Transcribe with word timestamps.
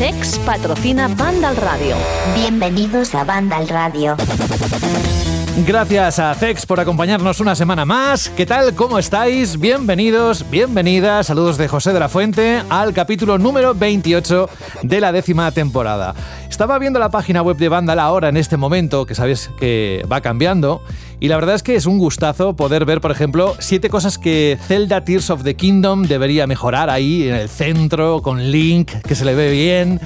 CEX 0.00 0.38
patrocina 0.46 1.08
Banda 1.08 1.50
al 1.50 1.56
Radio. 1.56 1.94
Bienvenidos 2.34 3.14
a 3.14 3.22
Banda 3.22 3.58
al 3.58 3.68
Radio. 3.68 4.16
Gracias 5.66 6.18
a 6.18 6.34
CEX 6.34 6.64
por 6.64 6.80
acompañarnos 6.80 7.38
una 7.38 7.54
semana 7.54 7.84
más. 7.84 8.30
¿Qué 8.30 8.46
tal? 8.46 8.74
¿Cómo 8.74 8.98
estáis? 8.98 9.60
Bienvenidos, 9.60 10.48
bienvenidas. 10.50 11.26
Saludos 11.26 11.58
de 11.58 11.68
José 11.68 11.92
de 11.92 12.00
la 12.00 12.08
Fuente 12.08 12.62
al 12.70 12.94
capítulo 12.94 13.36
número 13.36 13.74
28 13.74 14.48
de 14.82 15.00
la 15.00 15.12
décima 15.12 15.50
temporada. 15.52 16.14
Estaba 16.48 16.78
viendo 16.78 16.98
la 16.98 17.10
página 17.10 17.42
web 17.42 17.58
de 17.58 17.68
Vandal 17.68 17.98
ahora 17.98 18.30
en 18.30 18.38
este 18.38 18.56
momento, 18.56 19.04
que 19.04 19.14
sabes 19.14 19.50
que 19.58 20.04
va 20.10 20.22
cambiando, 20.22 20.82
y 21.20 21.28
la 21.28 21.36
verdad 21.36 21.54
es 21.54 21.62
que 21.62 21.76
es 21.76 21.86
un 21.86 21.98
gustazo 21.98 22.56
poder 22.56 22.84
ver, 22.86 23.00
por 23.00 23.10
ejemplo, 23.10 23.54
siete 23.58 23.90
cosas 23.90 24.18
que 24.18 24.58
Zelda 24.66 25.04
Tears 25.04 25.30
of 25.30 25.44
the 25.44 25.56
Kingdom 25.56 26.04
debería 26.04 26.46
mejorar 26.46 26.90
ahí 26.90 27.28
en 27.28 27.34
el 27.34 27.48
centro, 27.48 28.22
con 28.22 28.50
Link, 28.50 28.92
que 29.06 29.14
se 29.14 29.24
le 29.24 29.34
ve 29.34 29.50
bien, 29.50 30.00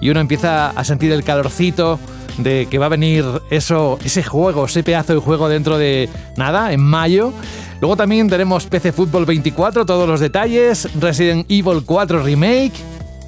y 0.00 0.10
uno 0.10 0.20
empieza 0.20 0.70
a 0.70 0.84
sentir 0.84 1.12
el 1.12 1.24
calorcito 1.24 1.98
de 2.38 2.66
que 2.66 2.78
va 2.78 2.86
a 2.86 2.90
venir 2.90 3.24
eso, 3.50 3.98
ese 4.04 4.22
juego, 4.22 4.64
ese 4.64 4.82
pedazo 4.82 5.14
de 5.14 5.20
juego 5.20 5.48
dentro 5.48 5.78
de 5.78 6.08
nada, 6.36 6.72
en 6.72 6.80
mayo. 6.80 7.32
Luego 7.80 7.96
también 7.96 8.28
tenemos 8.28 8.66
PC 8.66 8.92
Football 8.92 9.26
24, 9.26 9.86
todos 9.86 10.08
los 10.08 10.20
detalles, 10.20 10.88
Resident 10.98 11.46
Evil 11.48 11.82
4 11.84 12.22
Remake, 12.22 12.72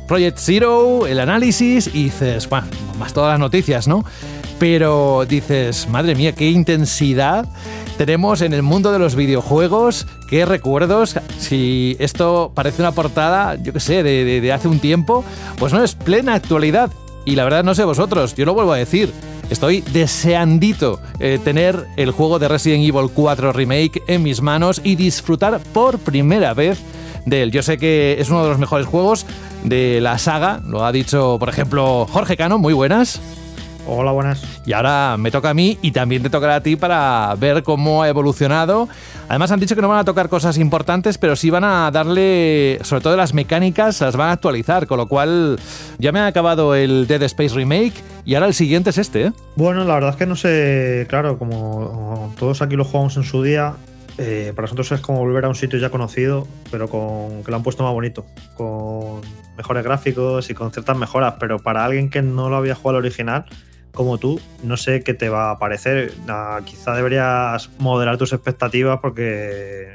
Project 0.08 0.38
Zero, 0.38 1.06
el 1.06 1.20
análisis 1.20 1.88
y 1.92 2.04
dices, 2.04 2.48
bueno, 2.48 2.66
más 2.98 3.12
todas 3.12 3.30
las 3.30 3.38
noticias, 3.38 3.86
¿no? 3.86 4.04
Pero 4.58 5.24
dices, 5.28 5.88
madre 5.88 6.14
mía, 6.14 6.32
qué 6.32 6.50
intensidad 6.50 7.46
tenemos 7.96 8.40
en 8.40 8.54
el 8.54 8.62
mundo 8.62 8.92
de 8.92 8.98
los 8.98 9.14
videojuegos, 9.14 10.06
qué 10.26 10.46
recuerdos. 10.46 11.16
Si 11.38 11.96
esto 11.98 12.50
parece 12.54 12.80
una 12.80 12.92
portada, 12.92 13.56
yo 13.56 13.74
qué 13.74 13.80
sé, 13.80 14.02
de 14.02 14.52
hace 14.52 14.68
un 14.68 14.80
tiempo, 14.80 15.22
pues 15.58 15.74
no 15.74 15.84
es 15.84 15.94
plena 15.96 16.32
actualidad. 16.32 16.90
Y 17.24 17.36
la 17.36 17.44
verdad 17.44 17.64
no 17.64 17.74
sé 17.74 17.84
vosotros, 17.84 18.34
yo 18.34 18.44
lo 18.44 18.54
vuelvo 18.54 18.72
a 18.72 18.78
decir. 18.78 19.12
Estoy 19.50 19.80
deseandito 19.80 21.00
eh, 21.18 21.40
tener 21.42 21.86
el 21.96 22.12
juego 22.12 22.38
de 22.38 22.46
Resident 22.46 22.84
Evil 22.84 23.10
4 23.12 23.52
Remake 23.52 24.02
en 24.06 24.22
mis 24.22 24.42
manos 24.42 24.80
y 24.84 24.94
disfrutar 24.94 25.58
por 25.72 25.98
primera 25.98 26.54
vez 26.54 26.80
de 27.26 27.42
él. 27.42 27.50
Yo 27.50 27.62
sé 27.62 27.76
que 27.76 28.16
es 28.20 28.30
uno 28.30 28.44
de 28.44 28.50
los 28.50 28.58
mejores 28.58 28.86
juegos 28.86 29.26
de 29.64 30.00
la 30.00 30.18
saga, 30.18 30.60
lo 30.64 30.84
ha 30.84 30.92
dicho 30.92 31.36
por 31.38 31.48
ejemplo 31.48 32.06
Jorge 32.08 32.36
Cano, 32.36 32.58
muy 32.58 32.74
buenas. 32.74 33.20
Hola, 33.86 34.12
buenas. 34.12 34.42
Y 34.66 34.72
ahora 34.72 35.16
me 35.18 35.32
toca 35.32 35.50
a 35.50 35.54
mí 35.54 35.78
y 35.82 35.90
también 35.90 36.22
te 36.22 36.30
tocará 36.30 36.56
a 36.56 36.60
ti 36.60 36.76
para 36.76 37.34
ver 37.38 37.64
cómo 37.64 38.02
ha 38.02 38.08
evolucionado. 38.08 38.88
Además 39.30 39.52
han 39.52 39.60
dicho 39.60 39.76
que 39.76 39.80
no 39.80 39.88
van 39.88 40.00
a 40.00 40.04
tocar 40.04 40.28
cosas 40.28 40.58
importantes, 40.58 41.16
pero 41.16 41.36
sí 41.36 41.50
van 41.50 41.62
a 41.62 41.88
darle, 41.92 42.80
sobre 42.82 43.00
todo 43.00 43.16
las 43.16 43.32
mecánicas, 43.32 44.00
las 44.00 44.16
van 44.16 44.30
a 44.30 44.32
actualizar, 44.32 44.88
con 44.88 44.98
lo 44.98 45.06
cual 45.06 45.56
ya 46.00 46.10
me 46.10 46.18
ha 46.18 46.26
acabado 46.26 46.74
el 46.74 47.06
Dead 47.06 47.22
Space 47.22 47.54
Remake 47.54 47.92
y 48.24 48.34
ahora 48.34 48.48
el 48.48 48.54
siguiente 48.54 48.90
es 48.90 48.98
este. 48.98 49.26
¿eh? 49.26 49.32
Bueno, 49.54 49.84
la 49.84 49.94
verdad 49.94 50.10
es 50.10 50.16
que 50.16 50.26
no 50.26 50.34
sé, 50.34 51.06
claro, 51.08 51.38
como 51.38 52.34
todos 52.40 52.60
aquí 52.60 52.74
lo 52.74 52.84
jugamos 52.84 53.16
en 53.18 53.22
su 53.22 53.40
día, 53.44 53.74
eh, 54.18 54.52
para 54.56 54.64
nosotros 54.64 54.90
es 54.90 55.00
como 55.00 55.20
volver 55.20 55.44
a 55.44 55.48
un 55.48 55.54
sitio 55.54 55.78
ya 55.78 55.90
conocido, 55.90 56.48
pero 56.72 56.88
con 56.88 57.44
que 57.44 57.52
lo 57.52 57.56
han 57.56 57.62
puesto 57.62 57.84
más 57.84 57.92
bonito, 57.92 58.26
con 58.56 59.20
mejores 59.56 59.84
gráficos 59.84 60.50
y 60.50 60.54
con 60.54 60.72
ciertas 60.72 60.96
mejoras, 60.96 61.34
pero 61.38 61.60
para 61.60 61.84
alguien 61.84 62.10
que 62.10 62.20
no 62.20 62.48
lo 62.48 62.56
había 62.56 62.74
jugado 62.74 62.98
al 62.98 63.04
original, 63.04 63.44
como 63.92 64.18
tú, 64.18 64.40
no 64.62 64.76
sé 64.76 65.02
qué 65.02 65.14
te 65.14 65.28
va 65.28 65.50
a 65.50 65.58
parecer. 65.58 66.12
Ah, 66.28 66.60
quizá 66.64 66.94
deberías 66.94 67.70
moderar 67.78 68.18
tus 68.18 68.32
expectativas 68.32 69.00
porque 69.00 69.88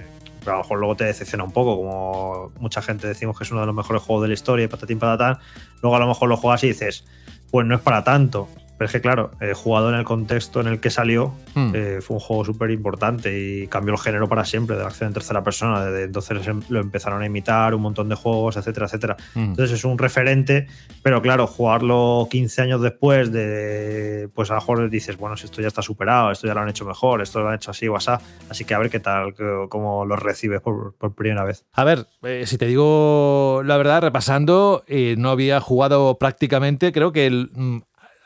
a 0.46 0.52
lo 0.52 0.58
mejor 0.60 0.80
luego 0.80 0.96
te 0.96 1.06
decepciona 1.06 1.44
un 1.44 1.52
poco, 1.52 1.78
como 1.78 2.52
mucha 2.60 2.82
gente 2.82 3.08
decimos 3.08 3.38
que 3.38 3.44
es 3.44 3.52
uno 3.52 3.62
de 3.62 3.68
los 3.68 3.76
mejores 3.76 4.02
juegos 4.02 4.24
de 4.24 4.28
la 4.30 4.34
historia 4.34 4.70
patatín 4.70 5.00
patatán. 5.00 5.40
Luego 5.82 5.96
a 5.96 6.00
lo 6.00 6.08
mejor 6.08 6.30
lo 6.30 6.38
juegas 6.38 6.64
y 6.64 6.68
dices, 6.68 7.06
pues 7.52 7.66
no 7.66 7.76
es 7.76 7.82
para 7.82 8.04
tanto. 8.04 8.48
Pero 8.78 8.86
es 8.88 8.92
que, 8.92 9.02
claro, 9.02 9.32
he 9.40 9.54
jugado 9.54 9.90
en 9.90 9.96
el 9.96 10.04
contexto 10.04 10.60
en 10.62 10.68
el 10.68 10.80
que 10.80 10.90
salió, 10.90 11.34
Hmm. 11.56 11.72
eh, 11.74 12.00
fue 12.02 12.16
un 12.16 12.20
juego 12.20 12.44
súper 12.44 12.72
importante 12.72 13.38
y 13.40 13.68
cambió 13.68 13.94
el 13.94 14.00
género 14.00 14.28
para 14.28 14.44
siempre 14.44 14.76
de 14.76 14.82
la 14.82 14.90
acción 14.90 15.08
en 15.08 15.14
tercera 15.14 15.44
persona. 15.44 15.86
Desde 15.86 16.04
entonces 16.04 16.46
em- 16.48 16.62
lo 16.70 16.82
empezaron 16.82 17.22
a 17.22 17.26
imitar 17.26 17.74
un 17.74 17.82
montón 17.82 18.10
de 18.10 18.16
juegos, 18.16 18.58
etcétera, 18.58 18.88
etcétera. 18.88 19.16
Mm. 19.36 19.40
Entonces 19.40 19.72
es 19.80 19.86
un 19.86 19.98
referente, 19.98 20.68
pero 21.02 21.22
claro, 21.22 21.48
jugarlo 21.48 22.28
15 22.30 22.62
años 22.62 22.82
después 22.82 23.32
de, 23.32 24.30
pues 24.34 24.52
a 24.52 24.56
lo 24.56 24.60
mejor 24.60 24.90
dices, 24.90 25.18
bueno, 25.18 25.38
si 25.38 25.46
esto 25.46 25.62
ya 25.62 25.68
está 25.68 25.82
superado, 25.82 26.32
esto 26.32 26.48
ya 26.48 26.54
lo 26.54 26.62
han 26.62 26.70
hecho 26.70 26.86
mejor, 26.86 27.22
esto 27.22 27.40
lo 27.40 27.48
han 27.50 27.56
hecho 27.56 27.72
así 27.72 27.88
o 27.88 27.96
así. 27.96 28.12
Así 28.50 28.66
que 28.66 28.74
a 28.76 28.80
ver 28.80 28.90
qué 28.90 29.00
tal, 29.00 29.34
cómo 29.70 30.06
lo 30.06 30.16
recibes 30.16 30.62
por, 30.62 30.94
por 30.96 31.14
primera 31.16 31.44
vez. 31.44 31.66
A 31.74 31.84
ver, 31.84 32.06
eh, 32.24 32.44
si 32.46 32.58
te 32.58 32.66
digo 32.68 33.62
la 33.66 33.78
verdad, 33.78 34.02
repasando, 34.02 34.84
eh, 34.88 35.16
no 35.18 35.30
había 35.30 35.60
jugado 35.62 36.18
prácticamente, 36.18 36.92
creo 36.92 37.12
que 37.12 37.26
el, 37.28 37.50
mm, 37.54 37.78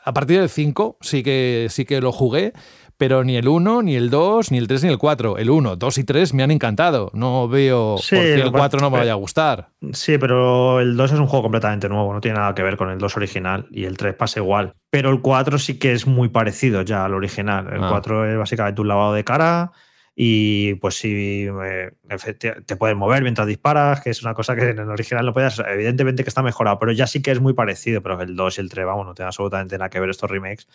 a 0.04 0.12
partir 0.14 0.40
del 0.40 0.48
5 0.48 0.98
sí 1.00 1.22
que, 1.22 1.66
sí 1.70 1.84
que 1.84 2.00
lo 2.00 2.12
jugué, 2.12 2.52
pero 2.96 3.24
ni 3.24 3.36
el 3.36 3.48
1, 3.48 3.80
ni 3.82 3.96
el 3.96 4.10
2, 4.10 4.50
ni 4.52 4.58
el 4.58 4.68
3, 4.68 4.84
ni 4.84 4.90
el 4.90 4.98
4. 4.98 5.38
El 5.38 5.48
1, 5.48 5.76
2 5.76 5.98
y 5.98 6.04
3 6.04 6.34
me 6.34 6.42
han 6.42 6.50
encantado. 6.50 7.10
No 7.14 7.48
veo 7.48 7.96
Sí, 7.98 8.14
por 8.14 8.24
qué 8.24 8.34
el 8.34 8.42
que 8.44 8.50
4 8.50 8.80
no 8.80 8.90
me 8.90 8.98
vaya 8.98 9.12
a 9.12 9.14
gustar. 9.14 9.70
Sí, 9.92 10.18
pero 10.18 10.80
el 10.80 10.96
2 10.98 11.12
es 11.12 11.18
un 11.18 11.26
juego 11.26 11.44
completamente 11.44 11.88
nuevo, 11.88 12.12
no 12.12 12.20
tiene 12.20 12.38
nada 12.38 12.54
que 12.54 12.62
ver 12.62 12.76
con 12.76 12.90
el 12.90 12.98
2 12.98 13.16
original 13.16 13.66
y 13.70 13.84
el 13.84 13.96
3 13.96 14.14
pasa 14.14 14.40
igual. 14.40 14.74
Pero 14.90 15.08
el 15.10 15.22
4 15.22 15.58
sí 15.58 15.78
que 15.78 15.92
es 15.92 16.06
muy 16.06 16.28
parecido 16.28 16.82
ya 16.82 17.06
al 17.06 17.14
original. 17.14 17.68
El 17.72 17.82
Ah. 17.84 17.88
4 17.90 18.30
es 18.32 18.36
básicamente 18.38 18.82
un 18.82 18.88
lavado 18.88 19.14
de 19.14 19.24
cara 19.24 19.72
y 20.14 20.74
pues 20.76 20.96
sí, 20.96 21.46
eh, 21.64 21.92
efecti- 22.08 22.64
te 22.66 22.76
puedes 22.76 22.96
mover 22.96 23.22
mientras 23.22 23.46
disparas, 23.46 24.00
que 24.02 24.10
es 24.10 24.22
una 24.22 24.34
cosa 24.34 24.54
que 24.56 24.70
en 24.70 24.78
el 24.78 24.88
original 24.90 25.24
no 25.26 25.32
podías. 25.32 25.58
Evidentemente 25.66 26.24
que 26.24 26.28
está 26.30 26.42
mejorado, 26.42 26.78
pero 26.78 26.92
ya 26.92 27.06
sí 27.06 27.22
que 27.22 27.30
es 27.30 27.40
muy 27.40 27.54
parecido, 27.54 28.02
pero 28.02 28.20
el 28.20 28.36
2 28.36 28.58
y 28.58 28.60
el 28.62 28.68
3, 28.68 28.86
vamos, 28.86 29.06
no 29.06 29.14
tienen 29.14 29.28
absolutamente 29.28 29.78
nada 29.78 29.88
que 29.90 30.00
ver 30.00 30.10
estos 30.10 30.30
remakes 30.30 30.68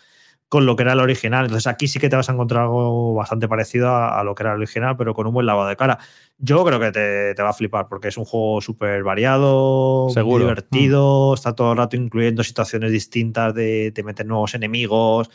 con 0.48 0.64
lo 0.64 0.76
que 0.76 0.84
era 0.84 0.92
el 0.92 1.00
original. 1.00 1.44
Entonces 1.44 1.66
aquí 1.66 1.88
sí 1.88 1.98
que 1.98 2.08
te 2.08 2.16
vas 2.16 2.28
a 2.28 2.32
encontrar 2.32 2.62
algo 2.62 3.14
bastante 3.14 3.48
parecido 3.48 3.88
a, 3.88 4.20
a 4.20 4.24
lo 4.24 4.34
que 4.34 4.44
era 4.44 4.52
el 4.52 4.58
original, 4.58 4.96
pero 4.96 5.14
con 5.14 5.26
un 5.26 5.34
buen 5.34 5.46
lavado 5.46 5.68
de 5.68 5.76
cara. 5.76 5.98
Yo 6.38 6.64
creo 6.64 6.78
que 6.78 6.92
te, 6.92 7.34
te 7.34 7.42
va 7.42 7.50
a 7.50 7.52
flipar 7.52 7.88
porque 7.88 8.08
es 8.08 8.16
un 8.16 8.24
juego 8.24 8.60
súper 8.60 9.02
variado, 9.02 10.08
Seguro. 10.10 10.44
divertido, 10.44 11.34
está 11.34 11.54
todo 11.54 11.72
el 11.72 11.78
rato 11.78 11.96
incluyendo 11.96 12.44
situaciones 12.44 12.92
distintas 12.92 13.54
de 13.54 13.90
te 13.94 14.02
meten 14.02 14.28
nuevos 14.28 14.54
enemigos 14.54 15.30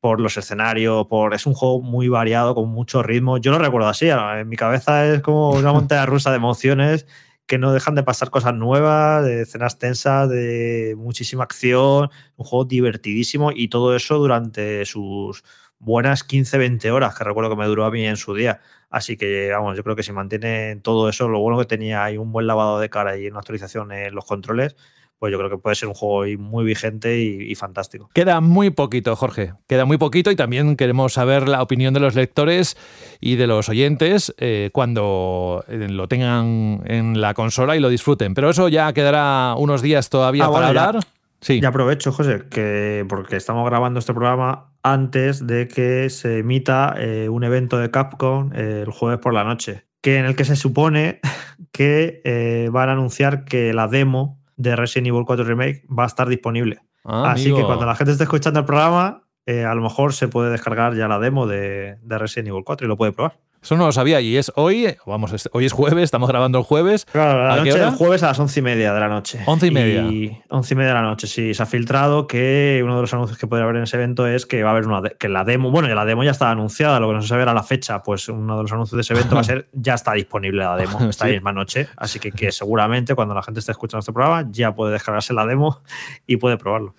por 0.00 0.20
los 0.20 0.36
escenarios, 0.36 1.06
por 1.06 1.32
es 1.32 1.46
un 1.46 1.54
juego 1.54 1.80
muy 1.80 2.08
variado 2.08 2.54
con 2.54 2.68
mucho 2.68 3.02
ritmo. 3.02 3.38
Yo 3.38 3.52
lo 3.52 3.58
recuerdo 3.58 3.88
así, 3.88 4.08
en 4.10 4.48
mi 4.48 4.56
cabeza 4.56 5.06
es 5.06 5.20
como 5.22 5.50
una 5.50 5.72
montaña 5.72 6.06
rusa 6.06 6.30
de 6.30 6.36
emociones 6.36 7.06
que 7.52 7.58
no 7.58 7.74
dejan 7.74 7.94
de 7.94 8.02
pasar 8.02 8.30
cosas 8.30 8.54
nuevas, 8.54 9.22
de 9.26 9.42
escenas 9.42 9.78
tensas, 9.78 10.26
de 10.26 10.94
muchísima 10.96 11.44
acción, 11.44 12.08
un 12.36 12.46
juego 12.46 12.64
divertidísimo 12.64 13.50
y 13.54 13.68
todo 13.68 13.94
eso 13.94 14.16
durante 14.16 14.86
sus 14.86 15.44
buenas 15.78 16.26
15-20 16.26 16.90
horas, 16.90 17.14
que 17.14 17.24
recuerdo 17.24 17.50
que 17.50 17.56
me 17.56 17.66
duró 17.66 17.84
a 17.84 17.90
mí 17.90 18.06
en 18.06 18.16
su 18.16 18.32
día. 18.32 18.62
Así 18.88 19.18
que, 19.18 19.50
vamos, 19.50 19.76
yo 19.76 19.84
creo 19.84 19.94
que 19.94 20.02
si 20.02 20.12
mantienen 20.12 20.80
todo 20.80 21.10
eso, 21.10 21.28
lo 21.28 21.40
bueno 21.40 21.58
que 21.58 21.66
tenía 21.66 22.02
ahí 22.02 22.16
un 22.16 22.32
buen 22.32 22.46
lavado 22.46 22.80
de 22.80 22.88
cara 22.88 23.18
y 23.18 23.26
una 23.28 23.40
actualización 23.40 23.92
en 23.92 24.14
los 24.14 24.24
controles, 24.24 24.74
pues 25.22 25.30
yo 25.30 25.38
creo 25.38 25.50
que 25.50 25.56
puede 25.58 25.76
ser 25.76 25.86
un 25.86 25.94
juego 25.94 26.36
muy 26.42 26.64
vigente 26.64 27.20
y, 27.20 27.48
y 27.48 27.54
fantástico. 27.54 28.10
Queda 28.12 28.40
muy 28.40 28.70
poquito, 28.70 29.14
Jorge. 29.14 29.52
Queda 29.68 29.84
muy 29.84 29.96
poquito 29.96 30.32
y 30.32 30.34
también 30.34 30.74
queremos 30.74 31.12
saber 31.12 31.46
la 31.48 31.62
opinión 31.62 31.94
de 31.94 32.00
los 32.00 32.16
lectores 32.16 32.76
y 33.20 33.36
de 33.36 33.46
los 33.46 33.68
oyentes 33.68 34.34
eh, 34.38 34.70
cuando 34.72 35.64
eh, 35.68 35.86
lo 35.88 36.08
tengan 36.08 36.82
en 36.86 37.20
la 37.20 37.34
consola 37.34 37.76
y 37.76 37.78
lo 37.78 37.88
disfruten. 37.88 38.34
Pero 38.34 38.50
eso 38.50 38.66
ya 38.68 38.92
quedará 38.92 39.54
unos 39.56 39.80
días 39.80 40.10
todavía 40.10 40.46
Ah, 40.46 40.50
para 40.50 40.66
bueno, 40.66 40.74
ya. 40.74 40.84
hablar. 40.88 41.04
Sí. 41.40 41.60
Y 41.62 41.64
aprovecho, 41.64 42.10
José, 42.10 42.42
que 42.50 43.06
porque 43.08 43.36
estamos 43.36 43.64
grabando 43.70 44.00
este 44.00 44.12
programa 44.14 44.72
antes 44.82 45.46
de 45.46 45.68
que 45.68 46.10
se 46.10 46.38
emita 46.40 46.96
eh, 46.98 47.28
un 47.28 47.44
evento 47.44 47.78
de 47.78 47.92
Capcom 47.92 48.50
eh, 48.56 48.82
el 48.84 48.90
jueves 48.90 49.20
por 49.20 49.34
la 49.34 49.44
noche, 49.44 49.84
que 50.00 50.18
en 50.18 50.24
el 50.24 50.34
que 50.34 50.44
se 50.44 50.56
supone 50.56 51.20
que 51.70 52.22
eh, 52.24 52.70
van 52.72 52.88
a 52.88 52.92
anunciar 52.94 53.44
que 53.44 53.72
la 53.72 53.86
demo 53.86 54.41
de 54.62 54.76
Resident 54.76 55.08
Evil 55.08 55.24
4 55.26 55.44
Remake 55.44 55.84
va 55.88 56.04
a 56.04 56.06
estar 56.06 56.28
disponible. 56.28 56.78
Ah, 57.04 57.32
Así 57.32 57.46
amigo. 57.46 57.58
que 57.58 57.64
cuando 57.64 57.84
la 57.84 57.94
gente 57.96 58.12
esté 58.12 58.24
escuchando 58.24 58.60
el 58.60 58.66
programa, 58.66 59.24
eh, 59.46 59.64
a 59.64 59.74
lo 59.74 59.82
mejor 59.82 60.12
se 60.12 60.28
puede 60.28 60.50
descargar 60.50 60.94
ya 60.94 61.08
la 61.08 61.18
demo 61.18 61.46
de, 61.46 61.96
de 62.00 62.18
Resident 62.18 62.48
Evil 62.48 62.62
4 62.64 62.86
y 62.86 62.88
lo 62.88 62.96
puede 62.96 63.12
probar. 63.12 63.38
Eso 63.62 63.76
no 63.76 63.86
lo 63.86 63.92
sabía 63.92 64.20
y 64.20 64.36
es 64.36 64.50
hoy, 64.56 64.96
vamos, 65.06 65.32
es- 65.32 65.48
hoy 65.52 65.64
es 65.66 65.72
jueves, 65.72 66.02
estamos 66.04 66.28
grabando 66.28 66.58
el 66.58 66.64
jueves. 66.64 67.04
Claro, 67.04 67.44
la 67.46 67.52
¿A 67.52 67.56
qué 67.56 67.60
noche 67.60 67.72
hora? 67.74 67.84
del 67.86 67.94
jueves 67.94 68.22
a 68.24 68.26
las 68.28 68.38
once 68.40 68.58
y 68.58 68.62
media 68.62 68.92
de 68.92 69.00
la 69.00 69.08
noche. 69.08 69.38
Once 69.46 69.66
y 69.66 69.70
media. 69.70 70.02
Y 70.02 70.42
once 70.48 70.74
y 70.74 70.76
media 70.76 70.88
de 70.88 70.94
la 70.94 71.02
noche, 71.02 71.26
sí. 71.28 71.54
Se 71.54 71.62
ha 71.62 71.66
filtrado 71.66 72.26
que 72.26 72.80
uno 72.82 72.96
de 72.96 73.02
los 73.02 73.14
anuncios 73.14 73.38
que 73.38 73.46
podría 73.46 73.64
haber 73.64 73.76
en 73.76 73.84
ese 73.84 73.96
evento 73.96 74.26
es 74.26 74.46
que 74.46 74.62
va 74.64 74.70
a 74.70 74.72
haber 74.72 74.86
una 74.88 75.02
que 75.10 75.28
la 75.28 75.44
demo, 75.44 75.70
bueno, 75.70 75.86
que 75.88 75.94
la 75.94 76.04
demo 76.04 76.24
ya 76.24 76.32
estaba 76.32 76.50
anunciada, 76.50 76.98
lo 76.98 77.08
que 77.08 77.14
no 77.14 77.22
se 77.22 77.28
sabe 77.28 77.42
era 77.42 77.54
la 77.54 77.62
fecha, 77.62 78.02
pues 78.02 78.28
uno 78.28 78.56
de 78.56 78.62
los 78.62 78.72
anuncios 78.72 78.96
de 78.96 79.02
ese 79.02 79.12
evento 79.14 79.34
va 79.36 79.42
a 79.42 79.44
ser 79.44 79.68
ya 79.72 79.94
está 79.94 80.12
disponible 80.14 80.64
la 80.64 80.76
demo 80.76 80.98
esta 81.08 81.26
Sí. 81.26 81.32
misma 81.32 81.52
noche, 81.52 81.86
así 81.96 82.18
que, 82.18 82.32
que 82.32 82.50
seguramente 82.50 83.14
cuando 83.14 83.34
la 83.34 83.42
gente 83.42 83.60
esté 83.60 83.70
escuchando 83.72 84.00
este 84.00 84.12
programa 84.12 84.48
ya 84.50 84.74
puede 84.74 84.92
descargarse 84.92 85.32
la 85.34 85.46
demo 85.46 85.82
y 86.26 86.36
puede 86.36 86.56
probarlo. 86.56 86.94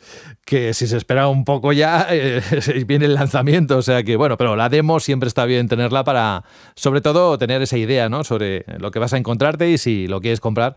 que 0.46 0.74
si 0.74 0.88
se 0.88 0.96
espera 0.98 1.28
un 1.28 1.44
poco 1.46 1.74
ya, 1.74 2.08
eh, 2.12 2.42
viene 2.88 3.06
el 3.06 3.14
lanzamiento. 3.16 3.78
O 3.78 3.82
sea 3.82 4.04
que, 4.04 4.16
bueno, 4.16 4.38
pero 4.38 4.56
la 4.56 4.70
demo 4.70 5.00
siempre 5.00 5.28
está 5.28 5.46
bien 5.46 5.68
tenerla 5.68 6.04
para, 6.04 6.44
sobre 6.76 7.02
todo, 7.02 7.38
tener 7.38 7.62
esa 7.62 7.78
idea, 7.78 8.10
¿no? 8.10 8.24
Sobre 8.24 8.66
lo 8.80 8.92
que 8.92 9.00
vas 9.00 9.14
a 9.14 9.18
encontrarte 9.18 9.70
y 9.70 9.78
si 9.78 10.08
lo 10.08 10.22
quieres 10.22 10.40
comprar. 10.40 10.76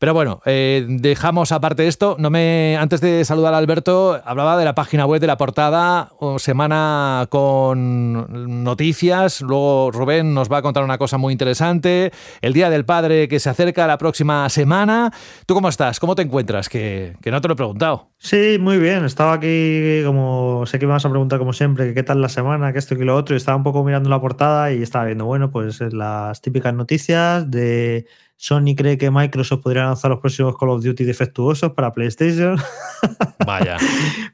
Pero 0.00 0.14
bueno, 0.14 0.40
eh, 0.46 0.86
dejamos 0.88 1.52
aparte 1.52 1.86
esto. 1.86 2.16
No 2.18 2.30
me, 2.30 2.74
antes 2.80 3.02
de 3.02 3.22
saludar 3.26 3.52
a 3.52 3.58
Alberto, 3.58 4.18
hablaba 4.24 4.56
de 4.56 4.64
la 4.64 4.74
página 4.74 5.04
web 5.04 5.20
de 5.20 5.26
la 5.26 5.36
portada, 5.36 6.10
semana 6.38 7.26
con 7.28 8.64
noticias. 8.64 9.42
Luego 9.42 9.90
Rubén 9.92 10.32
nos 10.32 10.50
va 10.50 10.56
a 10.56 10.62
contar 10.62 10.84
una 10.84 10.96
cosa 10.96 11.18
muy 11.18 11.32
interesante. 11.32 12.12
El 12.40 12.54
Día 12.54 12.70
del 12.70 12.86
Padre 12.86 13.28
que 13.28 13.38
se 13.40 13.50
acerca 13.50 13.86
la 13.86 13.98
próxima 13.98 14.48
semana. 14.48 15.12
¿Tú 15.44 15.52
cómo 15.52 15.68
estás? 15.68 16.00
¿Cómo 16.00 16.14
te 16.14 16.22
encuentras? 16.22 16.70
Que, 16.70 17.12
que 17.20 17.30
no 17.30 17.42
te 17.42 17.48
lo 17.48 17.52
he 17.52 17.56
preguntado. 17.58 18.08
Sí, 18.16 18.56
muy 18.58 18.78
bien. 18.78 19.04
Estaba 19.04 19.34
aquí, 19.34 20.02
como 20.06 20.64
sé 20.64 20.78
que 20.78 20.86
me 20.86 20.92
vas 20.92 21.04
a 21.04 21.10
preguntar 21.10 21.38
como 21.38 21.52
siempre, 21.52 21.92
qué 21.92 22.02
tal 22.02 22.22
la 22.22 22.30
semana, 22.30 22.72
que 22.72 22.78
esto 22.78 22.94
y 22.94 23.04
lo 23.04 23.14
otro, 23.16 23.34
y 23.34 23.36
estaba 23.36 23.58
un 23.58 23.64
poco 23.64 23.84
mirando 23.84 24.08
la 24.08 24.18
portada 24.18 24.72
y 24.72 24.82
estaba 24.82 25.04
viendo, 25.04 25.26
bueno, 25.26 25.50
pues 25.50 25.78
las 25.92 26.40
típicas 26.40 26.72
noticias 26.72 27.50
de 27.50 28.06
Sony 28.40 28.74
cree 28.74 28.96
que 28.96 29.10
Microsoft 29.10 29.60
podría 29.60 29.84
lanzar 29.84 30.10
los 30.10 30.20
próximos 30.20 30.56
Call 30.56 30.70
of 30.70 30.82
Duty 30.82 31.04
defectuosos 31.04 31.72
para 31.72 31.92
PlayStation. 31.92 32.56
Vaya. 33.46 33.76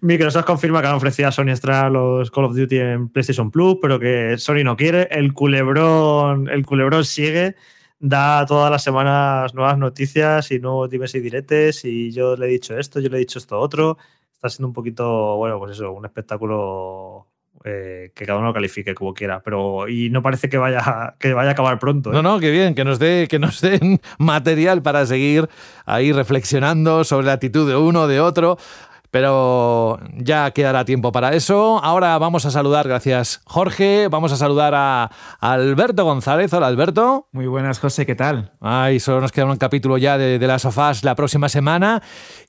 Microsoft 0.01 0.45
confirma 0.45 0.81
que 0.81 0.87
han 0.87 0.95
ofrecido 0.95 1.29
a 1.29 1.33
Sony 1.33 1.49
extraer 1.49 1.91
los 1.91 2.31
Call 2.31 2.45
of 2.45 2.55
Duty 2.55 2.79
en 2.79 3.09
PlayStation 3.09 3.51
Plus, 3.51 3.79
pero 3.83 3.99
que 3.99 4.39
Sony 4.39 4.63
no 4.63 4.77
quiere. 4.77 5.09
El 5.11 5.33
culebrón, 5.33 6.49
el 6.49 6.65
culebrón 6.65 7.05
sigue. 7.05 7.57
Da 7.99 8.47
todas 8.47 8.71
las 8.71 8.85
semanas 8.85 9.53
nuevas 9.55 9.77
noticias 9.77 10.53
y 10.53 10.61
nuevos 10.61 10.89
dimes 10.89 11.13
y 11.17 11.19
diretes. 11.19 11.85
Y 11.85 12.13
yo 12.13 12.37
le 12.37 12.47
he 12.47 12.49
dicho 12.51 12.79
esto, 12.79 13.01
yo 13.01 13.09
le 13.09 13.17
he 13.17 13.21
dicho 13.21 13.41
esto 13.41 13.59
otro. 13.59 13.99
Está 14.33 14.49
siendo 14.49 14.69
un 14.69 14.73
poquito, 14.73 15.37
bueno, 15.37 15.59
pues 15.59 15.73
eso, 15.73 15.91
un 15.91 16.05
espectáculo 16.05 17.27
eh, 17.67 18.13
que 18.15 18.25
cada 18.25 18.39
uno 18.39 18.49
lo 18.49 18.55
califique 18.55 18.95
como 18.95 19.13
quiera. 19.13 19.43
Pero, 19.45 19.89
y 19.89 20.09
no 20.11 20.23
parece 20.23 20.49
que 20.49 20.57
vaya, 20.57 21.17
que 21.19 21.35
vaya 21.35 21.51
a 21.51 21.53
acabar 21.53 21.79
pronto. 21.79 22.11
¿eh? 22.11 22.15
No, 22.15 22.23
no, 22.23 22.39
qué 22.39 22.51
bien, 22.51 22.75
que 22.75 22.85
nos, 22.85 22.99
dé, 22.99 23.27
que 23.29 23.39
nos 23.39 23.61
den 23.61 24.01
material 24.19 24.83
para 24.83 25.05
seguir 25.05 25.49
ahí 25.85 26.13
reflexionando 26.13 27.05
sobre 27.05 27.27
la 27.27 27.33
actitud 27.33 27.69
de 27.69 27.77
uno, 27.77 28.07
de 28.07 28.21
otro. 28.21 28.57
Pero 29.11 29.99
ya 30.15 30.51
quedará 30.51 30.85
tiempo 30.85 31.11
para 31.11 31.35
eso. 31.35 31.83
Ahora 31.83 32.19
vamos 32.19 32.45
a 32.45 32.51
saludar, 32.51 32.87
gracias 32.87 33.41
Jorge, 33.47 34.09
vamos 34.09 34.33
a 34.33 34.37
saludar 34.37 34.75
a, 34.75 35.05
a 35.41 35.53
Alberto 35.53 36.05
González. 36.05 36.53
Hola 36.53 36.67
Alberto. 36.67 37.29
Muy 37.33 37.47
buenas, 37.47 37.79
José, 37.79 38.05
¿qué 38.05 38.15
tal? 38.15 38.53
Ay, 38.61 39.01
solo 39.01 39.21
nos 39.23 39.33
queda 39.33 39.47
un 39.47 39.57
capítulo 39.57 39.97
ya 39.97 40.19
de, 40.19 40.39
de 40.39 40.47
las 40.47 40.63
sofás 40.63 41.03
la 41.03 41.15
próxima 41.15 41.49
semana. 41.49 42.03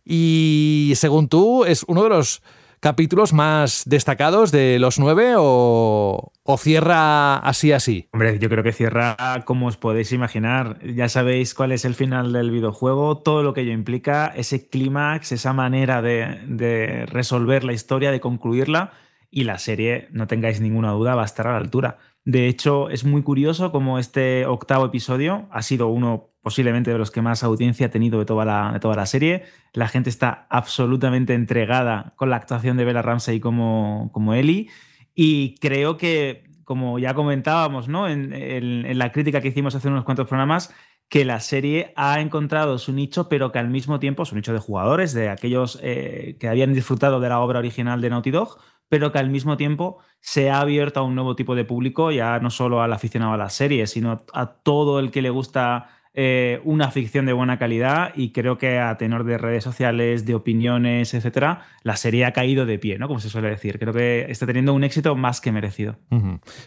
Y 0.04 0.94
según 0.96 1.30
tú, 1.30 1.64
es 1.64 1.84
uno 1.88 2.04
de 2.04 2.10
los 2.10 2.42
capítulos 2.80 3.34
más 3.34 3.84
destacados 3.86 4.52
de 4.52 4.80
los 4.80 5.00
nueve 5.00 5.34
o, 5.38 6.32
cierra 6.58 7.38
así 7.38 7.72
así. 7.72 8.08
Hombre, 8.14 8.40
yo 8.40 8.50
creo 8.50 8.64
que 8.64 8.72
cierra 8.72 9.16
como 9.46 9.68
os 9.68 9.78
podéis 9.78 10.12
imaginar. 10.12 10.80
Ya 10.86 11.10
sabéis 11.10 11.54
cuál 11.54 11.72
es 11.72 11.86
el 11.86 11.96
final 11.96 12.34
del 12.34 12.52
videojuego, 12.52 13.18
todo 13.18 13.44
lo 13.44 13.54
que 13.54 13.62
ello 13.62 13.74
implica, 13.74 14.28
ese 14.28 14.70
clímax, 14.70 15.32
esa 15.32 15.54
manera 15.54 16.02
de, 16.02 17.06
resolver 17.08 17.64
la 17.64 17.74
historia, 17.74 18.12
de 18.12 18.20
concluirla. 18.20 18.94
Y 19.30 19.44
la 19.44 19.60
serie, 19.60 20.08
no 20.12 20.26
tengáis 20.26 20.62
ninguna 20.62 20.92
duda, 20.92 21.14
va 21.14 21.24
a 21.24 21.26
estar 21.26 21.48
a 21.48 21.52
la 21.52 21.58
altura. 21.58 21.98
De 22.24 22.48
hecho, 22.48 22.90
es 22.90 23.04
muy 23.04 23.24
curioso 23.24 23.72
como 23.72 24.00
este 24.00 24.46
octavo 24.46 24.86
episodio 24.86 25.48
ha 25.52 25.62
sido 25.62 25.88
uno 25.88 26.30
posiblemente 26.48 26.94
de 26.94 26.98
los 26.98 27.12
que 27.12 27.22
más 27.22 27.44
audiencia 27.44 27.88
ha 27.88 27.90
tenido 27.90 28.20
de 28.20 28.26
toda 28.26 28.46
la, 28.46 28.72
de 28.72 28.80
toda 28.80 28.96
la 28.96 29.06
serie. 29.06 29.44
La 29.74 29.90
gente 29.90 30.10
está 30.10 30.48
absolutamente 30.50 31.34
entregada 31.34 32.14
con 32.16 32.30
la 32.30 32.38
actuación 32.38 32.78
de 32.78 32.86
Bella 32.86 33.02
Ramsey 33.02 33.42
como, 33.42 34.10
como 34.14 34.34
Ellie. 34.34 34.70
Y 35.14 35.56
creo 35.56 35.98
que, 35.98 36.46
como 36.64 37.00
ya 37.00 37.14
comentábamos 37.14 37.90
¿no? 37.90 38.08
en, 38.08 38.98
la 38.98 39.12
crítica 39.12 39.42
que 39.42 39.50
hicimos 39.50 39.76
hace 39.76 39.90
unos 39.90 40.06
cuantos 40.06 40.26
programas, 40.30 40.74
que 41.10 41.26
la 41.26 41.42
serie 41.42 41.92
ha 41.98 42.22
encontrado 42.22 42.78
su 42.78 42.94
nicho, 42.94 43.28
pero 43.28 43.52
que 43.52 43.60
al 43.60 43.68
mismo 43.68 44.00
tiempo, 44.00 44.24
su 44.24 44.34
nicho 44.34 44.54
de 44.54 44.60
jugadores, 44.60 45.12
de 45.12 45.28
aquellos 45.28 45.78
eh, 45.84 46.38
que 46.40 46.48
habían 46.48 46.72
disfrutado 46.72 47.20
de 47.20 47.28
la 47.28 47.42
obra 47.42 47.60
original 47.60 48.00
de 48.00 48.10
Naughty 48.10 48.32
Dog, 48.32 48.58
pero 48.88 49.12
que 49.12 49.20
al 49.20 49.30
mismo 49.30 49.58
tiempo 49.58 49.98
se 50.22 50.50
ha 50.50 50.62
abierto 50.62 51.02
a 51.02 51.04
un 51.04 51.14
nuevo 51.14 51.36
tipo 51.36 51.56
de 51.56 51.66
público, 51.66 52.10
ya 52.10 52.40
no 52.40 52.50
solo 52.52 52.82
al 52.82 52.94
aficionado 52.94 53.34
a 53.34 53.38
las 53.38 53.54
series, 53.54 53.90
sino 53.90 54.24
a 54.32 54.54
todo 54.54 55.02
el 55.02 55.12
que 55.12 55.22
le 55.22 55.30
gusta 55.30 55.90
eh, 56.20 56.62
una 56.64 56.90
ficción 56.90 57.28
de 57.28 57.34
buena 57.34 57.60
calidad 57.60 58.12
y 58.16 58.32
creo 58.32 58.58
que 58.58 58.80
a 58.80 58.98
tenor 58.98 59.24
de 59.24 59.38
redes 59.38 59.64
sociales, 59.64 60.26
de 60.26 60.34
opiniones, 60.34 61.14
etcétera, 61.14 61.68
la 61.84 61.96
serie 61.96 62.26
ha 62.26 62.34
caído 62.34 62.66
de 62.66 62.80
pie, 62.80 62.98
¿no? 62.98 63.08
Como 63.08 63.20
se 63.20 63.30
suele 63.30 63.52
decir. 63.52 63.78
Creo 63.78 63.94
que 63.94 64.26
está 64.28 64.48
teniendo 64.48 64.74
un 64.74 64.84
éxito 64.84 65.16
más 65.16 65.42
que 65.42 65.52
merecido. 65.52 65.98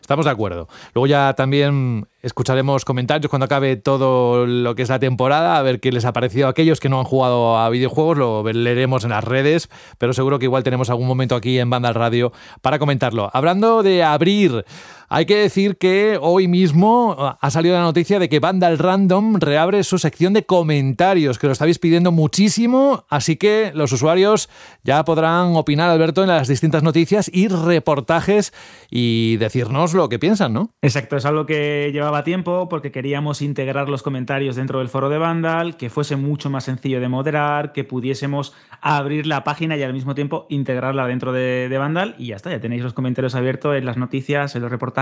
Estamos 0.00 0.26
de 0.26 0.30
acuerdo. 0.30 0.68
Luego 0.94 1.08
ya 1.08 1.34
también 1.34 2.06
escucharemos 2.22 2.84
comentarios 2.84 3.28
cuando 3.28 3.46
acabe 3.46 3.74
todo 3.74 4.46
lo 4.46 4.76
que 4.76 4.82
es 4.82 4.88
la 4.88 5.00
temporada, 5.00 5.56
a 5.56 5.62
ver 5.62 5.80
qué 5.80 5.90
les 5.90 6.04
ha 6.04 6.12
parecido 6.12 6.46
a 6.46 6.50
aquellos 6.50 6.78
que 6.78 6.88
no 6.88 7.00
han 7.00 7.04
jugado 7.04 7.58
a 7.58 7.68
videojuegos, 7.70 8.18
lo 8.18 8.44
leeremos 8.44 9.02
en 9.02 9.10
las 9.10 9.24
redes, 9.24 9.68
pero 9.98 10.12
seguro 10.12 10.38
que 10.38 10.44
igual 10.44 10.62
tenemos 10.62 10.90
algún 10.90 11.08
momento 11.08 11.34
aquí 11.34 11.58
en 11.58 11.70
Banda 11.70 11.92
Radio 11.92 12.32
para 12.62 12.78
comentarlo. 12.78 13.30
Hablando 13.32 13.82
de 13.82 14.04
abrir, 14.04 14.64
hay 15.12 15.26
que 15.26 15.34
decir 15.38 15.76
que 15.76 16.20
hoy 16.22 16.46
mismo 16.46 17.36
ha 17.40 17.50
salido 17.50 17.74
la 17.74 17.82
noticia 17.82 18.20
de 18.20 18.28
que 18.28 18.38
Vandal 18.38 18.78
Random 18.78 19.40
reabre 19.40 19.82
su 19.82 19.98
sección 19.98 20.32
de 20.34 20.46
comentarios, 20.46 21.36
que 21.36 21.48
lo 21.48 21.52
estáis 21.52 21.80
pidiendo 21.80 22.12
muchísimo, 22.12 23.06
así 23.08 23.34
que 23.34 23.72
los 23.74 23.90
usuarios 23.90 24.48
ya 24.84 25.04
podrán 25.04 25.56
opinar, 25.56 25.90
Alberto, 25.90 26.22
en 26.22 26.28
las 26.28 26.46
distintas 26.46 26.84
noticias 26.84 27.28
y 27.34 27.48
reportajes 27.48 28.54
y 28.88 29.36
decirnos 29.38 29.94
lo 29.94 30.08
que 30.08 30.20
piensan, 30.20 30.52
¿no? 30.52 30.70
Exacto, 30.80 31.16
es 31.16 31.26
algo 31.26 31.44
que 31.44 31.90
llevaba 31.92 32.22
tiempo 32.22 32.68
porque 32.68 32.92
queríamos 32.92 33.42
integrar 33.42 33.88
los 33.88 34.04
comentarios 34.04 34.54
dentro 34.54 34.78
del 34.78 34.88
foro 34.88 35.08
de 35.08 35.18
Vandal, 35.18 35.76
que 35.76 35.90
fuese 35.90 36.14
mucho 36.14 36.50
más 36.50 36.62
sencillo 36.62 37.00
de 37.00 37.08
moderar, 37.08 37.72
que 37.72 37.82
pudiésemos 37.82 38.54
abrir 38.80 39.26
la 39.26 39.42
página 39.42 39.76
y 39.76 39.82
al 39.82 39.92
mismo 39.92 40.14
tiempo 40.14 40.46
integrarla 40.50 41.08
dentro 41.08 41.32
de, 41.32 41.68
de 41.68 41.78
Vandal 41.78 42.14
y 42.16 42.28
ya 42.28 42.36
está, 42.36 42.52
ya 42.52 42.60
tenéis 42.60 42.84
los 42.84 42.92
comentarios 42.92 43.34
abiertos 43.34 43.76
en 43.76 43.84
las 43.84 43.96
noticias, 43.96 44.54
en 44.54 44.62
los 44.62 44.70
reportajes 44.70 44.99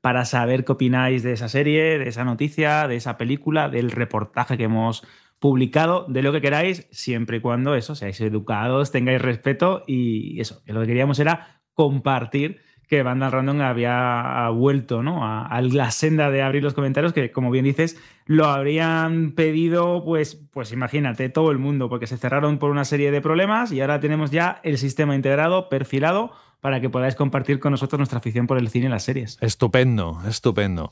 para 0.00 0.24
saber 0.24 0.64
qué 0.64 0.72
opináis 0.72 1.22
de 1.22 1.32
esa 1.32 1.48
serie, 1.48 1.98
de 1.98 2.08
esa 2.08 2.24
noticia, 2.24 2.88
de 2.88 2.96
esa 2.96 3.16
película, 3.16 3.68
del 3.68 3.90
reportaje 3.90 4.56
que 4.56 4.64
hemos 4.64 5.06
publicado, 5.38 6.06
de 6.08 6.22
lo 6.22 6.32
que 6.32 6.40
queráis, 6.40 6.86
siempre 6.90 7.38
y 7.38 7.40
cuando 7.40 7.74
eso, 7.74 7.94
seáis 7.94 8.20
educados, 8.20 8.90
tengáis 8.90 9.20
respeto 9.20 9.82
y 9.86 10.40
eso, 10.40 10.62
que 10.64 10.72
lo 10.72 10.80
que 10.80 10.86
queríamos 10.86 11.18
era 11.18 11.60
compartir 11.74 12.62
que 12.88 13.02
Vandal 13.02 13.32
Random 13.32 13.60
había 13.62 14.48
vuelto 14.50 15.02
¿no? 15.02 15.24
a, 15.24 15.46
a, 15.46 15.60
la 15.60 15.90
senda 15.90 16.30
de 16.30 16.42
abrir 16.42 16.62
los 16.62 16.74
comentarios, 16.74 17.12
que 17.12 17.32
como 17.32 17.50
bien 17.50 17.64
dices, 17.64 18.00
lo 18.26 18.46
habrían 18.46 19.32
pedido, 19.32 20.04
pues, 20.04 20.36
pues 20.52 20.72
imagínate, 20.72 21.28
todo 21.28 21.50
el 21.50 21.58
mundo, 21.58 21.88
porque 21.88 22.06
se 22.06 22.16
cerraron 22.16 22.58
por 22.58 22.70
una 22.70 22.84
serie 22.84 23.10
de 23.10 23.20
problemas 23.20 23.72
y 23.72 23.80
ahora 23.80 23.98
tenemos 23.98 24.30
ya 24.30 24.60
el 24.62 24.78
sistema 24.78 25.16
integrado, 25.16 25.68
perfilado, 25.68 26.32
para 26.66 26.80
que 26.80 26.90
podáis 26.90 27.14
compartir 27.14 27.60
con 27.60 27.70
nosotros 27.70 27.96
nuestra 27.96 28.18
afición 28.18 28.48
por 28.48 28.58
el 28.58 28.68
cine 28.70 28.86
y 28.86 28.88
las 28.88 29.04
series. 29.04 29.38
Estupendo, 29.40 30.20
estupendo. 30.28 30.90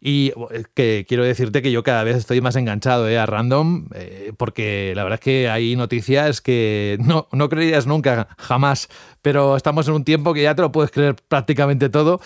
Y 0.00 0.32
que 0.74 1.06
quiero 1.08 1.22
decirte 1.22 1.62
que 1.62 1.70
yo 1.70 1.84
cada 1.84 2.02
vez 2.02 2.16
estoy 2.16 2.40
más 2.40 2.56
enganchado 2.56 3.08
¿eh? 3.08 3.16
a 3.16 3.24
Random, 3.24 3.86
eh, 3.94 4.32
porque 4.36 4.92
la 4.96 5.04
verdad 5.04 5.20
es 5.20 5.24
que 5.24 5.48
hay 5.48 5.76
noticias 5.76 6.40
que 6.40 6.98
no, 7.00 7.28
no 7.30 7.48
creerías 7.48 7.86
nunca, 7.86 8.26
jamás, 8.38 8.88
pero 9.22 9.56
estamos 9.56 9.86
en 9.86 9.94
un 9.94 10.02
tiempo 10.02 10.34
que 10.34 10.42
ya 10.42 10.56
te 10.56 10.62
lo 10.62 10.72
puedes 10.72 10.90
creer 10.90 11.14
prácticamente 11.28 11.90
todo. 11.90 12.20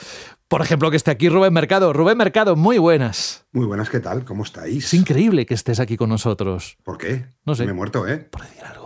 Por 0.49 0.63
ejemplo, 0.63 0.91
que 0.91 0.97
esté 0.97 1.11
aquí 1.11 1.29
Rubén 1.29 1.53
Mercado. 1.53 1.93
Rubén 1.93 2.17
Mercado, 2.17 2.57
muy 2.57 2.79
buenas. 2.79 3.45
Muy 3.53 3.67
buenas, 3.67 3.91
¿qué 3.91 4.01
tal? 4.01 4.25
¿Cómo 4.25 4.45
estáis? 4.45 4.87
Es 4.87 4.95
increíble 4.95 5.45
que 5.45 5.53
estés 5.53 5.79
aquí 5.79 5.99
con 5.99 6.09
nosotros. 6.09 6.79
¿Por 6.85 6.97
qué? 6.97 7.27
No 7.45 7.55
sé. 7.55 7.67
Me 7.67 7.73
he 7.73 7.75
muerto, 7.75 8.09
¿eh? 8.09 8.17
Por 8.17 8.41
decir 8.41 8.65
algo. 8.65 8.78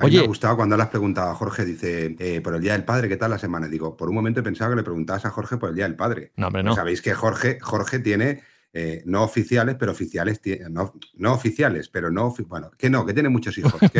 A 0.00 0.04
Oye, 0.04 0.18
me 0.18 0.24
ha 0.24 0.26
gustado 0.26 0.56
cuando 0.56 0.76
le 0.76 0.82
has 0.82 0.88
preguntado 0.88 1.30
a 1.30 1.34
Jorge, 1.34 1.64
dice, 1.64 2.16
eh, 2.18 2.40
por 2.40 2.54
el 2.54 2.60
Día 2.60 2.72
del 2.72 2.84
Padre, 2.84 3.08
¿qué 3.08 3.16
tal 3.16 3.30
la 3.30 3.38
semana? 3.38 3.68
Digo, 3.68 3.96
por 3.96 4.08
un 4.08 4.14
momento 4.14 4.40
he 4.40 4.42
pensado 4.42 4.70
que 4.70 4.76
le 4.76 4.82
preguntabas 4.82 5.24
a 5.26 5.30
Jorge 5.30 5.56
por 5.56 5.70
el 5.70 5.74
Día 5.74 5.84
del 5.84 5.96
Padre. 5.96 6.32
No, 6.36 6.48
hombre, 6.48 6.62
no. 6.62 6.70
Pues 6.70 6.76
sabéis 6.76 7.02
que 7.02 7.14
Jorge, 7.14 7.58
Jorge 7.60 7.98
tiene 7.98 8.42
eh, 8.74 9.02
no 9.04 9.22
oficiales, 9.22 9.76
pero 9.78 9.92
oficiales, 9.92 10.40
no, 10.70 10.94
no 11.16 11.34
oficiales, 11.34 11.90
pero 11.90 12.10
no, 12.10 12.34
bueno, 12.46 12.70
que 12.78 12.88
no, 12.88 13.04
que 13.04 13.12
tiene 13.12 13.28
muchos 13.28 13.56
hijos. 13.58 13.74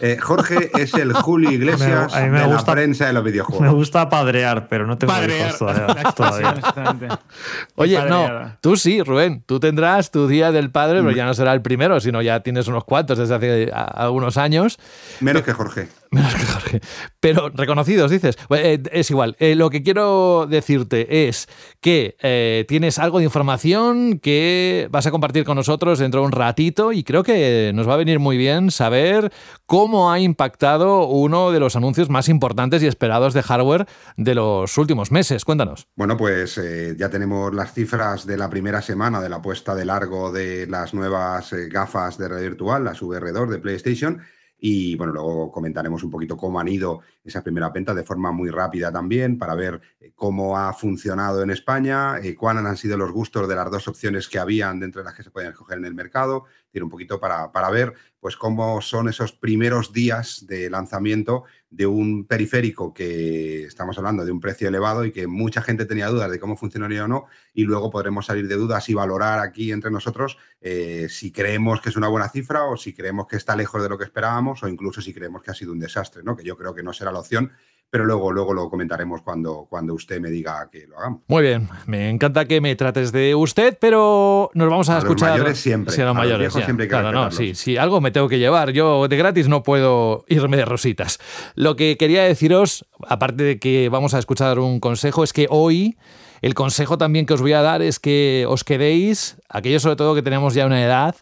Eh, 0.00 0.18
Jorge 0.20 0.70
es 0.78 0.94
el 0.94 1.12
Julio 1.14 1.50
Iglesias 1.50 2.12
de 2.12 2.30
la 2.30 2.64
prensa 2.64 3.06
de 3.06 3.12
los 3.12 3.24
videojuegos. 3.24 3.62
Me 3.62 3.72
gusta 3.72 4.08
padrear, 4.08 4.68
pero 4.68 4.86
no 4.86 4.98
tengo 4.98 5.12
hijos 5.24 5.58
todavía. 5.58 7.18
Oye, 7.74 7.98
no, 8.08 8.56
tú 8.60 8.76
sí, 8.76 9.02
Rubén, 9.02 9.42
tú 9.46 9.60
tendrás 9.60 10.10
tu 10.10 10.26
día 10.28 10.52
del 10.52 10.70
padre, 10.70 11.00
pero 11.00 11.12
mm. 11.12 11.16
ya 11.16 11.26
no 11.26 11.34
será 11.34 11.52
el 11.52 11.62
primero, 11.62 12.00
sino 12.00 12.22
ya 12.22 12.40
tienes 12.40 12.68
unos 12.68 12.84
cuantos 12.84 13.18
desde 13.18 13.34
hace 13.34 13.70
algunos 13.72 14.36
años. 14.36 14.78
Menos 15.20 15.42
que 15.42 15.52
Jorge. 15.52 15.88
Menos 16.16 16.34
que 16.34 16.46
Jorge. 16.46 16.80
Pero 17.20 17.50
reconocidos, 17.50 18.10
dices. 18.10 18.36
Eh, 18.50 18.82
es 18.92 19.10
igual. 19.10 19.36
lo 19.38 19.70
que 19.70 19.82
quiero 19.82 20.46
decirte 20.48 21.28
es 21.28 21.48
que 21.80 22.64
tienes 22.68 22.98
algo 22.98 23.18
de 23.18 23.24
información 23.24 24.18
que 24.18 24.88
vas 24.90 25.06
a 25.06 25.10
compartir 25.10 25.44
con 25.44 25.56
nosotros 25.56 25.98
dentro 25.98 26.20
de 26.20 26.26
un 26.26 26.32
ratito 26.32 26.92
y 26.92 27.04
creo 27.04 27.22
que 27.22 27.72
nos 27.74 27.88
va 27.88 27.94
a 27.94 27.98
venir 27.98 28.18
muy 28.18 28.36
bien 28.36 28.70
saber 28.70 29.32
cómo 29.66 30.10
ha 30.10 30.20
impactado 30.20 31.06
uno 31.06 31.52
de 31.52 31.60
los 31.60 31.76
anuncios 31.76 32.08
más 32.08 32.28
importantes 32.28 32.82
y 32.82 32.86
esperados 32.86 33.34
de 33.34 33.42
hardware 33.42 33.86
de 34.16 34.34
los 34.34 34.76
últimos 34.78 35.10
meses. 35.12 35.44
Cuéntanos. 35.44 35.88
Bueno, 35.96 36.16
pues 36.16 36.58
eh, 36.58 36.94
ya 36.98 37.10
tenemos 37.10 37.54
las 37.54 37.72
cifras 37.72 38.26
de 38.26 38.36
la 38.36 38.50
primera 38.50 38.82
semana 38.82 39.20
de 39.20 39.28
la 39.28 39.42
puesta 39.42 39.74
de 39.74 39.84
largo 39.84 40.32
de 40.32 40.66
las 40.66 40.94
nuevas 40.94 41.52
eh, 41.52 41.68
gafas 41.68 42.18
de 42.18 42.28
red 42.28 42.42
virtual, 42.42 42.84
las 42.84 43.00
VR2 43.02 43.48
de 43.48 43.58
PlayStation. 43.58 44.22
Y 44.58 44.96
bueno, 44.96 45.12
luego 45.12 45.50
comentaremos 45.50 46.02
un 46.02 46.10
poquito 46.10 46.36
cómo 46.36 46.58
han 46.58 46.68
ido 46.68 47.00
esas 47.22 47.42
primeras 47.42 47.72
ventas 47.72 47.94
de 47.94 48.04
forma 48.04 48.32
muy 48.32 48.50
rápida 48.50 48.90
también 48.90 49.38
para 49.38 49.54
ver 49.54 49.80
eh, 50.00 50.12
cómo 50.14 50.56
ha 50.56 50.72
funcionado 50.72 51.42
en 51.42 51.50
España, 51.50 52.18
eh, 52.18 52.34
cuáles 52.34 52.64
han 52.64 52.76
sido 52.76 52.96
los 52.96 53.12
gustos 53.12 53.48
de 53.48 53.54
las 53.54 53.70
dos 53.70 53.86
opciones 53.88 54.28
que 54.28 54.38
habían 54.38 54.80
dentro 54.80 55.00
de 55.00 55.04
las 55.04 55.14
que 55.14 55.22
se 55.22 55.30
podían 55.30 55.52
escoger 55.52 55.78
en 55.78 55.84
el 55.84 55.94
mercado, 55.94 56.46
un 56.82 56.90
poquito 56.90 57.20
para, 57.20 57.52
para 57.52 57.70
ver 57.70 57.94
pues 58.20 58.36
cómo 58.36 58.80
son 58.80 59.08
esos 59.08 59.32
primeros 59.32 59.92
días 59.92 60.44
de 60.46 60.68
lanzamiento 60.70 61.44
de 61.70 61.86
un 61.86 62.26
periférico 62.26 62.94
que 62.94 63.64
estamos 63.64 63.98
hablando 63.98 64.24
de 64.24 64.32
un 64.32 64.40
precio 64.40 64.68
elevado 64.68 65.04
y 65.04 65.12
que 65.12 65.26
mucha 65.26 65.62
gente 65.62 65.84
tenía 65.84 66.08
dudas 66.08 66.30
de 66.30 66.38
cómo 66.38 66.56
funcionaría 66.56 67.04
o 67.04 67.08
no, 67.08 67.26
y 67.52 67.64
luego 67.64 67.90
podremos 67.90 68.26
salir 68.26 68.48
de 68.48 68.54
dudas 68.54 68.88
y 68.88 68.94
valorar 68.94 69.40
aquí 69.40 69.72
entre 69.72 69.90
nosotros 69.90 70.38
eh, 70.60 71.08
si 71.10 71.32
creemos 71.32 71.80
que 71.80 71.88
es 71.88 71.96
una 71.96 72.08
buena 72.08 72.28
cifra 72.28 72.64
o 72.64 72.76
si 72.76 72.92
creemos 72.92 73.26
que 73.26 73.36
está 73.36 73.56
lejos 73.56 73.82
de 73.82 73.88
lo 73.88 73.98
que 73.98 74.04
esperábamos 74.04 74.62
o 74.62 74.68
incluso 74.68 75.00
si 75.00 75.12
creemos 75.12 75.42
que 75.42 75.50
ha 75.50 75.54
sido 75.54 75.72
un 75.72 75.80
desastre, 75.80 76.22
¿no? 76.22 76.36
que 76.36 76.44
yo 76.44 76.56
creo 76.56 76.74
que 76.74 76.82
no 76.82 76.92
será 76.92 77.12
la 77.12 77.20
opción 77.20 77.52
pero 77.90 78.04
luego, 78.04 78.32
luego 78.32 78.52
lo 78.52 78.68
comentaremos 78.68 79.22
cuando, 79.22 79.66
cuando 79.70 79.94
usted 79.94 80.20
me 80.20 80.28
diga 80.28 80.68
que 80.70 80.86
lo 80.86 80.98
hagamos. 80.98 81.20
Muy 81.28 81.42
bien, 81.42 81.68
me 81.86 82.10
encanta 82.10 82.44
que 82.44 82.60
me 82.60 82.74
trates 82.76 83.12
de 83.12 83.34
usted, 83.34 83.78
pero 83.80 84.50
nos 84.54 84.68
vamos 84.68 84.88
a, 84.90 84.98
escuchar. 84.98 85.30
Los 85.30 85.38
mayores 85.38 85.58
siempre. 85.58 85.94
Sí, 85.94 86.02
a 86.02 86.06
los 86.06 86.14
mayores. 86.16 86.52
siempre 86.52 86.88
claro, 86.88 87.12
no, 87.12 87.30
sí, 87.30 87.54
sí, 87.54 87.76
algo 87.76 88.00
me 88.00 88.10
tengo 88.10 88.28
que 88.28 88.38
llevar. 88.38 88.70
Yo 88.70 89.06
de 89.08 89.16
gratis 89.16 89.48
no 89.48 89.62
puedo 89.62 90.24
irme 90.28 90.56
de 90.56 90.64
rositas. 90.64 91.18
Lo 91.54 91.76
que 91.76 91.96
quería 91.96 92.24
deciros, 92.24 92.86
aparte 93.06 93.44
de 93.44 93.58
que 93.58 93.88
vamos 93.88 94.14
a 94.14 94.18
escuchar 94.18 94.58
un 94.58 94.80
consejo, 94.80 95.24
es 95.24 95.32
que 95.32 95.46
hoy. 95.50 95.96
El 96.42 96.52
consejo 96.52 96.98
también 96.98 97.24
que 97.24 97.32
os 97.32 97.40
voy 97.40 97.54
a 97.54 97.62
dar 97.62 97.80
es 97.80 97.98
que 97.98 98.44
os 98.46 98.62
quedéis, 98.62 99.38
aquellos 99.48 99.82
sobre 99.82 99.96
todo 99.96 100.14
que 100.14 100.20
tenemos 100.20 100.52
ya 100.52 100.66
una 100.66 100.84
edad, 100.84 101.16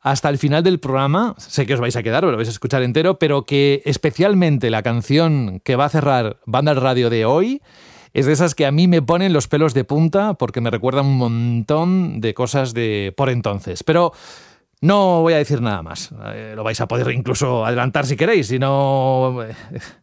hasta 0.00 0.28
el 0.28 0.38
final 0.38 0.62
del 0.62 0.80
programa. 0.80 1.34
Sé 1.38 1.66
que 1.66 1.74
os 1.74 1.80
vais 1.80 1.96
a 1.96 2.02
quedar, 2.02 2.24
lo 2.24 2.36
vais 2.36 2.48
a 2.48 2.52
escuchar 2.52 2.82
entero, 2.82 3.18
pero 3.18 3.44
que 3.44 3.82
especialmente 3.84 4.70
la 4.70 4.82
canción 4.82 5.60
que 5.64 5.76
va 5.76 5.86
a 5.86 5.90
cerrar 5.90 6.38
Banda 6.46 6.72
al 6.72 6.80
Radio 6.80 7.10
de 7.10 7.24
hoy 7.24 7.62
es 8.12 8.26
de 8.26 8.32
esas 8.32 8.54
que 8.54 8.64
a 8.64 8.72
mí 8.72 8.88
me 8.88 9.02
ponen 9.02 9.32
los 9.32 9.46
pelos 9.46 9.74
de 9.74 9.84
punta 9.84 10.34
porque 10.34 10.60
me 10.60 10.70
recuerdan 10.70 11.06
un 11.06 11.18
montón 11.18 12.20
de 12.20 12.32
cosas 12.34 12.72
de 12.72 13.12
por 13.16 13.28
entonces. 13.28 13.82
Pero 13.82 14.12
no 14.80 15.22
voy 15.22 15.32
a 15.32 15.38
decir 15.38 15.60
nada 15.60 15.82
más. 15.82 16.12
Eh, 16.32 16.52
lo 16.54 16.62
vais 16.62 16.80
a 16.80 16.88
poder 16.88 17.10
incluso 17.10 17.64
adelantar 17.64 18.06
si 18.06 18.16
queréis. 18.16 18.48
Si 18.48 18.58
no, 18.58 19.42
eh, 19.42 19.54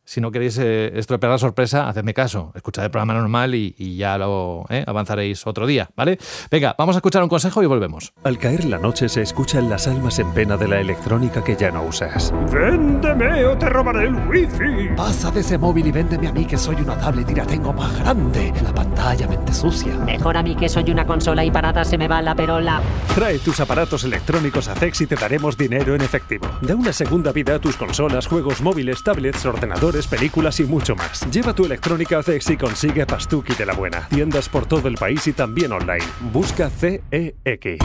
si 0.05 0.21
no 0.21 0.31
queréis 0.31 0.57
eh, 0.57 0.91
estropear 0.97 1.31
la 1.31 1.37
sorpresa, 1.37 1.87
hacedme 1.87 2.13
caso. 2.13 2.51
Escuchad 2.55 2.85
el 2.85 2.91
programa 2.91 3.13
normal 3.13 3.55
y, 3.55 3.73
ya 3.95 4.17
lo 4.17 4.65
avanzaréis 4.85 5.45
otro 5.47 5.65
día, 5.65 5.89
¿vale? 5.95 6.17
Venga, 6.51 6.75
vamos 6.77 6.95
a 6.95 6.99
escuchar 6.99 7.23
un 7.23 7.29
consejo 7.29 7.63
y 7.63 7.65
volvemos. 7.67 8.13
Al 8.23 8.37
caer 8.37 8.65
la 8.65 8.79
noche 8.79 9.07
se 9.07 9.21
escuchan 9.21 9.69
las 9.69 9.87
almas 9.87 10.19
en 10.19 10.33
pena 10.33 10.57
de 10.57 10.67
la 10.67 10.79
electrónica 10.79 11.43
que 11.43 11.55
ya 11.55 11.71
no 11.71 11.83
usas. 11.83 12.33
¡Véndeme 12.51 13.45
o 13.45 13.57
te 13.57 13.69
robaré 13.69 14.07
el 14.07 14.15
wifi! 14.27 14.95
Pasa 14.95 15.31
de 15.31 15.41
ese 15.41 15.57
móvil 15.57 15.87
y 15.87 15.91
véndeme 15.91 16.27
a 16.27 16.33
mí 16.33 16.45
que 16.45 16.57
soy 16.57 16.75
una 16.75 16.97
tablet 16.97 17.29
y 17.29 17.35
la 17.35 17.45
tengo 17.45 17.71
más 17.71 17.97
grande. 17.99 18.53
La 18.63 18.73
pantalla 18.73 19.27
mente 19.27 19.53
sucia. 19.53 19.95
Mejor 19.99 20.37
a 20.37 20.43
mí 20.43 20.55
que 20.55 20.69
soy 20.69 20.89
una 20.91 21.05
consola 21.05 21.45
y 21.45 21.51
parada 21.51 21.85
se 21.85 21.97
me 21.97 22.07
va 22.07 22.21
la 22.21 22.35
perola. 22.35 22.81
Trae 23.15 23.39
tus 23.39 23.59
aparatos 23.59 24.03
electrónicos 24.03 24.67
a 24.67 24.75
CEX 24.75 25.01
y 25.01 25.07
te 25.07 25.15
daremos 25.15 25.57
dinero 25.57 25.95
en 25.95 26.01
efectivo. 26.01 26.47
Da 26.61 26.75
una 26.75 26.93
segunda 26.93 27.31
vida 27.31 27.55
a 27.55 27.59
tus 27.59 27.77
consolas, 27.77 28.27
juegos 28.27 28.61
móviles, 28.61 29.03
tablets, 29.03 29.45
ordenadores, 29.45 29.92
películas 30.01 30.59
y 30.59 30.63
mucho 30.63 30.95
más. 30.95 31.21
Lleva 31.31 31.53
tu 31.53 31.65
electrónica 31.65 32.19
a 32.19 32.23
CEX 32.23 32.49
y 32.49 32.57
consigue 32.57 33.05
Pastuki 33.05 33.53
de 33.53 33.65
la 33.65 33.73
buena. 33.73 34.07
Tiendas 34.09 34.49
por 34.49 34.65
todo 34.65 34.87
el 34.87 34.95
país 34.95 35.25
y 35.27 35.33
también 35.33 35.71
online. 35.71 36.03
Busca 36.31 36.69
CEX. 36.69 37.79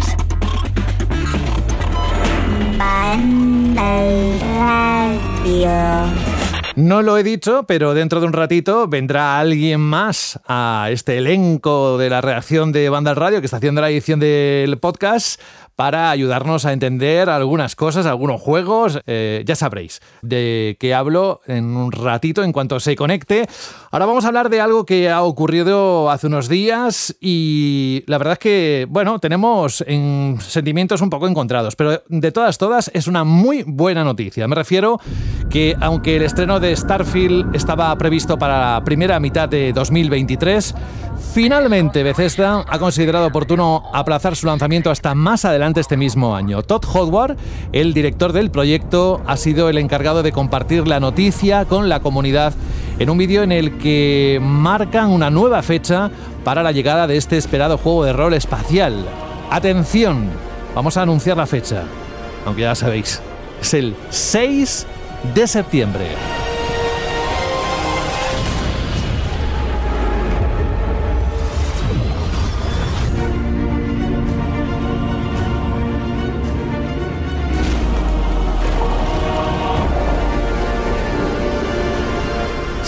No 6.77 7.03
lo 7.03 7.19
he 7.19 7.25
dicho, 7.25 7.65
pero 7.67 7.93
dentro 7.93 8.21
de 8.21 8.27
un 8.27 8.33
ratito 8.33 8.87
vendrá 8.87 9.41
alguien 9.41 9.81
más 9.81 10.39
a 10.47 10.89
este 10.93 11.19
elenco 11.19 11.99
de 11.99 12.09
la 12.09 12.21
reacción 12.21 12.71
de 12.71 12.89
Banda 12.89 13.15
Radio 13.15 13.41
que 13.41 13.47
está 13.47 13.57
haciendo 13.57 13.81
la 13.81 13.91
edición 13.91 14.21
del 14.21 14.79
podcast 14.79 15.41
para 15.79 16.11
ayudarnos 16.11 16.67
a 16.67 16.73
entender 16.73 17.31
algunas 17.31 17.77
cosas, 17.77 18.05
algunos 18.05 18.41
juegos. 18.41 18.99
Eh, 19.07 19.45
ya 19.47 19.55
sabréis 19.55 20.01
de 20.23 20.77
qué 20.81 20.93
hablo 20.93 21.41
en 21.47 21.77
un 21.77 21.93
ratito 21.93 22.43
en 22.43 22.51
cuanto 22.51 22.81
se 22.81 22.97
conecte. 22.97 23.49
Ahora 23.91 24.05
vamos 24.05 24.27
a 24.27 24.29
hablar 24.29 24.51
de 24.51 24.61
algo 24.61 24.85
que 24.85 25.09
ha 25.09 25.23
ocurrido 25.23 26.11
hace 26.11 26.27
unos 26.27 26.51
días 26.51 27.17
y 27.23 28.05
la 28.07 28.19
verdad 28.19 28.35
es 28.35 28.39
que, 28.39 28.87
bueno, 28.91 29.19
tenemos 29.19 29.83
en 29.87 30.37
sentimientos 30.43 31.01
un 31.01 31.09
poco 31.09 31.27
encontrados, 31.27 31.75
pero 31.75 32.03
de 32.07 32.31
todas, 32.31 32.59
todas 32.59 32.91
es 32.93 33.07
una 33.07 33.25
muy 33.25 33.63
buena 33.67 34.05
noticia. 34.05 34.47
Me 34.47 34.57
refiero 34.57 35.01
que 35.49 35.75
aunque 35.81 36.17
el 36.17 36.23
estreno 36.23 36.61
de 36.61 36.77
Starfield 36.77 37.57
estaba 37.57 37.97
previsto 37.97 38.39
para 38.39 38.75
la 38.75 38.85
primera 38.85 39.19
mitad 39.21 39.49
de 39.49 39.73
2023, 39.73 40.75
finalmente 41.33 42.03
Bethesda 42.03 42.67
ha 42.69 42.79
considerado 42.79 43.29
oportuno 43.29 43.85
aplazar 43.95 44.37
su 44.37 44.45
lanzamiento 44.45 44.91
hasta 44.91 45.15
más 45.15 45.47
adelante 45.47 45.81
este 45.81 45.97
mismo 45.97 46.37
año. 46.37 46.63
Todd 46.63 46.85
Howard, 46.93 47.39
el 47.73 47.95
director 47.95 48.35
del 48.35 48.51
proyecto, 48.51 49.23
ha 49.27 49.39
sido 49.39 49.71
el 49.71 49.79
encargado 49.79 50.23
de 50.23 50.33
compartir 50.33 50.87
la 50.87 51.01
noticia 51.01 51.65
con 51.65 51.89
la 51.89 52.01
comunidad 52.01 52.53
en 52.99 53.11
un 53.11 53.19
vídeo 53.19 53.45
en 53.45 53.53
el 53.53 53.78
que 53.79 54.39
marcan 54.43 55.11
una 55.11 55.31
nueva 55.31 55.63
fecha 55.63 56.11
para 56.45 56.63
la 56.63 56.73
llegada 56.73 57.07
de 57.07 57.17
este 57.17 57.37
esperado 57.37 57.79
juego 57.79 58.05
de 58.05 58.13
rol 58.13 58.35
espacial. 58.35 59.07
Atención, 59.51 60.29
vamos 60.75 60.97
a 60.97 61.03
anunciar 61.03 61.37
la 61.37 61.47
fecha, 61.47 61.85
aunque 62.45 62.63
ya 62.63 62.75
sabéis, 62.75 63.21
es 63.61 63.75
el 63.75 63.95
6 64.11 64.87
de 65.35 65.47
septiembre. 65.47 66.48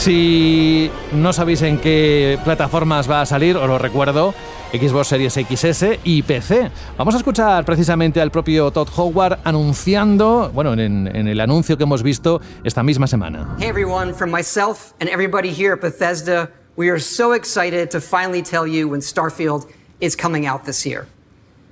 Si 0.00 0.90
no 1.12 1.30
sabéis 1.35 1.61
en 1.61 1.76
qué 1.76 2.38
plataformas 2.42 3.09
va 3.09 3.21
a 3.21 3.26
salir, 3.26 3.59
os 3.59 3.69
lo 3.69 3.76
recuerdo, 3.76 4.33
Xbox 4.73 5.09
Series 5.09 5.35
XS 5.35 6.00
y 6.04 6.23
PC. 6.23 6.71
Vamos 6.97 7.14
a 7.14 7.19
escuchar 7.19 7.66
precisamente 7.66 8.19
al 8.23 8.30
propio 8.30 8.71
Todd 8.71 8.88
Howard 8.97 9.40
anunciando, 9.45 10.50
bueno, 10.54 10.73
en, 10.73 11.07
el 11.07 11.38
anuncio 11.38 11.76
que 11.76 11.83
hemos 11.83 12.02
visto 12.02 12.40
esta 12.64 12.83
misma 12.83 13.07
semana. 13.07 13.54
Hey 13.59 13.69
everyone, 13.69 14.14
from 14.14 14.30
myself 14.30 14.95
and 15.00 15.11
everybody 15.11 15.52
here 15.52 15.75
at 15.75 15.83
Bethesda, 15.83 16.50
we 16.78 16.88
are 16.88 16.99
so 16.99 17.35
excited 17.35 17.90
to 17.90 18.00
finally 18.00 18.40
tell 18.40 18.66
you 18.66 18.88
when 18.88 19.02
Starfield 19.02 19.66
is 20.00 20.16
coming 20.16 20.47
out 20.47 20.64
this 20.64 20.87
year. 20.87 21.09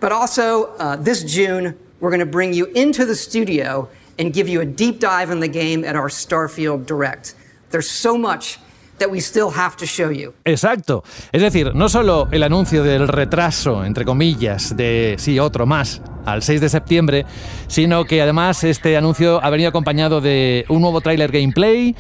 But 0.01 0.13
also, 0.13 0.75
uh, 0.79 0.97
this 0.97 1.25
June, 1.25 1.79
we're 1.99 2.11
going 2.11 2.21
to 2.21 2.31
bring 2.31 2.53
you 2.53 2.67
into 2.75 3.07
the 3.07 3.15
studio 3.15 3.89
and 4.19 4.35
give 4.35 4.51
you 4.51 4.61
a 4.61 4.67
deep 4.67 5.01
dive 5.01 5.31
in 5.31 5.41
the 5.41 5.49
game 5.49 5.83
at 5.83 5.97
our 5.97 6.11
Starfield 6.11 6.85
Direct. 6.85 7.35
There's 7.71 7.89
so 7.89 8.17
much 8.17 8.59
that 8.99 9.11
we 9.11 9.21
still 9.21 9.51
have 9.51 9.77
to 9.77 9.87
show 9.87 10.11
you. 10.11 10.35
Exacto. 10.45 11.03
Es 11.33 11.43
decir, 11.43 11.75
no 11.75 11.89
solo 11.89 12.29
el 12.31 12.43
anuncio 12.43 12.83
del 12.83 13.09
retraso, 13.09 13.85
entre 13.85 14.05
comillas, 14.05 14.77
de 14.77 15.15
sí, 15.19 15.39
otro 15.39 15.67
más, 15.67 16.03
al 16.25 16.43
6 16.43 16.61
de 16.61 16.69
septiembre, 16.69 17.27
sino 17.69 18.05
que 18.05 18.21
además 18.21 18.65
este 18.65 18.97
anuncio 18.97 19.43
ha 19.43 19.51
venido 19.51 19.69
acompañado 19.69 20.21
de 20.21 20.65
un 20.69 20.83
nuevo 20.83 21.01
tráiler 21.01 21.31
gameplay 21.31 21.95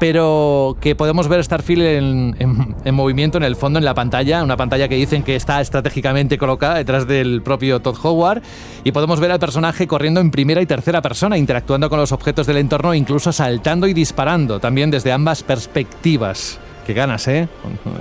pero 0.00 0.78
que 0.80 0.96
podemos 0.96 1.28
ver 1.28 1.44
Starfield 1.44 1.82
en, 1.82 2.74
en, 2.84 2.94
movimiento 2.94 3.36
en 3.36 3.44
el 3.44 3.54
fondo, 3.54 3.78
en 3.78 3.84
la 3.84 3.94
pantalla, 3.94 4.42
una 4.42 4.56
pantalla 4.56 4.88
que 4.88 4.96
dicen 4.96 5.22
que 5.22 5.36
está 5.36 5.60
estratégicamente 5.60 6.38
colocada 6.38 6.76
detrás 6.76 7.06
del 7.06 7.42
propio 7.42 7.80
Todd 7.80 7.98
Howard, 8.02 8.42
y 8.82 8.92
podemos 8.92 9.20
ver 9.20 9.30
al 9.30 9.38
personaje 9.38 9.86
corriendo 9.86 10.20
en 10.20 10.30
primera 10.30 10.62
y 10.62 10.66
tercera 10.66 11.02
persona, 11.02 11.36
interactuando 11.36 11.90
con 11.90 12.00
los 12.00 12.12
objetos 12.12 12.46
del 12.46 12.56
entorno, 12.56 12.94
incluso 12.94 13.30
saltando 13.30 13.86
y 13.86 13.92
disparando, 13.92 14.58
también 14.58 14.90
desde 14.90 15.12
ambas 15.12 15.42
perspectivas. 15.42 16.58
Qué 16.86 16.94
ganas, 16.94 17.28
¿eh? 17.28 17.46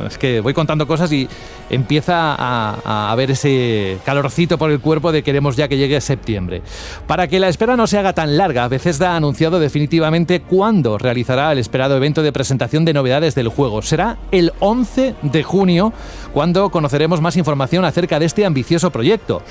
Es 0.08 0.18
que 0.18 0.40
voy 0.40 0.54
contando 0.54 0.88
cosas 0.88 1.12
y 1.12 1.28
empieza 1.70 2.36
a, 2.38 3.12
haber 3.12 3.32
ese 3.32 3.98
calorcito 4.06 4.58
por 4.58 4.72
el 4.72 4.80
cuerpo 4.80 5.12
de 5.12 5.24
queremos 5.24 5.56
ya 5.56 5.68
que 5.68 5.78
llegue 5.78 6.02
septiembre. 6.02 6.62
Para 7.08 7.28
que 7.28 7.40
la 7.40 7.50
espera 7.50 7.76
no 7.76 7.88
se 7.88 7.98
haga 7.98 8.14
tan 8.14 8.38
larga, 8.38 8.68
Bethesda 8.68 9.14
ha 9.14 9.16
anunciado 9.16 9.60
definitivamente 9.60 10.42
cuándo 10.42 10.98
realizará 10.98 11.52
el 11.52 11.60
esperado 11.60 11.96
evento 11.96 12.22
de 12.24 12.32
presentación 12.32 12.86
de 12.86 12.94
novedades 12.94 13.36
del 13.36 13.50
juego. 13.50 13.82
Será 13.82 14.18
el 14.32 14.54
11 14.60 15.16
de 15.22 15.44
junio, 15.44 15.94
cuando 16.34 16.70
conoceremos 16.70 17.22
más 17.22 17.38
información 17.38 17.86
acerca 17.86 18.20
de 18.20 18.26
este 18.26 18.46
ambicioso 18.46 18.92
proyecto. 18.92 19.42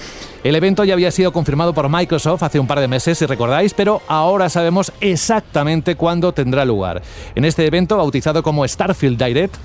El 0.45 0.57
evento 0.57 0.85
ya 0.85 0.95
había 0.95 1.11
sido 1.11 1.33
confirmado 1.33 1.75
por 1.75 1.89
Microsoft 1.89 2.43
hace 2.43 2.61
un 2.61 2.67
par 2.67 2.81
de 2.81 2.89
meses, 2.89 3.19
si 3.19 3.27
recordáis, 3.27 3.75
pero 3.75 4.03
ahora 4.07 4.49
sabemos 4.49 4.93
exactamente 5.01 5.97
cuándo 5.97 6.33
tendrá 6.33 6.65
lugar. 6.65 7.03
En 7.35 7.45
este 7.45 7.67
evento, 7.67 7.97
bautizado 7.97 8.43
como 8.43 8.67
Starfield 8.67 9.23
Direct, 9.23 9.57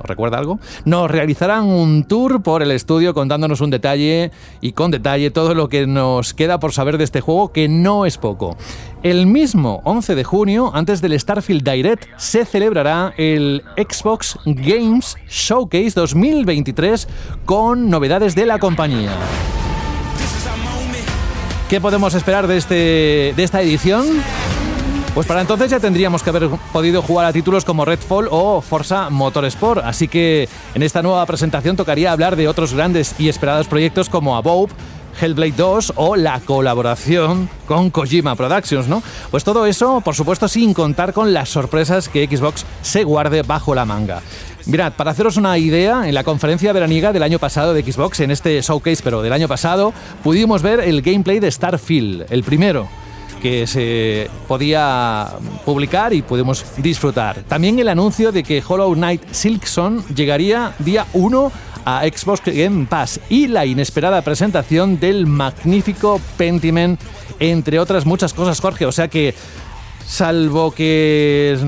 ¿Os 0.00 0.06
recuerda 0.06 0.38
algo? 0.38 0.58
Nos 0.84 1.10
realizarán 1.10 1.64
un 1.66 2.04
tour 2.04 2.42
por 2.42 2.62
el 2.62 2.70
estudio 2.70 3.14
contándonos 3.14 3.60
un 3.60 3.70
detalle 3.70 4.30
y 4.60 4.72
con 4.72 4.90
detalle 4.90 5.30
todo 5.30 5.54
lo 5.54 5.68
que 5.68 5.86
nos 5.86 6.34
queda 6.34 6.60
por 6.60 6.72
saber 6.72 6.98
de 6.98 7.04
este 7.04 7.20
juego, 7.20 7.52
que 7.52 7.68
no 7.68 8.06
es 8.06 8.18
poco. 8.18 8.56
El 9.02 9.26
mismo 9.26 9.80
11 9.84 10.14
de 10.14 10.24
junio, 10.24 10.70
antes 10.74 11.00
del 11.00 11.18
Starfield 11.18 11.68
Direct, 11.68 12.04
se 12.16 12.44
celebrará 12.44 13.14
el 13.16 13.62
Xbox 13.76 14.38
Games 14.44 15.16
Showcase 15.28 15.92
2023 15.94 17.08
con 17.44 17.90
novedades 17.90 18.34
de 18.34 18.46
la 18.46 18.58
compañía. 18.58 19.12
¿Qué 21.68 21.80
podemos 21.80 22.14
esperar 22.14 22.46
de, 22.46 22.56
este, 22.56 23.34
de 23.36 23.42
esta 23.44 23.60
edición? 23.60 24.06
Pues 25.14 25.26
para 25.26 25.40
entonces 25.40 25.70
ya 25.70 25.80
tendríamos 25.80 26.22
que 26.22 26.30
haber 26.30 26.48
podido 26.72 27.02
jugar 27.02 27.26
a 27.26 27.32
títulos 27.32 27.64
como 27.64 27.84
Redfall 27.84 28.28
o 28.30 28.60
Forza 28.60 29.10
Motorsport, 29.10 29.84
así 29.84 30.06
que 30.06 30.48
en 30.74 30.82
esta 30.82 31.02
nueva 31.02 31.26
presentación 31.26 31.76
tocaría 31.76 32.12
hablar 32.12 32.36
de 32.36 32.46
otros 32.46 32.72
grandes 32.72 33.14
y 33.18 33.28
esperados 33.28 33.66
proyectos 33.66 34.08
como 34.08 34.36
Above, 34.36 34.70
Hellblade 35.20 35.54
2 35.56 35.94
o 35.96 36.14
la 36.14 36.38
colaboración 36.40 37.48
con 37.66 37.90
Kojima 37.90 38.36
Productions, 38.36 38.86
¿no? 38.86 39.02
Pues 39.32 39.42
todo 39.42 39.66
eso, 39.66 40.00
por 40.02 40.14
supuesto, 40.14 40.46
sin 40.46 40.72
contar 40.72 41.12
con 41.12 41.32
las 41.32 41.48
sorpresas 41.48 42.08
que 42.08 42.26
Xbox 42.26 42.64
se 42.82 43.02
guarde 43.02 43.42
bajo 43.42 43.74
la 43.74 43.84
manga. 43.84 44.22
Mirad, 44.66 44.92
para 44.92 45.10
haceros 45.10 45.36
una 45.36 45.58
idea, 45.58 46.06
en 46.06 46.14
la 46.14 46.22
conferencia 46.22 46.72
veraniega 46.72 47.12
del 47.12 47.22
año 47.22 47.38
pasado 47.38 47.74
de 47.74 47.82
Xbox, 47.82 48.20
en 48.20 48.30
este 48.30 48.60
showcase, 48.60 49.02
pero 49.02 49.22
del 49.22 49.32
año 49.32 49.48
pasado, 49.48 49.92
pudimos 50.22 50.62
ver 50.62 50.80
el 50.80 51.02
gameplay 51.02 51.40
de 51.40 51.50
Starfield, 51.50 52.26
el 52.30 52.44
primero 52.44 52.88
que 53.38 53.66
se 53.66 54.30
podía 54.46 55.28
publicar 55.64 56.12
y 56.12 56.22
podemos 56.22 56.64
disfrutar. 56.78 57.42
También 57.48 57.78
el 57.78 57.88
anuncio 57.88 58.32
de 58.32 58.42
que 58.42 58.62
Hollow 58.66 58.94
Knight 58.94 59.22
Silkson 59.30 60.04
llegaría 60.14 60.74
día 60.78 61.06
1 61.12 61.52
a 61.84 62.02
Xbox 62.02 62.42
Game 62.44 62.86
Pass 62.86 63.20
y 63.30 63.46
la 63.46 63.64
inesperada 63.64 64.20
presentación 64.22 65.00
del 65.00 65.26
magnífico 65.26 66.20
Pentiment, 66.36 67.00
entre 67.40 67.78
otras 67.78 68.04
muchas 68.04 68.34
cosas, 68.34 68.60
Jorge. 68.60 68.84
O 68.84 68.92
sea 68.92 69.08
que, 69.08 69.34
salvo 70.06 70.70
que 70.70 71.58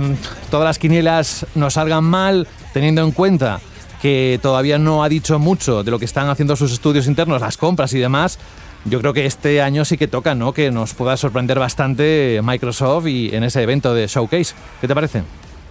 todas 0.50 0.64
las 0.66 0.78
quinielas 0.78 1.46
nos 1.54 1.74
salgan 1.74 2.04
mal, 2.04 2.46
teniendo 2.72 3.02
en 3.02 3.12
cuenta 3.12 3.60
que 4.00 4.38
todavía 4.42 4.78
no 4.78 5.04
ha 5.04 5.08
dicho 5.08 5.38
mucho 5.38 5.84
de 5.84 5.90
lo 5.90 5.98
que 5.98 6.04
están 6.06 6.28
haciendo 6.28 6.56
sus 6.56 6.72
estudios 6.72 7.06
internos, 7.06 7.40
las 7.40 7.56
compras 7.56 7.92
y 7.92 7.98
demás, 7.98 8.38
yo 8.84 9.00
creo 9.00 9.12
que 9.12 9.26
este 9.26 9.62
año 9.62 9.84
sí 9.84 9.96
que 9.96 10.08
toca, 10.08 10.34
¿no? 10.34 10.52
Que 10.52 10.70
nos 10.70 10.94
pueda 10.94 11.16
sorprender 11.16 11.58
bastante 11.58 12.40
Microsoft 12.42 13.06
y 13.06 13.34
en 13.34 13.44
ese 13.44 13.62
evento 13.62 13.94
de 13.94 14.06
Showcase. 14.06 14.54
¿Qué 14.80 14.88
te 14.88 14.94
parece? 14.94 15.22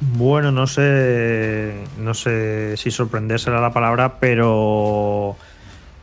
Bueno, 0.02 0.52
no 0.52 0.68
sé, 0.68 1.74
no 1.98 2.14
sé 2.14 2.78
si 2.78 2.92
sorprender 2.92 3.40
será 3.40 3.60
la 3.60 3.74
palabra, 3.74 4.20
pero 4.20 5.36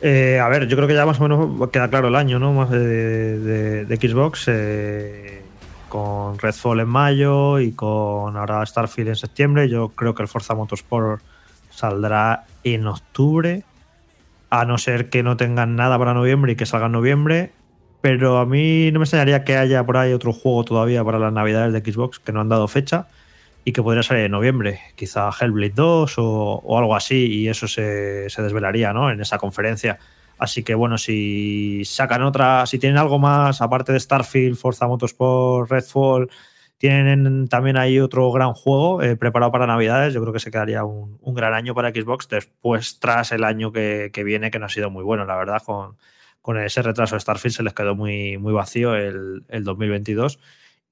eh, 0.01 0.39
a 0.39 0.47
ver, 0.49 0.67
yo 0.67 0.75
creo 0.75 0.87
que 0.87 0.93
ya 0.93 1.05
más 1.05 1.19
o 1.19 1.23
menos 1.23 1.69
queda 1.69 1.89
claro 1.89 2.09
el 2.09 2.15
año, 2.15 2.37
¿no? 2.37 2.53
Más 2.53 2.69
de, 2.69 3.87
Xbox. 3.99 4.45
Eh, 4.47 5.43
con 5.89 6.37
Redfall 6.37 6.81
en 6.81 6.87
mayo 6.89 7.59
y 7.59 7.71
con 7.71 8.35
ahora 8.35 8.65
Starfield 8.65 9.09
en 9.09 9.15
septiembre. 9.15 9.69
Yo 9.69 9.89
creo 9.89 10.13
que 10.13 10.21
el 10.21 10.27
Forza 10.27 10.53
Motorsport 10.53 11.21
saldrá 11.69 12.45
en 12.63 12.87
octubre 12.87 13.63
a 14.49 14.65
no 14.65 14.77
ser 14.77 15.09
que 15.09 15.23
no 15.23 15.37
tengan 15.37 15.75
nada 15.75 15.97
para 15.97 16.13
noviembre 16.13 16.53
y 16.53 16.55
que 16.55 16.65
salga 16.65 16.87
en 16.87 16.93
noviembre. 16.93 17.51
Pero 18.01 18.37
a 18.37 18.45
mí 18.45 18.91
no 18.91 18.99
me 18.99 19.03
extrañaría 19.03 19.43
que 19.43 19.57
haya 19.57 19.85
por 19.85 19.97
ahí 19.97 20.13
otro 20.13 20.31
juego 20.31 20.63
todavía 20.63 21.03
para 21.03 21.19
las 21.19 21.33
navidades 21.33 21.73
de 21.73 21.91
Xbox 21.91 22.19
que 22.19 22.31
no 22.31 22.41
han 22.41 22.49
dado 22.49 22.67
fecha 22.67 23.07
y 23.65 23.73
que 23.73 23.83
podría 23.83 24.03
salir 24.03 24.25
en 24.25 24.31
noviembre. 24.31 24.79
Quizá 24.95 25.29
Hellblade 25.29 25.73
2 25.75 26.15
o, 26.17 26.77
algo 26.77 26.95
así 26.95 27.25
y 27.27 27.47
eso 27.49 27.67
se, 27.67 28.29
se, 28.29 28.41
desvelaría 28.41 28.93
¿no? 28.93 29.11
en 29.11 29.19
esa 29.19 29.37
conferencia. 29.37 29.99
Así 30.37 30.63
que 30.63 30.75
bueno, 30.75 30.97
si 30.97 31.83
sacan 31.83 32.21
otra, 32.21 32.65
si 32.67 32.77
tienen 32.77 32.97
algo 32.97 33.19
más 33.19 33.61
aparte 33.61 33.91
de 33.91 33.99
Starfield, 33.99 34.55
Forza 34.55 34.87
Motorsport, 34.87 35.69
Redfall 35.69 36.29
tienen 36.77 37.47
también 37.47 37.77
ahí 37.77 37.99
otro 37.99 38.31
gran 38.31 38.53
juego 38.53 39.01
eh, 39.01 39.15
preparado 39.15 39.51
para 39.51 39.65
Navidades. 39.65 40.13
Yo 40.13 40.21
creo 40.21 40.33
que 40.33 40.39
se 40.39 40.51
quedaría 40.51 40.83
un, 40.83 41.17
gran 41.33 41.53
año 41.53 41.73
para 41.73 41.89
Xbox 41.89 42.27
después, 42.29 42.99
tras 42.99 43.31
el 43.31 43.43
año 43.43 43.71
que, 43.71 44.11
viene, 44.23 44.51
que 44.51 44.59
no 44.59 44.67
ha 44.67 44.69
sido 44.69 44.89
muy 44.91 45.03
bueno, 45.03 45.25
la 45.25 45.35
verdad. 45.35 45.61
Con, 45.65 45.97
con 46.41 46.57
ese 46.59 46.81
retraso 46.81 47.15
de 47.15 47.21
Starfield 47.21 47.55
se 47.55 47.63
les 47.63 47.73
quedó 47.73 47.95
muy, 47.95 48.37
muy 48.37 48.53
vacío 48.53 48.95
el, 48.95 49.43
2022. 49.49 50.39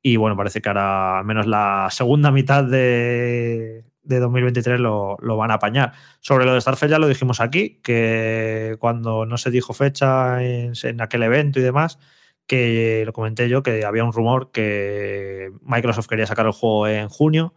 Y 0.01 0.17
bueno, 0.17 0.35
parece 0.35 0.61
que 0.61 0.69
ahora 0.69 1.19
al 1.19 1.25
menos 1.25 1.47
la 1.47 1.87
segunda 1.91 2.31
mitad 2.31 2.63
de, 2.63 3.83
2023 4.03 4.79
lo, 4.79 5.17
van 5.17 5.51
a 5.51 5.55
apañar. 5.55 5.93
Sobre 6.19 6.45
lo 6.45 6.53
de 6.53 6.61
Starfield 6.61 6.91
ya 6.91 6.99
lo 6.99 7.07
dijimos 7.07 7.41
aquí, 7.41 7.79
que 7.83 8.75
cuando 8.79 9.25
no 9.25 9.37
se 9.37 9.51
dijo 9.51 9.73
fecha 9.73 10.43
en, 10.43 10.73
en 10.81 11.01
aquel 11.01 11.23
evento 11.23 11.59
y 11.59 11.63
demás, 11.63 11.99
que 12.47 13.03
lo 13.05 13.13
comenté 13.13 13.49
yo, 13.49 13.63
que 13.63 13.85
había 13.85 14.03
un 14.03 14.13
rumor 14.13 14.51
que 14.51 15.51
Microsoft 15.61 16.07
quería 16.07 16.27
sacar 16.27 16.45
el 16.45 16.51
juego 16.51 16.87
en 16.87 17.09
junio 17.09 17.53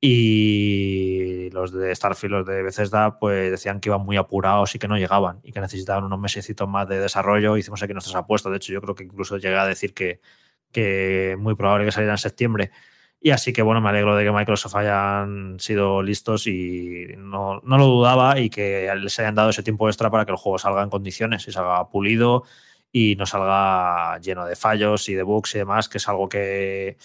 y 0.00 1.50
los 1.50 1.72
de 1.72 1.94
Starfield, 1.94 2.32
los 2.32 2.46
de 2.46 2.62
Bethesda, 2.62 3.18
pues 3.18 3.50
decían 3.50 3.80
que 3.80 3.88
iban 3.88 4.02
muy 4.02 4.16
apurados 4.16 4.74
y 4.74 4.78
que 4.78 4.88
no 4.88 4.98
llegaban 4.98 5.40
y 5.42 5.52
que 5.52 5.60
necesitaban 5.60 6.04
unos 6.04 6.18
mesecitos 6.20 6.68
más 6.68 6.88
de 6.88 7.00
desarrollo. 7.00 7.56
Hicimos 7.56 7.82
aquí 7.82 7.92
nuestras 7.92 8.16
apuestas, 8.16 8.50
de 8.52 8.56
hecho 8.58 8.72
yo 8.72 8.82
creo 8.82 8.94
que 8.94 9.04
incluso 9.04 9.38
llegué 9.38 9.56
a 9.56 9.66
decir 9.66 9.94
que, 9.94 10.20
que 10.70 11.36
muy 11.38 11.54
probable 11.54 11.86
que 11.86 11.92
saliera 11.92 12.14
en 12.14 12.18
septiembre. 12.18 12.70
Y 13.20 13.30
así 13.30 13.52
que 13.52 13.62
bueno, 13.62 13.80
me 13.80 13.88
alegro 13.88 14.14
de 14.14 14.24
que 14.24 14.32
Microsoft 14.32 14.76
hayan 14.76 15.58
sido 15.58 16.02
listos 16.02 16.46
y 16.46 17.06
no, 17.16 17.60
no 17.64 17.78
lo 17.78 17.86
dudaba 17.86 18.38
y 18.38 18.50
que 18.50 18.92
les 18.96 19.18
hayan 19.18 19.34
dado 19.34 19.50
ese 19.50 19.62
tiempo 19.62 19.88
extra 19.88 20.10
para 20.10 20.26
que 20.26 20.32
el 20.32 20.36
juego 20.36 20.58
salga 20.58 20.82
en 20.82 20.90
condiciones 20.90 21.48
y 21.48 21.52
salga 21.52 21.88
pulido 21.88 22.44
y 22.98 23.14
no 23.14 23.26
salga 23.26 24.18
lleno 24.20 24.46
de 24.46 24.56
fallos 24.56 25.10
y 25.10 25.14
de 25.14 25.22
bugs 25.22 25.54
y 25.54 25.58
demás, 25.58 25.86
que 25.86 25.98
es 25.98 26.08
algo 26.08 26.30
que, 26.30 26.96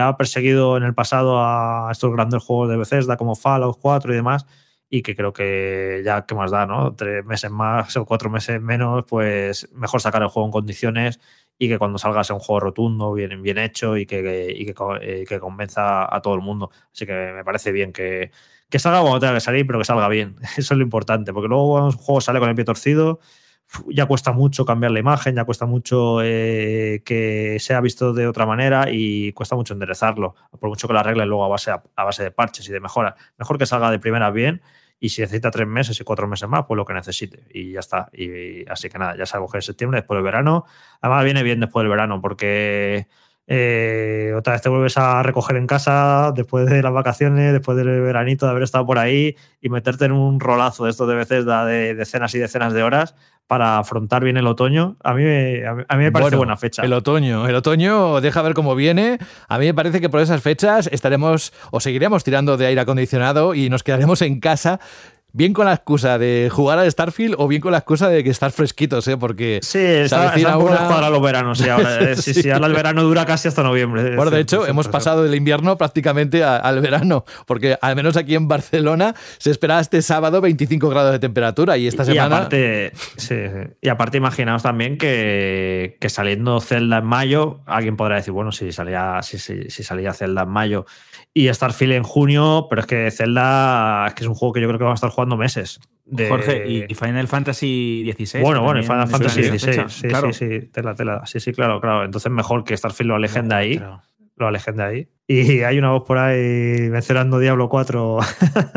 ha 0.00 0.16
perseguido 0.16 0.78
en 0.78 0.84
el 0.84 0.94
pasado 0.94 1.38
a 1.38 1.90
estos 1.92 2.10
grandes 2.12 2.42
juegos 2.42 2.70
de 2.70 2.78
Bethesda 2.78 3.18
como 3.18 3.34
Fallout 3.34 3.76
4 3.78 4.14
y 4.14 4.16
demás, 4.16 4.46
y 4.88 5.02
que 5.02 5.14
creo 5.14 5.34
que 5.34 6.00
ya, 6.02 6.24
¿qué 6.24 6.34
más 6.34 6.50
da? 6.50 6.64
¿no? 6.64 6.94
Tres 6.94 7.26
meses 7.26 7.50
más 7.50 7.94
o 7.98 8.06
cuatro 8.06 8.30
meses 8.30 8.58
menos, 8.62 9.04
pues 9.06 9.68
mejor 9.74 10.00
sacar 10.00 10.22
el 10.22 10.28
juego 10.28 10.46
en 10.46 10.52
condiciones 10.52 11.20
y 11.58 11.68
que 11.68 11.78
cuando 11.78 11.98
salga 11.98 12.24
sea 12.24 12.36
un 12.36 12.40
juego 12.40 12.60
rotundo, 12.60 13.12
bien, 13.12 13.42
bien 13.42 13.58
hecho 13.58 13.98
y 13.98 14.06
que, 14.06 14.50
y 14.50 14.64
que, 14.64 15.26
que, 15.28 15.40
convenza 15.40 16.06
a 16.14 16.22
todo 16.22 16.36
el 16.36 16.40
mundo. 16.40 16.70
Así 16.90 17.04
que 17.04 17.32
me 17.34 17.44
parece 17.44 17.70
bien 17.70 17.92
que, 17.92 18.30
que 18.70 18.78
salga 18.78 19.02
cuando 19.02 19.20
tenga 19.20 19.34
que 19.34 19.40
salir, 19.40 19.66
pero 19.66 19.78
que 19.78 19.84
salga 19.84 20.08
bien. 20.08 20.36
Eso 20.56 20.72
es 20.72 20.78
lo 20.78 20.82
importante, 20.82 21.34
porque 21.34 21.48
luego 21.48 21.84
un 21.84 21.92
juego 21.92 22.22
sale 22.22 22.40
con 22.40 22.48
el 22.48 22.54
pie 22.54 22.64
torcido, 22.64 23.20
ya 23.88 24.06
cuesta 24.06 24.32
mucho 24.32 24.64
cambiar 24.64 24.92
la 24.92 25.00
imagen, 25.00 25.34
ya 25.34 25.44
cuesta 25.44 25.66
mucho 25.66 26.22
eh, 26.22 27.02
que 27.04 27.58
sea 27.60 27.80
visto 27.80 28.12
de 28.12 28.26
otra 28.26 28.46
manera 28.46 28.86
y 28.90 29.32
cuesta 29.32 29.56
mucho 29.56 29.74
enderezarlo, 29.74 30.34
por 30.58 30.68
mucho 30.68 30.86
que 30.86 30.94
lo 30.94 31.00
arregle 31.00 31.26
luego 31.26 31.44
a 31.44 31.48
base, 31.48 31.70
a, 31.70 32.04
base 32.04 32.22
de 32.22 32.30
parches 32.30 32.68
y 32.68 32.72
de 32.72 32.80
mejoras. 32.80 33.14
Mejor 33.38 33.58
que 33.58 33.66
salga 33.66 33.90
de 33.90 33.98
primera 33.98 34.30
bien 34.30 34.62
y 35.00 35.10
si 35.10 35.20
necesita 35.20 35.50
tres 35.50 35.66
meses 35.66 36.00
y 36.00 36.04
cuatro 36.04 36.26
meses 36.26 36.48
más, 36.48 36.64
pues 36.66 36.76
lo 36.76 36.84
que 36.84 36.94
necesite 36.94 37.44
y 37.52 37.72
ya 37.72 37.80
está. 37.80 38.08
Y, 38.12 38.68
así 38.68 38.88
que 38.88 38.98
nada, 38.98 39.16
ya 39.16 39.26
salgo 39.26 39.48
que 39.48 39.58
en 39.58 39.62
septiembre, 39.62 40.00
después 40.00 40.16
del 40.16 40.24
verano. 40.24 40.64
Además 41.00 41.24
viene 41.24 41.42
bien 41.42 41.60
después 41.60 41.82
del 41.82 41.90
verano 41.90 42.20
porque 42.20 43.08
eh, 43.46 44.32
otra 44.36 44.54
vez 44.54 44.62
te 44.62 44.70
vuelves 44.70 44.96
a 44.96 45.22
recoger 45.22 45.56
en 45.56 45.66
casa 45.66 46.32
después 46.34 46.66
de 46.66 46.82
las 46.82 46.92
vacaciones, 46.92 47.52
después 47.52 47.76
del 47.76 48.00
veranito 48.00 48.46
de 48.46 48.50
haber 48.50 48.62
estado 48.62 48.86
por 48.86 48.98
ahí 48.98 49.36
y 49.60 49.68
meterte 49.68 50.06
en 50.06 50.12
un 50.12 50.40
rolazo 50.40 50.84
de 50.84 50.90
estos 50.90 51.06
de 51.08 51.14
veces 51.14 51.44
de 51.44 51.94
decenas 51.94 52.34
y 52.34 52.38
decenas 52.38 52.72
de 52.72 52.82
horas 52.82 53.14
para 53.46 53.78
afrontar 53.78 54.24
bien 54.24 54.38
el 54.38 54.46
otoño. 54.46 54.96
A 55.04 55.12
mí, 55.12 55.22
me, 55.22 55.62
a 55.66 55.96
mí 55.96 56.04
me 56.04 56.12
parece 56.12 56.36
buena 56.36 56.56
fecha. 56.56 56.82
El 56.82 56.94
otoño, 56.94 57.46
el 57.46 57.54
otoño, 57.54 58.22
deja 58.22 58.40
ver 58.40 58.54
cómo 58.54 58.74
viene. 58.74 59.18
A 59.48 59.58
mí 59.58 59.66
me 59.66 59.74
parece 59.74 60.00
que 60.00 60.08
por 60.08 60.20
esas 60.20 60.42
fechas 60.42 60.88
estaremos 60.90 61.52
o 61.70 61.80
seguiremos 61.80 62.24
tirando 62.24 62.56
de 62.56 62.66
aire 62.66 62.80
acondicionado 62.80 63.54
y 63.54 63.68
nos 63.68 63.82
quedaremos 63.82 64.22
en 64.22 64.40
casa 64.40 64.80
bien 65.34 65.52
con 65.52 65.66
la 65.66 65.74
excusa 65.74 66.16
de 66.16 66.48
jugar 66.50 66.78
al 66.78 66.90
Starfield 66.90 67.34
o 67.38 67.48
bien 67.48 67.60
con 67.60 67.72
la 67.72 67.78
excusa 67.78 68.08
de 68.08 68.22
que 68.22 68.30
estar 68.30 68.52
fresquitos, 68.52 69.06
¿eh? 69.08 69.16
Porque 69.16 69.58
sí, 69.62 69.80
está, 69.80 70.32
un 70.56 70.68
para 70.68 71.10
los 71.10 71.20
veranos. 71.20 71.58
Sí, 71.58 71.68
ahora, 71.68 72.00
eh, 72.00 72.16
sí, 72.16 72.48
ahora 72.50 72.68
el 72.68 72.72
verano 72.72 73.02
dura 73.02 73.26
casi 73.26 73.48
hasta 73.48 73.64
noviembre. 73.64 74.14
Bueno, 74.14 74.30
de 74.30 74.40
hecho, 74.40 74.64
hemos 74.66 74.86
pasado 74.86 75.24
del 75.24 75.34
invierno 75.34 75.76
prácticamente 75.76 76.44
al 76.44 76.80
verano, 76.80 77.24
porque 77.46 77.76
al 77.82 77.96
menos 77.96 78.16
aquí 78.16 78.36
en 78.36 78.46
Barcelona 78.46 79.14
se 79.38 79.50
esperaba 79.50 79.80
este 79.80 80.02
sábado 80.02 80.40
25 80.40 80.88
grados 80.88 81.10
de 81.10 81.18
temperatura 81.18 81.76
y 81.76 81.88
esta 81.88 82.04
semana. 82.04 82.22
Y 82.22 82.38
aparte, 82.38 82.92
sí, 83.16 83.34
y 83.82 83.88
aparte 83.88 84.18
imaginaos 84.18 84.62
también 84.62 84.96
que, 84.96 85.96
que, 86.00 86.08
saliendo 86.10 86.60
Zelda 86.60 86.98
en 86.98 87.06
mayo, 87.06 87.60
alguien 87.66 87.96
podrá 87.96 88.16
decir, 88.16 88.32
bueno, 88.32 88.52
si 88.52 88.70
salía, 88.70 89.18
si, 89.22 89.38
si, 89.38 89.68
si 89.68 89.82
salía 89.82 90.12
Zelda 90.12 90.42
en 90.42 90.50
mayo 90.50 90.86
y 91.36 91.52
Starfield 91.52 91.94
en 91.94 92.04
junio, 92.04 92.68
pero 92.70 92.80
es 92.80 92.86
que 92.86 93.10
Zelda 93.10 94.06
es 94.06 94.14
que 94.14 94.22
es 94.22 94.28
un 94.28 94.36
juego 94.36 94.52
que 94.52 94.60
yo 94.60 94.68
creo 94.68 94.78
que 94.78 94.84
vamos 94.84 95.02
a 95.02 95.06
estar 95.06 95.10
jugando 95.10 95.36
meses. 95.36 95.80
Jorge, 96.28 96.86
¿y 96.88 96.94
Final 96.94 97.26
Fantasy 97.26 98.12
XVI? 98.16 98.40
Bueno, 98.40 98.62
bueno, 98.62 98.78
y 98.78 98.84
Final 98.84 99.08
Fantasy 99.08 99.42
XVI, 99.42 99.88
sí, 99.88 100.08
claro. 100.08 100.32
sí, 100.32 100.46
sí, 100.48 100.66
tela, 100.68 100.94
tela. 100.94 101.26
Sí, 101.26 101.40
sí, 101.40 101.52
claro, 101.52 101.80
claro. 101.80 102.04
Entonces 102.04 102.30
mejor 102.30 102.62
que 102.62 102.76
Starfield 102.76 103.08
lo 103.08 103.14
alejen 103.16 103.48
de 103.48 103.54
ahí. 103.54 103.82
Lo 104.36 104.46
alejen 104.46 104.76
de 104.76 104.82
ahí. 104.82 105.08
Y 105.26 105.62
hay 105.62 105.78
una 105.78 105.90
voz 105.90 106.04
por 106.04 106.18
ahí 106.18 106.88
mencionando 106.90 107.38
Diablo 107.38 107.68
4. 107.68 108.18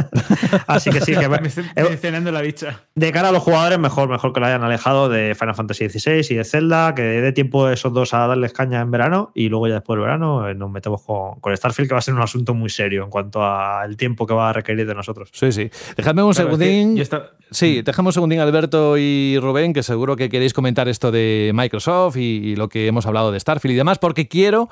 Así 0.68 0.90
que 0.92 1.02
sí, 1.02 1.14
que 1.14 1.28
mencionando 1.76 2.32
la 2.32 2.42
bicha. 2.42 2.84
De 2.96 3.12
cara 3.12 3.30
a 3.30 3.32
los 3.32 3.44
jugadores, 3.44 3.78
mejor, 3.80 4.10
mejor 4.10 4.32
que 4.34 4.40
lo 4.40 4.46
hayan 4.46 4.64
alejado 4.64 5.10
de 5.10 5.36
Final 5.36 5.56
Fantasy 5.56 5.90
XVI 5.90 6.26
y 6.30 6.36
de 6.36 6.44
Zelda, 6.44 6.96
que 6.96 7.02
dé 7.02 7.32
tiempo 7.34 7.70
esos 7.70 7.94
dos 7.94 8.14
a 8.14 8.28
darles 8.28 8.54
caña 8.54 8.82
en 8.82 8.92
verano 8.92 9.32
y 9.36 9.50
luego 9.50 9.68
ya 9.68 9.76
después 9.76 9.98
del 9.98 10.06
verano 10.06 10.48
eh, 10.48 10.56
nos 10.56 10.72
metemos 10.72 11.02
con, 11.04 11.40
con, 11.40 11.56
Starfield, 11.56 11.90
que 11.90 11.96
va 11.96 12.00
a 12.00 12.02
ser 12.02 12.14
un 12.14 12.22
asunto 12.22 12.54
muy 12.54 12.70
serio 12.70 13.04
en 13.04 13.10
cuanto 13.10 13.44
al 13.44 13.98
tiempo 13.98 14.26
que 14.26 14.34
va 14.34 14.50
a 14.50 14.54
requerir 14.54 14.88
de 14.88 14.96
nosotros. 14.96 15.30
Sí, 15.34 15.52
sí. 15.52 15.70
Dejadme 15.98 16.24
un 16.24 16.34
segundín. 16.34 17.02
Sí, 17.50 17.82
dejamos 17.82 18.12
un 18.12 18.20
segundín, 18.20 18.40
Alberto 18.40 18.98
y 18.98 19.38
Rubén, 19.40 19.74
que 19.74 19.84
seguro 19.84 20.16
que 20.16 20.30
queréis 20.30 20.54
comentar 20.54 20.88
esto 20.88 21.12
de 21.12 21.52
Microsoft 21.54 22.18
y 22.18 22.56
lo 22.56 22.70
que 22.70 22.88
hemos 22.88 23.06
hablado 23.06 23.32
de 23.32 23.40
Starfield 23.40 23.74
y 23.74 23.78
demás, 23.78 24.00
porque 24.00 24.28
quiero 24.28 24.70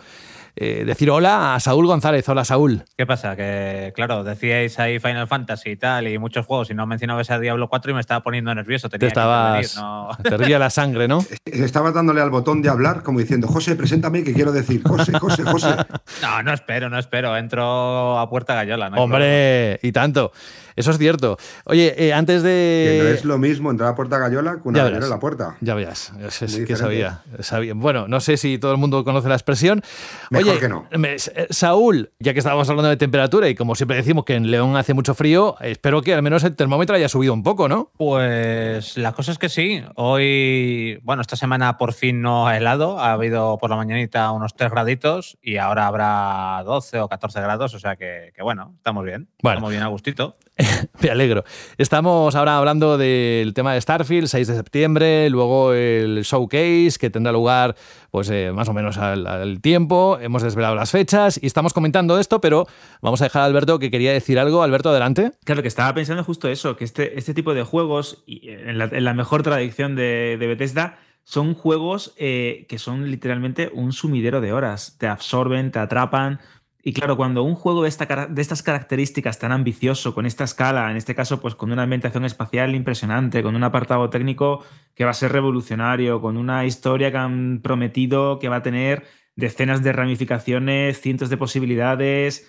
eh, 0.56 0.84
decir 0.86 1.12
hola 1.12 1.56
a 1.56 1.60
Saúl 1.60 1.86
González. 1.86 2.28
Hola, 2.30 2.46
Saúl. 2.46 2.84
¿Qué 2.98 3.06
pasa? 3.06 3.36
Que, 3.36 3.92
claro, 3.96 4.24
decíais 4.24 4.80
ahí 4.80 5.00
Final 5.00 5.28
Fantasy 5.28 5.72
y 5.72 5.76
tal, 5.76 6.08
y 6.08 6.18
muchos 6.18 6.46
juegos, 6.46 6.70
y 6.72 6.74
no 6.74 6.88
mencionabas 6.88 7.30
a 7.30 7.40
Diablo 7.40 7.68
4 7.68 7.92
y 7.92 7.94
me 7.94 8.00
estaba 8.00 8.22
poniendo 8.22 8.54
nervioso. 8.56 8.90
te 8.90 9.06
estabas. 9.06 9.82
Te 10.24 10.38
ría 10.38 10.58
la 10.58 10.70
sangre, 10.70 11.08
¿no? 11.08 11.20
Estabas 11.46 11.94
dándole 11.94 12.22
al 12.22 12.30
botón 12.30 12.62
de 12.62 12.70
hablar, 12.70 13.04
como 13.04 13.20
diciendo, 13.20 13.48
José, 13.48 13.76
preséntame 13.76 14.24
que 14.24 14.34
quiero 14.34 14.52
decir. 14.52 14.82
José, 14.84 15.18
José, 15.20 15.44
José. 15.44 15.76
no, 16.22 16.44
no 16.44 16.54
espero, 16.54 16.90
no 16.90 17.00
espero. 17.00 17.36
Entro 17.36 18.18
a 18.18 18.30
puerta 18.30 18.56
gallola. 18.56 18.90
No 18.90 18.98
Hombre, 18.98 19.80
y 19.82 19.92
tanto. 19.92 20.32
Eso 20.76 20.92
es 20.92 20.98
cierto. 20.98 21.38
Oye, 21.66 21.94
eh, 21.98 22.14
antes 22.14 22.44
de. 22.44 22.98
Que 22.98 23.04
no 23.04 23.10
es 23.10 23.26
lo 23.26 23.38
mismo 23.38 23.72
entrar 23.72 23.90
a 23.90 23.96
puerta 23.96 24.18
gallola 24.18 24.60
que 24.62 24.68
una 24.68 24.84
gallola 24.84 25.08
la 25.08 25.20
puerta. 25.20 25.58
Ya 25.62 25.74
veas. 25.76 26.12
Es, 26.20 26.56
que 26.66 26.76
sabía, 26.76 27.24
sabía, 27.40 27.74
Bueno, 27.74 28.08
no 28.08 28.20
sé 28.20 28.38
si 28.38 28.58
todo 28.58 28.72
el 28.72 28.78
mundo 28.78 29.04
conoce 29.04 29.30
la 29.30 29.36
expresión. 29.36 29.82
Mejor 30.30 30.60
que 30.60 30.70
no. 30.70 30.88
Eh, 30.92 31.48
Saúl, 31.50 32.12
ya 32.20 32.34
que 32.34 32.40
estábamos 32.40 32.70
hablando 32.70 32.90
de 32.90 32.98
temperatura 32.98 33.48
y 33.50 33.56
como 33.56 33.76
siempre 33.76 33.98
decimos 33.98 34.26
que 34.26 34.36
en 34.36 34.52
León 34.52 34.76
hace 34.76 34.94
mucho 34.94 35.16
frío, 35.16 35.56
espero 35.62 36.02
que 36.02 36.14
al 36.14 36.22
menos 36.22 36.44
el 36.44 36.56
termómetro 36.56 36.96
haya 36.96 37.10
subido 37.10 37.34
un 37.34 37.44
poco, 37.44 37.70
¿no? 37.70 37.92
Pues 37.98 38.98
la 38.98 39.14
cosa 39.14 39.32
es 39.32 39.38
que 39.38 39.50
sí. 39.50 39.84
Hoy, 39.96 41.00
bueno, 41.04 41.22
esta 41.22 41.36
semana 41.36 41.78
por 41.78 41.94
fin 41.94 42.22
no 42.22 42.48
ha 42.48 42.58
helado. 42.58 43.00
Ha 43.00 43.14
habido 43.14 43.58
por 43.58 43.70
la 43.70 43.76
mañanita 43.76 44.32
unos 44.32 44.56
3 44.56 44.72
graditos 44.72 45.38
y 45.42 45.58
ahora 45.58 45.88
habrá 45.88 46.64
12 46.66 47.00
o 47.00 47.08
14 47.08 47.42
grados. 47.42 47.74
O 47.74 47.80
sea 47.80 47.96
que, 47.96 48.32
bueno, 48.42 48.74
estamos 48.78 49.06
bien. 49.06 49.30
Estamos 49.38 49.70
bien 49.70 49.84
a 49.84 49.88
gustito. 49.88 50.36
Me 51.02 51.10
alegro. 51.10 51.44
Estamos 51.78 52.36
ahora 52.36 52.58
hablando 52.58 52.98
del 52.98 53.54
tema 53.54 53.74
de 53.74 53.82
Starfield, 53.82 54.28
6 54.28 54.48
de 54.48 54.56
septiembre, 54.56 55.30
luego 55.30 55.74
el 55.74 56.22
showcase 56.24 56.94
que 57.00 57.10
tendrá 57.10 57.32
lugar 57.34 57.76
pues 58.12 58.30
eh, 58.30 58.52
más 58.54 58.70
o 58.70 58.74
menos 58.74 58.98
al, 58.98 59.60
tiempo. 59.62 60.18
Hemos 60.22 60.44
desvelado 60.44 60.76
las 60.76 60.92
fechas 60.92 61.38
y 61.42 61.48
estamos 61.48 61.74
comentando 61.74 62.18
esto, 62.20 62.40
pero 62.40 62.68
vamos 63.02 63.22
a 63.22 63.26
dejar 63.26 63.42
a 63.42 63.46
Alberto 63.46 63.80
que 63.80 63.92
quería 63.92 64.14
decir 64.14 64.40
algo. 64.40 64.64
Alberto, 64.64 64.90
adelante. 64.90 65.34
Claro, 65.44 65.62
que 65.62 65.68
estaba 65.68 65.94
pensando 65.94 66.24
justo 66.24 66.48
eso, 66.48 66.78
que 66.78 66.86
este, 66.86 67.20
este 67.20 67.34
tipo 67.34 67.54
de 67.54 67.64
juegos, 67.64 68.24
en 68.28 68.78
la, 68.78 68.86
en 68.86 69.04
la 69.04 69.14
mejor 69.14 69.44
tradición 69.44 69.96
de, 69.96 70.38
de 70.40 70.48
Bethesda, 70.48 70.98
son 71.26 71.56
juegos 71.56 72.14
eh, 72.18 72.66
que 72.70 72.78
son 72.78 73.10
literalmente 73.10 73.70
un 73.74 73.92
sumidero 73.92 74.40
de 74.40 74.54
horas. 74.54 74.96
Te 75.00 75.08
absorben, 75.08 75.72
te 75.72 75.80
atrapan. 75.80 76.40
Y 76.88 76.94
claro, 76.94 77.18
cuando 77.18 77.42
un 77.42 77.56
juego 77.56 77.82
de, 77.82 77.90
esta, 77.90 78.28
de, 78.28 78.42
estas 78.44 78.62
características 78.62 79.40
tan 79.40 79.52
ambicioso, 79.52 80.14
con 80.14 80.28
esta 80.28 80.44
escala, 80.44 80.92
en 80.92 80.98
este 80.98 81.16
caso, 81.16 81.42
pues 81.42 81.56
con 81.56 81.72
una 81.72 81.82
ambientación 81.82 82.26
espacial 82.26 82.76
impresionante, 82.76 83.42
con 83.42 83.56
un 83.56 83.64
apartado 83.64 84.08
técnico 84.12 84.64
que 84.94 85.04
va 85.04 85.10
a 85.10 85.16
ser 85.16 85.32
revolucionario, 85.32 86.22
con 86.22 86.38
una 86.38 86.64
historia 86.64 87.10
que 87.10 87.18
han 87.18 87.62
prometido 87.64 88.38
que 88.38 88.50
va 88.50 88.58
a 88.58 88.62
tener 88.62 89.04
decenas 89.36 89.82
de 89.82 89.94
ramificaciones, 89.94 91.02
cientos 91.02 91.32
de 91.32 91.38
posibilidades, 91.38 92.48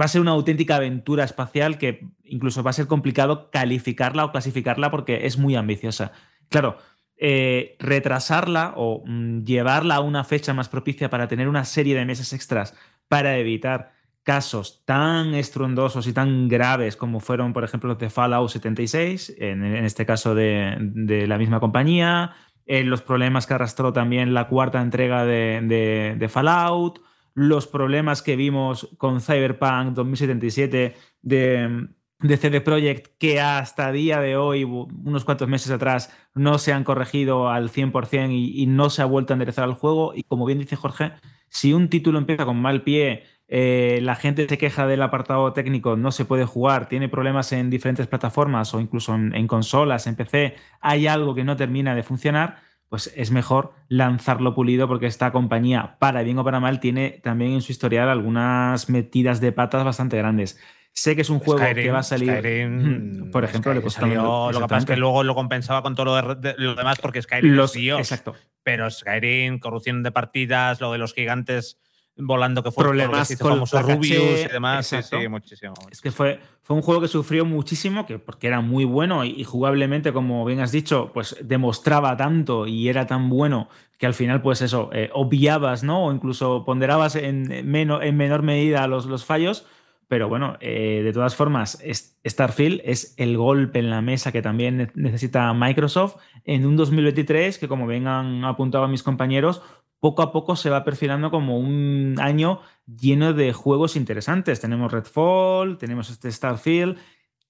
va 0.00 0.04
a 0.04 0.08
ser 0.08 0.20
una 0.20 0.30
auténtica 0.30 0.76
aventura 0.76 1.24
espacial 1.24 1.78
que 1.78 2.06
incluso 2.22 2.62
va 2.62 2.70
a 2.70 2.74
ser 2.74 2.86
complicado 2.86 3.50
calificarla 3.50 4.24
o 4.24 4.30
clasificarla 4.30 4.92
porque 4.92 5.26
es 5.26 5.36
muy 5.36 5.56
ambiciosa. 5.56 6.12
Claro, 6.48 6.78
eh, 7.16 7.74
retrasarla 7.80 8.74
o 8.76 9.02
mm, 9.04 9.42
llevarla 9.42 9.96
a 9.96 10.00
una 10.00 10.22
fecha 10.22 10.54
más 10.54 10.68
propicia 10.68 11.10
para 11.10 11.26
tener 11.26 11.48
una 11.48 11.64
serie 11.64 11.96
de 11.96 12.04
meses 12.04 12.32
extras 12.32 12.76
para 13.08 13.38
evitar 13.38 13.92
casos 14.22 14.82
tan 14.84 15.34
estruendosos 15.34 16.06
y 16.06 16.12
tan 16.12 16.48
graves 16.48 16.96
como 16.96 17.18
fueron, 17.18 17.54
por 17.54 17.64
ejemplo, 17.64 17.88
los 17.88 17.98
de 17.98 18.10
Fallout 18.10 18.50
76, 18.50 19.36
en, 19.38 19.64
este 19.64 20.04
caso 20.04 20.34
de, 20.34 21.24
la 21.26 21.38
misma 21.38 21.60
compañía, 21.60 22.32
eh, 22.66 22.84
los 22.84 23.00
problemas 23.00 23.46
que 23.46 23.54
arrastró 23.54 23.94
también 23.94 24.34
la 24.34 24.48
cuarta 24.48 24.82
entrega 24.82 25.24
de, 25.24 26.28
Fallout, 26.30 27.00
los 27.32 27.66
problemas 27.66 28.20
que 28.20 28.36
vimos 28.36 28.90
con 28.98 29.22
Cyberpunk 29.22 29.94
2077 29.94 30.94
de, 31.22 31.88
de 32.20 32.36
CD 32.36 32.60
Projekt 32.60 33.16
que 33.18 33.40
hasta 33.40 33.92
día 33.92 34.20
de 34.20 34.36
hoy, 34.36 34.64
unos 34.64 35.24
cuantos 35.24 35.48
meses 35.48 35.70
atrás, 35.70 36.12
no 36.34 36.58
se 36.58 36.72
han 36.72 36.84
corregido 36.84 37.48
al 37.48 37.70
100% 37.70 38.30
y, 38.32 38.62
y 38.62 38.66
no 38.66 38.90
se 38.90 39.02
ha 39.02 39.06
vuelto 39.06 39.32
a 39.32 39.36
enderezar 39.36 39.68
el 39.68 39.74
juego. 39.74 40.12
Y 40.14 40.24
como 40.24 40.46
bien 40.46 40.58
dice 40.58 40.76
Jorge, 40.76 41.12
si 41.48 41.72
un 41.72 41.88
título 41.88 42.18
empieza 42.18 42.44
con 42.44 42.60
mal 42.60 42.82
pie, 42.82 43.24
eh, 43.50 44.00
la 44.02 44.14
gente 44.14 44.46
se 44.46 44.58
queja 44.58 44.86
del 44.86 45.00
apartado 45.02 45.52
técnico, 45.54 45.96
no 45.96 46.12
se 46.12 46.26
puede 46.26 46.44
jugar, 46.44 46.88
tiene 46.88 47.08
problemas 47.08 47.50
en 47.52 47.70
diferentes 47.70 48.06
plataformas 48.06 48.74
o 48.74 48.80
incluso 48.80 49.14
en, 49.14 49.46
consolas, 49.46 50.06
en 50.06 50.16
PC, 50.16 50.54
hay 50.80 51.06
algo 51.06 51.34
que 51.34 51.44
no 51.44 51.56
termina 51.56 51.94
de 51.94 52.02
funcionar, 52.02 52.58
pues 52.90 53.12
es 53.16 53.30
mejor 53.30 53.72
lanzarlo 53.88 54.54
pulido 54.54 54.86
porque 54.86 55.06
esta 55.06 55.32
compañía, 55.32 55.96
para 55.98 56.22
bien 56.22 56.38
o 56.38 56.44
para 56.44 56.60
mal, 56.60 56.78
tiene 56.78 57.20
también 57.22 57.52
en 57.52 57.62
su 57.62 57.72
historial 57.72 58.10
algunas 58.10 58.90
metidas 58.90 59.40
de 59.40 59.52
patas 59.52 59.84
bastante 59.84 60.18
grandes. 60.18 60.60
Sé 60.98 61.14
que 61.14 61.22
es 61.22 61.30
un 61.30 61.38
juego 61.38 61.64
que 61.74 61.90
va 61.92 62.00
a 62.00 62.02
salir. 62.02 63.30
por 63.30 63.44
ejemplo, 63.44 63.72
le 63.72 63.88
salió, 63.88 64.50
Lo 64.50 64.58
que 64.58 64.66
pasa 64.66 64.78
es 64.78 64.84
que 64.84 64.96
luego 64.96 65.22
lo 65.22 65.36
compensaba 65.36 65.80
con 65.80 65.94
todo 65.94 66.20
lo, 66.20 66.74
demás 66.74 66.98
porque 67.00 67.22
Skyrim 67.22 67.54
los, 67.54 67.76
Exacto. 67.76 68.34
Pero 68.64 68.90
Skyrim, 68.90 69.60
corrupción 69.60 70.02
de 70.02 70.10
partidas, 70.10 70.80
lo 70.80 70.90
de 70.90 70.98
los 70.98 71.14
gigantes 71.14 71.78
volando 72.16 72.64
que 72.64 72.72
fue 72.72 72.82
problemas 72.82 73.36
con 73.36 73.60
los 73.60 73.70
Rubius 73.70 74.46
y 74.46 74.48
demás. 74.48 74.88
Sí, 74.88 75.28
muchísimo, 75.28 75.74
Es 75.88 76.00
que 76.00 76.10
fue, 76.10 76.40
fue 76.62 76.74
un 76.74 76.82
juego 76.82 77.00
que 77.00 77.06
sufrió 77.06 77.44
muchísimo, 77.44 78.04
que 78.04 78.18
porque 78.18 78.48
era 78.48 78.60
muy 78.60 78.84
bueno 78.84 79.24
y, 79.24 79.44
jugablemente, 79.44 80.12
como 80.12 80.44
bien 80.44 80.58
has 80.58 80.72
dicho, 80.72 81.12
pues 81.14 81.36
demostraba 81.40 82.16
tanto 82.16 82.66
y 82.66 82.88
era 82.88 83.06
tan 83.06 83.28
bueno 83.28 83.68
que 83.98 84.06
al 84.06 84.14
final, 84.14 84.42
pues 84.42 84.62
eso, 84.62 84.90
eh, 84.92 85.10
obviabas, 85.12 85.84
¿no? 85.84 86.06
O 86.06 86.12
incluso 86.12 86.64
ponderabas 86.64 87.14
en, 87.14 87.52
en 87.52 87.70
menor 87.70 88.42
medida 88.42 88.88
los, 88.88 89.06
los 89.06 89.24
fallos 89.24 89.64
pero 90.08 90.28
bueno, 90.28 90.56
eh, 90.60 91.02
de 91.04 91.12
todas 91.12 91.36
formas, 91.36 91.82
Starfield 92.26 92.80
es 92.82 93.14
el 93.18 93.36
golpe 93.36 93.78
en 93.78 93.90
la 93.90 94.00
mesa 94.00 94.32
que 94.32 94.40
también 94.40 94.90
necesita 94.94 95.52
Microsoft 95.52 96.16
en 96.44 96.66
un 96.66 96.76
2023 96.76 97.58
que, 97.58 97.68
como 97.68 97.86
bien 97.86 98.06
han 98.06 98.42
apuntado 98.44 98.88
mis 98.88 99.02
compañeros, 99.02 99.62
poco 100.00 100.22
a 100.22 100.32
poco 100.32 100.56
se 100.56 100.70
va 100.70 100.82
perfilando 100.82 101.30
como 101.30 101.58
un 101.58 102.16
año 102.20 102.60
lleno 102.86 103.34
de 103.34 103.52
juegos 103.52 103.96
interesantes. 103.96 104.60
Tenemos 104.60 104.90
Redfall, 104.90 105.76
tenemos 105.76 106.08
este 106.08 106.32
Starfield, 106.32 106.96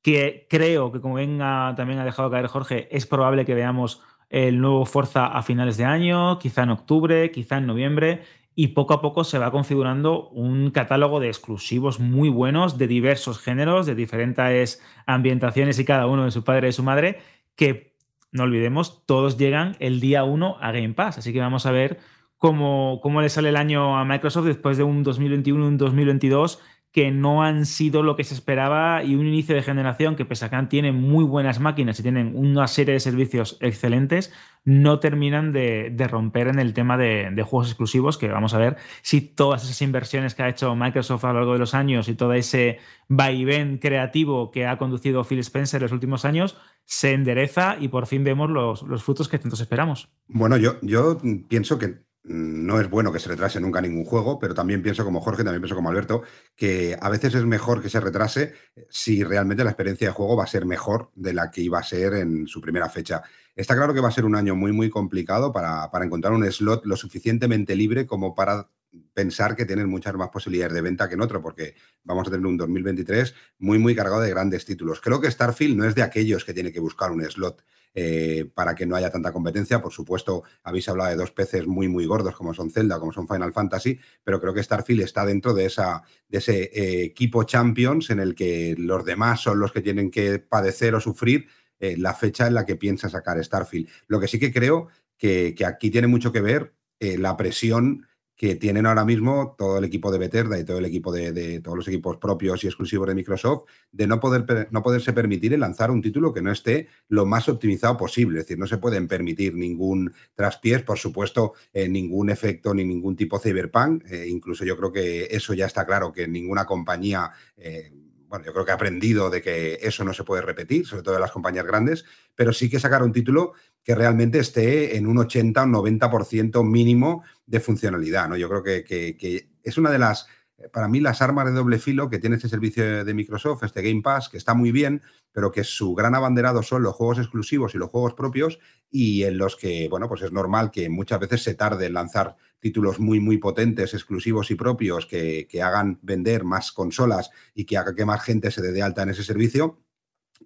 que 0.03 0.49
creo 0.51 0.91
que, 0.91 1.01
como 1.01 1.15
bien 1.15 1.39
también 1.39 2.01
ha 2.01 2.05
dejado 2.05 2.31
caer 2.31 2.49
Jorge, 2.49 2.89
es 2.91 3.07
probable 3.07 3.45
que 3.45 3.55
veamos 3.55 4.03
el 4.31 4.61
nuevo 4.61 4.85
Forza 4.85 5.27
a 5.27 5.43
finales 5.43 5.77
de 5.77 5.85
año, 5.85 6.41
quizá 6.41 6.65
en 6.65 6.71
octubre, 6.71 7.31
quizá 7.31 7.59
en 7.59 7.67
noviembre 7.67 8.23
y 8.61 8.69
poco 8.69 8.93
a 8.93 9.01
poco 9.01 9.23
se 9.23 9.39
va 9.39 9.53
configurando 9.53 10.31
un 10.31 10.73
catálogo 10.73 11.21
de 11.21 11.29
exclusivos 11.29 12.01
muy 12.01 12.29
buenos 12.29 12.77
de 12.77 12.89
diversos 12.89 13.39
géneros, 13.39 13.87
de 13.87 13.95
diferentes 13.95 14.83
ambientaciones 15.07 15.79
y 15.79 15.85
cada 15.85 16.09
uno 16.09 16.25
de 16.25 16.33
su 16.33 16.43
padre 16.43 16.69
y 16.69 16.73
su 16.73 16.83
madre, 16.83 17.21
que 17.55 17.95
no 18.33 18.43
olvidemos, 18.43 19.07
todos 19.07 19.39
llegan 19.39 19.77
el 19.79 20.01
día 20.01 20.25
1 20.25 20.57
a 20.61 20.73
Game 20.73 20.95
Pass. 20.95 21.19
Así 21.19 21.33
que 21.33 21.39
vamos 21.39 21.67
a 21.67 21.71
ver 21.71 22.01
cómo, 22.37 22.99
cómo 23.01 23.23
le 23.23 23.29
sale 23.29 23.51
el 23.51 23.57
año 23.57 23.97
a 23.97 24.05
Microsoft 24.05 24.47
después 24.47 24.77
de 24.77 24.83
un 24.83 25.05
2021 25.05 25.65
y 25.65 25.69
un 25.69 25.79
2022 25.79 26.59
que 26.99 27.13
no 27.13 27.45
han 27.45 27.65
sido 27.65 28.03
lo 28.03 28.17
que 28.17 28.25
se 28.25 28.35
esperaba 28.35 29.05
y 29.05 29.15
un 29.15 29.25
inicio 29.25 29.55
de 29.55 29.63
generación 29.63 30.17
que 30.17 30.25
pese 30.25 30.47
a 30.47 30.51
que 30.51 30.61
tienen 30.67 30.97
muy 30.97 31.23
buenas 31.23 31.61
máquinas 31.61 32.01
y 32.01 32.03
tienen 32.03 32.33
una 32.35 32.67
serie 32.67 32.95
de 32.95 32.99
servicios 32.99 33.57
excelentes, 33.61 34.33
no 34.65 34.99
terminan 34.99 35.53
de, 35.53 35.95
romper 36.11 36.49
en 36.49 36.59
el 36.59 36.75
tema 36.75 36.99
de, 36.99 37.31
juegos 37.49 37.69
exclusivos, 37.69 38.19
que 38.19 38.27
vamos 38.27 38.53
a 38.53 38.59
ver 38.59 38.79
si 39.03 39.21
todas 39.21 39.63
esas 39.63 39.81
inversiones 39.81 40.35
que 40.35 40.43
ha 40.43 40.49
hecho 40.49 40.75
Microsoft 40.75 41.25
a 41.25 41.29
lo 41.29 41.35
largo 41.35 41.53
de 41.53 41.61
los 41.61 41.73
años 41.73 42.09
y 42.09 42.17
todo 42.17 42.33
ese 42.33 42.81
vaivén 43.07 43.79
creativo 43.79 44.51
que 44.51 44.67
ha 44.67 44.77
conducido 44.77 45.23
Phil 45.23 45.39
Spencer 45.39 45.79
en 45.79 45.85
los 45.85 45.93
últimos 45.93 46.25
años 46.25 46.57
se 46.85 47.13
endereza 47.13 47.77
y 47.79 47.87
por 47.87 48.09
fin 48.09 48.25
vemos 48.25 48.51
los, 48.51 48.83
los 48.83 49.05
frutos 49.05 49.29
que 49.29 49.39
tantos 49.39 49.61
esperamos. 49.61 50.09
Bueno, 50.27 50.57
yo, 50.57 50.81
yo 50.83 51.17
pienso 51.49 51.79
que 51.79 52.08
no 52.29 52.79
es 52.79 52.91
bueno 52.91 53.11
que 53.11 53.19
se 53.19 53.29
retrase 53.31 53.59
nunca 53.59 53.81
ningún 53.81 54.05
juego, 54.05 54.39
pero 54.39 54.55
también 54.55 54.83
pienso 54.83 55.05
como 55.05 55.21
Jorge, 55.21 55.45
también 55.45 55.63
pienso 55.63 55.75
como 55.75 55.89
Alberto, 55.89 56.23
que 56.55 56.97
a 57.01 57.09
veces 57.09 57.35
es 57.35 57.45
mejor 57.45 57.81
que 57.81 57.89
se 57.89 58.01
retrase 58.01 58.53
si 58.91 59.25
realmente 59.25 59.65
la 59.65 59.71
experiencia 59.71 60.09
de 60.09 60.13
juego 60.13 60.37
va 60.37 60.45
a 60.45 60.49
ser 60.49 60.67
mejor 60.67 61.11
de 61.15 61.33
la 61.33 61.51
que 61.51 61.63
iba 61.63 61.79
a 61.79 61.83
ser 61.83 62.15
en 62.15 62.47
su 62.47 62.61
primera 62.61 62.91
fecha. 62.91 63.23
Está 63.57 63.75
claro 63.75 63.95
que 63.95 64.01
va 64.01 64.09
a 64.09 64.13
ser 64.13 64.27
un 64.27 64.37
año 64.37 64.55
muy, 64.55 64.73
muy 64.73 64.91
complicado 64.91 65.53
para, 65.53 65.91
para 65.91 66.05
encontrar 66.05 66.35
un 66.35 66.45
slot 66.45 66.85
lo 66.85 66.97
suficientemente 66.97 67.75
libre 67.75 68.07
como 68.07 68.35
para 68.35 68.69
pensar 69.15 69.57
que 69.57 69.65
tienen 69.65 69.89
muchas 69.89 70.15
más 70.15 70.29
posibilidades 70.29 70.75
de 70.75 70.83
venta 70.83 71.09
que 71.09 71.15
en 71.15 71.23
otro, 71.23 71.43
porque 71.43 71.75
vamos 72.05 72.29
a 72.29 72.31
tener 72.31 72.47
un 72.47 72.57
2023 72.57 73.35
muy, 73.59 73.79
muy 73.79 73.95
cargado 73.95 74.21
de 74.21 74.31
grandes 74.31 74.65
títulos. 74.65 75.01
Creo 75.01 75.21
que 75.21 75.31
Starfield 75.31 75.77
no 75.77 75.85
es 75.85 75.95
de 75.95 76.03
aquellos 76.03 76.45
que 76.45 76.55
tiene 76.55 76.73
que 76.73 76.81
buscar 76.81 77.11
un 77.11 77.23
slot 77.23 77.63
eh, 77.95 78.51
para 78.55 78.75
que 78.75 78.87
no 78.87 78.97
haya 78.97 79.11
tanta 79.11 79.33
competencia. 79.33 79.81
Por 79.81 79.93
supuesto, 79.93 80.45
habéis 80.63 80.89
hablado 80.89 81.11
de 81.11 81.17
dos 81.17 81.33
peces 81.33 81.67
muy, 81.67 81.89
muy 81.89 82.07
gordos 82.07 82.37
como 82.37 82.55
son 82.55 82.71
Zelda, 82.71 82.99
como 82.99 83.13
son 83.13 83.27
Final 83.27 83.53
Fantasy, 83.53 83.99
pero 84.23 84.41
creo 84.41 84.55
que 84.55 84.63
Starfield 84.63 85.03
está 85.03 85.25
dentro 85.25 85.55
de, 85.55 85.67
esa, 85.67 86.03
de 86.29 86.39
ese 86.39 86.63
eh, 86.65 87.03
equipo 87.05 87.45
Champions 87.45 88.11
en 88.11 88.21
el 88.21 88.35
que 88.35 88.75
los 88.79 89.05
demás 89.05 89.41
son 89.41 89.59
los 89.59 89.73
que 89.73 89.81
tienen 89.81 90.11
que 90.11 90.39
padecer 90.39 90.95
o 90.95 91.01
sufrir 91.01 91.47
eh, 91.81 91.97
la 91.97 92.15
fecha 92.15 92.47
en 92.47 92.55
la 92.55 92.65
que 92.65 92.77
piensa 92.77 93.09
sacar 93.09 93.43
Starfield. 93.43 93.89
Lo 94.07 94.21
que 94.21 94.29
sí 94.29 94.39
que 94.39 94.53
creo 94.53 94.89
que, 95.17 95.55
que 95.57 95.65
aquí 95.65 95.91
tiene 95.91 96.07
mucho 96.07 96.33
que 96.33 96.41
ver 96.41 96.75
la 97.01 97.37
presión 97.37 98.09
que 98.39 98.55
tienen 98.55 98.87
ahora 98.87 99.05
mismo 99.05 99.57
todo 99.59 99.79
el 99.79 99.85
equipo 99.85 100.13
de 100.13 100.19
Bethesda 100.19 100.61
y 100.61 100.65
todo 100.65 100.79
el 100.79 100.85
equipo 100.85 101.11
de, 101.11 101.61
todos 101.61 101.77
los 101.77 101.89
equipos 101.89 102.19
propios 102.19 102.63
y 102.63 102.69
exclusivos 102.69 103.09
de 103.09 103.17
Microsoft 103.17 103.65
de 103.91 104.07
no, 104.07 104.21
poder, 104.21 104.69
no 104.71 104.81
poderse 104.81 105.13
permitir 105.13 105.55
el 105.55 105.61
lanzar 105.61 105.91
un 105.91 106.01
título 106.01 106.33
que 106.33 106.41
no 106.41 106.53
esté 106.53 106.87
lo 107.09 107.27
más 107.27 107.49
optimizado 107.49 107.97
posible. 107.97 108.39
Es 108.39 108.45
decir, 108.45 108.57
no 108.57 108.69
se 108.69 108.79
pueden 108.79 109.09
permitir 109.09 109.55
ningún 109.55 110.15
traspiés, 110.37 110.83
por 110.83 110.99
supuesto, 110.99 111.55
eh, 111.73 111.89
ningún 111.89 112.31
efecto 112.31 112.73
ni 112.73 112.85
ningún 112.85 113.17
tipo 113.17 113.41
cyberpunk. 113.41 114.05
Eh, 114.09 114.29
incluso 114.29 114.65
yo 114.65 114.77
creo 114.77 114.93
que 114.93 115.27
eso 115.33 115.53
ya 115.53 115.67
está 115.67 115.85
claro, 115.85 116.13
que 116.13 116.29
ninguna 116.29 116.65
compañía... 116.65 117.33
Eh, 117.57 117.93
bueno, 118.29 118.45
yo 118.45 118.53
creo 118.53 118.65
que 118.67 118.73
ha 118.73 118.75
aprendido 118.75 119.31
de 119.31 119.41
que 119.41 119.79
eso 119.81 120.05
no 120.05 120.13
se 120.13 120.23
puede 120.23 120.43
repetir, 120.43 120.87
sobre 120.87 121.03
todo 121.03 121.15
en 121.15 121.23
las 121.23 121.33
compañías 121.33 121.65
grandes, 121.65 122.05
pero 122.35 122.53
sí 122.53 122.69
que 122.69 122.79
sacar 122.79 123.03
un 123.03 123.11
título 123.11 123.55
que 123.89 123.95
realmente 123.95 124.39
esté 124.39 124.99
en 124.99 125.07
un 125.07 125.17
80 125.17 125.63
o 125.63 125.67
90% 125.67 126.63
mínimo 126.63 127.25
de 127.47 127.59
funcionalidad. 127.59 128.29
¿no? 128.29 128.37
Yo 128.37 128.47
creo 128.51 128.63
que, 128.63 129.49
es 129.63 129.79
una 129.79 129.91
de 129.91 129.99
las, 129.99 130.27
para 130.75 130.89
mí, 130.89 131.01
las 131.01 131.23
armas 131.23 131.47
de 131.47 131.53
doble 131.53 131.79
filo 131.79 132.11
que 132.11 132.19
tiene 132.19 132.37
este 132.37 132.51
servicio 132.51 133.03
de 133.03 133.15
Microsoft, 133.15 133.63
este 133.63 133.81
Game 133.81 134.03
Pass, 134.03 134.29
que 134.29 134.37
está 134.37 134.53
muy 134.53 134.73
bien, 134.73 135.01
pero 135.33 135.51
que 135.51 135.65
su 135.65 135.95
gran 135.95 136.15
abanderado 136.15 136.63
son 136.63 136.83
los 136.83 136.97
juegos 136.97 137.17
exclusivos 137.17 137.75
y 137.75 137.79
los 137.79 137.89
juegos 137.89 138.13
propios 138.13 138.59
y 138.91 139.23
en 139.23 139.39
los 139.39 139.57
que, 139.57 139.89
bueno, 139.89 140.07
pues 140.07 140.21
es 140.21 140.33
normal 140.33 140.71
que 140.71 140.91
muchas 140.91 141.21
veces 141.21 141.43
se 141.43 141.55
tarde 141.55 141.87
en 141.87 141.95
lanzar 141.95 142.37
títulos 142.61 143.01
muy, 143.01 143.21
muy 143.21 143.39
potentes, 143.39 143.95
exclusivos 143.95 144.51
y 144.51 144.55
propios 144.55 145.07
que, 145.07 145.49
que 145.49 145.63
hagan 145.63 145.99
vender 146.03 146.45
más 146.45 146.73
consolas 146.73 147.31
y 147.55 147.65
que 147.65 147.79
haga 147.79 147.95
que 147.95 148.05
más 148.05 148.21
gente 148.21 148.51
se 148.51 148.61
dé 148.61 148.71
de 148.71 148.83
alta 148.83 149.05
en 149.05 149.09
ese 149.09 149.25
servicio 149.25 149.79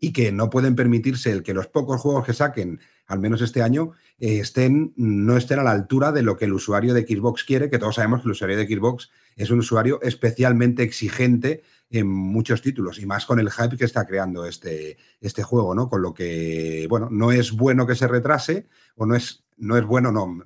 y 0.00 0.12
que 0.12 0.31
no 0.31 0.48
pueden 0.48 0.76
permitirse 0.76 1.33
el 1.33 1.42
que 1.42 1.55
los 1.55 1.66
pocos 1.66 2.00
juegos 2.00 2.24
que 2.24 2.35
saquen, 2.35 2.81
al 3.12 3.20
menos 3.20 3.42
este 3.42 3.61
año, 3.61 3.92
eh, 4.18 4.38
estén, 4.38 4.94
no 4.96 5.37
estén 5.37 5.59
a 5.59 5.62
la 5.62 5.70
altura 5.70 6.12
de 6.12 6.22
lo 6.22 6.38
que 6.38 6.46
el 6.46 6.55
usuario 6.55 6.94
de 6.94 7.03
Xbox 7.03 7.44
quiere, 7.44 7.68
que 7.68 7.79
todos 7.79 7.96
sabemos 7.96 8.22
que 8.22 8.29
el 8.29 8.33
usuario 8.33 8.57
de 8.57 8.66
Xbox 8.66 9.11
es 9.37 9.51
un 9.51 9.59
usuario 9.59 10.01
especialmente 10.01 10.83
exigente 10.83 11.62
en 11.90 12.09
muchos 12.09 12.62
títulos 12.62 12.98
y 12.98 13.05
más 13.05 13.27
con 13.27 13.38
el 13.38 13.51
hype 13.51 13.77
que 13.77 13.85
está 13.85 14.07
creando 14.07 14.46
este, 14.46 14.96
este 15.20 15.42
juego, 15.42 15.75
¿no? 15.75 15.90
Con 15.90 16.01
lo 16.01 16.14
que, 16.14 16.87
bueno, 16.88 17.09
no 17.11 17.33
es 17.33 17.53
bueno 17.53 17.87
que 17.87 17.94
se 17.94 18.09
retrase 18.09 18.66
o 18.96 19.05
no 19.05 19.14
es, 19.14 19.44
no 19.59 19.77
es 19.77 19.85
bueno, 19.85 20.11
no, 20.11 20.42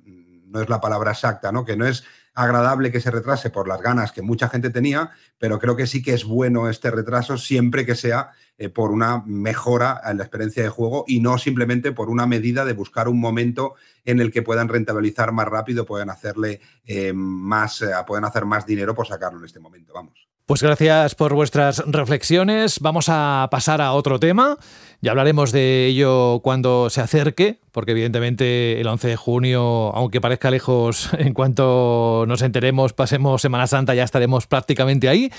no 0.47 0.61
es 0.61 0.69
la 0.69 0.81
palabra 0.81 1.11
exacta, 1.11 1.51
¿no? 1.51 1.65
Que 1.65 1.75
no 1.75 1.85
es 1.85 2.03
agradable 2.33 2.91
que 2.91 3.01
se 3.01 3.09
retrase 3.09 3.49
por 3.49 3.67
las 3.67 3.81
ganas 3.81 4.11
que 4.11 4.21
mucha 4.21 4.47
gente 4.47 4.69
tenía, 4.69 5.09
pero 5.39 5.57
creo 5.57 5.75
que 5.75 5.87
sí 5.87 6.03
que 6.03 6.13
es 6.13 6.23
bueno 6.23 6.69
este 6.69 6.91
retraso 6.91 7.37
siempre 7.37 7.83
que 7.83 7.95
sea 7.95 8.31
eh, 8.59 8.69
por 8.69 8.91
una 8.91 9.23
mejora 9.25 9.99
en 10.05 10.17
la 10.17 10.23
experiencia 10.23 10.61
de 10.61 10.69
juego 10.69 11.03
y 11.07 11.19
no 11.19 11.39
simplemente 11.39 11.91
por 11.91 12.11
una 12.11 12.27
medida 12.27 12.63
de 12.63 12.73
buscar 12.73 13.07
un 13.07 13.19
momento 13.19 13.73
en 14.05 14.19
el 14.19 14.31
que 14.31 14.43
puedan 14.43 14.69
rentabilizar 14.69 15.31
más 15.31 15.47
rápido, 15.47 15.85
puedan 15.85 16.11
hacerle 16.11 16.61
eh, 16.85 17.11
más, 17.13 17.81
eh, 17.81 17.87
pueden 18.05 18.25
hacer 18.25 18.45
más 18.45 18.67
dinero 18.67 18.93
por 18.93 19.07
sacarlo 19.07 19.39
en 19.39 19.45
este 19.45 19.59
momento. 19.59 19.93
Vamos. 19.93 20.27
Pues 20.47 20.63
gracias 20.63 21.13
por 21.13 21.33
vuestras 21.33 21.83
reflexiones. 21.87 22.79
Vamos 22.79 23.07
a 23.09 23.49
pasar 23.51 23.81
a 23.81 23.91
otro 23.91 24.17
tema. 24.17 24.57
Ya 24.99 25.11
hablaremos 25.11 25.51
de 25.51 25.85
ello 25.85 26.39
cuando 26.43 26.89
se 26.89 27.01
acerque, 27.01 27.59
porque 27.71 27.91
evidentemente 27.91 28.81
el 28.81 28.87
11 28.87 29.09
de 29.09 29.15
junio, 29.15 29.95
aunque 29.95 30.19
parezca 30.19 30.49
lejos, 30.49 31.09
en 31.19 31.33
cuanto 31.33 32.25
nos 32.27 32.41
enteremos, 32.41 32.93
pasemos 32.93 33.41
Semana 33.41 33.67
Santa, 33.67 33.93
ya 33.93 34.03
estaremos 34.03 34.47
prácticamente 34.47 35.07
ahí. 35.07 35.31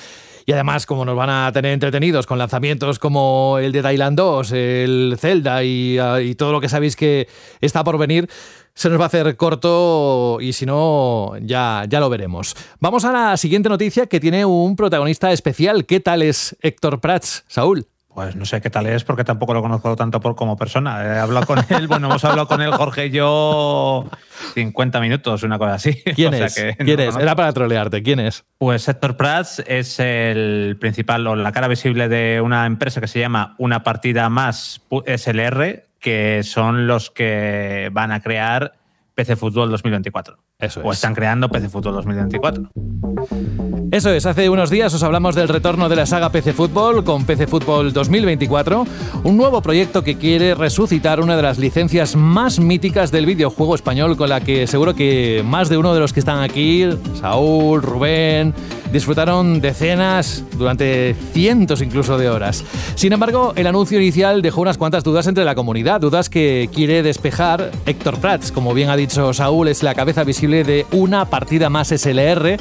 Y 0.46 0.52
además, 0.52 0.86
como 0.86 1.04
nos 1.04 1.16
van 1.16 1.28
a 1.28 1.50
tener 1.52 1.72
entretenidos 1.72 2.26
con 2.26 2.38
lanzamientos 2.38 2.98
como 2.98 3.58
el 3.60 3.72
de 3.72 3.82
Thailand 3.82 4.16
2, 4.16 4.52
el 4.52 5.16
Zelda 5.18 5.62
y, 5.64 5.98
y 6.22 6.34
todo 6.36 6.52
lo 6.52 6.60
que 6.60 6.68
sabéis 6.68 6.96
que 6.96 7.28
está 7.60 7.84
por 7.84 7.98
venir, 7.98 8.30
se 8.72 8.88
nos 8.88 8.98
va 8.98 9.04
a 9.04 9.06
hacer 9.08 9.36
corto 9.36 10.38
y 10.40 10.52
si 10.52 10.64
no, 10.64 11.34
ya, 11.42 11.84
ya 11.88 11.98
lo 11.98 12.08
veremos. 12.08 12.54
Vamos 12.78 13.04
a 13.04 13.12
la 13.12 13.36
siguiente 13.36 13.68
noticia 13.68 14.06
que 14.06 14.20
tiene 14.20 14.44
un 14.44 14.76
protagonista 14.76 15.32
especial. 15.32 15.84
¿Qué 15.84 15.98
tal 15.98 16.22
es 16.22 16.56
Héctor 16.62 17.00
Prats, 17.00 17.44
Saúl? 17.48 17.88
Pues 18.18 18.34
no 18.34 18.44
sé 18.44 18.60
qué 18.60 18.68
tal 18.68 18.84
es 18.88 19.04
porque 19.04 19.22
tampoco 19.22 19.54
lo 19.54 19.62
conozco 19.62 19.94
tanto 19.94 20.18
por 20.18 20.34
como 20.34 20.56
persona. 20.56 21.04
He 21.04 21.18
hablado 21.20 21.46
con 21.46 21.60
él, 21.68 21.86
bueno, 21.86 22.08
hemos 22.08 22.24
hablado 22.24 22.48
con 22.48 22.60
él, 22.60 22.72
Jorge 22.72 23.06
y 23.06 23.10
yo, 23.10 24.06
50 24.54 24.98
minutos, 24.98 25.44
una 25.44 25.56
cosa 25.56 25.74
así. 25.74 26.02
¿Quién 26.16 26.34
es? 26.34 26.60
¿Quién 26.78 26.98
es? 26.98 27.14
Era 27.14 27.36
para 27.36 27.52
trolearte. 27.52 28.02
¿Quién 28.02 28.18
es? 28.18 28.44
Pues 28.58 28.88
Héctor 28.88 29.16
Prats 29.16 29.62
es 29.68 30.00
el 30.00 30.76
principal 30.80 31.28
o 31.28 31.36
la 31.36 31.52
cara 31.52 31.68
visible 31.68 32.08
de 32.08 32.40
una 32.40 32.66
empresa 32.66 33.00
que 33.00 33.06
se 33.06 33.20
llama 33.20 33.54
Una 33.56 33.84
Partida 33.84 34.28
Más 34.28 34.80
SLR, 34.90 35.84
que 36.00 36.42
son 36.42 36.88
los 36.88 37.12
que 37.12 37.88
van 37.92 38.10
a 38.10 38.18
crear 38.18 38.72
PC 39.14 39.36
Fútbol 39.36 39.70
2024. 39.70 40.38
Eso 40.60 40.80
o 40.82 40.90
están 40.90 41.14
creando 41.14 41.48
PC 41.48 41.68
Fútbol 41.68 41.94
2024. 41.94 42.70
Eso 43.92 44.10
es, 44.10 44.26
hace 44.26 44.50
unos 44.50 44.70
días 44.70 44.92
os 44.92 45.04
hablamos 45.04 45.36
del 45.36 45.46
retorno 45.46 45.88
de 45.88 45.94
la 45.94 46.04
saga 46.04 46.30
PC 46.30 46.52
Fútbol 46.52 47.04
con 47.04 47.24
PC 47.24 47.46
Fútbol 47.46 47.92
2024, 47.92 48.84
un 49.22 49.36
nuevo 49.36 49.62
proyecto 49.62 50.02
que 50.02 50.16
quiere 50.16 50.56
resucitar 50.56 51.20
una 51.20 51.36
de 51.36 51.42
las 51.42 51.58
licencias 51.58 52.16
más 52.16 52.58
míticas 52.58 53.12
del 53.12 53.24
videojuego 53.24 53.76
español 53.76 54.16
con 54.16 54.30
la 54.30 54.40
que 54.40 54.66
seguro 54.66 54.96
que 54.96 55.44
más 55.46 55.68
de 55.68 55.78
uno 55.78 55.94
de 55.94 56.00
los 56.00 56.12
que 56.12 56.18
están 56.18 56.40
aquí, 56.40 56.88
Saúl, 57.20 57.80
Rubén, 57.80 58.52
disfrutaron 58.92 59.60
decenas 59.60 60.44
durante 60.56 61.14
cientos 61.32 61.82
incluso 61.82 62.18
de 62.18 62.30
horas. 62.30 62.64
Sin 62.94 63.12
embargo, 63.12 63.52
el 63.54 63.66
anuncio 63.66 64.00
inicial 64.00 64.42
dejó 64.42 64.62
unas 64.62 64.78
cuantas 64.78 65.04
dudas 65.04 65.26
entre 65.26 65.44
la 65.44 65.54
comunidad, 65.54 66.00
dudas 66.00 66.28
que 66.28 66.68
quiere 66.74 67.02
despejar 67.02 67.70
Héctor 67.86 68.18
Prats, 68.18 68.50
como 68.50 68.74
bien 68.74 68.90
ha 68.90 68.96
dicho 68.96 69.32
Saúl, 69.32 69.68
es 69.68 69.82
la 69.82 69.94
cabeza 69.94 70.24
visible 70.24 70.47
de 70.48 70.86
una 70.92 71.26
partida 71.26 71.68
más 71.68 71.88
SLR 71.88 72.56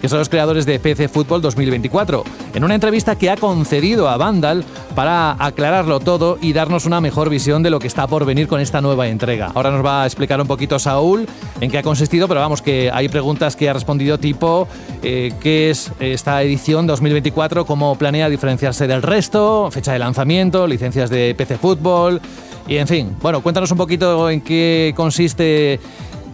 que 0.00 0.08
son 0.08 0.18
los 0.18 0.28
creadores 0.28 0.64
de 0.66 0.78
PC 0.78 1.08
Fútbol 1.08 1.42
2024, 1.42 2.24
en 2.54 2.64
una 2.64 2.74
entrevista 2.74 3.16
que 3.16 3.30
ha 3.30 3.36
concedido 3.36 4.08
a 4.08 4.16
Vandal 4.16 4.64
para 4.94 5.32
aclararlo 5.44 6.00
todo 6.00 6.38
y 6.40 6.52
darnos 6.52 6.86
una 6.86 7.00
mejor 7.00 7.30
visión 7.30 7.62
de 7.62 7.70
lo 7.70 7.78
que 7.78 7.88
está 7.88 8.06
por 8.06 8.24
venir 8.24 8.46
con 8.48 8.60
esta 8.60 8.80
nueva 8.80 9.08
entrega. 9.08 9.50
Ahora 9.54 9.70
nos 9.70 9.84
va 9.84 10.02
a 10.02 10.06
explicar 10.06 10.40
un 10.40 10.46
poquito 10.46 10.78
Saúl 10.78 11.26
en 11.60 11.70
qué 11.70 11.78
ha 11.78 11.82
consistido, 11.82 12.28
pero 12.28 12.40
vamos, 12.40 12.62
que 12.62 12.90
hay 12.92 13.08
preguntas 13.08 13.56
que 13.56 13.68
ha 13.68 13.72
respondido 13.72 14.18
tipo 14.18 14.68
eh, 15.02 15.32
qué 15.40 15.70
es 15.70 15.90
esta 15.98 16.42
edición 16.42 16.86
2024, 16.86 17.66
cómo 17.66 17.96
planea 17.96 18.28
diferenciarse 18.28 18.86
del 18.86 19.02
resto, 19.02 19.68
fecha 19.70 19.92
de 19.92 19.98
lanzamiento, 19.98 20.66
licencias 20.66 21.10
de 21.10 21.34
PC 21.36 21.58
Fútbol 21.58 22.20
y 22.68 22.76
en 22.76 22.86
fin. 22.86 23.16
Bueno, 23.20 23.40
cuéntanos 23.40 23.70
un 23.70 23.78
poquito 23.78 24.28
en 24.30 24.42
qué 24.42 24.92
consiste 24.94 25.80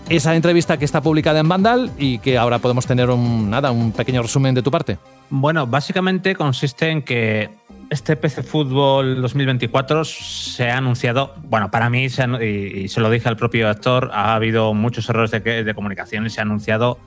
esa 0.08 0.34
entrevista 0.34 0.76
que 0.76 0.84
está 0.84 1.00
publicada 1.00 1.40
en 1.40 1.48
Vandal 1.48 1.90
y 1.98 2.18
que 2.18 2.38
ahora 2.38 2.58
podemos 2.58 2.86
tener 2.86 3.10
un, 3.10 3.50
nada, 3.50 3.70
un 3.70 3.92
pequeño 3.92 4.22
resumen 4.22 4.54
de 4.54 4.62
tu 4.62 4.70
parte. 4.70 4.98
Bueno, 5.30 5.66
básicamente 5.66 6.34
consiste 6.34 6.90
en 6.90 7.02
que 7.02 7.50
este 7.90 8.16
PC 8.16 8.42
Fútbol 8.42 9.20
2024 9.22 10.04
se 10.04 10.70
ha 10.70 10.78
anunciado, 10.78 11.34
bueno, 11.44 11.70
para 11.70 11.88
mí, 11.88 12.04
y, 12.04 12.88
se 12.88 13.00
lo 13.00 13.10
dije 13.10 13.28
al 13.28 13.36
propio 13.36 13.68
actor, 13.68 14.10
ha 14.12 14.34
habido 14.34 14.74
muchos 14.74 15.08
errores 15.08 15.30
de, 15.30 15.40
de 15.40 15.74
comunicación 15.74 16.26
y 16.26 16.30
se 16.30 16.40
ha 16.40 16.42
anunciado 16.42 16.98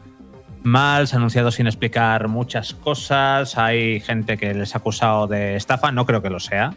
mal, 0.63 1.07
se 1.07 1.15
ha 1.15 1.19
anunciado 1.19 1.51
sin 1.51 1.67
explicar 1.67 2.27
muchas 2.27 2.73
cosas, 2.73 3.57
hay 3.57 3.99
gente 3.99 4.37
que 4.37 4.53
les 4.53 4.75
ha 4.75 4.79
acusado 4.79 5.27
de 5.27 5.55
estafa, 5.55 5.91
no 5.91 6.05
creo 6.05 6.21
que 6.21 6.29
lo 6.29 6.39
sea, 6.39 6.73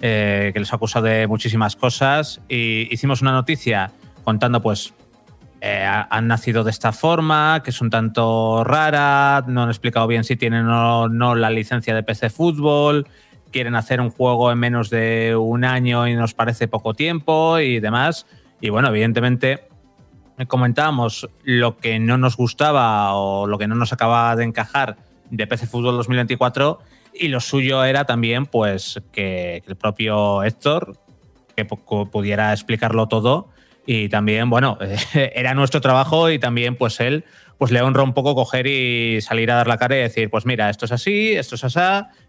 eh, 0.00 0.50
que 0.52 0.60
les 0.60 0.72
ha 0.72 0.76
acusado 0.76 1.06
de 1.06 1.26
muchísimas 1.26 1.74
cosas 1.76 2.40
y 2.48 2.92
hicimos 2.92 3.22
una 3.22 3.32
noticia 3.32 3.92
contando 4.24 4.60
pues 4.60 4.92
eh, 5.66 5.84
ha- 5.84 6.06
han 6.10 6.28
nacido 6.28 6.62
de 6.64 6.70
esta 6.70 6.92
forma, 6.92 7.60
que 7.64 7.70
es 7.70 7.80
un 7.80 7.90
tanto 7.90 8.62
rara, 8.64 9.44
no 9.48 9.62
han 9.64 9.68
explicado 9.68 10.06
bien 10.06 10.22
si 10.24 10.36
tienen 10.36 10.66
o 10.68 11.08
no 11.08 11.34
la 11.34 11.50
licencia 11.50 11.94
de 11.94 12.02
PC 12.04 12.30
Fútbol, 12.30 13.06
quieren 13.50 13.74
hacer 13.74 14.00
un 14.00 14.10
juego 14.10 14.52
en 14.52 14.58
menos 14.58 14.90
de 14.90 15.34
un 15.36 15.64
año 15.64 16.06
y 16.06 16.14
nos 16.14 16.34
parece 16.34 16.68
poco 16.68 16.94
tiempo 16.94 17.58
y 17.58 17.80
demás. 17.80 18.26
Y 18.60 18.68
bueno, 18.70 18.88
evidentemente 18.88 19.68
comentábamos 20.46 21.28
lo 21.44 21.78
que 21.78 21.98
no 21.98 22.18
nos 22.18 22.36
gustaba 22.36 23.14
o 23.14 23.46
lo 23.46 23.58
que 23.58 23.66
no 23.66 23.74
nos 23.74 23.92
acababa 23.92 24.36
de 24.36 24.44
encajar 24.44 24.96
de 25.30 25.46
PC 25.46 25.66
Fútbol 25.66 25.96
2024 25.96 26.78
y 27.14 27.28
lo 27.28 27.40
suyo 27.40 27.82
era 27.84 28.04
también 28.04 28.44
pues 28.46 29.00
que, 29.12 29.62
el 29.66 29.76
propio 29.76 30.42
Héctor 30.42 30.92
que 31.56 31.66
pu- 31.66 32.10
pudiera 32.10 32.52
explicarlo 32.52 33.08
todo 33.08 33.48
y 33.86 34.08
también 34.08 34.50
bueno 34.50 34.78
era 35.14 35.54
nuestro 35.54 35.80
trabajo 35.80 36.30
y 36.30 36.38
también 36.38 36.76
pues 36.76 37.00
él 37.00 37.24
pues 37.58 37.70
le 37.70 37.80
honra 37.80 38.02
un 38.02 38.12
poco 38.12 38.34
coger 38.34 38.66
y 38.66 39.20
salir 39.22 39.50
a 39.50 39.54
dar 39.54 39.66
la 39.66 39.78
cara 39.78 39.96
y 39.96 40.00
decir 40.00 40.28
pues 40.28 40.44
mira 40.44 40.68
esto 40.68 40.84
es 40.84 40.92
así 40.92 41.32
esto 41.32 41.54
es 41.54 41.64
así 41.64 41.76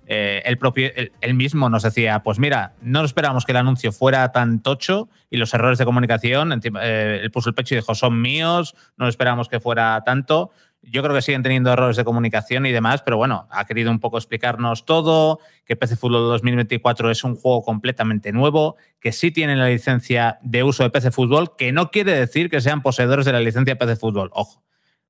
Eh, 0.09 0.41
él 0.45 0.57
propio 0.57 0.89
él, 0.95 1.33
mismo 1.33 1.69
nos 1.69 1.83
decía 1.83 2.23
pues 2.23 2.39
mira 2.39 2.75
no 2.79 3.03
esperábamos 3.03 3.43
que 3.43 3.51
el 3.51 3.57
anuncio 3.57 3.91
fuera 3.91 4.31
tan 4.31 4.61
tocho 4.61 5.09
y 5.29 5.35
los 5.35 5.53
errores 5.53 5.77
de 5.77 5.83
comunicación 5.83 6.53
eh, 6.53 7.19
él 7.21 7.29
puso 7.29 7.49
el 7.49 7.55
pecho 7.55 7.75
y 7.75 7.79
dijo 7.79 7.93
son 7.93 8.21
míos 8.21 8.73
no 8.95 9.09
esperábamos 9.09 9.49
que 9.49 9.59
fuera 9.59 10.01
tanto 10.05 10.51
yo 10.89 11.03
creo 11.03 11.13
que 11.13 11.21
siguen 11.21 11.43
teniendo 11.43 11.71
errores 11.71 11.97
de 11.97 12.05
comunicación 12.05 12.65
y 12.65 12.71
demás, 12.71 13.01
pero 13.01 13.17
bueno, 13.17 13.47
ha 13.51 13.65
querido 13.65 13.91
un 13.91 13.99
poco 13.99 14.17
explicarnos 14.17 14.85
todo, 14.85 15.39
que 15.65 15.75
PC 15.75 15.97
Fútbol 15.97 16.29
2024 16.29 17.11
es 17.11 17.23
un 17.23 17.35
juego 17.35 17.61
completamente 17.61 18.31
nuevo, 18.31 18.77
que 18.99 19.11
sí 19.11 19.31
tienen 19.31 19.59
la 19.59 19.67
licencia 19.67 20.39
de 20.41 20.63
uso 20.63 20.83
de 20.83 20.89
PC 20.89 21.11
Fútbol, 21.11 21.55
que 21.57 21.71
no 21.71 21.91
quiere 21.91 22.13
decir 22.13 22.49
que 22.49 22.61
sean 22.61 22.81
poseedores 22.81 23.25
de 23.25 23.33
la 23.33 23.41
licencia 23.41 23.77
PC 23.77 23.97
Fútbol, 23.97 24.29
ojo. 24.33 24.63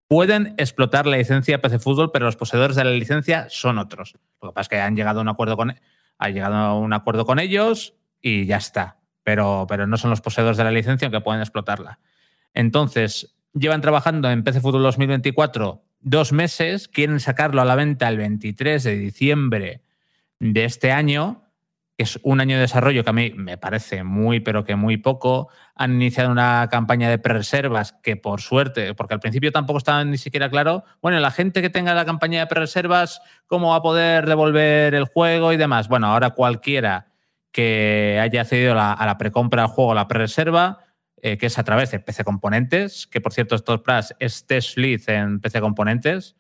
Pueden 0.08 0.56
explotar 0.58 1.06
la 1.06 1.18
licencia 1.18 1.62
PC 1.62 1.80
Fútbol, 1.80 2.12
pero 2.12 2.26
los 2.26 2.38
poseedores 2.38 2.76
de 2.76 2.84
la 2.86 2.92
licencia 2.92 3.48
son 3.50 3.78
otros. 3.78 4.16
Lo 4.42 4.50
que 4.50 4.54
pasa 4.54 4.62
es 4.62 4.70
que 4.70 4.80
han 4.80 4.96
llegado 4.96 5.20
a 5.20 5.22
un 5.22 5.30
acuerdo 5.30 5.58
con, 5.58 5.76
ha 6.18 6.30
llegado 6.30 6.56
a 6.56 6.80
un 6.80 6.94
acuerdo 6.94 7.26
con 7.26 7.40
ellos 7.40 7.94
y 8.22 8.46
ya 8.46 8.58
está. 8.58 8.98
Pero, 9.24 9.66
pero 9.68 9.86
no 9.86 9.98
son 9.98 10.10
los 10.10 10.22
poseedores 10.22 10.58
de 10.58 10.64
la 10.64 10.72
licencia 10.72 11.06
aunque 11.06 11.20
pueden 11.20 11.42
explotarla. 11.42 12.00
Entonces, 12.54 13.37
llevan 13.54 13.82
trabajando 13.82 14.30
en 14.30 14.44
PC 14.44 14.62
Fútbol 14.62 14.84
2024 14.84 15.84
dos 16.00 16.32
meses, 16.32 16.88
quieren 16.88 17.20
sacarlo 17.20 17.62
a 17.62 17.66
la 17.66 17.76
venta 17.76 18.08
el 18.08 18.18
23 18.18 18.84
de 18.84 18.98
diciembre 18.98 19.82
de 20.40 20.66
este 20.66 20.92
año, 20.92 21.44
es 21.98 22.20
un 22.22 22.40
año 22.40 22.56
de 22.56 22.62
desarrollo 22.62 23.04
que 23.04 23.10
a 23.10 23.14
mí 23.14 23.32
me 23.36 23.58
parece 23.58 24.04
muy, 24.04 24.40
pero 24.40 24.64
que 24.64 24.76
muy 24.76 24.98
poco. 24.98 25.50
Han 25.74 25.96
iniciado 25.96 26.32
una 26.32 26.68
campaña 26.70 27.10
de 27.10 27.18
pre-reservas 27.18 27.94
que 28.04 28.16
por 28.16 28.40
suerte, 28.40 28.94
porque 28.94 29.16
al 29.16 29.20
principio 29.20 29.52
tampoco 29.52 29.80
estaba 29.80 30.04
ni 30.04 30.20
siquiera 30.20 30.50
claro, 30.52 30.84
bueno, 31.02 31.20
la 31.20 31.32
gente 31.32 31.60
que 31.62 31.72
tenga 31.72 31.96
la 31.96 32.06
campaña 32.06 32.40
de 32.40 32.48
pre-reservas, 32.48 33.22
¿cómo 33.48 33.72
va 33.72 33.78
a 33.78 33.82
poder 33.82 34.28
devolver 34.28 34.94
el 34.94 35.06
juego 35.06 35.54
y 35.54 35.58
demás? 35.58 35.88
Bueno, 35.88 36.08
ahora 36.08 36.32
cualquiera 36.32 37.08
que 37.52 38.20
haya 38.22 38.42
accedido 38.42 38.74
a 38.74 38.76
la, 38.76 38.94
a 38.94 39.06
la 39.08 39.18
precompra 39.18 39.64
del 39.64 39.72
juego, 39.72 39.94
a 39.94 39.96
la 39.96 40.08
pre-reserva, 40.08 40.87
eh, 41.22 41.38
que 41.38 41.48
es 41.48 41.58
a 41.58 41.64
través 41.64 41.92
de 41.92 42.00
PC 42.00 42.24
Componentes, 42.24 43.08
que 43.08 43.22
por 43.22 43.34
cierto, 43.34 43.56
estos 43.56 43.82
es 44.20 44.46
test 44.46 44.78
lead 44.78 45.02
en 45.08 45.40
PC 45.40 45.62
Componentes, 45.62 46.36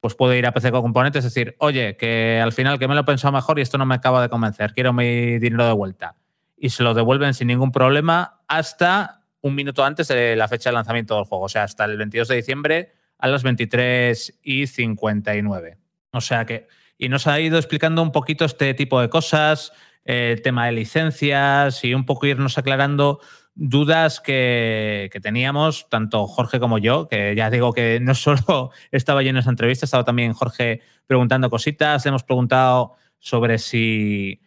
pues 0.00 0.14
puede 0.14 0.38
ir 0.38 0.46
a 0.46 0.52
PC 0.52 0.72
Componentes 0.72 1.24
y 1.24 1.28
decir, 1.28 1.54
oye, 1.58 1.96
que 1.96 2.40
al 2.42 2.52
final 2.52 2.78
que 2.78 2.88
me 2.88 2.94
lo 2.94 3.02
he 3.02 3.04
pensado 3.04 3.32
mejor 3.32 3.58
y 3.58 3.62
esto 3.62 3.78
no 3.78 3.86
me 3.86 3.94
acaba 3.94 4.22
de 4.22 4.28
convencer, 4.28 4.72
quiero 4.72 4.92
mi 4.92 5.38
dinero 5.38 5.66
de 5.66 5.72
vuelta. 5.72 6.16
Y 6.56 6.70
se 6.70 6.82
lo 6.82 6.94
devuelven 6.94 7.34
sin 7.34 7.48
ningún 7.48 7.72
problema 7.72 8.40
hasta 8.48 9.22
un 9.42 9.54
minuto 9.54 9.84
antes 9.84 10.08
de 10.08 10.34
la 10.34 10.48
fecha 10.48 10.70
de 10.70 10.74
lanzamiento 10.74 11.16
del 11.16 11.24
juego, 11.24 11.44
o 11.44 11.48
sea, 11.48 11.64
hasta 11.64 11.84
el 11.84 11.98
22 11.98 12.28
de 12.28 12.36
diciembre 12.36 12.92
a 13.18 13.28
las 13.28 13.42
23 13.42 14.40
y 14.42 14.66
59. 14.66 15.78
O 16.12 16.20
sea 16.20 16.46
que, 16.46 16.68
y 16.98 17.08
nos 17.08 17.26
ha 17.26 17.38
ido 17.38 17.58
explicando 17.58 18.02
un 18.02 18.12
poquito 18.12 18.44
este 18.44 18.74
tipo 18.74 19.00
de 19.00 19.08
cosas, 19.08 19.72
eh, 20.04 20.32
el 20.32 20.42
tema 20.42 20.66
de 20.66 20.72
licencias 20.72 21.84
y 21.84 21.94
un 21.94 22.06
poco 22.06 22.26
irnos 22.26 22.58
aclarando 22.58 23.20
dudas 23.54 24.20
que, 24.20 25.10
teníamos, 25.22 25.88
tanto 25.88 26.26
Jorge 26.26 26.58
como 26.58 26.78
yo, 26.78 27.08
que 27.08 27.34
ya 27.34 27.50
digo 27.50 27.72
que 27.72 28.00
no 28.00 28.14
solo 28.14 28.70
estaba 28.90 29.22
yo 29.22 29.30
en 29.30 29.36
esa 29.36 29.50
entrevista, 29.50 29.84
estaba 29.84 30.04
también 30.04 30.32
Jorge 30.32 30.80
preguntando 31.06 31.50
cositas, 31.50 32.04
le 32.04 32.10
hemos 32.10 32.24
preguntado 32.24 32.94
sobre 33.18 33.58
si 33.58 34.40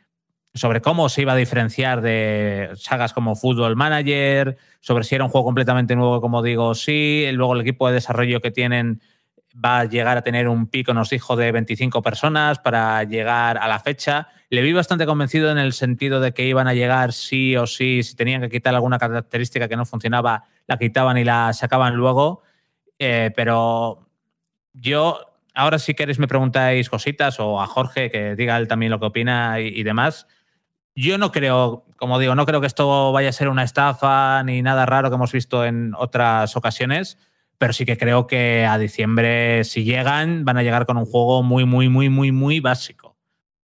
sobre 0.54 0.80
cómo 0.80 1.10
se 1.10 1.22
iba 1.22 1.34
a 1.34 1.36
diferenciar 1.36 2.00
de 2.00 2.70
sagas 2.76 3.12
como 3.12 3.36
Football 3.36 3.76
Manager, 3.76 4.56
sobre 4.80 5.04
si 5.04 5.14
era 5.14 5.26
un 5.26 5.30
juego 5.30 5.44
completamente 5.44 5.98
nuevo, 5.98 6.22
como 6.22 6.42
digo, 6.42 6.74
sí, 6.76 7.28
luego 7.34 7.56
el 7.56 7.62
equipo 7.62 7.90
de 7.90 7.96
desarrollo 7.96 8.40
que 8.40 8.52
tienen 8.52 9.02
va 9.64 9.80
a 9.80 9.86
llegar 9.86 10.18
a 10.18 10.22
tener 10.22 10.48
un 10.48 10.68
pico, 10.68 10.94
nos 10.94 11.10
dijo, 11.10 11.36
de 11.36 11.52
25 11.52 12.02
personas 12.02 12.60
para 12.60 13.04
llegar 13.04 13.58
a 13.58 13.68
la 13.68 13.80
fecha. 13.80 14.30
Le 14.56 14.62
vi 14.62 14.72
bastante 14.72 15.06
convencido 15.06 15.52
en 15.52 15.58
el 15.58 15.74
sentido 15.74 16.22
de 16.22 16.34
que 16.34 16.48
iban 16.48 16.70
a 16.70 16.74
llegar 16.74 17.12
sí 17.12 17.58
o 17.58 17.68
sí, 17.68 18.04
si 18.04 18.16
tenían 18.16 18.40
que 18.40 18.50
quitar 18.50 18.74
alguna 18.74 18.98
característica 18.98 19.68
que 19.68 19.76
no 19.76 19.86
funcionaba, 19.86 20.46
la 20.66 20.78
quitaban 20.78 21.18
y 21.18 21.26
la 21.26 21.52
sacaban 21.52 21.96
luego. 21.96 22.42
Eh, 22.98 23.32
pero 23.36 24.08
yo, 24.72 25.20
ahora 25.54 25.78
si 25.78 25.94
queréis 25.94 26.20
me 26.20 26.30
preguntáis 26.30 26.90
cositas 26.90 27.38
o 27.42 27.62
a 27.62 27.68
Jorge 27.68 28.10
que 28.10 28.38
diga 28.38 28.56
él 28.56 28.70
también 28.70 28.94
lo 28.94 29.00
que 29.02 29.08
opina 29.08 29.60
y, 29.60 29.68
y 29.78 29.84
demás. 29.84 30.26
Yo 30.96 31.18
no 31.18 31.34
creo, 31.34 31.84
como 31.98 32.18
digo, 32.18 32.34
no 32.34 32.46
creo 32.46 32.62
que 32.62 32.68
esto 32.68 33.12
vaya 33.12 33.28
a 33.28 33.34
ser 33.34 33.50
una 33.50 33.64
estafa 33.64 34.42
ni 34.44 34.62
nada 34.62 34.86
raro 34.86 35.10
que 35.10 35.16
hemos 35.16 35.34
visto 35.34 35.66
en 35.66 35.94
otras 35.98 36.56
ocasiones 36.56 37.18
pero 37.58 37.74
sí 37.74 37.86
que 37.86 37.98
creo 37.98 38.28
que 38.28 38.66
a 38.66 38.78
diciembre, 38.78 39.64
si 39.66 39.84
llegan, 39.84 40.46
van 40.46 40.58
a 40.58 40.64
llegar 40.64 40.86
con 40.86 40.98
un 40.98 41.06
juego 41.06 41.44
muy, 41.44 41.66
muy, 41.66 41.90
muy, 41.90 42.10
muy, 42.10 42.32
muy 42.32 42.60
básico. 42.60 43.05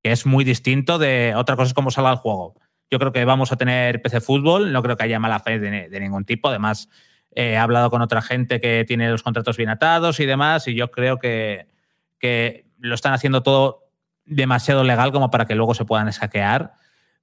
Que 0.02 0.12
es 0.12 0.26
muy 0.26 0.44
distinto 0.44 0.98
de 0.98 1.34
otra 1.36 1.56
cosa 1.56 1.70
es 1.70 1.74
cómo 1.74 1.92
salga 1.92 2.12
el 2.12 2.18
juego. 2.18 2.56
Yo 2.90 3.00
creo 3.00 3.12
que 3.12 3.24
vamos 3.24 3.52
a 3.52 3.58
tener 3.58 4.02
PC 4.02 4.20
Fútbol, 4.22 4.74
no 4.74 4.84
creo 4.84 4.98
que 4.98 5.04
haya 5.04 5.20
mala 5.20 5.40
fe 5.40 5.60
de, 5.60 6.00
ningún 6.00 6.26
tipo. 6.26 6.50
Además, 6.50 6.90
eh, 7.34 7.52
he 7.52 7.58
hablado 7.58 7.90
con 7.90 8.02
otra 8.02 8.22
gente 8.22 8.60
que 8.60 8.84
tiene 8.86 9.10
los 9.10 9.24
contratos 9.24 9.58
bien 9.58 9.70
atados 9.70 10.20
y 10.20 10.26
demás, 10.26 10.68
y 10.68 10.76
yo 10.76 10.92
creo 10.92 11.18
que, 11.18 11.68
que 12.20 12.66
lo 12.80 12.96
están 12.96 13.14
haciendo 13.14 13.44
todo 13.44 13.88
demasiado 14.26 14.84
legal 14.84 15.12
como 15.12 15.30
para 15.32 15.46
que 15.46 15.56
luego 15.56 15.74
se 15.74 15.86
puedan 15.86 16.08
escaquear. 16.08 16.74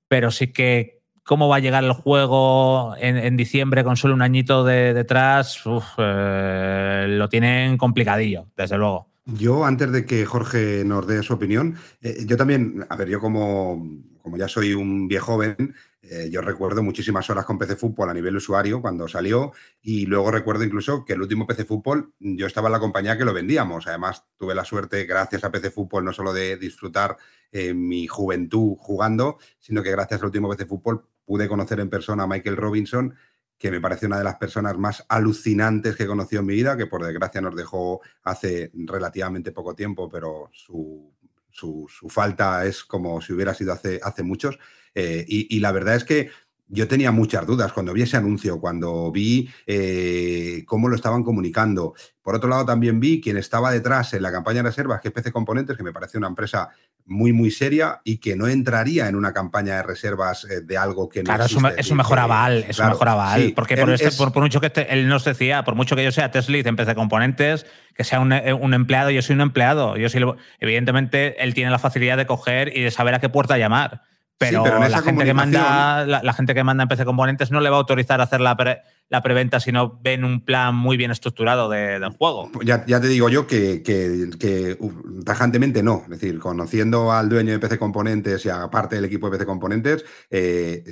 Pero 0.09 0.31
sí 0.31 0.53
que 0.53 0.99
cómo 1.29 1.47
va 1.47 1.57
a 1.57 1.61
llegar 1.61 1.85
el 1.85 1.93
juego 1.93 2.95
en, 2.97 3.37
diciembre 3.37 3.85
con 3.85 3.99
solo 3.99 4.15
un 4.15 4.23
añito 4.23 4.65
de, 4.65 4.95
detrás, 4.95 5.63
eh, 5.99 7.05
lo 7.07 7.29
tienen 7.29 7.77
complicadillo, 7.77 8.47
desde 8.57 8.79
luego. 8.79 9.08
Yo, 9.35 9.67
antes 9.67 9.93
de 9.93 10.07
que 10.07 10.25
Jorge 10.25 10.85
nos 10.87 11.07
dé 11.07 11.23
su 11.23 11.35
opinión, 11.35 11.77
eh, 12.01 12.25
yo 12.27 12.39
también, 12.39 12.87
a 12.89 12.97
ver, 12.97 13.09
yo 13.09 13.21
como, 13.21 13.87
como 14.23 14.39
ya 14.39 14.49
soy 14.49 14.73
un 14.73 15.07
viejo 15.07 15.33
joven, 15.33 15.75
eh, 16.01 16.31
yo 16.31 16.41
recuerdo 16.41 16.83
muchísimas 16.83 17.29
horas 17.29 17.45
con 17.45 17.59
PC 17.59 17.77
Fútbol 17.77 18.09
a 18.09 18.15
nivel 18.15 18.37
usuario 18.37 18.81
cuando 18.81 19.07
salió 19.07 19.53
y 19.83 20.07
luego 20.07 20.31
recuerdo 20.31 20.65
incluso 20.65 21.05
que 21.05 21.13
el 21.13 21.21
último 21.21 21.47
PC 21.47 21.67
Fútbol 21.67 22.15
yo 22.19 22.47
estaba 22.47 22.69
en 22.69 22.73
la 22.73 22.81
compañía 22.81 23.19
que 23.19 23.27
lo 23.27 23.35
vendíamos. 23.35 23.87
Además, 23.87 24.25
tuve 24.39 24.55
la 24.55 24.65
suerte, 24.65 25.05
gracias 25.05 25.45
a 25.45 25.51
PC 25.51 25.73
Fútbol, 25.73 26.07
no 26.07 26.15
solo 26.15 26.33
de 26.33 26.57
disfrutar 26.57 27.19
eh, 27.53 27.75
mi 27.75 28.07
juventud 28.07 28.77
jugando, 28.79 29.37
sino 29.59 29.83
que 29.83 29.91
gracias 29.91 30.21
al 30.21 30.27
último 30.27 30.49
PC 30.49 30.65
Fútbol 30.65 31.05
pude 31.27 31.49
conocer 31.49 31.81
en 31.81 31.91
persona 31.91 32.23
a 32.23 32.27
Michael 32.27 32.57
Robinson, 32.57 33.15
que 33.59 33.71
me 33.71 33.81
parece 33.81 34.07
una 34.07 34.19
de 34.19 34.25
las 34.25 34.37
personas 34.37 34.79
más 34.79 35.05
alucinantes 35.09 35.97
que 35.97 36.05
he 36.05 36.07
conocido 36.07 36.41
en 36.41 36.47
mi 36.47 36.55
vida, 36.55 36.77
que 36.77 36.87
por 36.87 37.05
desgracia 37.05 37.41
nos 37.41 37.57
dejó 37.57 38.01
hace 38.23 38.71
relativamente 38.73 39.53
poco 39.53 39.75
tiempo, 39.75 40.09
pero 40.09 40.49
su, 40.53 41.13
su, 41.51 41.87
su 41.89 42.09
falta 42.09 42.65
es 42.65 42.85
como 42.85 43.21
si 43.21 43.33
hubiera 43.33 43.55
sido 43.55 43.73
hace, 43.73 44.01
hace 44.03 44.23
muchos. 44.23 44.59
Eh, 44.95 45.25
y, 45.27 45.57
y, 45.57 45.61
la 45.61 45.73
verdad 45.73 45.97
es 45.97 46.05
que 46.05 46.31
yo 46.69 46.87
tenía 46.87 47.11
muchas 47.11 47.47
dudas 47.47 47.73
cuando 47.73 47.93
vi 47.93 48.03
ese 48.03 48.17
anuncio, 48.17 48.61
cuando 48.61 49.11
vi 49.11 49.49
eh, 49.67 50.65
cómo 50.67 50.89
lo 50.89 50.97
estaban 50.97 51.25
comunicando. 51.25 51.95
Por 52.23 52.35
otro 52.35 52.49
lado, 52.49 52.67
también 52.67 53.01
vi 53.01 53.21
quién 53.21 53.39
estaba 53.39 53.73
detrás 53.73 54.13
en 54.13 54.23
la 54.23 54.31
campaña 54.31 54.59
de 54.59 54.69
reservas, 54.69 55.01
que 55.01 55.09
es 55.09 55.15
PC 55.15 55.33
Componentes, 55.33 55.77
que 55.77 55.83
me 55.83 55.93
parece 55.93 56.19
una 56.19 56.29
empresa 56.29 56.69
muy, 57.09 57.33
muy 57.33 57.51
seria 57.51 58.01
y 58.05 58.19
que 58.19 58.37
no 58.37 58.47
entraría 58.47 59.09
en 59.09 59.17
una 59.17 59.33
campaña 59.33 59.77
de 59.77 59.83
reservas 59.83 60.45
eh, 60.45 60.61
de 60.61 60.77
algo 60.79 61.09
que 61.09 61.21
no 61.21 61.25
Claro, 61.25 61.45
es 61.47 61.53
un, 61.55 61.65
existe. 61.65 61.81
es 61.81 61.91
un 61.91 61.97
mejor 61.97 62.19
aval, 62.19 62.65
es 62.69 62.77
Claro, 62.77 62.91
un 62.91 62.95
mejor 62.95 63.09
aval. 63.09 63.41
sí, 63.43 63.53
porque 63.57 63.77
por, 63.79 63.91
este- 63.91 64.09
es- 64.09 64.17
por, 64.17 64.33
por 64.33 64.43
mucho 64.43 64.61
que 64.61 64.67
este- 64.69 64.93
él 64.93 65.09
nos 65.09 65.25
decía, 65.25 65.65
por 65.65 65.75
mucho 65.75 65.97
que 65.97 66.05
yo 66.05 66.13
sea 66.13 66.31
Tesla 66.31 66.59
en 66.59 66.77
PC 66.77 66.95
Componentes, 66.95 67.67
que 67.95 68.05
sea 68.05 68.21
un, 68.21 68.33
eh, 68.33 68.53
un 68.53 68.75
empleado, 68.75 69.11
yo 69.11 69.23
soy 69.23 69.35
un 69.35 69.41
empleado. 69.41 69.97
Yo 69.97 70.09
soy, 70.09 70.23
evidentemente, 70.61 71.43
él 71.43 71.55
tiene 71.55 71.71
la 71.71 71.79
facilidad 71.79 72.17
de 72.17 72.27
coger 72.27 72.77
y 72.77 72.83
de 72.83 72.91
saber 72.91 73.15
a 73.15 73.21
qué 73.21 73.29
puerta 73.29 73.57
llamar. 73.59 74.03
Pero, 74.37 74.65
la, 74.65 75.03
gente 75.03 75.25
que 75.25 75.35
manda, 75.35 76.07
la, 76.07 76.23
la 76.23 76.33
gente 76.33 76.55
que 76.55 76.63
manda 76.63 76.83
en 76.85 76.89
PC 76.89 77.05
Componentes 77.05 77.51
no 77.51 77.61
le 77.61 77.71
va 77.71 77.77
a 77.77 77.81
autorizar 77.81 78.21
a 78.21 78.25
hacer 78.25 78.41
la, 78.41 78.57
pre- 78.57 78.83
la 79.11 79.23
preventa 79.23 79.59
si 79.61 79.73
no 79.73 79.99
ven 80.03 80.23
un 80.25 80.45
plan 80.45 80.75
muy 80.75 80.97
bien 80.97 81.11
estructurado 81.11 81.69
de- 81.71 81.99
del 81.99 82.11
juego. 82.11 82.51
Ya, 82.65 82.85
ya 82.87 83.01
te 83.01 83.09
digo 83.09 83.29
yo 83.29 83.47
que, 83.47 83.83
que- 83.83 84.29
que, 84.39 84.79
tajantemente 85.25 85.83
no. 85.83 86.03
Es 86.05 86.11
decir, 86.21 86.39
conociendo 86.39 87.11
al 87.13 87.29
dueño 87.29 87.53
de 87.53 87.59
PC 87.59 87.79
Componentes 87.79 88.45
y 88.45 88.51
aparte 88.51 88.97
del 88.97 89.07
equipo 89.07 89.27
de 89.31 89.33
PC 89.39 89.47
Componentes, 89.47 90.05
eh, 90.31 90.85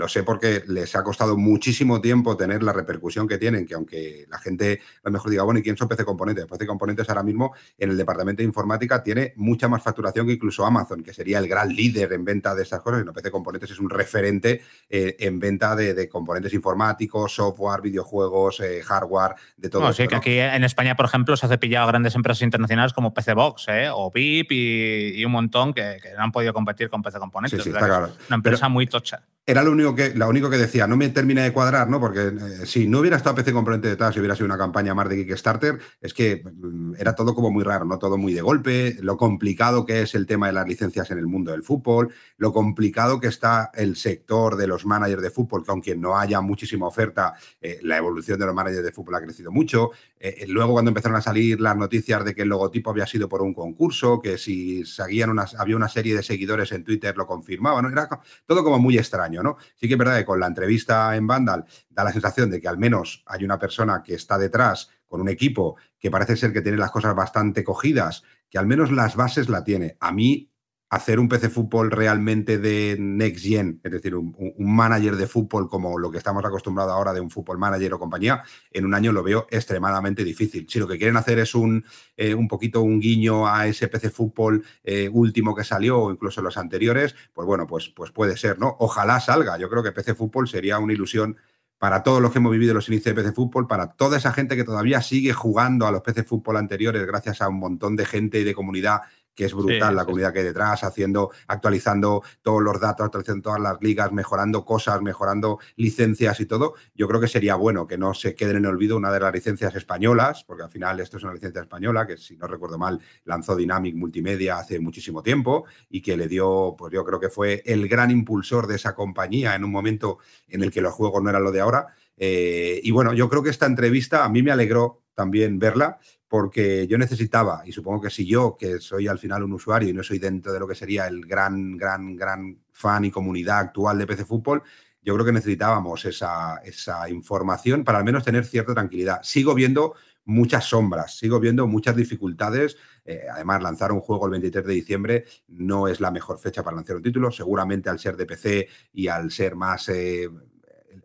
lo 0.00 0.08
sé 0.08 0.22
porque 0.22 0.64
les 0.66 0.96
ha 0.96 1.04
costado 1.04 1.36
muchísimo 1.36 2.00
tiempo 2.00 2.36
tener 2.36 2.62
la 2.62 2.72
repercusión 2.72 3.28
que 3.28 3.36
tienen, 3.36 3.66
que 3.66 3.74
aunque 3.74 4.24
la 4.30 4.38
gente 4.38 4.80
a 5.04 5.08
lo 5.08 5.12
mejor 5.12 5.30
diga, 5.30 5.42
bueno, 5.42 5.60
¿y 5.60 5.62
quién 5.62 5.76
son 5.76 5.88
PC 5.88 6.06
Componentes? 6.06 6.46
PC 6.46 6.66
Componentes 6.66 7.06
ahora 7.10 7.22
mismo 7.22 7.54
en 7.76 7.90
el 7.90 7.96
departamento 7.98 8.38
de 8.40 8.46
informática 8.46 9.02
tiene 9.02 9.34
mucha 9.36 9.68
más 9.68 9.82
facturación 9.82 10.26
que 10.26 10.32
incluso 10.32 10.64
Amazon, 10.64 11.02
que 11.02 11.12
sería 11.12 11.38
el 11.38 11.46
gran 11.48 11.68
líder 11.68 12.12
en 12.14 12.24
venta 12.24 12.54
de 12.54 12.62
estas 12.62 12.80
cosas. 12.80 13.02
Y 13.02 13.04
no, 13.04 13.12
PC 13.12 13.30
Componentes 13.30 13.70
es 13.70 13.78
un 13.78 13.90
referente 13.90 14.62
eh, 14.88 15.16
en 15.20 15.38
venta 15.38 15.76
de, 15.76 15.92
de 15.92 16.08
componentes 16.08 16.54
informáticos, 16.54 17.34
software, 17.34 17.82
videojuegos, 17.82 18.60
eh, 18.60 18.82
hardware, 18.82 19.34
de 19.58 19.68
todo 19.68 19.82
No, 19.82 19.90
esto, 19.90 20.02
sí, 20.02 20.08
que 20.08 20.14
¿no? 20.14 20.18
aquí 20.18 20.38
en 20.38 20.64
España, 20.64 20.96
por 20.96 21.04
ejemplo, 21.04 21.36
se 21.36 21.44
ha 21.44 21.48
cepillado 21.50 21.84
a 21.84 21.88
grandes 21.88 22.14
empresas 22.14 22.42
internacionales 22.42 22.92
como 22.94 23.12
PC 23.12 23.34
Box 23.34 23.66
¿eh? 23.68 23.88
o 23.92 24.10
VIP 24.10 24.52
y, 24.52 25.12
y 25.20 25.24
un 25.26 25.32
montón 25.32 25.74
que, 25.74 25.98
que 26.02 26.12
no 26.16 26.22
han 26.22 26.32
podido 26.32 26.54
competir 26.54 26.88
con 26.88 27.02
PC 27.02 27.18
Componentes. 27.18 27.62
Sí, 27.62 27.68
está 27.68 27.86
claro. 27.86 28.06
es 28.06 28.28
Una 28.28 28.36
empresa 28.36 28.60
Pero- 28.62 28.70
muy 28.70 28.86
tocha. 28.86 29.22
Era 29.46 29.64
lo 29.64 29.72
único 29.72 29.89
que, 29.94 30.14
lo 30.14 30.28
único 30.28 30.50
que 30.50 30.58
decía, 30.58 30.86
no 30.86 30.96
me 30.96 31.08
termina 31.08 31.42
de 31.42 31.52
cuadrar, 31.52 31.88
¿no? 31.88 32.00
Porque 32.00 32.28
eh, 32.28 32.66
si 32.66 32.86
no 32.86 33.00
hubiera 33.00 33.16
estado 33.16 33.36
PC 33.36 33.52
Componente 33.52 33.88
detrás, 33.88 34.14
si 34.14 34.20
hubiera 34.20 34.34
sido 34.34 34.46
una 34.46 34.58
campaña 34.58 34.94
más 34.94 35.08
de 35.08 35.24
Kickstarter, 35.26 35.78
es 36.00 36.14
que 36.14 36.42
mm, 36.44 36.94
era 36.98 37.14
todo 37.14 37.34
como 37.34 37.50
muy 37.50 37.64
raro, 37.64 37.84
¿no? 37.84 37.98
Todo 37.98 38.16
muy 38.16 38.32
de 38.32 38.42
golpe, 38.42 38.96
lo 39.00 39.16
complicado 39.16 39.84
que 39.86 40.02
es 40.02 40.14
el 40.14 40.26
tema 40.26 40.46
de 40.46 40.52
las 40.52 40.66
licencias 40.66 41.10
en 41.10 41.18
el 41.18 41.26
mundo 41.26 41.52
del 41.52 41.62
fútbol, 41.62 42.12
lo 42.36 42.52
complicado 42.52 43.20
que 43.20 43.28
está 43.28 43.70
el 43.74 43.96
sector 43.96 44.56
de 44.56 44.66
los 44.66 44.86
managers 44.86 45.22
de 45.22 45.30
fútbol, 45.30 45.64
que 45.64 45.70
aunque 45.70 45.96
no 45.96 46.18
haya 46.18 46.40
muchísima 46.40 46.86
oferta, 46.86 47.34
eh, 47.60 47.78
la 47.82 47.96
evolución 47.96 48.38
de 48.38 48.46
los 48.46 48.54
managers 48.54 48.84
de 48.84 48.92
fútbol 48.92 49.14
ha 49.16 49.20
crecido 49.20 49.50
mucho. 49.50 49.90
Eh, 50.18 50.46
luego 50.48 50.72
cuando 50.72 50.90
empezaron 50.90 51.16
a 51.16 51.22
salir 51.22 51.60
las 51.60 51.76
noticias 51.76 52.24
de 52.24 52.34
que 52.34 52.42
el 52.42 52.48
logotipo 52.48 52.90
había 52.90 53.06
sido 53.06 53.28
por 53.28 53.42
un 53.42 53.54
concurso, 53.54 54.20
que 54.20 54.38
si 54.38 54.84
seguían 54.84 55.30
unas, 55.30 55.54
había 55.54 55.76
una 55.76 55.88
serie 55.88 56.14
de 56.14 56.22
seguidores 56.22 56.72
en 56.72 56.84
Twitter 56.84 57.16
lo 57.16 57.26
confirmaban, 57.26 57.84
¿no? 57.84 57.90
Era 57.90 58.08
todo 58.46 58.64
como 58.64 58.78
muy 58.78 58.98
extraño, 58.98 59.42
¿no? 59.42 59.56
Sí 59.80 59.88
que 59.88 59.94
es 59.94 59.98
verdad 59.98 60.18
que 60.18 60.26
con 60.26 60.38
la 60.38 60.46
entrevista 60.46 61.16
en 61.16 61.26
Vandal 61.26 61.64
da 61.88 62.04
la 62.04 62.12
sensación 62.12 62.50
de 62.50 62.60
que 62.60 62.68
al 62.68 62.76
menos 62.76 63.22
hay 63.24 63.44
una 63.44 63.58
persona 63.58 64.02
que 64.04 64.12
está 64.12 64.36
detrás 64.36 64.90
con 65.06 65.22
un 65.22 65.30
equipo 65.30 65.76
que 65.98 66.10
parece 66.10 66.36
ser 66.36 66.52
que 66.52 66.60
tiene 66.60 66.76
las 66.76 66.90
cosas 66.90 67.14
bastante 67.14 67.64
cogidas, 67.64 68.22
que 68.50 68.58
al 68.58 68.66
menos 68.66 68.92
las 68.92 69.16
bases 69.16 69.48
la 69.48 69.64
tiene. 69.64 69.96
A 69.98 70.12
mí 70.12 70.49
hacer 70.90 71.20
un 71.20 71.28
PC 71.28 71.50
fútbol 71.50 71.92
realmente 71.92 72.58
de 72.58 72.96
next 72.98 73.44
gen, 73.44 73.80
es 73.84 73.92
decir, 73.92 74.16
un, 74.16 74.34
manager 74.58 75.14
de 75.14 75.28
fútbol 75.28 75.68
como 75.68 75.96
lo 75.98 76.10
que 76.10 76.18
estamos 76.18 76.44
acostumbrados 76.44 76.92
ahora 76.92 77.12
de 77.12 77.20
un 77.20 77.30
fútbol 77.30 77.58
manager 77.58 77.94
o 77.94 77.98
compañía, 77.98 78.42
en 78.72 78.84
un 78.84 78.94
año 78.94 79.12
lo 79.12 79.22
veo 79.22 79.46
extremadamente 79.50 80.24
difícil. 80.24 80.66
Si 80.68 80.80
lo 80.80 80.88
que 80.88 80.98
quieren 80.98 81.16
hacer 81.16 81.38
es 81.38 81.54
un, 81.54 81.84
eh, 82.16 82.34
un 82.34 82.48
poquito 82.48 82.82
un 82.82 82.98
guiño 82.98 83.46
a 83.46 83.68
ese 83.68 83.86
PC 83.86 84.10
fútbol 84.10 84.64
eh, 84.82 85.08
último 85.12 85.54
que 85.54 85.62
salió 85.62 86.00
o 86.00 86.10
incluso 86.10 86.42
los 86.42 86.56
anteriores, 86.56 87.14
pues 87.32 87.46
bueno, 87.46 87.68
pues, 87.68 87.88
pues 87.88 88.10
puede 88.10 88.36
ser, 88.36 88.58
¿no? 88.58 88.76
Ojalá 88.80 89.20
salga. 89.20 89.58
Yo 89.58 89.70
creo 89.70 89.84
que 89.84 89.92
PC 89.92 90.16
fútbol 90.16 90.48
sería 90.48 90.80
una 90.80 90.92
ilusión 90.92 91.36
para 91.80 92.02
todos 92.02 92.20
los 92.20 92.30
que 92.30 92.38
hemos 92.38 92.52
vivido 92.52 92.74
los 92.74 92.88
inicios 92.88 93.14
de 93.16 93.22
PC 93.22 93.32
Fútbol, 93.34 93.66
para 93.66 93.92
toda 93.92 94.18
esa 94.18 94.34
gente 94.34 94.54
que 94.54 94.64
todavía 94.64 95.00
sigue 95.00 95.32
jugando 95.32 95.86
a 95.86 95.90
los 95.90 96.02
PC 96.02 96.24
Fútbol 96.24 96.58
anteriores 96.58 97.06
gracias 97.06 97.40
a 97.40 97.48
un 97.48 97.58
montón 97.58 97.96
de 97.96 98.04
gente 98.04 98.38
y 98.38 98.44
de 98.44 98.54
comunidad 98.54 99.00
que 99.34 99.44
es 99.44 99.54
brutal 99.54 99.90
Sí, 99.90 99.94
la 99.94 100.02
sí, 100.02 100.06
comunidad 100.06 100.32
que 100.32 100.40
hay 100.40 100.44
detrás, 100.44 100.84
haciendo, 100.84 101.30
actualizando 101.46 102.22
todos 102.42 102.62
los 102.62 102.80
datos, 102.80 103.06
actualizando 103.06 103.42
todas 103.42 103.60
las 103.60 103.76
ligas, 103.80 104.12
mejorando 104.12 104.64
cosas, 104.64 105.00
mejorando 105.02 105.58
licencias 105.76 106.40
y 106.40 106.46
todo. 106.46 106.74
Yo 106.94 107.08
creo 107.08 107.20
que 107.20 107.28
sería 107.28 107.54
bueno 107.54 107.86
que 107.86 107.98
no 107.98 108.14
se 108.14 108.34
queden 108.34 108.56
en 108.56 108.66
olvido 108.66 108.96
una 108.96 109.12
de 109.12 109.20
las 109.20 109.32
licencias 109.32 109.74
españolas, 109.74 110.44
porque 110.44 110.64
al 110.64 110.70
final 110.70 111.00
esto 111.00 111.16
es 111.16 111.22
una 111.22 111.34
licencia 111.34 111.62
española 111.62 112.06
que, 112.06 112.16
si 112.16 112.36
no 112.36 112.46
recuerdo 112.46 112.78
mal, 112.78 113.00
lanzó 113.24 113.56
Dynamic 113.56 113.94
Multimedia 113.94 114.58
hace 114.58 114.78
muchísimo 114.80 115.22
tiempo 115.22 115.64
y 115.88 116.02
que 116.02 116.16
le 116.16 116.28
dio, 116.28 116.74
pues 116.76 116.92
yo 116.92 117.04
creo 117.04 117.20
que 117.20 117.28
fue 117.28 117.62
el 117.64 117.88
gran 117.88 118.10
impulsor 118.10 118.66
de 118.66 118.76
esa 118.76 118.94
compañía 118.94 119.54
en 119.54 119.64
un 119.64 119.70
momento 119.70 120.18
en 120.48 120.62
el 120.62 120.70
que 120.70 120.80
los 120.80 120.92
juegos 120.92 121.22
no 121.22 121.30
eran 121.30 121.44
lo 121.44 121.52
de 121.52 121.60
ahora. 121.60 121.86
Eh, 122.16 122.80
y 122.82 122.90
bueno, 122.90 123.14
yo 123.14 123.28
creo 123.28 123.42
que 123.42 123.50
esta 123.50 123.66
entrevista 123.66 124.24
a 124.24 124.28
mí 124.28 124.42
me 124.42 124.50
alegró 124.50 125.02
también 125.14 125.58
verla 125.58 125.98
porque 126.30 126.86
yo 126.86 126.96
necesitaba, 126.96 127.62
y 127.66 127.72
supongo 127.72 128.02
que 128.02 128.08
si 128.08 128.24
yo, 128.24 128.56
que 128.56 128.78
soy 128.78 129.08
al 129.08 129.18
final 129.18 129.42
un 129.42 129.52
usuario 129.52 129.88
y 129.88 129.92
no 129.92 130.04
soy 130.04 130.20
dentro 130.20 130.52
de 130.52 130.60
lo 130.60 130.68
que 130.68 130.76
sería 130.76 131.08
el 131.08 131.26
gran, 131.26 131.76
gran, 131.76 132.14
gran 132.14 132.56
fan 132.70 133.04
y 133.04 133.10
comunidad 133.10 133.58
actual 133.58 133.98
de 133.98 134.06
PC 134.06 134.24
Fútbol, 134.24 134.62
yo 135.02 135.14
creo 135.14 135.26
que 135.26 135.32
necesitábamos 135.32 136.04
esa, 136.04 136.58
esa 136.64 137.10
información 137.10 137.82
para 137.82 137.98
al 137.98 138.04
menos 138.04 138.22
tener 138.22 138.44
cierta 138.46 138.74
tranquilidad. 138.74 139.18
Sigo 139.24 139.56
viendo 139.56 139.94
muchas 140.24 140.66
sombras, 140.66 141.18
sigo 141.18 141.40
viendo 141.40 141.66
muchas 141.66 141.96
dificultades. 141.96 142.76
Eh, 143.04 143.22
además, 143.28 143.60
lanzar 143.60 143.90
un 143.90 144.00
juego 144.00 144.26
el 144.26 144.30
23 144.30 144.64
de 144.64 144.72
diciembre 144.72 145.24
no 145.48 145.88
es 145.88 145.98
la 145.98 146.12
mejor 146.12 146.38
fecha 146.38 146.62
para 146.62 146.76
lanzar 146.76 146.94
un 146.94 147.02
título. 147.02 147.32
Seguramente 147.32 147.90
al 147.90 147.98
ser 147.98 148.16
de 148.16 148.26
PC 148.26 148.68
y 148.92 149.08
al 149.08 149.32
ser 149.32 149.56
más... 149.56 149.88
eh, 149.88 150.30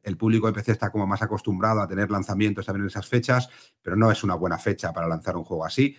el 0.05 0.17
público 0.17 0.47
de 0.47 0.53
PC 0.53 0.71
está 0.71 0.89
como 0.91 1.05
más 1.07 1.21
acostumbrado 1.21 1.81
a 1.81 1.87
tener 1.87 2.09
lanzamientos 2.11 2.65
también 2.65 2.83
en 2.83 2.87
esas 2.89 3.07
fechas, 3.07 3.49
pero 3.81 3.95
no 3.95 4.11
es 4.11 4.23
una 4.23 4.35
buena 4.35 4.57
fecha 4.57 4.93
para 4.93 5.07
lanzar 5.07 5.35
un 5.35 5.43
juego 5.43 5.65
así. 5.65 5.95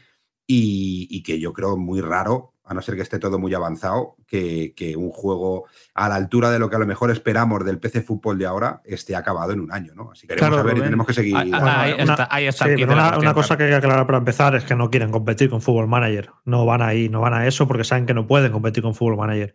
Y, 0.49 1.09
y 1.11 1.23
que 1.25 1.41
yo 1.41 1.53
creo 1.53 1.77
muy 1.77 2.01
raro, 2.01 2.53
a 2.65 2.73
no 2.73 2.81
ser 2.81 2.95
que 2.95 3.03
esté 3.03 3.19
todo 3.19 3.37
muy 3.39 3.53
avanzado, 3.53 4.15
que, 4.29 4.75
que 4.77 4.97
un 4.97 5.11
juego 5.11 5.65
a 5.95 6.09
la 6.09 6.15
altura 6.15 6.51
de 6.53 6.61
lo 6.61 6.71
que 6.71 6.77
a 6.77 6.79
lo 6.79 6.87
mejor 6.87 7.11
esperamos 7.11 7.65
del 7.65 7.81
PC 7.81 8.03
Fútbol 8.03 8.39
de 8.39 8.47
ahora 8.47 8.81
esté 8.85 9.17
acabado 9.17 9.51
en 9.53 9.59
un 9.61 9.73
año, 9.73 9.93
¿no? 9.97 10.13
Así 10.13 10.27
que 10.29 10.37
Claro, 10.37 10.57
vamos 10.57 10.71
a 10.71 10.75
ver 10.75 10.79
y 10.79 10.85
tenemos 10.87 11.07
que 11.07 11.15
seguir. 11.15 11.37
Ahí- 11.37 11.51
Bueno, 11.51 11.67
ahí 11.69 11.93
una- 11.95 12.03
está, 12.13 12.29
ahí 12.31 12.47
está 12.47 12.65
sí, 12.65 12.71
el 12.71 12.77
kit 12.77 12.87
pero 12.87 12.97
de 13.03 13.11
la 13.11 13.19
una, 13.19 13.35
cosa 13.35 13.57
que 13.57 13.65
hay 13.65 13.71
que 13.71 13.75
aclarar 13.77 14.07
para 14.07 14.19
empezar 14.19 14.55
es 14.55 14.63
que 14.65 14.77
no 14.77 14.89
quieren 14.89 15.11
competir 15.11 15.51
con 15.51 15.61
Fútbol 15.61 15.89
Manager. 15.89 16.31
No 16.45 16.65
van 16.65 16.83
ahí, 16.83 17.09
no 17.09 17.21
van 17.21 17.35
a 17.35 17.47
eso 17.49 17.67
porque 17.67 17.83
saben 17.83 18.07
que 18.07 18.15
no 18.15 18.29
pueden 18.29 18.53
competir 18.53 18.85
con 18.85 18.95
Fútbol 18.95 19.17
Manager. 19.17 19.53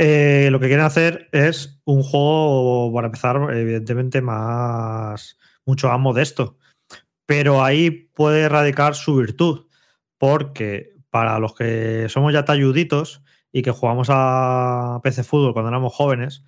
Eh, 0.00 0.48
lo 0.52 0.60
que 0.60 0.68
quieren 0.68 0.86
hacer 0.86 1.28
es 1.32 1.80
un 1.84 2.04
juego, 2.04 2.92
para 2.94 3.08
empezar, 3.08 3.36
evidentemente, 3.52 4.22
más 4.22 5.36
mucho 5.66 5.88
más 5.88 5.98
modesto. 5.98 6.56
Pero 7.26 7.64
ahí 7.64 7.90
puede 7.90 8.48
radicar 8.48 8.94
su 8.94 9.16
virtud. 9.16 9.66
Porque 10.16 10.94
para 11.10 11.40
los 11.40 11.54
que 11.54 12.06
somos 12.08 12.32
ya 12.32 12.44
talluditos 12.44 13.24
y 13.50 13.62
que 13.62 13.72
jugamos 13.72 14.08
a 14.10 15.00
PC 15.02 15.24
Fútbol 15.24 15.52
cuando 15.52 15.70
éramos 15.70 15.92
jóvenes, 15.94 16.44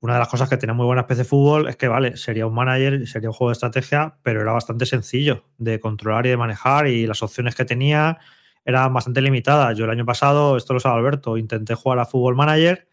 una 0.00 0.14
de 0.14 0.18
las 0.18 0.28
cosas 0.28 0.50
que 0.50 0.58
tenía 0.58 0.74
muy 0.74 0.84
buenas 0.84 1.06
PC 1.06 1.24
Fútbol 1.24 1.68
es 1.68 1.76
que, 1.76 1.88
vale, 1.88 2.18
sería 2.18 2.46
un 2.46 2.54
manager, 2.54 3.06
sería 3.06 3.30
un 3.30 3.34
juego 3.34 3.48
de 3.50 3.54
estrategia, 3.54 4.18
pero 4.22 4.42
era 4.42 4.52
bastante 4.52 4.84
sencillo 4.84 5.46
de 5.56 5.80
controlar 5.80 6.26
y 6.26 6.30
de 6.30 6.36
manejar 6.36 6.86
y 6.86 7.06
las 7.06 7.22
opciones 7.22 7.54
que 7.54 7.64
tenía 7.64 8.18
eran 8.66 8.92
bastante 8.92 9.22
limitadas. 9.22 9.76
Yo 9.78 9.86
el 9.86 9.90
año 9.90 10.04
pasado, 10.04 10.58
esto 10.58 10.74
lo 10.74 10.80
sabe 10.80 10.98
Alberto, 10.98 11.38
intenté 11.38 11.74
jugar 11.74 11.98
a 11.98 12.04
Fútbol 12.04 12.36
Manager 12.36 12.89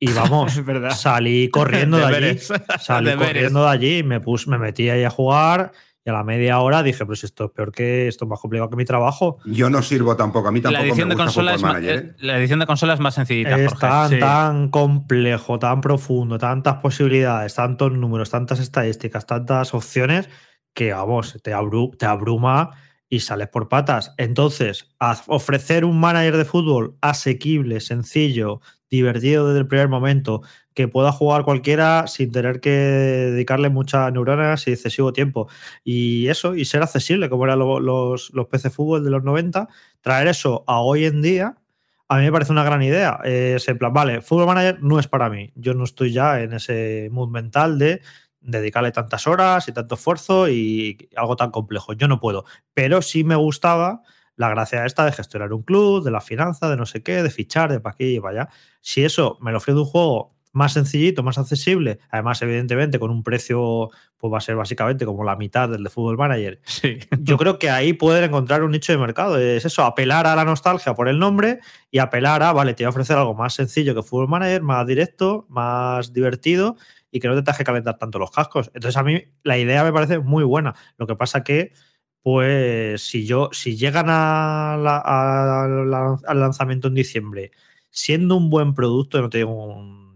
y 0.00 0.12
vamos, 0.12 0.56
Es 0.56 0.64
verdad. 0.64 0.90
salí 0.90 1.48
corriendo 1.50 1.98
de 1.98 2.04
allí. 2.06 2.38
Salí 2.80 3.14
corriendo 3.14 3.62
de 3.62 3.68
allí, 3.68 4.02
me, 4.02 4.18
pus, 4.20 4.48
me 4.48 4.58
metí 4.58 4.88
ahí 4.88 5.04
a 5.04 5.10
jugar 5.10 5.72
y 6.02 6.08
a 6.08 6.14
la 6.14 6.24
media 6.24 6.58
hora 6.60 6.82
dije, 6.82 7.04
pues 7.04 7.22
esto 7.24 7.44
es 7.44 7.50
peor 7.50 7.70
que 7.72 8.08
esto 8.08 8.24
es 8.24 8.28
más 8.30 8.40
complicado 8.40 8.70
que 8.70 8.76
mi 8.76 8.86
trabajo. 8.86 9.36
Yo 9.44 9.68
no 9.68 9.82
sirvo 9.82 10.16
tampoco, 10.16 10.48
a 10.48 10.52
mí 10.52 10.60
La 10.60 10.70
tampoco 10.70 10.84
edición, 10.86 11.08
me 11.08 11.14
de 11.14 11.16
gusta 11.16 11.24
consola 11.26 11.54
es 11.54 11.62
más, 11.62 11.72
Manager, 11.74 11.96
¿eh? 11.98 12.08
eh, 12.08 12.14
la 12.20 12.38
edición 12.38 12.58
de 12.60 12.66
consola 12.66 12.94
es 12.94 13.00
más 13.00 13.14
sencillita, 13.14 13.56
Es 13.60 13.68
Jorge. 13.68 13.86
tan, 13.86 14.10
sí. 14.10 14.18
tan 14.18 14.68
complejo, 14.70 15.58
tan 15.58 15.82
profundo, 15.82 16.38
tantas 16.38 16.76
posibilidades, 16.76 17.54
tantos 17.54 17.92
números, 17.92 18.30
tantas 18.30 18.60
estadísticas, 18.60 19.26
tantas 19.26 19.74
opciones 19.74 20.30
que, 20.72 20.94
vamos, 20.94 21.36
te, 21.42 21.54
abru- 21.54 21.94
te 21.98 22.06
abruma 22.06 22.70
y 23.10 23.20
sales 23.20 23.48
por 23.48 23.68
patas. 23.68 24.14
Entonces, 24.16 24.88
ofrecer 25.26 25.84
un 25.84 26.00
manager 26.00 26.38
de 26.38 26.44
fútbol 26.46 26.96
asequible, 27.02 27.80
sencillo, 27.80 28.60
divertido 28.90 29.46
desde 29.48 29.60
el 29.60 29.66
primer 29.68 29.88
momento, 29.88 30.42
que 30.74 30.88
pueda 30.88 31.12
jugar 31.12 31.44
cualquiera 31.44 32.06
sin 32.06 32.32
tener 32.32 32.60
que 32.60 32.70
dedicarle 32.70 33.70
muchas 33.70 34.12
neuronas 34.12 34.66
y 34.66 34.72
excesivo 34.72 35.12
tiempo. 35.12 35.48
Y 35.84 36.28
eso, 36.28 36.54
y 36.54 36.64
ser 36.64 36.82
accesible, 36.82 37.28
como 37.30 37.44
eran 37.44 37.58
lo- 37.58 37.80
los, 37.80 38.30
los 38.34 38.46
PC 38.48 38.70
fútbol 38.70 39.04
de 39.04 39.10
los 39.10 39.22
90, 39.24 39.68
traer 40.00 40.28
eso 40.28 40.64
a 40.66 40.80
hoy 40.80 41.04
en 41.04 41.22
día, 41.22 41.56
a 42.08 42.18
mí 42.18 42.24
me 42.24 42.32
parece 42.32 42.52
una 42.52 42.64
gran 42.64 42.82
idea. 42.82 43.20
Es 43.24 43.68
en 43.68 43.78
plan, 43.78 43.92
vale, 43.92 44.20
Fútbol 44.20 44.46
Manager 44.46 44.82
no 44.82 44.98
es 44.98 45.06
para 45.06 45.30
mí. 45.30 45.52
Yo 45.54 45.74
no 45.74 45.84
estoy 45.84 46.12
ya 46.12 46.40
en 46.40 46.52
ese 46.54 47.08
mood 47.12 47.28
mental 47.30 47.78
de 47.78 48.00
dedicarle 48.40 48.90
tantas 48.90 49.26
horas 49.26 49.68
y 49.68 49.72
tanto 49.72 49.94
esfuerzo 49.94 50.48
y 50.48 51.08
algo 51.16 51.36
tan 51.36 51.50
complejo. 51.50 51.92
Yo 51.92 52.08
no 52.08 52.18
puedo. 52.20 52.44
Pero 52.74 53.02
sí 53.02 53.22
me 53.22 53.36
gustaba 53.36 54.02
la 54.40 54.48
gracia 54.48 54.86
esta 54.86 55.04
de 55.04 55.12
gestionar 55.12 55.52
un 55.52 55.62
club, 55.62 56.02
de 56.02 56.10
la 56.10 56.22
finanza, 56.22 56.70
de 56.70 56.76
no 56.78 56.86
sé 56.86 57.02
qué, 57.02 57.22
de 57.22 57.28
fichar, 57.28 57.70
de 57.70 57.78
para 57.78 57.92
aquí 57.92 58.16
y 58.16 58.20
para 58.20 58.44
allá. 58.44 58.52
Si 58.80 59.04
eso 59.04 59.36
me 59.42 59.52
lo 59.52 59.58
ofrece 59.58 59.78
un 59.78 59.84
juego 59.84 60.34
más 60.52 60.72
sencillito, 60.72 61.22
más 61.22 61.36
accesible, 61.36 61.98
además, 62.08 62.40
evidentemente, 62.40 62.98
con 62.98 63.10
un 63.10 63.22
precio, 63.22 63.90
pues 64.16 64.32
va 64.32 64.38
a 64.38 64.40
ser 64.40 64.56
básicamente 64.56 65.04
como 65.04 65.24
la 65.24 65.36
mitad 65.36 65.68
del 65.68 65.84
de 65.84 65.90
Football 65.90 66.16
Manager. 66.16 66.58
Yo 67.20 67.36
creo 67.36 67.58
que 67.58 67.68
ahí 67.68 67.92
pueden 67.92 68.24
encontrar 68.24 68.62
un 68.62 68.70
nicho 68.70 68.92
de 68.92 68.98
mercado. 68.98 69.38
Es 69.38 69.66
eso, 69.66 69.84
apelar 69.84 70.26
a 70.26 70.34
la 70.34 70.46
nostalgia 70.46 70.94
por 70.94 71.08
el 71.08 71.18
nombre 71.18 71.60
y 71.90 71.98
apelar 71.98 72.42
a, 72.42 72.54
vale, 72.54 72.72
te 72.72 72.82
voy 72.84 72.86
a 72.86 72.90
ofrecer 72.90 73.18
algo 73.18 73.34
más 73.34 73.52
sencillo 73.52 73.94
que 73.94 74.02
Football 74.02 74.28
Manager, 74.28 74.62
más 74.62 74.86
directo, 74.86 75.44
más 75.50 76.14
divertido 76.14 76.76
y 77.10 77.20
que 77.20 77.28
no 77.28 77.34
te 77.34 77.42
tengas 77.42 77.58
que 77.58 77.64
calentar 77.64 77.98
tanto 77.98 78.18
los 78.18 78.30
cascos. 78.30 78.70
Entonces, 78.72 78.96
a 78.96 79.02
mí 79.02 79.22
la 79.42 79.58
idea 79.58 79.84
me 79.84 79.92
parece 79.92 80.18
muy 80.18 80.44
buena. 80.44 80.74
Lo 80.96 81.06
que 81.06 81.14
pasa 81.14 81.44
que 81.44 81.72
pues 82.22 83.02
si 83.02 83.26
yo, 83.26 83.48
si 83.52 83.76
llegan 83.76 84.06
a 84.08 84.74
al 84.74 86.40
lanzamiento 86.40 86.88
en 86.88 86.94
diciembre, 86.94 87.52
siendo 87.90 88.36
un 88.36 88.50
buen 88.50 88.74
producto, 88.74 89.20
no 89.20 89.30
tengo 89.30 89.64
un 89.64 90.10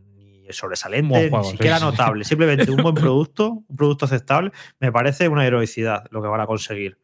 sobresaliente, 0.51 1.31
ni 1.31 1.45
siquiera 1.45 1.79
notable, 1.79 2.25
simplemente 2.25 2.71
un 2.71 2.83
buen 2.83 2.95
producto, 2.95 3.65
un 3.67 3.77
producto 3.77 4.05
aceptable, 4.05 4.53
me 4.79 4.93
parece 4.93 5.29
una 5.29 5.47
heroicidad 5.47 6.05
lo 6.11 6.23
que 6.23 6.29
van 6.29 6.41
a 6.41 6.47
conseguir. 6.47 6.99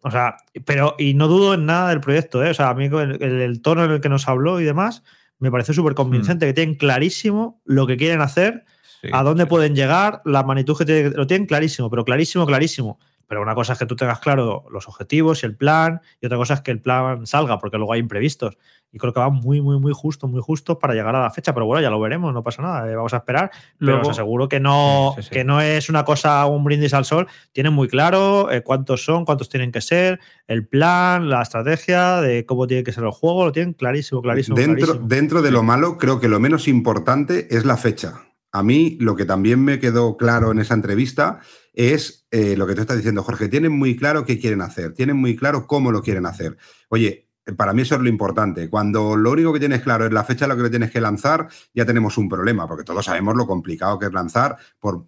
O 0.00 0.10
sea, 0.10 0.36
pero, 0.64 0.94
y 0.96 1.14
no 1.14 1.26
dudo 1.26 1.54
en 1.54 1.66
nada 1.66 1.88
del 1.90 2.00
proyecto, 2.00 2.44
¿eh? 2.44 2.50
O 2.50 2.54
sea, 2.54 2.70
a 2.70 2.74
mí 2.74 2.86
el, 2.86 3.20
el, 3.20 3.60
tono 3.62 3.84
en 3.84 3.90
el 3.90 4.00
que 4.00 4.08
nos 4.08 4.28
habló 4.28 4.60
y 4.60 4.64
demás, 4.64 5.02
me 5.40 5.50
parece 5.50 5.74
súper 5.74 5.94
convincente, 5.94 6.46
mm. 6.46 6.48
que 6.48 6.54
tienen 6.54 6.74
clarísimo 6.76 7.60
lo 7.64 7.86
que 7.86 7.96
quieren 7.96 8.20
hacer, 8.20 8.64
a 9.12 9.22
dónde 9.22 9.46
pueden 9.46 9.74
llegar, 9.74 10.22
la 10.24 10.42
magnitud 10.42 10.76
que 10.76 10.84
tienen, 10.84 11.12
lo 11.14 11.26
tienen 11.26 11.46
clarísimo, 11.46 11.90
pero 11.90 12.04
clarísimo, 12.04 12.46
clarísimo. 12.46 12.98
Pero 13.28 13.42
una 13.42 13.54
cosa 13.54 13.74
es 13.74 13.78
que 13.78 13.86
tú 13.86 13.94
tengas 13.94 14.18
claro 14.20 14.64
los 14.70 14.88
objetivos 14.88 15.42
y 15.42 15.46
el 15.46 15.54
plan, 15.54 16.00
y 16.20 16.26
otra 16.26 16.38
cosa 16.38 16.54
es 16.54 16.62
que 16.62 16.70
el 16.70 16.80
plan 16.80 17.26
salga, 17.26 17.58
porque 17.58 17.76
luego 17.76 17.92
hay 17.92 18.00
imprevistos. 18.00 18.56
Y 18.90 18.96
creo 18.96 19.12
que 19.12 19.20
va 19.20 19.28
muy, 19.28 19.60
muy, 19.60 19.78
muy 19.78 19.92
justo, 19.94 20.28
muy 20.28 20.40
justo 20.40 20.78
para 20.78 20.94
llegar 20.94 21.14
a 21.14 21.20
la 21.20 21.30
fecha. 21.30 21.52
Pero 21.52 21.66
bueno, 21.66 21.82
ya 21.82 21.90
lo 21.90 22.00
veremos, 22.00 22.32
no 22.32 22.42
pasa 22.42 22.62
nada, 22.62 22.90
eh, 22.90 22.96
vamos 22.96 23.12
a 23.12 23.18
esperar. 23.18 23.50
Pero 23.78 24.00
os 24.00 24.08
aseguro 24.08 24.48
que 24.48 24.60
no, 24.60 25.14
que 25.30 25.44
no 25.44 25.60
es 25.60 25.90
una 25.90 26.04
cosa, 26.04 26.46
un 26.46 26.64
brindis 26.64 26.94
al 26.94 27.04
sol. 27.04 27.26
Tienen 27.52 27.74
muy 27.74 27.88
claro 27.88 28.50
eh, 28.50 28.62
cuántos 28.62 29.04
son, 29.04 29.26
cuántos 29.26 29.50
tienen 29.50 29.72
que 29.72 29.82
ser, 29.82 30.20
el 30.46 30.66
plan, 30.66 31.28
la 31.28 31.42
estrategia 31.42 32.22
de 32.22 32.46
cómo 32.46 32.66
tiene 32.66 32.82
que 32.82 32.92
ser 32.92 33.04
el 33.04 33.10
juego, 33.10 33.44
lo 33.44 33.52
tienen 33.52 33.74
clarísimo, 33.74 34.22
clarísimo. 34.22 34.56
Dentro, 34.56 34.94
dentro 34.94 35.42
de 35.42 35.50
lo 35.50 35.62
malo, 35.62 35.98
creo 35.98 36.18
que 36.18 36.28
lo 36.28 36.40
menos 36.40 36.66
importante 36.66 37.54
es 37.54 37.66
la 37.66 37.76
fecha. 37.76 38.27
A 38.52 38.62
mí 38.62 38.96
lo 39.00 39.14
que 39.14 39.24
también 39.24 39.62
me 39.62 39.78
quedó 39.78 40.16
claro 40.16 40.50
en 40.50 40.58
esa 40.58 40.74
entrevista 40.74 41.40
es 41.74 42.26
eh, 42.30 42.56
lo 42.56 42.66
que 42.66 42.74
tú 42.74 42.80
estás 42.80 42.96
diciendo, 42.96 43.22
Jorge. 43.22 43.48
Tienen 43.48 43.72
muy 43.72 43.96
claro 43.96 44.24
qué 44.24 44.38
quieren 44.38 44.62
hacer, 44.62 44.94
tienen 44.94 45.16
muy 45.16 45.36
claro 45.36 45.66
cómo 45.66 45.92
lo 45.92 46.02
quieren 46.02 46.26
hacer. 46.26 46.56
Oye, 46.88 47.28
para 47.56 47.72
mí 47.72 47.82
eso 47.82 47.94
es 47.94 48.00
lo 48.00 48.08
importante. 48.08 48.68
Cuando 48.68 49.16
lo 49.16 49.30
único 49.30 49.52
que 49.52 49.60
tienes 49.60 49.82
claro 49.82 50.06
es 50.06 50.12
la 50.12 50.24
fecha 50.24 50.44
a 50.44 50.48
la 50.48 50.56
que 50.56 50.62
lo 50.62 50.70
tienes 50.70 50.90
que 50.90 51.00
lanzar, 51.00 51.48
ya 51.74 51.86
tenemos 51.86 52.18
un 52.18 52.28
problema, 52.28 52.66
porque 52.66 52.84
todos 52.84 53.04
sabemos 53.04 53.36
lo 53.36 53.46
complicado 53.46 53.98
que 53.98 54.06
es 54.06 54.12
lanzar 54.12 54.56
por, 54.78 55.06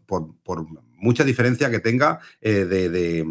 mucha 0.96 1.24
diferencia 1.24 1.70
que 1.70 1.80
tenga 1.80 2.20
eh, 2.40 2.64
de 2.64 2.88
de, 2.88 3.26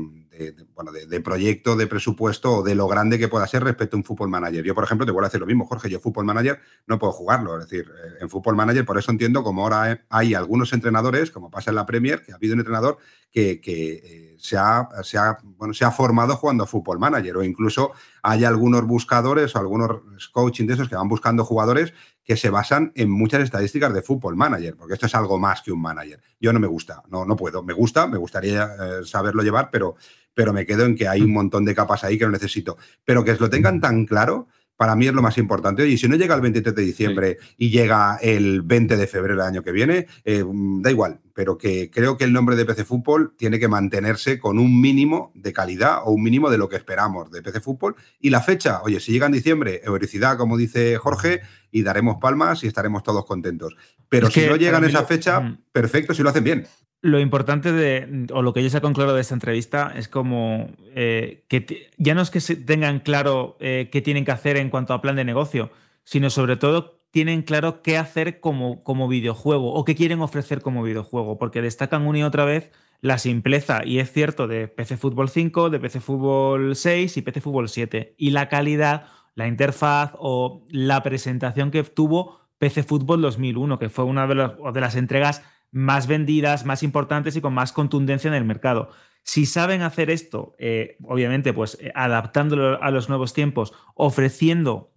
bueno, 0.75 0.91
de, 0.91 1.21
proyecto, 1.21 1.75
de 1.75 1.87
presupuesto 1.87 2.57
o 2.57 2.63
de 2.63 2.75
lo 2.75 2.87
grande 2.87 3.19
que 3.19 3.27
pueda 3.27 3.47
ser 3.47 3.63
respecto 3.63 3.95
a 3.95 3.99
un 3.99 4.03
Fútbol 4.03 4.29
Manager. 4.29 4.63
Yo, 4.63 4.73
por 4.73 4.83
ejemplo, 4.83 5.05
te 5.05 5.11
vuelvo 5.11 5.25
a 5.25 5.29
decir 5.29 5.39
lo 5.39 5.45
mismo, 5.45 5.65
Jorge, 5.65 5.89
yo 5.89 5.99
Fútbol 5.99 6.25
Manager 6.25 6.59
no 6.87 6.99
puedo 6.99 7.13
jugarlo. 7.13 7.59
Es 7.59 7.69
decir, 7.69 7.89
eh, 7.89 8.17
en 8.21 8.29
Fútbol 8.29 8.55
Manager, 8.55 8.85
por 8.85 8.97
eso 8.97 9.11
entiendo 9.11 9.43
como 9.43 9.63
ahora 9.63 10.05
hay 10.09 10.33
algunos 10.33 10.73
entrenadores, 10.73 11.31
como 11.31 11.51
pasa 11.51 11.71
en 11.71 11.75
la 11.75 11.85
Premier, 11.85 12.21
que 12.23 12.31
ha 12.31 12.35
habido 12.35 12.53
un 12.53 12.59
entrenador 12.59 12.97
que, 13.31 13.61
eh, 13.63 14.35
se, 14.39 14.57
ha, 14.57 14.87
se, 15.03 15.17
ha, 15.17 15.37
bueno, 15.43 15.73
se 15.73 15.85
ha 15.85 15.91
formado 15.91 16.35
jugando 16.35 16.63
a 16.63 16.67
Fútbol 16.67 16.99
Manager 16.99 17.37
o 17.37 17.43
incluso 17.43 17.91
hay 18.23 18.43
algunos 18.43 18.85
buscadores 18.85 19.55
o 19.55 19.59
algunos 19.59 20.01
coaching 20.31 20.65
de 20.65 20.73
esos 20.73 20.89
que 20.89 20.95
van 20.95 21.07
buscando 21.07 21.45
jugadores 21.45 21.93
que 22.29 22.37
se 22.37 22.51
basan 22.51 22.91
en 22.93 23.09
muchas 23.09 23.41
estadísticas 23.41 23.91
de 23.91 24.03
fútbol 24.03 24.35
manager, 24.35 24.75
porque 24.77 24.93
esto 24.93 25.07
es 25.07 25.15
algo 25.15 25.39
más 25.39 25.63
que 25.63 25.71
un 25.71 25.81
manager. 25.81 26.21
Yo 26.39 26.53
no 26.53 26.59
me 26.59 26.67
gusta, 26.67 27.01
no, 27.09 27.25
no 27.25 27.35
puedo. 27.35 27.63
Me 27.63 27.73
gusta, 27.73 28.05
me 28.05 28.19
gustaría 28.19 28.65
eh, 28.65 29.03
saberlo 29.03 29.41
llevar, 29.41 29.71
pero, 29.71 29.95
pero 30.39 30.53
me 30.53 30.65
quedo 30.65 30.85
en 30.85 30.95
que 30.95 31.05
hay 31.05 31.21
un 31.21 31.33
montón 31.33 31.65
de 31.65 31.75
capas 31.75 32.05
ahí 32.05 32.17
que 32.17 32.23
no 32.23 32.31
necesito. 32.31 32.77
Pero 33.03 33.25
que 33.25 33.35
lo 33.35 33.49
tengan 33.49 33.81
tan 33.81 34.05
claro, 34.05 34.47
para 34.77 34.95
mí 34.95 35.05
es 35.05 35.13
lo 35.13 35.21
más 35.21 35.37
importante. 35.37 35.83
Oye, 35.83 35.97
si 35.97 36.07
no 36.07 36.15
llega 36.15 36.33
el 36.33 36.39
23 36.39 36.73
de 36.73 36.81
diciembre 36.81 37.37
y 37.57 37.71
llega 37.71 38.17
el 38.21 38.61
20 38.61 38.95
de 38.95 39.05
febrero 39.05 39.33
del 39.35 39.45
año 39.45 39.63
que 39.63 39.73
viene, 39.73 40.07
eh, 40.23 40.45
da 40.79 40.91
igual, 40.91 41.19
pero 41.33 41.57
que 41.57 41.91
creo 41.91 42.15
que 42.15 42.23
el 42.23 42.31
nombre 42.31 42.55
de 42.55 42.63
PC 42.63 42.85
Fútbol 42.85 43.33
tiene 43.37 43.59
que 43.59 43.67
mantenerse 43.67 44.39
con 44.39 44.59
un 44.59 44.79
mínimo 44.79 45.33
de 45.35 45.51
calidad 45.51 46.03
o 46.05 46.11
un 46.11 46.23
mínimo 46.23 46.49
de 46.49 46.57
lo 46.57 46.69
que 46.69 46.77
esperamos 46.77 47.29
de 47.31 47.41
PC 47.41 47.59
Fútbol. 47.59 47.97
Y 48.21 48.29
la 48.29 48.39
fecha, 48.39 48.81
oye, 48.83 49.01
si 49.01 49.11
llega 49.11 49.25
en 49.25 49.33
diciembre, 49.33 49.81
euricidad, 49.83 50.37
como 50.37 50.55
dice 50.55 50.95
Jorge, 50.95 51.41
y 51.71 51.83
daremos 51.83 52.17
palmas 52.19 52.63
y 52.63 52.67
estaremos 52.67 53.03
todos 53.03 53.25
contentos. 53.25 53.75
Pero 54.07 54.29
si 54.29 54.45
no 54.45 54.55
llegan 54.55 54.83
a 54.83 54.87
esa 54.87 55.03
fecha, 55.05 55.39
mm. 55.39 55.57
perfecto, 55.71 56.13
si 56.13 56.23
lo 56.23 56.29
hacen 56.29 56.43
bien. 56.43 56.67
Lo 57.01 57.19
importante 57.19 57.71
de, 57.71 58.27
o 58.33 58.41
lo 58.41 58.53
que 58.53 58.61
yo 58.61 58.69
saco 58.69 58.87
en 58.87 58.93
claro 58.93 59.13
de 59.13 59.21
esta 59.21 59.33
entrevista 59.33 59.93
es 59.95 60.09
como 60.09 60.69
eh, 60.95 61.45
que 61.47 61.89
ya 61.97 62.13
no 62.13 62.21
es 62.21 62.29
que 62.29 62.41
tengan 62.55 62.99
claro 62.99 63.55
eh, 63.61 63.89
qué 63.91 64.01
tienen 64.01 64.25
que 64.25 64.31
hacer 64.31 64.57
en 64.57 64.69
cuanto 64.69 64.93
a 64.93 65.01
plan 65.01 65.15
de 65.15 65.23
negocio, 65.23 65.71
sino 66.03 66.29
sobre 66.29 66.57
todo 66.57 66.99
tienen 67.11 67.41
claro 67.41 67.81
qué 67.81 67.97
hacer 67.97 68.39
como, 68.39 68.83
como 68.83 69.07
videojuego 69.07 69.73
o 69.73 69.85
qué 69.85 69.95
quieren 69.95 70.21
ofrecer 70.21 70.61
como 70.61 70.83
videojuego, 70.83 71.37
porque 71.37 71.61
destacan 71.61 72.05
una 72.05 72.19
y 72.19 72.23
otra 72.23 72.45
vez 72.45 72.71
la 73.01 73.17
simpleza, 73.17 73.81
y 73.85 73.99
es 73.99 74.11
cierto, 74.11 74.47
de 74.47 74.67
PC 74.67 74.97
Fútbol 74.97 75.29
5, 75.29 75.69
de 75.69 75.79
PC 75.79 76.01
Fútbol 76.01 76.75
6 76.75 77.15
y 77.15 77.21
PC 77.21 77.39
Fútbol 77.39 77.69
7, 77.69 78.13
y 78.17 78.31
la 78.31 78.49
calidad, 78.49 79.05
la 79.35 79.47
interfaz 79.47 80.11
o 80.17 80.65
la 80.69 81.03
presentación 81.03 81.71
que 81.71 81.83
tuvo 81.83 82.39
PC 82.57 82.83
Fútbol 82.83 83.21
2001, 83.21 83.79
que 83.79 83.89
fue 83.89 84.05
una 84.05 84.27
de, 84.27 84.35
las 84.81 84.95
entregas 84.95 85.43
más 85.71 86.07
vendidas, 86.07 86.65
más 86.65 86.83
importantes 86.83 87.35
y 87.35 87.41
con 87.41 87.53
más 87.53 87.71
contundencia 87.71 88.27
en 88.27 88.33
el 88.33 88.45
mercado. 88.45 88.89
Si 89.23 89.45
saben 89.45 89.81
hacer 89.81 90.09
esto, 90.09 90.55
eh, 90.59 90.97
obviamente, 91.03 91.53
pues 91.53 91.77
eh, 91.79 91.91
adaptándolo 91.95 92.81
a 92.81 92.91
los 92.91 93.09
nuevos 93.09 93.33
tiempos, 93.33 93.73
ofreciendo 93.95 94.91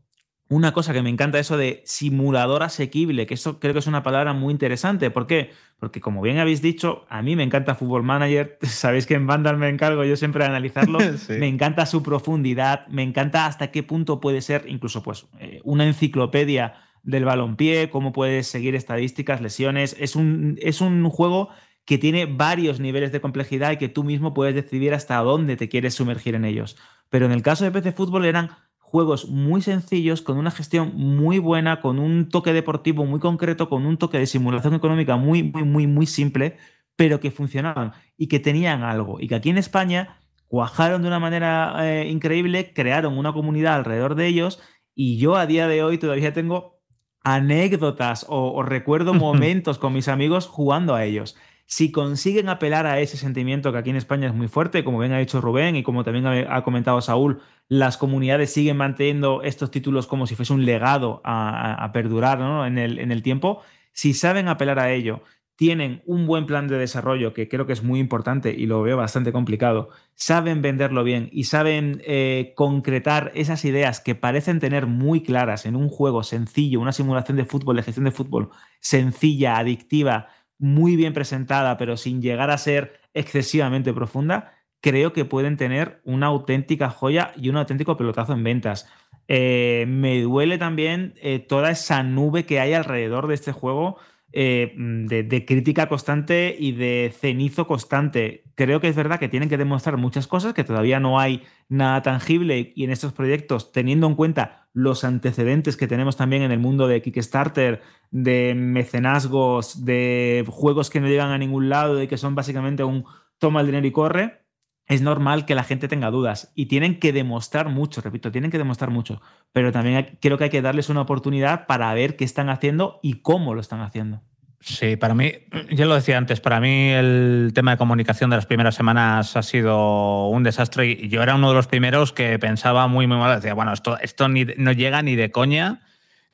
una 0.52 0.72
cosa 0.72 0.92
que 0.92 1.02
me 1.02 1.08
encanta, 1.08 1.38
eso 1.38 1.56
de 1.56 1.82
simulador 1.86 2.62
asequible, 2.62 3.26
que 3.26 3.34
eso 3.34 3.58
creo 3.58 3.72
que 3.72 3.78
es 3.78 3.86
una 3.86 4.02
palabra 4.02 4.34
muy 4.34 4.52
interesante. 4.52 5.10
¿Por 5.10 5.26
qué? 5.26 5.50
Porque 5.78 6.00
como 6.00 6.20
bien 6.20 6.38
habéis 6.38 6.60
dicho, 6.60 7.06
a 7.08 7.22
mí 7.22 7.36
me 7.36 7.42
encanta 7.42 7.74
Football 7.74 8.02
Manager, 8.02 8.58
sabéis 8.62 9.06
que 9.06 9.14
en 9.14 9.26
Vandal 9.26 9.56
me 9.56 9.70
encargo 9.70 10.04
yo 10.04 10.14
siempre 10.16 10.44
de 10.44 10.50
analizarlo, 10.50 10.98
me 11.30 11.48
encanta 11.48 11.86
su 11.86 12.02
profundidad, 12.02 12.86
me 12.88 13.02
encanta 13.02 13.46
hasta 13.46 13.70
qué 13.70 13.82
punto 13.82 14.20
puede 14.20 14.42
ser 14.42 14.64
incluso 14.68 15.02
pues 15.02 15.26
eh, 15.40 15.60
una 15.64 15.86
enciclopedia 15.86 16.74
del 17.02 17.24
balompié, 17.24 17.88
cómo 17.88 18.12
puedes 18.12 18.46
seguir 18.46 18.74
estadísticas, 18.74 19.40
lesiones. 19.40 19.96
Es 19.98 20.16
un, 20.16 20.58
es 20.60 20.82
un 20.82 21.08
juego 21.08 21.48
que 21.84 21.98
tiene 21.98 22.26
varios 22.26 22.78
niveles 22.78 23.10
de 23.10 23.20
complejidad 23.20 23.72
y 23.72 23.76
que 23.78 23.88
tú 23.88 24.04
mismo 24.04 24.34
puedes 24.34 24.54
decidir 24.54 24.92
hasta 24.94 25.16
dónde 25.16 25.56
te 25.56 25.68
quieres 25.68 25.94
sumergir 25.94 26.34
en 26.34 26.44
ellos. 26.44 26.76
Pero 27.08 27.26
en 27.26 27.32
el 27.32 27.42
caso 27.42 27.64
de 27.64 27.72
PC 27.72 27.92
Fútbol 27.92 28.24
eran 28.24 28.50
juegos 28.92 29.30
muy 29.30 29.62
sencillos, 29.62 30.20
con 30.20 30.36
una 30.36 30.50
gestión 30.50 30.92
muy 30.94 31.38
buena, 31.38 31.80
con 31.80 31.98
un 31.98 32.28
toque 32.28 32.52
deportivo 32.52 33.06
muy 33.06 33.20
concreto, 33.20 33.70
con 33.70 33.86
un 33.86 33.96
toque 33.96 34.18
de 34.18 34.26
simulación 34.26 34.74
económica 34.74 35.16
muy, 35.16 35.42
muy, 35.42 35.64
muy, 35.64 35.86
muy 35.86 36.04
simple, 36.04 36.58
pero 36.94 37.18
que 37.18 37.30
funcionaban 37.30 37.92
y 38.18 38.28
que 38.28 38.38
tenían 38.38 38.82
algo. 38.82 39.18
Y 39.18 39.28
que 39.28 39.34
aquí 39.34 39.48
en 39.48 39.56
España 39.56 40.18
cuajaron 40.46 41.00
de 41.00 41.08
una 41.08 41.18
manera 41.18 41.74
eh, 41.78 42.06
increíble, 42.10 42.74
crearon 42.74 43.16
una 43.16 43.32
comunidad 43.32 43.76
alrededor 43.76 44.14
de 44.14 44.26
ellos 44.26 44.60
y 44.94 45.16
yo 45.16 45.36
a 45.36 45.46
día 45.46 45.68
de 45.68 45.82
hoy 45.82 45.96
todavía 45.96 46.34
tengo 46.34 46.82
anécdotas 47.24 48.26
o, 48.28 48.62
recuerdo 48.62 49.14
momentos 49.28 49.78
con 49.78 49.94
mis 49.94 50.08
amigos 50.08 50.46
jugando 50.48 50.94
a 50.94 51.06
ellos. 51.06 51.34
Si 51.64 51.92
consiguen 51.92 52.50
apelar 52.50 52.84
a 52.84 53.00
ese 53.00 53.16
sentimiento 53.16 53.72
que 53.72 53.78
aquí 53.78 53.88
en 53.88 53.96
España 53.96 54.28
es 54.28 54.34
muy 54.34 54.48
fuerte, 54.48 54.84
como 54.84 54.98
bien 54.98 55.12
ha 55.12 55.18
dicho 55.18 55.40
Rubén 55.40 55.76
y 55.76 55.82
como 55.82 56.04
también 56.04 56.26
ha 56.26 56.62
comentado 56.62 57.00
Saúl, 57.00 57.40
las 57.72 57.96
comunidades 57.96 58.52
siguen 58.52 58.76
manteniendo 58.76 59.40
estos 59.42 59.70
títulos 59.70 60.06
como 60.06 60.26
si 60.26 60.34
fuese 60.34 60.52
un 60.52 60.66
legado 60.66 61.22
a, 61.24 61.88
perdurar 61.94 62.38
en, 62.66 62.76
el, 62.76 62.98
en 62.98 63.10
el 63.10 63.22
tiempo. 63.22 63.62
Si 63.92 64.12
saben 64.12 64.46
apelar 64.48 64.78
a 64.78 64.92
ello, 64.92 65.22
tienen 65.56 66.02
un 66.04 66.26
buen 66.26 66.44
plan 66.44 66.68
de 66.68 66.76
desarrollo, 66.76 67.32
que 67.32 67.48
creo 67.48 67.64
que 67.64 67.72
es 67.72 67.82
muy 67.82 67.98
importante 67.98 68.52
y 68.52 68.66
lo 68.66 68.82
veo 68.82 68.98
bastante 68.98 69.32
complicado, 69.32 69.88
saben 70.14 70.60
venderlo 70.60 71.02
bien 71.02 71.30
y 71.32 71.44
saben 71.44 72.02
eh, 72.04 72.52
concretar 72.56 73.32
esas 73.34 73.64
ideas 73.64 74.00
que 74.00 74.14
parecen 74.14 74.60
tener 74.60 74.86
muy 74.86 75.22
claras 75.22 75.64
en 75.64 75.74
un 75.74 75.88
juego 75.88 76.24
sencillo, 76.24 76.78
una 76.78 76.92
simulación 76.92 77.38
de 77.38 77.46
fútbol, 77.46 77.76
de 77.76 77.84
gestión 77.84 78.04
de 78.04 78.10
fútbol 78.10 78.50
sencilla, 78.80 79.56
adictiva, 79.56 80.28
muy 80.58 80.94
bien 80.94 81.14
presentada, 81.14 81.78
pero 81.78 81.96
sin 81.96 82.20
llegar 82.20 82.50
a 82.50 82.58
ser 82.58 83.00
excesivamente 83.14 83.94
profunda, 83.94 84.52
creo 84.82 85.14
que 85.14 85.24
pueden 85.24 85.56
tener 85.56 86.02
una 86.04 86.26
auténtica 86.26 86.90
joya 86.90 87.32
y 87.36 87.48
un 87.48 87.56
auténtico 87.56 87.96
pelotazo 87.96 88.34
en 88.34 88.44
ventas. 88.44 88.88
Eh, 89.28 89.86
me 89.88 90.20
duele 90.20 90.58
también 90.58 91.14
eh, 91.22 91.38
toda 91.38 91.70
esa 91.70 92.02
nube 92.02 92.44
que 92.44 92.60
hay 92.60 92.74
alrededor 92.74 93.28
de 93.28 93.34
este 93.34 93.52
juego 93.52 93.96
eh, 94.32 94.74
de, 94.76 95.22
de, 95.22 95.44
crítica 95.44 95.88
constante 95.88 96.56
y 96.58 96.72
de 96.72 97.14
cenizo 97.16 97.66
constante. 97.66 98.44
Creo 98.56 98.80
que 98.80 98.88
es 98.88 98.96
verdad 98.96 99.20
que 99.20 99.28
tienen 99.28 99.48
que 99.48 99.56
demostrar 99.56 99.98
muchas 99.98 100.26
cosas, 100.26 100.52
que 100.52 100.64
todavía 100.64 100.98
no 101.00 101.20
hay 101.20 101.42
nada 101.68 102.02
tangible 102.02 102.72
y 102.74 102.84
en 102.84 102.90
estos 102.90 103.12
proyectos, 103.12 103.72
teniendo 103.72 104.06
en 104.08 104.16
cuenta 104.16 104.68
los 104.72 105.04
antecedentes 105.04 105.76
que 105.76 105.86
tenemos 105.86 106.16
también 106.16 106.42
en 106.42 106.50
el 106.50 106.58
mundo 106.58 106.88
de 106.88 107.02
Kickstarter, 107.02 107.82
de 108.10 108.54
mecenazgos, 108.56 109.84
de 109.84 110.44
juegos 110.48 110.90
que 110.90 111.00
no 111.00 111.08
llegan 111.08 111.30
a 111.30 111.38
ningún 111.38 111.68
lado 111.68 112.02
y 112.02 112.08
que 112.08 112.16
son 112.16 112.34
básicamente 112.34 112.82
un 112.84 113.04
toma 113.38 113.60
el 113.60 113.66
dinero 113.66 113.86
y 113.86 113.92
corre, 113.92 114.41
es 114.86 115.00
normal 115.00 115.46
que 115.46 115.54
la 115.54 115.64
gente 115.64 115.88
tenga 115.88 116.10
dudas 116.10 116.52
y 116.54 116.66
tienen 116.66 116.98
que 116.98 117.12
demostrar 117.12 117.68
mucho, 117.68 118.00
repito, 118.00 118.32
tienen 118.32 118.50
que 118.50 118.58
demostrar 118.58 118.90
mucho, 118.90 119.22
pero 119.52 119.72
también 119.72 120.18
creo 120.20 120.38
que 120.38 120.44
hay 120.44 120.50
que 120.50 120.62
darles 120.62 120.88
una 120.88 121.02
oportunidad 121.02 121.66
para 121.66 121.92
ver 121.94 122.16
qué 122.16 122.24
están 122.24 122.50
haciendo 122.50 122.98
y 123.02 123.20
cómo 123.22 123.54
lo 123.54 123.60
están 123.60 123.80
haciendo. 123.80 124.22
Sí, 124.60 124.94
para 124.96 125.14
mí, 125.14 125.32
ya 125.72 125.86
lo 125.86 125.94
decía 125.94 126.18
antes, 126.18 126.40
para 126.40 126.60
mí 126.60 126.90
el 126.90 127.50
tema 127.54 127.72
de 127.72 127.76
comunicación 127.76 128.30
de 128.30 128.36
las 128.36 128.46
primeras 128.46 128.74
semanas 128.74 129.36
ha 129.36 129.42
sido 129.42 130.28
un 130.28 130.42
desastre 130.44 130.86
y 130.86 131.08
yo 131.08 131.22
era 131.22 131.34
uno 131.34 131.48
de 131.48 131.54
los 131.54 131.66
primeros 131.66 132.12
que 132.12 132.38
pensaba 132.38 132.86
muy, 132.86 133.06
muy 133.06 133.16
mal, 133.16 133.36
decía, 133.36 133.54
bueno, 133.54 133.72
esto, 133.72 134.28
no 134.28 134.72
llega 134.72 135.02
ni 135.02 135.16
de 135.16 135.30
coña, 135.32 135.80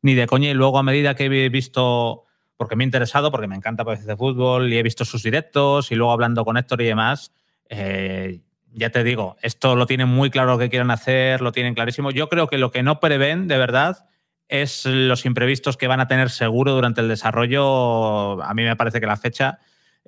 ni 0.01 0.13
de 0.13 0.27
coña 0.27 0.49
y 0.49 0.53
luego 0.53 0.77
a 0.77 0.83
medida 0.83 1.15
que 1.15 1.25
he 1.25 1.49
visto, 1.49 2.25
porque 2.55 2.75
me 2.75 2.83
he 2.83 2.85
interesado, 2.85 3.31
porque 3.31 3.47
me 3.47 3.55
encanta 3.55 3.83
veces 3.83 4.05
de 4.05 4.15
fútbol 4.15 4.71
y 4.71 4.77
he 4.77 4.83
visto 4.83 5.05
sus 5.05 5.23
directos 5.23 5.91
y 5.91 5.95
luego 5.95 6.11
hablando 6.11 6.45
con 6.45 6.55
Héctor 6.55 6.81
y 6.81 6.85
demás, 6.85 7.33
eh, 7.69 8.41
ya 8.71 8.89
te 8.89 9.03
digo, 9.03 9.37
esto 9.41 9.75
lo 9.75 9.85
tienen 9.85 10.07
muy 10.09 10.29
claro 10.29 10.51
lo 10.51 10.57
que 10.57 10.69
quieren 10.69 10.91
hacer, 10.91 11.41
lo 11.41 11.51
tienen 11.51 11.73
clarísimo. 11.73 12.11
Yo 12.11 12.29
creo 12.29 12.47
que 12.47 12.57
lo 12.57 12.71
que 12.71 12.83
no 12.83 12.99
prevén, 12.99 13.47
de 13.47 13.57
verdad, 13.57 14.05
es 14.47 14.85
los 14.85 15.25
imprevistos 15.25 15.77
que 15.77 15.87
van 15.87 15.99
a 15.99 16.07
tener 16.07 16.29
seguro 16.29 16.73
durante 16.73 17.01
el 17.01 17.07
desarrollo. 17.07 18.43
A 18.43 18.53
mí 18.53 18.63
me 18.63 18.75
parece 18.75 18.99
que 18.99 19.05
la 19.05 19.17
fecha 19.17 19.59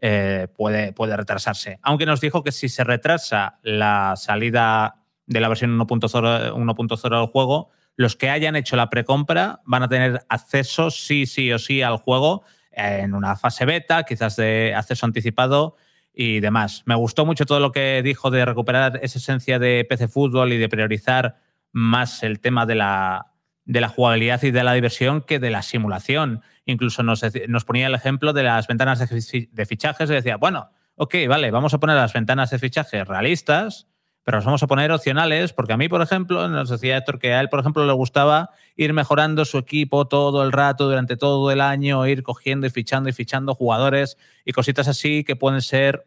eh, 0.02 0.48
puede, 0.56 0.94
puede 0.94 1.16
retrasarse. 1.16 1.80
Aunque 1.84 2.06
nos 2.06 2.22
dijo 2.22 2.44
que 2.44 2.52
si 2.52 2.70
se 2.70 2.84
retrasa 2.84 3.60
la 3.62 4.16
salida 4.16 4.96
de 5.28 5.40
la 5.40 5.48
versión 5.48 5.78
1.0 5.78 7.20
del 7.20 7.28
juego, 7.28 7.70
los 7.96 8.16
que 8.16 8.30
hayan 8.30 8.56
hecho 8.56 8.76
la 8.76 8.90
precompra 8.90 9.62
van 9.66 9.84
a 9.84 9.88
tener 9.88 10.26
acceso 10.28 10.90
sí, 10.90 11.26
sí 11.26 11.52
o 11.52 11.60
sí 11.60 11.82
al 11.82 11.98
juego 11.98 12.44
en 12.72 13.14
una 13.14 13.36
fase 13.36 13.66
beta, 13.66 14.04
quizás 14.04 14.38
de 14.38 14.74
acceso 14.76 15.06
anticipado 15.06 15.76
y 16.14 16.40
demás. 16.40 16.84
Me 16.86 16.96
gustó 16.96 17.26
mucho 17.26 17.46
todo 17.46 17.60
lo 17.60 17.72
que 17.72 18.02
dijo 18.04 18.32
de 18.32 18.46
recuperar 18.46 19.00
esa 19.02 19.20
esencia 19.20 19.60
de 19.60 19.86
PC 19.88 20.08
Fútbol 20.08 20.54
y 20.54 20.58
de 20.58 20.70
priorizar 20.70 21.38
más 21.72 22.24
el 22.24 22.40
tema 22.40 22.66
de 22.66 22.76
la, 22.76 23.34
de 23.66 23.82
la 23.82 23.90
jugabilidad 23.90 24.42
y 24.44 24.52
de 24.52 24.64
la 24.64 24.74
diversión 24.74 25.22
que 25.22 25.40
de 25.40 25.50
la 25.50 25.62
simulación. 25.62 26.42
Incluso 26.66 27.04
nos, 27.04 27.24
nos 27.48 27.66
ponía 27.66 27.88
el 27.88 27.96
ejemplo 27.96 28.34
de 28.34 28.44
las 28.44 28.68
ventanas 28.68 29.00
de 29.00 29.66
fichajes 29.66 30.10
y 30.10 30.14
decía, 30.14 30.38
bueno, 30.38 30.70
ok, 30.96 31.16
vale, 31.28 31.52
vamos 31.52 31.74
a 31.74 31.80
poner 31.80 31.96
las 31.96 32.14
ventanas 32.14 32.50
de 32.52 32.60
fichajes 32.60 33.08
realistas, 33.08 33.88
pero 34.32 34.38
las 34.38 34.46
vamos 34.46 34.64
a 34.64 34.68
poner 34.68 34.94
opcionales, 34.94 35.52
porque 35.52 35.74
a 35.74 35.78
mí, 35.78 35.90
por 35.90 36.02
ejemplo, 36.02 36.48
nos 36.48 36.70
decía 36.70 36.96
Héctor 36.96 37.20
que 37.20 37.34
a 37.34 37.42
él, 37.42 37.50
por 37.50 37.60
ejemplo, 37.60 37.86
le 37.86 37.92
gustaba 37.92 38.52
ir 38.78 38.94
mejorando 38.94 39.44
su 39.44 39.58
equipo 39.58 40.08
todo 40.08 40.42
el 40.42 40.54
rato, 40.54 40.86
durante 40.88 41.18
todo 41.18 41.52
el 41.52 41.60
año, 41.60 42.08
ir 42.08 42.24
cogiendo 42.24 42.66
y 42.66 42.70
fichando 42.70 43.10
y 43.10 43.12
fichando 43.12 43.54
jugadores 43.54 44.18
y 44.46 44.54
cositas 44.54 44.88
así 44.88 45.26
que 45.26 45.36
pueden 45.36 45.62
ser 45.62 46.06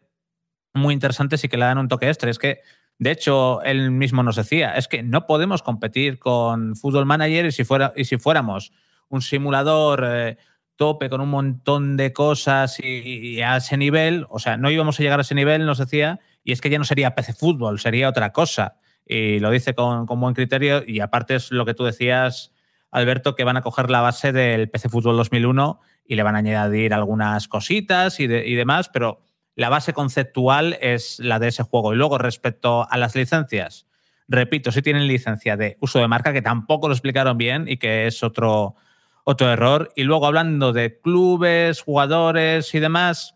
muy 0.73 0.95
interesantes 0.95 1.43
y 1.43 1.49
que 1.49 1.57
le 1.57 1.65
dan 1.65 1.77
un 1.77 1.87
toque 1.87 2.07
extra. 2.07 2.31
Es 2.31 2.39
que, 2.39 2.61
de 2.97 3.11
hecho, 3.11 3.61
él 3.61 3.91
mismo 3.91 4.23
nos 4.23 4.37
decía, 4.37 4.75
es 4.75 4.87
que 4.87 5.03
no 5.03 5.27
podemos 5.27 5.61
competir 5.61 6.17
con 6.17 6.75
Football 6.75 7.05
Manager 7.05 7.45
y 7.45 7.51
si, 7.51 7.63
fuera, 7.63 7.93
y 7.95 8.05
si 8.05 8.17
fuéramos 8.17 8.71
un 9.07 9.21
simulador 9.21 10.03
eh, 10.03 10.37
tope 10.77 11.11
con 11.11 11.21
un 11.21 11.29
montón 11.29 11.95
de 11.95 12.11
cosas 12.11 12.79
y, 12.79 13.39
a 13.41 13.57
ese 13.57 13.77
nivel, 13.77 14.25
o 14.29 14.39
sea, 14.39 14.57
no 14.57 14.71
íbamos 14.71 14.99
a 14.99 15.03
llegar 15.03 15.19
a 15.19 15.21
ese 15.21 15.35
nivel, 15.35 15.67
nos 15.67 15.77
decía, 15.77 16.19
y 16.45 16.53
es 16.53 16.61
que 16.61 16.69
ya 16.69 16.77
no 16.77 16.85
sería 16.85 17.15
PC 17.15 17.33
Fútbol, 17.33 17.79
sería 17.79 18.07
otra 18.07 18.31
cosa. 18.31 18.77
Y 19.05 19.39
lo 19.39 19.49
dice 19.49 19.73
con, 19.73 20.05
buen 20.05 20.35
criterio 20.35 20.83
y 20.85 20.99
aparte 21.01 21.35
es 21.35 21.51
lo 21.51 21.65
que 21.65 21.73
tú 21.73 21.83
decías, 21.83 22.53
Alberto, 22.91 23.35
que 23.35 23.43
van 23.43 23.57
a 23.57 23.61
coger 23.61 23.89
la 23.89 24.01
base 24.01 24.31
del 24.31 24.69
PC 24.69 24.87
Fútbol 24.89 25.17
2001 25.17 25.81
y 26.07 26.15
le 26.15 26.23
van 26.23 26.35
a 26.35 26.39
añadir 26.39 26.93
algunas 26.93 27.47
cositas 27.47 28.19
y, 28.19 28.25
y 28.25 28.55
demás, 28.55 28.89
pero 28.93 29.21
la 29.55 29.69
base 29.69 29.93
conceptual 29.93 30.77
es 30.81 31.19
la 31.19 31.39
de 31.39 31.47
ese 31.47 31.63
juego. 31.63 31.93
Y 31.93 31.97
luego, 31.97 32.19
respecto 32.19 32.87
a 32.89 32.97
las 32.97 33.15
licencias, 33.15 33.87
repito, 34.27 34.71
si 34.71 34.83
tienen 34.83 35.07
licencia 35.07 35.57
de 35.57 35.77
uso 35.81 35.97
de 35.97 36.07
marca, 36.07 36.31
que 36.31 36.43
tampoco 36.43 36.87
lo 36.87 36.93
explicaron 36.93 37.39
bien 37.39 37.65
y 37.67 37.77
que 37.77 38.05
es 38.05 38.21
otro, 38.21 38.75
otro 39.23 39.51
error. 39.51 39.91
Y 39.95 40.03
luego, 40.03 40.27
hablando 40.27 40.73
de 40.73 40.99
clubes, 40.99 41.81
jugadores 41.81 42.73
y 42.75 42.79
demás, 42.79 43.34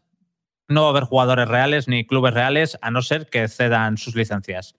no 0.69 0.83
va 0.83 0.87
a 0.87 0.91
haber 0.91 1.03
jugadores 1.03 1.47
reales 1.47 1.87
ni 1.87 2.05
clubes 2.05 2.33
reales, 2.33 2.77
a 2.81 2.91
no 2.91 3.01
ser 3.01 3.27
que 3.27 3.47
cedan 3.47 3.97
sus 3.97 4.15
licencias. 4.15 4.75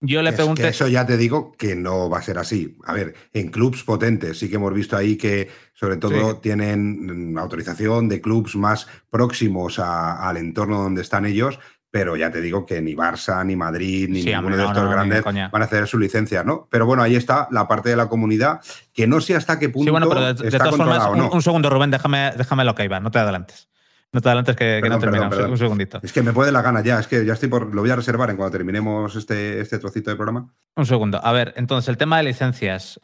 Yo 0.00 0.20
le 0.22 0.32
pregunté. 0.32 0.68
eso 0.68 0.86
ya 0.86 1.06
te 1.06 1.16
digo 1.16 1.52
que 1.52 1.74
no 1.74 2.10
va 2.10 2.18
a 2.18 2.22
ser 2.22 2.38
así. 2.38 2.76
A 2.84 2.92
ver, 2.92 3.14
en 3.32 3.50
clubs 3.50 3.84
potentes 3.84 4.38
sí 4.38 4.50
que 4.50 4.56
hemos 4.56 4.72
visto 4.74 4.96
ahí 4.96 5.16
que, 5.16 5.50
sobre 5.72 5.96
todo, 5.96 6.36
tienen 6.36 7.34
autorización 7.38 8.08
de 8.08 8.20
clubs 8.20 8.54
más 8.54 8.86
próximos 9.08 9.78
al 9.78 10.36
entorno 10.36 10.82
donde 10.82 11.00
están 11.00 11.24
ellos, 11.24 11.58
pero 11.90 12.16
ya 12.16 12.30
te 12.30 12.40
digo 12.40 12.66
que 12.66 12.82
ni 12.82 12.94
Barça, 12.94 13.46
ni 13.46 13.56
Madrid, 13.56 14.08
ni 14.10 14.24
ninguno 14.24 14.56
de 14.56 14.64
estos 14.64 14.90
grandes 14.90 15.22
van 15.24 15.62
a 15.62 15.64
hacer 15.64 15.86
su 15.86 15.98
licencia, 15.98 16.42
¿no? 16.42 16.68
Pero 16.70 16.86
bueno, 16.86 17.02
ahí 17.02 17.14
está 17.14 17.48
la 17.50 17.66
parte 17.66 17.88
de 17.88 17.96
la 17.96 18.08
comunidad 18.08 18.60
que 18.92 19.06
no 19.06 19.20
sé 19.20 19.36
hasta 19.36 19.58
qué 19.58 19.68
punto. 19.68 19.86
Sí, 19.86 19.90
bueno, 19.90 20.08
pero 20.08 20.34
de, 20.34 20.58
todas 20.58 20.76
formas, 20.76 21.08
un, 21.32 21.40
segundo, 21.40 21.70
Rubén, 21.70 21.90
déjame, 21.90 22.32
déjame 22.36 22.64
lo 22.64 22.74
que 22.74 22.84
iba, 22.84 23.00
no 23.00 23.10
te 23.10 23.20
adelantes. 23.20 23.68
No 24.14 24.20
te 24.20 24.28
adelantes 24.28 24.54
que, 24.54 24.78
que 24.80 24.88
no 24.88 25.00
terminamos. 25.00 25.36
Un 25.36 25.58
segundito. 25.58 25.98
Es 26.00 26.12
que 26.12 26.22
me 26.22 26.32
puede 26.32 26.52
la 26.52 26.62
gana 26.62 26.82
ya. 26.82 27.00
Es 27.00 27.08
que 27.08 27.26
ya 27.26 27.32
estoy 27.32 27.48
por. 27.48 27.74
Lo 27.74 27.82
voy 27.82 27.90
a 27.90 27.96
reservar 27.96 28.30
en 28.30 28.36
cuando 28.36 28.56
terminemos 28.56 29.16
este, 29.16 29.60
este 29.60 29.80
trocito 29.80 30.08
de 30.10 30.14
programa. 30.14 30.54
Un 30.76 30.86
segundo. 30.86 31.20
A 31.22 31.32
ver, 31.32 31.52
entonces, 31.56 31.88
el 31.88 31.96
tema 31.96 32.18
de 32.18 32.22
licencias. 32.22 33.00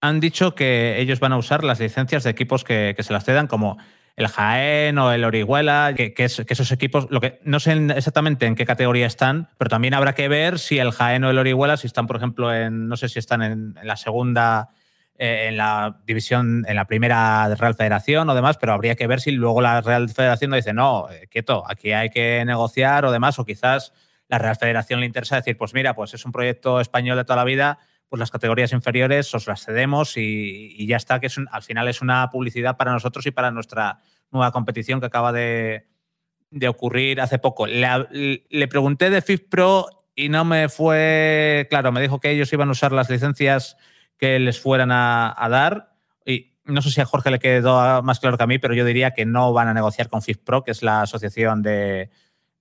Han 0.00 0.20
dicho 0.20 0.54
que 0.54 1.00
ellos 1.00 1.18
van 1.18 1.32
a 1.32 1.36
usar 1.36 1.64
las 1.64 1.80
licencias 1.80 2.22
de 2.22 2.30
equipos 2.30 2.62
que, 2.62 2.94
se 2.96 3.12
las 3.12 3.24
cedan, 3.24 3.48
como 3.48 3.76
el 4.16 4.28
Jaén 4.28 4.98
o 4.98 5.10
el 5.12 5.24
Orihuela, 5.24 5.94
que, 5.96 6.14
que, 6.14 6.24
esos 6.24 6.72
equipos, 6.72 7.06
lo 7.10 7.20
que 7.20 7.40
no 7.44 7.60
sé 7.60 7.72
exactamente 7.96 8.46
en 8.46 8.56
qué 8.56 8.64
categoría 8.66 9.06
están, 9.06 9.48
pero 9.58 9.68
también 9.68 9.94
habrá 9.94 10.14
que 10.14 10.26
ver 10.26 10.58
si 10.58 10.78
el 10.78 10.90
Jaén 10.90 11.22
o 11.22 11.30
el 11.30 11.38
Orihuela, 11.38 11.76
si 11.76 11.86
están, 11.86 12.08
por 12.08 12.16
ejemplo, 12.16 12.52
en, 12.52 12.88
no 12.88 12.96
sé 12.96 13.08
si 13.08 13.20
están 13.20 13.42
en 13.42 13.74
la 13.82 13.96
segunda 13.96 14.70
eh, 15.24 15.46
en 15.46 15.56
la 15.56 16.00
división, 16.04 16.64
en 16.66 16.74
la 16.74 16.86
primera 16.86 17.54
Real 17.54 17.76
Federación 17.76 18.28
o 18.28 18.34
demás, 18.34 18.58
pero 18.58 18.72
habría 18.72 18.96
que 18.96 19.06
ver 19.06 19.20
si 19.20 19.30
luego 19.30 19.60
la 19.60 19.80
Real 19.80 20.08
Federación 20.08 20.50
no 20.50 20.56
dice, 20.56 20.72
no, 20.72 21.08
eh, 21.12 21.28
quieto, 21.30 21.62
aquí 21.70 21.92
hay 21.92 22.10
que 22.10 22.44
negociar 22.44 23.04
o 23.04 23.12
demás, 23.12 23.38
o 23.38 23.44
quizás 23.44 23.92
la 24.26 24.38
Real 24.38 24.56
Federación 24.56 24.98
le 24.98 25.06
interesa 25.06 25.36
decir, 25.36 25.56
pues 25.56 25.74
mira, 25.74 25.94
pues 25.94 26.12
es 26.12 26.24
un 26.24 26.32
proyecto 26.32 26.80
español 26.80 27.16
de 27.18 27.22
toda 27.22 27.36
la 27.36 27.44
vida, 27.44 27.78
pues 28.08 28.18
las 28.18 28.32
categorías 28.32 28.72
inferiores 28.72 29.32
os 29.32 29.46
las 29.46 29.64
cedemos 29.64 30.16
y, 30.16 30.84
ya 30.88 30.96
está, 30.96 31.20
que 31.20 31.28
es 31.28 31.36
al 31.52 31.62
final 31.62 31.86
es 31.86 32.02
una 32.02 32.28
publicidad 32.28 32.76
para 32.76 32.90
nosotros 32.90 33.24
y 33.24 33.30
para 33.30 33.52
nuestra 33.52 34.00
nueva 34.32 34.50
competición 34.50 34.98
que 34.98 35.06
acaba 35.06 35.30
de, 35.30 35.86
ocurrir 36.66 37.20
hace 37.20 37.38
poco. 37.38 37.68
Le, 37.68 38.42
le 38.50 38.66
pregunté 38.66 39.08
de 39.08 39.22
FIFPro 39.22 39.86
y 40.16 40.30
no 40.30 40.44
me 40.44 40.68
fue 40.68 41.68
claro, 41.70 41.92
me 41.92 42.00
dijo 42.00 42.18
que 42.18 42.30
ellos 42.30 42.52
iban 42.52 42.70
a 42.70 42.72
usar 42.72 42.90
las 42.90 43.08
licencias 43.08 43.76
que 44.22 44.38
les 44.38 44.60
fueran 44.60 44.92
a, 44.92 45.34
dar. 45.50 45.96
Y 46.24 46.52
no 46.64 46.80
sé 46.80 46.92
si 46.92 47.00
a 47.00 47.04
Jorge 47.04 47.32
le 47.32 47.40
quedó 47.40 48.04
más 48.04 48.20
claro 48.20 48.38
que 48.38 48.44
a 48.44 48.46
mí, 48.46 48.60
pero 48.60 48.72
yo 48.72 48.84
diría 48.84 49.10
que 49.10 49.26
no 49.26 49.52
van 49.52 49.66
a 49.66 49.74
negociar 49.74 50.08
con 50.08 50.22
FIFPro, 50.22 50.62
que 50.62 50.70
es 50.70 50.84
la 50.84 51.02
asociación 51.02 51.60
de, 51.60 52.08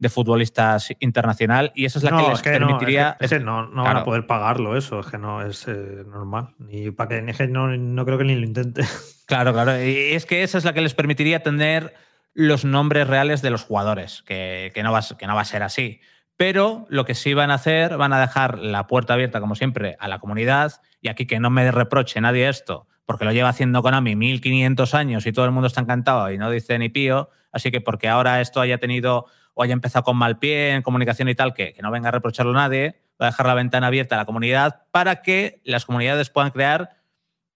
futbolistas 0.09 0.91
internacional, 0.99 1.71
y 1.75 1.85
esa 1.85 1.99
es 1.99 2.03
la 2.03 2.17
que 2.17 2.29
les 2.29 2.41
permitiría. 2.41 3.15
No, 3.43 3.67
no, 3.67 3.83
van 3.83 3.97
a 3.97 4.03
poder 4.03 4.25
pagarlo, 4.25 4.75
eso, 4.75 5.01
es 5.01 5.05
que 5.05 5.19
no 5.19 5.45
es 5.45 5.67
eh, 5.67 6.03
normal. 6.07 6.55
Ni 6.57 6.89
para 6.89 7.21
que 7.21 7.47
no, 7.47 7.67
no 7.77 8.05
creo 8.05 8.17
que 8.17 8.23
ni 8.23 8.33
lo 8.33 8.45
intente. 8.45 8.81
Claro, 9.27 9.53
claro. 9.53 9.81
Y 9.81 10.11
es 10.11 10.25
que 10.25 10.43
esa 10.43 10.57
es 10.57 10.65
la 10.65 10.73
que 10.73 10.81
les 10.81 10.93
permitiría 10.93 11.41
tener 11.41 11.93
los 12.33 12.65
nombres 12.65 13.07
reales 13.07 13.41
de 13.41 13.49
los 13.49 13.63
jugadores, 13.63 14.23
que, 14.23 14.71
que, 14.73 14.83
no, 14.83 14.91
va, 14.91 15.01
que 15.17 15.25
no 15.25 15.35
va 15.35 15.41
a 15.41 15.45
ser 15.45 15.63
así. 15.63 16.01
Pero 16.41 16.87
lo 16.89 17.05
que 17.05 17.13
sí 17.13 17.35
van 17.35 17.51
a 17.51 17.53
hacer, 17.53 17.97
van 17.97 18.13
a 18.13 18.19
dejar 18.19 18.57
la 18.57 18.87
puerta 18.87 19.13
abierta, 19.13 19.39
como 19.39 19.53
siempre, 19.53 19.95
a 19.99 20.07
la 20.07 20.17
comunidad. 20.17 20.81
Y 20.99 21.09
aquí 21.09 21.27
que 21.27 21.39
no 21.39 21.51
me 21.51 21.69
reproche 21.69 22.19
nadie 22.19 22.49
esto, 22.49 22.87
porque 23.05 23.25
lo 23.25 23.31
lleva 23.31 23.49
haciendo 23.49 23.83
Konami 23.83 24.15
1500 24.15 24.95
años 24.95 25.27
y 25.27 25.33
todo 25.33 25.45
el 25.45 25.51
mundo 25.51 25.67
está 25.67 25.81
encantado 25.81 26.31
y 26.31 26.39
no 26.39 26.49
dice 26.49 26.79
ni 26.79 26.89
pío. 26.89 27.29
Así 27.51 27.69
que 27.69 27.79
porque 27.79 28.09
ahora 28.09 28.41
esto 28.41 28.59
haya 28.59 28.79
tenido 28.79 29.27
o 29.53 29.61
haya 29.61 29.73
empezado 29.73 30.01
con 30.01 30.17
mal 30.17 30.39
pie 30.39 30.73
en 30.73 30.81
comunicación 30.81 31.29
y 31.29 31.35
tal, 31.35 31.53
que, 31.53 31.73
que 31.73 31.83
no 31.83 31.91
venga 31.91 32.07
a 32.07 32.11
reprocharlo 32.11 32.53
nadie, 32.53 32.99
va 33.21 33.27
a 33.27 33.29
dejar 33.29 33.45
la 33.45 33.53
ventana 33.53 33.85
abierta 33.85 34.15
a 34.15 34.17
la 34.17 34.25
comunidad 34.25 34.87
para 34.89 35.21
que 35.21 35.61
las 35.63 35.85
comunidades 35.85 36.31
puedan 36.31 36.49
crear 36.49 36.89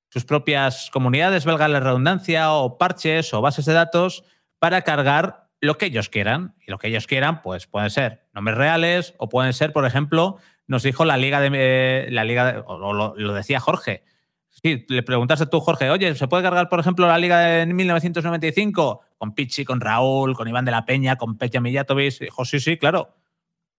sus 0.10 0.26
propias 0.26 0.92
comunidades, 0.92 1.44
valga 1.46 1.68
la 1.70 1.80
redundancia, 1.80 2.52
o 2.52 2.78
parches 2.78 3.34
o 3.34 3.42
bases 3.42 3.66
de 3.66 3.74
datos 3.74 4.24
para 4.60 4.84
cargar 4.84 5.45
lo 5.62 5.78
que 5.78 5.88
ellos 5.88 6.10
quieran. 6.10 6.56
Y 6.66 6.72
lo 6.72 6.78
que 6.78 6.88
ellos 6.88 7.08
quieran, 7.08 7.42
pues 7.42 7.68
pueden 7.68 7.90
ser 7.90 8.28
nombres 8.34 8.58
reales 8.58 9.14
o 9.18 9.30
pueden 9.30 9.54
ser, 9.54 9.74
por 9.74 9.86
ejemplo, 9.86 10.38
nos 10.68 10.84
dijo 10.84 11.06
la 11.06 11.18
liga 11.18 11.40
de 11.40 11.50
eh, 11.54 12.08
la 12.12 12.24
liga 12.24 12.64
o 12.68 12.94
lo, 12.94 13.34
decía 13.34 13.60
Jorge. 13.60 14.04
Sí, 14.50 14.86
le 14.88 15.04
preguntaste 15.04 15.48
tú, 15.48 15.60
Jorge, 15.60 15.90
oye, 15.90 16.16
¿se 16.16 16.28
puede 16.28 16.44
cargar, 16.44 16.70
por 16.70 16.80
ejemplo, 16.80 17.08
la 17.08 17.18
liga 17.18 17.40
de 17.40 17.66
1995? 17.66 19.02
con 19.18 19.34
Pichi, 19.34 19.66
con 19.66 19.82
Raúl, 19.82 20.36
con 20.36 20.48
Iván 20.48 20.66
de 20.66 20.72
la 20.72 20.86
Peña, 20.86 21.16
con 21.16 21.38
Petya 21.38 21.62
Mijatovic. 21.62 22.20
Dijo, 22.20 22.46
sí, 22.46 22.60
sí, 22.60 22.78
claro. 22.78 23.16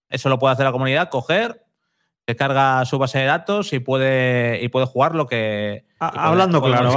Eso 0.08 0.28
lo 0.28 0.38
puede 0.38 0.54
hacer 0.54 0.64
la 0.64 0.72
comunidad, 0.72 1.08
coger, 1.08 1.65
se 2.26 2.34
carga 2.34 2.84
su 2.84 2.98
base 2.98 3.20
de 3.20 3.26
datos 3.26 3.72
y 3.72 3.78
puede, 3.78 4.62
y 4.62 4.68
puede 4.68 4.86
jugar 4.86 5.14
lo 5.14 5.26
que. 5.26 5.84
hablando, 6.00 6.60
claro, 6.60 6.90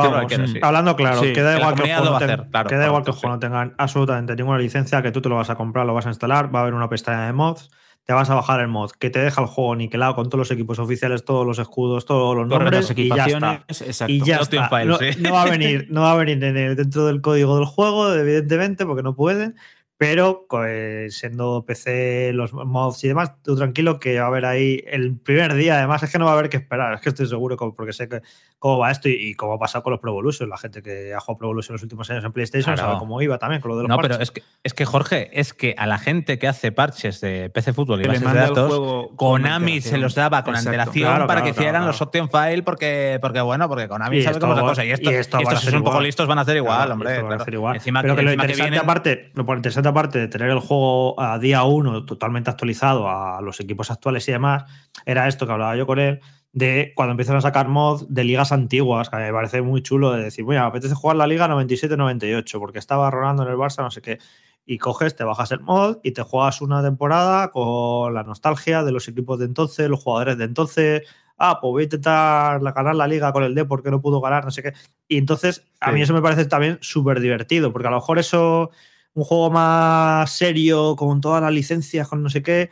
hablando 0.62 0.96
claro, 0.96 1.22
queda 1.22 1.58
igual 1.58 1.76
que, 1.76 1.84
el 1.84 1.96
juego, 1.96 2.20
no, 2.20 2.66
queda 2.66 2.86
igual 2.88 3.04
que 3.04 3.12
el 3.12 3.16
juego 3.16 3.36
no 3.36 3.40
tenga 3.40 3.74
absolutamente 3.78 4.36
ninguna 4.36 4.58
licencia, 4.58 5.02
que 5.04 5.12
tú 5.12 5.22
te 5.22 5.30
lo 5.30 5.36
vas 5.36 5.50
a 5.52 5.56
comprar, 5.56 5.86
lo 5.86 5.94
vas 5.94 6.08
a 6.08 6.10
instalar, 6.10 6.54
va 6.54 6.60
a 6.60 6.62
haber 6.64 6.74
una 6.74 6.90
pestaña 6.90 7.28
de 7.28 7.34
mods 7.34 7.70
te 8.10 8.14
vas 8.14 8.28
a 8.32 8.34
bajar 8.34 8.60
el 8.60 8.70
mod 8.70 8.90
que 8.90 9.12
te 9.12 9.20
deja 9.20 9.40
el 9.40 9.46
juego 9.46 9.76
niquelado 9.76 10.16
con 10.16 10.30
todos 10.30 10.40
los 10.40 10.50
equipos 10.50 10.80
oficiales, 10.80 11.24
todos 11.24 11.46
los 11.46 11.60
escudos, 11.60 12.06
todos 12.06 12.36
los 12.36 12.48
nombres 12.48 12.92
y 12.96 13.08
ya 13.08 13.26
está. 13.28 13.64
Y 14.08 14.24
ya 14.24 14.38
está. 14.38 14.68
no, 14.84 15.32
va 15.32 15.44
a 15.44 15.46
venir, 15.52 15.86
no 15.92 16.02
va 16.02 16.14
a 16.14 16.16
venir 16.16 16.40
dentro 16.40 17.06
del 17.06 17.22
código 17.22 17.58
del 17.58 17.66
juego, 17.66 18.12
evidentemente, 18.12 18.88
porque 18.88 19.04
no 19.04 19.14
pueden 19.14 19.58
pero 20.00 20.46
pues, 20.48 21.18
siendo 21.18 21.66
PC, 21.66 22.32
los 22.32 22.54
mods 22.54 23.04
y 23.04 23.10
demás, 23.10 23.34
tú 23.44 23.58
tranquilo 23.58 24.00
que 24.00 24.18
va 24.18 24.24
a 24.24 24.28
haber 24.30 24.46
ahí 24.46 24.82
el 24.88 25.18
primer 25.20 25.54
día. 25.56 25.78
Además, 25.78 26.02
es 26.02 26.10
que 26.10 26.18
no 26.18 26.24
va 26.24 26.32
a 26.32 26.36
haber 26.36 26.50
que 26.50 26.56
esperar. 26.56 26.94
Es 26.94 27.02
que 27.02 27.10
estoy 27.10 27.28
seguro, 27.28 27.58
porque 27.58 27.92
sé 27.92 28.08
que, 28.08 28.22
cómo 28.60 28.78
va 28.78 28.92
esto 28.92 29.08
y, 29.08 29.34
cómo 29.36 29.54
ha 29.54 29.60
pasado 29.60 29.84
con 29.84 29.92
los 29.92 30.00
Pro 30.00 30.12
Evolution. 30.12 30.50
La 30.50 30.58
gente 30.58 30.82
que 30.84 31.14
ha 31.14 31.20
jugado 31.20 31.38
Pro 31.38 31.48
Evolution 31.48 31.74
en 31.74 31.76
los 31.76 31.84
últimos 31.84 32.10
años 32.10 32.26
en 32.26 32.34
PlayStation 32.34 32.78
sabe 32.78 33.00
cómo 33.00 33.22
iba 33.22 33.38
también 33.38 33.62
con 33.62 33.70
lo 33.70 33.78
de 33.78 33.84
los 33.84 33.90
No, 33.90 33.98
pero 33.98 34.20
es 34.20 34.32
que, 34.32 34.44
es 34.64 34.74
que, 34.74 34.86
Jorge, 34.86 35.30
es 35.40 35.54
que 35.54 35.74
a 35.78 35.88
la 35.88 35.98
gente 35.98 36.38
que 36.38 36.48
hace 36.48 36.72
parches 36.74 37.22
de 37.22 37.50
PC 37.50 37.74
Fútbol 37.74 38.02
y 38.02 38.08
bases 38.08 38.22
de 38.22 38.40
datos, 38.40 39.10
Konami 39.16 39.82
se 39.82 39.98
los 39.98 40.14
daba 40.14 40.44
con 40.44 40.56
antelación 40.56 41.26
para 41.26 41.42
que 41.42 41.50
hicieran 41.50 41.86
los 41.86 42.02
option 42.02 42.30
file 42.30 42.64
porque, 42.64 43.18
porque, 43.22 43.42
bueno, 43.42 43.68
porque 43.70 43.88
Konami 43.88 44.22
sabe 44.22 44.40
cómo 44.40 44.54
es 44.54 44.60
la 44.60 44.66
cosa. 44.66 44.86
Y, 44.86 44.92
esto, 44.92 45.10
estos, 45.10 45.62
si 45.62 45.68
son 45.68 45.78
un 45.78 45.84
poco 45.84 46.02
listos, 46.02 46.28
van 46.28 46.38
a 46.38 46.42
hacer 46.42 46.58
igual, 46.58 46.92
hombre. 46.92 47.22
Van 47.22 47.34
a 47.34 47.42
hacer 47.42 47.54
igual. 47.54 47.76
Encima, 47.76 48.02
pero 48.02 48.16
que, 48.16 48.24
lo 48.24 48.34
interesante, 48.34 48.78
aparte, 48.78 49.32
lo 49.34 49.56
interesante 49.56 49.90
aparte 49.90 50.20
de 50.20 50.28
tener 50.28 50.50
el 50.50 50.60
juego 50.60 51.20
a 51.20 51.40
día 51.40 51.64
uno 51.64 52.06
totalmente 52.06 52.50
actualizado 52.50 53.10
a 53.10 53.42
los 53.42 53.60
equipos 53.62 53.90
actuales 53.90 54.28
y 54.28 54.34
demás, 54.34 54.66
era 55.06 55.28
esto 55.28 55.46
que 55.46 55.54
hablaba 55.54 55.76
yo 55.76 55.88
con 55.88 56.00
él, 56.00 56.20
de 56.52 56.94
cuando 56.96 57.12
empiezan 57.12 57.36
a 57.36 57.42
sacar 57.42 57.68
mods 57.68 58.06
de 58.10 58.24
ligas 58.24 58.52
antiguas, 58.52 59.10
que 59.10 59.18
me 59.18 59.32
parece 59.32 59.62
muy 59.62 59.82
chulo 59.82 60.12
de 60.12 60.24
decir, 60.24 60.44
bueno, 60.44 60.62
me 60.62 60.68
apetece 60.68 60.96
jugar 60.96 61.18
la 61.18 61.28
liga 61.28 61.48
97-98 61.48 62.60
porque 62.60 62.80
estaba 62.80 63.12
rolando 63.12 63.44
en 63.44 63.50
el 63.50 63.56
Barça, 63.56 63.84
no 63.84 63.92
sé 63.92 64.02
qué. 64.02 64.20
Y 64.66 64.78
coges, 64.78 65.16
te 65.16 65.24
bajas 65.24 65.52
el 65.52 65.62
mod 65.62 65.98
y 66.04 66.12
te 66.12 66.22
juegas 66.22 66.62
una 66.62 66.84
temporada 66.84 67.50
con 67.52 68.14
la 68.14 68.24
nostalgia 68.24 68.84
de 68.84 68.92
los 68.92 69.08
equipos 69.08 69.40
de 69.40 69.46
entonces, 69.46 69.90
los 69.90 70.04
jugadores 70.04 70.38
de 70.38 70.46
entonces. 70.46 71.04
Ah, 71.38 71.60
pues 71.62 71.72
voy 71.72 71.82
a 71.82 71.86
intentar 71.86 72.62
ganar 72.62 72.96
la 72.96 73.08
liga 73.08 73.32
con 73.32 73.44
el 73.44 73.56
D 73.56 73.66
porque 73.66 73.90
no 73.90 74.02
pudo 74.02 74.20
ganar, 74.20 74.44
no 74.44 74.52
sé 74.52 74.62
qué. 74.62 74.74
Y 75.08 75.18
entonces, 75.18 75.66
a 75.80 75.92
mí 75.92 76.02
eso 76.02 76.14
me 76.14 76.22
parece 76.22 76.46
también 76.46 76.78
súper 76.82 77.20
divertido, 77.22 77.72
porque 77.72 77.88
a 77.88 77.92
lo 77.92 77.98
mejor 77.98 78.20
eso 78.20 78.72
un 79.14 79.24
juego 79.24 79.50
más 79.50 80.32
serio, 80.32 80.96
con 80.96 81.22
todas 81.22 81.42
las 81.42 81.52
licencias, 81.52 82.08
con 82.08 82.24
no 82.24 82.30
sé 82.30 82.44
qué, 82.44 82.70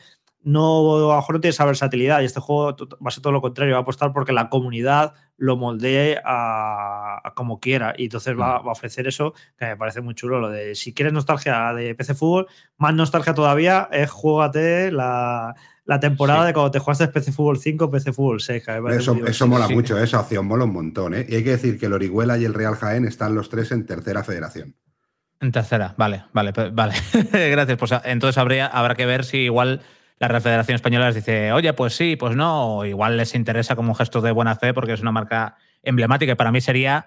no, 0.48 0.95
a 0.95 1.00
lo 1.00 1.16
mejor 1.18 1.36
no 1.36 1.41
tiene 1.41 1.52
esa 1.52 1.66
versatilidad. 1.66 2.22
Y 2.22 2.26
este 2.26 2.39
juego 2.39 2.74
va 2.74 3.08
a 3.10 3.12
ser 3.12 3.22
todo 3.22 3.34
lo 3.34 3.41
contrario, 3.41 3.74
va 3.74 3.80
a 3.80 3.82
apostar 3.82 4.14
porque 4.14 4.32
la 4.32 4.48
comunidad 4.48 5.14
lo 5.36 5.58
moldee 5.58 6.22
a, 6.24 7.34
como 7.36 7.60
quiera. 7.60 7.93
Y 7.98 8.06
entonces 8.06 8.34
va, 8.34 8.62
mm. 8.62 8.66
va, 8.66 8.70
a 8.70 8.72
ofrecer 8.72 9.08
eso, 9.08 9.34
que 9.58 9.66
me 9.66 9.76
parece 9.76 10.00
muy 10.00 10.16
chulo. 10.16 10.39
Lo 10.39 10.50
de 10.50 10.74
si 10.74 10.93
quieres 10.93 11.12
nostalgia 11.12 11.74
de 11.74 11.95
PC 11.95 12.16
Fútbol, 12.16 12.48
más 12.78 12.93
nostalgia 12.93 13.34
todavía 13.34 13.89
es 13.91 14.10
juégate 14.10 14.89
la, 14.89 15.54
la 15.84 16.00
temporada 16.00 16.45
de 16.45 16.54
cuando 16.54 16.72
te 16.72 16.80
jugaste 16.80 17.10
PC 17.10 17.34
Fútbol 17.34 17.60
5, 17.60 17.91
PC 17.91 18.14
Fútbol 18.14 18.39
6. 18.39 18.64
Eso, 18.91 19.18
eso 19.26 19.48
mola 19.48 19.68
mucho, 19.68 20.02
esa 20.02 20.22
opción 20.22 20.48
mola 20.48 20.64
un 20.64 20.72
montón. 20.72 21.14
¿eh? 21.14 21.26
Y 21.28 21.36
hay 21.36 21.43
que 21.43 21.52
decir 21.52 21.78
que 21.78 21.88
el 21.88 21.93
Orihuela 21.93 22.38
y 22.38 22.45
el 22.45 22.54
Real 22.54 22.76
Jaén 22.76 23.04
están 23.04 23.36
los 23.36 23.50
tres 23.50 23.74
en 23.74 23.86
tercera 23.86 24.24
federación. 24.24 24.76
En 25.41 25.52
tercera, 25.52 25.93
vale, 25.98 26.24
vale, 26.32 26.54
vale. 26.72 26.93
Gracias. 27.34 27.78
Pues 27.78 27.91
entonces 28.06 28.38
habría, 28.38 28.66
habrá 28.66 28.95
que 28.95 29.06
ver 29.06 29.26
si 29.26 29.39
igual 29.39 29.82
la 30.20 30.28
Real 30.28 30.41
Federación 30.41 30.76
Española 30.76 31.07
les 31.07 31.15
dice, 31.15 31.51
oye, 31.51 31.74
pues 31.74 31.95
sí, 31.95 32.15
pues 32.15 32.36
no, 32.36 32.78
o 32.78 32.86
igual 32.86 33.18
les 33.18 33.36
interesa 33.36 33.76
como 33.76 33.89
un 33.89 33.95
gesto 33.95 34.22
de 34.22 34.32
buena 34.32 34.55
fe 34.55 34.74
porque 34.74 34.93
es 34.93 35.01
una 35.01 35.11
marca 35.11 35.55
emblemática 35.84 36.32
y 36.32 36.36
para 36.36 36.51
mí 36.51 36.61
sería 36.61 37.05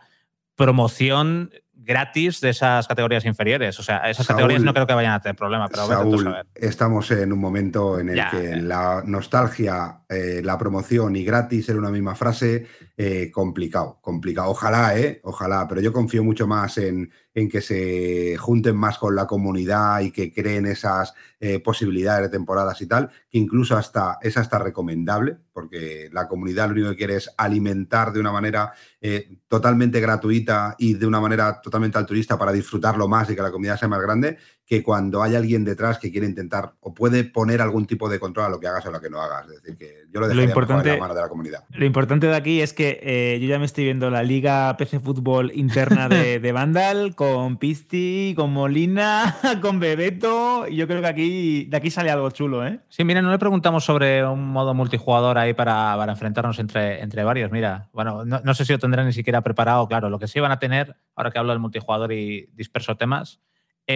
promoción 0.55 1.51
gratis 1.83 2.41
de 2.41 2.51
esas 2.51 2.87
categorías 2.87 3.25
inferiores. 3.25 3.79
O 3.79 3.83
sea, 3.83 3.99
esas 4.11 4.27
categorías 4.27 4.63
no 4.63 4.75
creo 4.75 4.87
que 4.87 4.95
vayan 4.95 5.13
a 5.13 5.21
tener 5.21 5.35
problema, 5.35 5.69
pero 5.69 5.87
Saúl, 5.87 6.37
estamos 6.55 7.11
en 7.11 7.33
un 7.33 7.41
momento 7.41 7.99
en 7.99 8.11
el 8.11 8.23
que 8.31 8.57
la 8.57 9.03
nostalgia, 9.05 10.03
eh, 10.09 10.41
la 10.45 10.59
promoción 10.59 11.17
y 11.17 11.25
gratis 11.25 11.69
en 11.71 11.79
una 11.79 11.91
misma 11.91 12.15
frase, 12.15 12.67
eh, 12.97 13.31
complicado, 13.33 13.99
complicado. 14.03 14.51
Ojalá, 14.51 14.97
¿eh? 14.99 15.21
Ojalá, 15.25 15.67
pero 15.67 15.81
yo 15.81 15.93
confío 15.93 16.23
mucho 16.23 16.47
más 16.47 16.79
en, 16.79 17.11
en 17.35 17.49
que 17.49 17.61
se 17.61 18.37
junten 18.37 18.77
más 18.77 18.99
con 18.99 19.15
la 19.15 19.27
comunidad 19.27 20.01
y 20.01 20.11
que 20.11 20.33
creen 20.33 20.67
esas 20.67 21.15
eh, 21.39 21.61
posibilidades 21.61 22.23
de 22.23 22.29
temporadas 22.29 22.81
y 22.83 22.87
tal, 22.87 23.11
que 23.31 23.39
incluso 23.39 23.77
hasta 23.77 24.19
es 24.21 24.37
hasta 24.37 24.59
recomendable, 24.59 25.37
porque 25.53 26.09
la 26.13 26.27
comunidad 26.29 26.67
lo 26.67 26.75
único 26.75 26.91
que 26.91 26.97
quiere 26.97 27.17
es 27.17 27.31
alimentar 27.37 28.13
de 28.13 28.21
una 28.21 28.33
manera 28.33 28.73
eh, 29.01 29.31
totalmente 29.49 30.01
gratuita 30.01 30.75
y 30.79 30.95
de 30.95 31.07
una 31.07 31.21
manera 31.21 31.61
totalmente 31.61 31.99
altruista 31.99 32.37
para 32.37 32.53
disfrutarlo 32.53 33.09
más 33.09 33.31
y 33.31 33.37
que 33.37 33.43
la 33.43 33.51
comunidad 33.51 33.79
sea 33.79 33.89
más 33.89 34.03
grande, 34.03 34.39
que 34.71 34.85
cuando 34.85 35.21
hay 35.21 35.35
alguien 35.35 35.65
detrás 35.65 35.99
que 35.99 36.13
quiere 36.13 36.29
intentar 36.29 36.75
o 36.79 36.95
puede 36.95 37.25
poner 37.25 37.61
algún 37.61 37.87
tipo 37.87 38.09
de 38.09 38.21
control 38.21 38.47
a 38.47 38.49
lo 38.51 38.61
que 38.61 38.69
hagas 38.69 38.87
o 38.87 38.91
a 38.91 38.93
lo 38.93 39.01
que 39.01 39.11
no 39.11 39.21
hagas. 39.21 39.49
Es 39.49 39.61
decir, 39.61 39.77
que 39.77 40.05
yo 40.13 40.21
lo 40.21 40.29
dejaría 40.29 40.45
lo 40.45 40.49
importante, 40.49 40.91
en 40.91 40.95
la 40.95 41.01
mano 41.01 41.15
de 41.17 41.23
la 41.23 41.29
comunidad. 41.29 41.65
Lo 41.71 41.85
importante 41.85 42.29
de 42.29 42.37
aquí 42.37 42.61
es 42.61 42.73
que 42.73 43.01
eh, 43.03 43.41
yo 43.43 43.49
ya 43.49 43.59
me 43.59 43.65
estoy 43.65 43.83
viendo 43.83 44.11
la 44.11 44.23
liga 44.23 44.77
PC 44.77 45.01
Fútbol 45.01 45.51
interna 45.57 46.09
de, 46.09 46.39
de 46.41 46.53
Vandal 46.53 47.17
con 47.17 47.57
Pisti, 47.57 48.33
con 48.37 48.53
Molina, 48.53 49.39
con 49.61 49.81
Bebeto. 49.81 50.69
Y 50.69 50.77
yo 50.77 50.87
creo 50.87 51.01
que 51.01 51.09
aquí 51.09 51.65
de 51.65 51.77
aquí 51.77 51.91
sale 51.91 52.13
algo 52.13 52.31
chulo, 52.31 52.65
¿eh? 52.65 52.79
Sí, 52.91 53.03
mira, 53.03 53.23
no 53.23 53.33
le 53.33 53.41
preguntamos 53.41 53.85
sobre 53.85 54.25
un 54.25 54.53
modo 54.53 54.73
multijugador 54.73 55.37
ahí 55.37 55.53
para, 55.53 55.97
para 55.97 56.13
enfrentarnos 56.13 56.61
entre, 56.61 57.03
entre 57.03 57.25
varios. 57.25 57.51
Mira, 57.51 57.89
bueno, 57.93 58.25
no, 58.25 58.41
no 58.45 58.55
sé 58.55 58.65
si 58.65 58.73
lo 58.73 58.79
tendrán 58.79 59.07
ni 59.07 59.13
siquiera 59.13 59.41
preparado. 59.41 59.89
Claro, 59.89 60.11
lo 60.11 60.21
que 60.21 60.29
sí 60.29 60.39
van 60.39 60.53
a 60.53 60.61
tener, 60.61 60.95
ahora 61.17 61.33
que 61.33 61.41
hablo 61.41 61.51
del 61.51 61.59
multijugador 61.59 62.13
y 62.13 62.49
disperso 62.55 62.97
temas, 62.97 63.41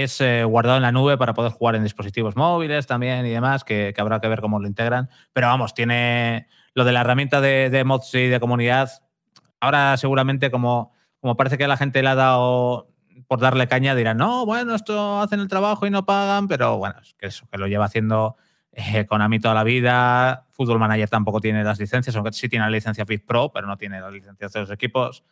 es 0.03 0.21
eh, 0.21 0.45
guardado 0.45 0.77
en 0.77 0.83
la 0.83 0.93
nube 0.93 1.17
para 1.17 1.35
poder 1.35 1.53
jugar 1.53 1.77
en 1.77 1.83
dispositivos 1.83 2.37
móviles 2.37 2.87
también 2.87 3.25
y 3.27 3.31
demás, 3.31 3.65
que, 3.65 3.95
habrá 3.97 4.21
que 4.21 4.29
ver 4.29 4.41
cómo 4.41 4.59
lo 4.59 4.67
integran. 4.67 5.09
Pero 5.33 5.47
vamos, 5.47 5.75
tiene 5.75 6.49
lo 6.75 6.85
de 6.85 6.93
la 6.93 7.03
herramienta 7.03 7.41
de, 7.41 7.83
mods 7.85 8.15
y 8.15 8.27
de 8.27 8.41
comunidad. 8.41 8.91
Ahora 9.61 9.97
seguramente 9.97 10.51
como, 10.51 10.93
como 11.21 11.37
parece 11.37 11.59
que 11.59 11.69
la 11.69 11.77
gente 11.77 12.03
le 12.03 12.09
ha 12.09 12.15
dado 12.15 12.89
por 13.29 13.41
darle 13.41 13.69
caña, 13.69 13.95
dirán, 13.95 14.17
no, 14.17 14.45
bueno, 14.45 14.75
esto 14.75 15.21
hacen 15.21 15.41
el 15.41 15.49
trabajo 15.49 15.87
y 15.87 15.91
no 15.91 16.05
pagan, 16.05 16.49
pero 16.49 16.77
bueno, 16.79 16.97
es 17.01 17.15
que 17.15 17.27
eso, 17.27 17.47
que 17.51 17.59
lo 17.59 17.67
lleva 17.69 17.85
haciendo 17.85 18.37
eh, 18.73 19.07
toda 19.41 19.55
la 19.55 19.65
vida. 19.65 20.47
Football 20.51 20.81
Manager 20.81 21.09
tampoco 21.09 21.41
tiene 21.41 21.63
las 21.63 21.79
licencias, 21.79 22.15
aunque 22.17 22.33
sí 22.33 22.49
tiene 22.49 22.65
la 22.65 22.71
licencia 22.71 23.07
Fit 23.07 23.25
Pro, 23.25 23.53
pero 23.53 23.67
no 23.67 23.77
tiene 23.77 24.01
las 24.01 24.13
licencias 24.13 24.53
de 24.53 24.61
los 24.61 24.71
equipos 24.71 25.25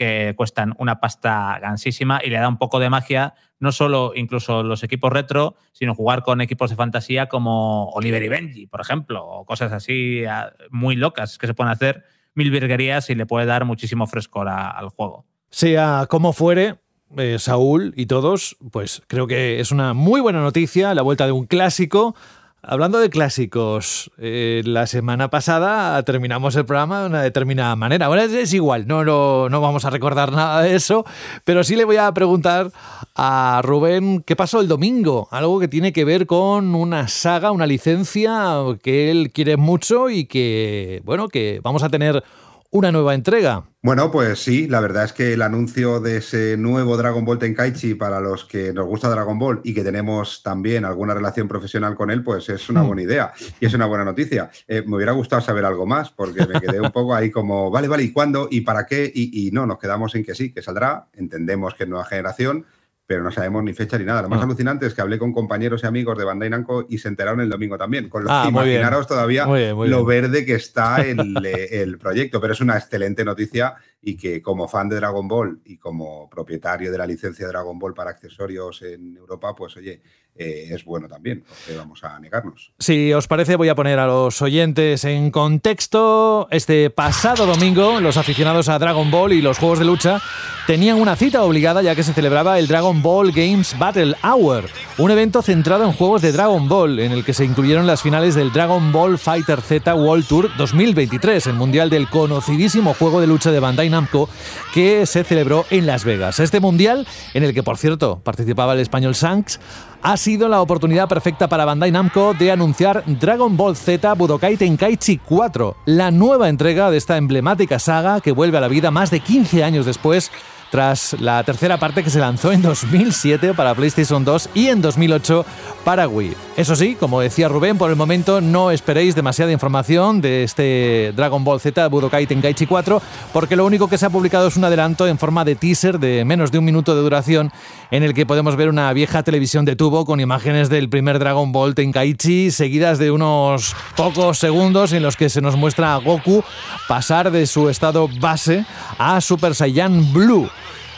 que 0.00 0.32
cuestan 0.34 0.72
una 0.78 0.98
pasta 0.98 1.58
gansísima 1.60 2.22
y 2.24 2.30
le 2.30 2.38
da 2.38 2.48
un 2.48 2.56
poco 2.56 2.80
de 2.80 2.88
magia, 2.88 3.34
no 3.58 3.70
solo 3.70 4.12
incluso 4.14 4.62
los 4.62 4.82
equipos 4.82 5.12
retro, 5.12 5.56
sino 5.72 5.94
jugar 5.94 6.22
con 6.22 6.40
equipos 6.40 6.70
de 6.70 6.76
fantasía 6.76 7.26
como 7.26 7.90
Oliver 7.90 8.22
y 8.22 8.28
Benji, 8.28 8.66
por 8.66 8.80
ejemplo, 8.80 9.26
o 9.26 9.44
cosas 9.44 9.72
así 9.72 10.22
muy 10.70 10.96
locas 10.96 11.36
que 11.36 11.46
se 11.46 11.52
pueden 11.52 11.70
hacer 11.70 12.04
mil 12.32 12.50
virguerías 12.50 13.10
y 13.10 13.14
le 13.14 13.26
puede 13.26 13.44
dar 13.44 13.66
muchísimo 13.66 14.06
frescor 14.06 14.48
al 14.48 14.88
juego. 14.88 15.26
Sea 15.50 16.06
como 16.08 16.32
fuere, 16.32 16.76
eh, 17.18 17.38
Saúl 17.38 17.92
y 17.94 18.06
todos, 18.06 18.56
pues 18.72 19.02
creo 19.06 19.26
que 19.26 19.60
es 19.60 19.70
una 19.70 19.92
muy 19.92 20.22
buena 20.22 20.40
noticia, 20.40 20.94
la 20.94 21.02
vuelta 21.02 21.26
de 21.26 21.32
un 21.32 21.44
clásico 21.44 22.14
Hablando 22.62 22.98
de 22.98 23.08
clásicos, 23.08 24.10
eh, 24.18 24.60
la 24.66 24.86
semana 24.86 25.30
pasada 25.30 26.02
terminamos 26.02 26.54
el 26.56 26.66
programa 26.66 27.00
de 27.00 27.06
una 27.06 27.22
determinada 27.22 27.74
manera. 27.74 28.04
Ahora 28.04 28.24
es, 28.24 28.52
igual, 28.52 28.86
no, 28.86 29.02
no, 29.02 29.48
no 29.48 29.62
vamos 29.62 29.86
a 29.86 29.90
recordar 29.90 30.30
nada 30.30 30.60
de 30.60 30.74
eso, 30.74 31.06
pero 31.44 31.64
sí 31.64 31.74
le 31.74 31.86
voy 31.86 31.96
a 31.96 32.12
preguntar 32.12 32.70
a 33.14 33.62
Rubén 33.64 34.22
qué 34.26 34.36
pasó 34.36 34.60
el 34.60 34.68
domingo. 34.68 35.26
Algo 35.30 35.58
que 35.58 35.68
tiene 35.68 35.94
que 35.94 36.04
ver 36.04 36.26
con 36.26 36.74
una 36.74 37.08
saga, 37.08 37.50
una 37.50 37.66
licencia 37.66 38.58
que 38.82 39.10
él 39.10 39.30
quiere 39.32 39.56
mucho 39.56 40.10
y 40.10 40.26
que, 40.26 41.00
bueno, 41.06 41.28
que 41.28 41.60
vamos 41.62 41.82
a 41.82 41.88
tener 41.88 42.22
una 42.70 42.92
nueva 42.92 43.14
entrega. 43.14 43.64
Bueno, 43.82 44.12
pues 44.12 44.38
sí, 44.38 44.68
la 44.68 44.80
verdad 44.80 45.04
es 45.04 45.12
que 45.12 45.32
el 45.32 45.42
anuncio 45.42 46.00
de 46.00 46.18
ese 46.18 46.56
nuevo 46.56 46.96
Dragon 46.96 47.24
Ball 47.24 47.38
Tenkaichi 47.38 47.94
para 47.94 48.20
los 48.20 48.44
que 48.44 48.72
nos 48.72 48.86
gusta 48.86 49.08
Dragon 49.08 49.38
Ball 49.38 49.60
y 49.64 49.74
que 49.74 49.82
tenemos 49.82 50.42
también 50.42 50.84
alguna 50.84 51.14
relación 51.14 51.48
profesional 51.48 51.96
con 51.96 52.10
él, 52.10 52.22
pues 52.22 52.48
es 52.48 52.68
una 52.68 52.82
hmm. 52.82 52.86
buena 52.86 53.02
idea 53.02 53.32
y 53.58 53.66
es 53.66 53.74
una 53.74 53.86
buena 53.86 54.04
noticia. 54.04 54.50
Eh, 54.68 54.82
me 54.86 54.96
hubiera 54.96 55.12
gustado 55.12 55.42
saber 55.42 55.64
algo 55.64 55.86
más 55.86 56.10
porque 56.10 56.46
me 56.46 56.60
quedé 56.60 56.80
un 56.80 56.92
poco 56.92 57.14
ahí 57.14 57.30
como, 57.30 57.70
vale, 57.70 57.88
vale, 57.88 58.04
¿y 58.04 58.12
cuándo? 58.12 58.48
¿Y 58.50 58.60
para 58.60 58.86
qué? 58.86 59.10
Y, 59.12 59.48
y 59.48 59.50
no, 59.50 59.66
nos 59.66 59.78
quedamos 59.78 60.14
en 60.14 60.24
que 60.24 60.34
sí, 60.34 60.52
que 60.52 60.62
saldrá. 60.62 61.08
Entendemos 61.14 61.74
que 61.74 61.84
es 61.84 61.88
nueva 61.88 62.04
generación 62.04 62.66
pero 63.10 63.24
no 63.24 63.32
sabemos 63.32 63.64
ni 63.64 63.72
fecha 63.72 63.98
ni 63.98 64.04
nada. 64.04 64.22
Lo 64.22 64.28
más 64.28 64.40
alucinante 64.40 64.86
es 64.86 64.94
que 64.94 65.00
hablé 65.00 65.18
con 65.18 65.32
compañeros 65.32 65.82
y 65.82 65.86
amigos 65.88 66.16
de 66.16 66.22
Bandai 66.22 66.48
Namco 66.48 66.86
y 66.88 66.98
se 66.98 67.08
enteraron 67.08 67.40
el 67.40 67.50
domingo 67.50 67.76
también, 67.76 68.08
con 68.08 68.22
lo 68.22 68.28
que 68.28 68.34
ah, 68.36 68.46
imaginaros 68.48 69.08
todavía 69.08 69.46
lo 69.46 70.04
verde 70.04 70.46
que 70.46 70.54
está 70.54 70.98
el, 70.98 71.44
el, 71.44 71.98
proyecto, 71.98 72.40
pero 72.40 72.52
es 72.52 72.60
una 72.60 72.76
excelente 72.76 73.24
noticia 73.24 73.74
y 74.02 74.16
que 74.16 74.40
como 74.40 74.66
fan 74.66 74.88
de 74.88 74.96
Dragon 74.96 75.28
Ball 75.28 75.60
y 75.64 75.76
como 75.76 76.28
propietario 76.30 76.90
de 76.90 76.98
la 76.98 77.06
licencia 77.06 77.46
de 77.46 77.52
Dragon 77.52 77.78
Ball 77.78 77.94
para 77.94 78.10
accesorios 78.10 78.82
en 78.82 79.16
Europa, 79.16 79.54
pues 79.54 79.76
oye, 79.76 80.00
eh, 80.34 80.68
es 80.70 80.84
bueno 80.84 81.06
también, 81.06 81.42
porque 81.42 81.76
vamos 81.76 82.02
a 82.02 82.18
negarnos. 82.18 82.72
Si 82.78 83.12
os 83.12 83.26
parece, 83.26 83.56
voy 83.56 83.68
a 83.68 83.74
poner 83.74 83.98
a 83.98 84.06
los 84.06 84.40
oyentes 84.40 85.04
en 85.04 85.30
contexto. 85.30 86.48
Este 86.50 86.88
pasado 86.88 87.44
domingo, 87.46 88.00
los 88.00 88.16
aficionados 88.16 88.68
a 88.68 88.78
Dragon 88.78 89.10
Ball 89.10 89.34
y 89.34 89.42
los 89.42 89.58
juegos 89.58 89.80
de 89.80 89.84
lucha 89.84 90.22
tenían 90.66 90.98
una 90.98 91.16
cita 91.16 91.42
obligada 91.42 91.82
ya 91.82 91.94
que 91.94 92.02
se 92.02 92.14
celebraba 92.14 92.58
el 92.58 92.68
Dragon 92.68 93.02
Ball 93.02 93.32
Games 93.32 93.78
Battle 93.78 94.14
Hour, 94.22 94.64
un 95.00 95.10
evento 95.10 95.40
centrado 95.40 95.84
en 95.84 95.92
juegos 95.92 96.20
de 96.20 96.30
Dragon 96.30 96.68
Ball, 96.68 96.98
en 96.98 97.12
el 97.12 97.24
que 97.24 97.32
se 97.32 97.46
incluyeron 97.46 97.86
las 97.86 98.02
finales 98.02 98.34
del 98.34 98.52
Dragon 98.52 98.92
Ball 98.92 99.16
Fighter 99.16 99.62
Z 99.62 99.94
World 99.94 100.26
Tour 100.26 100.50
2023, 100.58 101.46
el 101.46 101.54
mundial 101.54 101.88
del 101.88 102.06
conocidísimo 102.10 102.92
juego 102.92 103.22
de 103.22 103.26
lucha 103.26 103.50
de 103.50 103.60
Bandai 103.60 103.88
Namco 103.88 104.28
que 104.74 105.06
se 105.06 105.24
celebró 105.24 105.64
en 105.70 105.86
Las 105.86 106.04
Vegas. 106.04 106.38
Este 106.38 106.60
mundial, 106.60 107.06
en 107.32 107.44
el 107.44 107.54
que 107.54 107.62
por 107.62 107.78
cierto 107.78 108.20
participaba 108.22 108.74
el 108.74 108.80
español 108.80 109.14
Shanks, 109.14 109.58
ha 110.02 110.18
sido 110.18 110.48
la 110.50 110.60
oportunidad 110.60 111.08
perfecta 111.08 111.48
para 111.48 111.64
Bandai 111.64 111.92
Namco 111.92 112.34
de 112.34 112.52
anunciar 112.52 113.02
Dragon 113.06 113.56
Ball 113.56 113.76
Z 113.76 114.12
Budokai 114.12 114.58
Tenkaichi 114.58 115.16
4, 115.16 115.76
la 115.86 116.10
nueva 116.10 116.50
entrega 116.50 116.90
de 116.90 116.98
esta 116.98 117.16
emblemática 117.16 117.78
saga 117.78 118.20
que 118.20 118.32
vuelve 118.32 118.58
a 118.58 118.60
la 118.60 118.68
vida 118.68 118.90
más 118.90 119.10
de 119.10 119.20
15 119.20 119.64
años 119.64 119.86
después 119.86 120.30
tras 120.70 121.16
la 121.20 121.42
tercera 121.44 121.78
parte 121.78 122.02
que 122.02 122.10
se 122.10 122.20
lanzó 122.20 122.52
en 122.52 122.62
2007 122.62 123.54
para 123.54 123.74
PlayStation 123.74 124.24
2 124.24 124.50
y 124.54 124.68
en 124.68 124.80
2008 124.80 125.44
para 125.84 126.08
Wii. 126.08 126.34
Eso 126.56 126.76
sí, 126.76 126.94
como 126.94 127.20
decía 127.20 127.48
Rubén, 127.48 127.78
por 127.78 127.90
el 127.90 127.96
momento 127.96 128.40
no 128.40 128.70
esperéis 128.70 129.14
demasiada 129.14 129.52
información 129.52 130.20
de 130.20 130.44
este 130.44 131.12
Dragon 131.16 131.42
Ball 131.42 131.60
Z 131.60 131.88
Budokai 131.88 132.26
Tenkaichi 132.26 132.66
4, 132.66 133.02
porque 133.32 133.56
lo 133.56 133.66
único 133.66 133.88
que 133.88 133.98
se 133.98 134.06
ha 134.06 134.10
publicado 134.10 134.48
es 134.48 134.56
un 134.56 134.64
adelanto 134.64 135.06
en 135.06 135.18
forma 135.18 135.44
de 135.44 135.56
teaser 135.56 135.98
de 135.98 136.24
menos 136.24 136.52
de 136.52 136.58
un 136.58 136.64
minuto 136.64 136.94
de 136.94 137.02
duración 137.02 137.52
en 137.90 138.02
el 138.02 138.14
que 138.14 138.26
podemos 138.26 138.56
ver 138.56 138.68
una 138.68 138.92
vieja 138.92 139.22
televisión 139.22 139.64
de 139.64 139.76
tubo 139.76 140.04
con 140.04 140.20
imágenes 140.20 140.68
del 140.68 140.88
primer 140.88 141.18
Dragon 141.18 141.50
Ball 141.50 141.74
Tenkaichi 141.74 142.50
seguidas 142.50 142.98
de 142.98 143.10
unos 143.10 143.74
pocos 143.96 144.38
segundos 144.38 144.92
en 144.92 145.02
los 145.02 145.16
que 145.16 145.28
se 145.28 145.40
nos 145.40 145.56
muestra 145.56 145.94
a 145.94 145.96
Goku 145.96 146.44
pasar 146.88 147.30
de 147.30 147.46
su 147.46 147.68
estado 147.68 148.08
base 148.20 148.64
a 148.98 149.20
Super 149.20 149.54
Saiyan 149.54 150.12
Blue. 150.12 150.48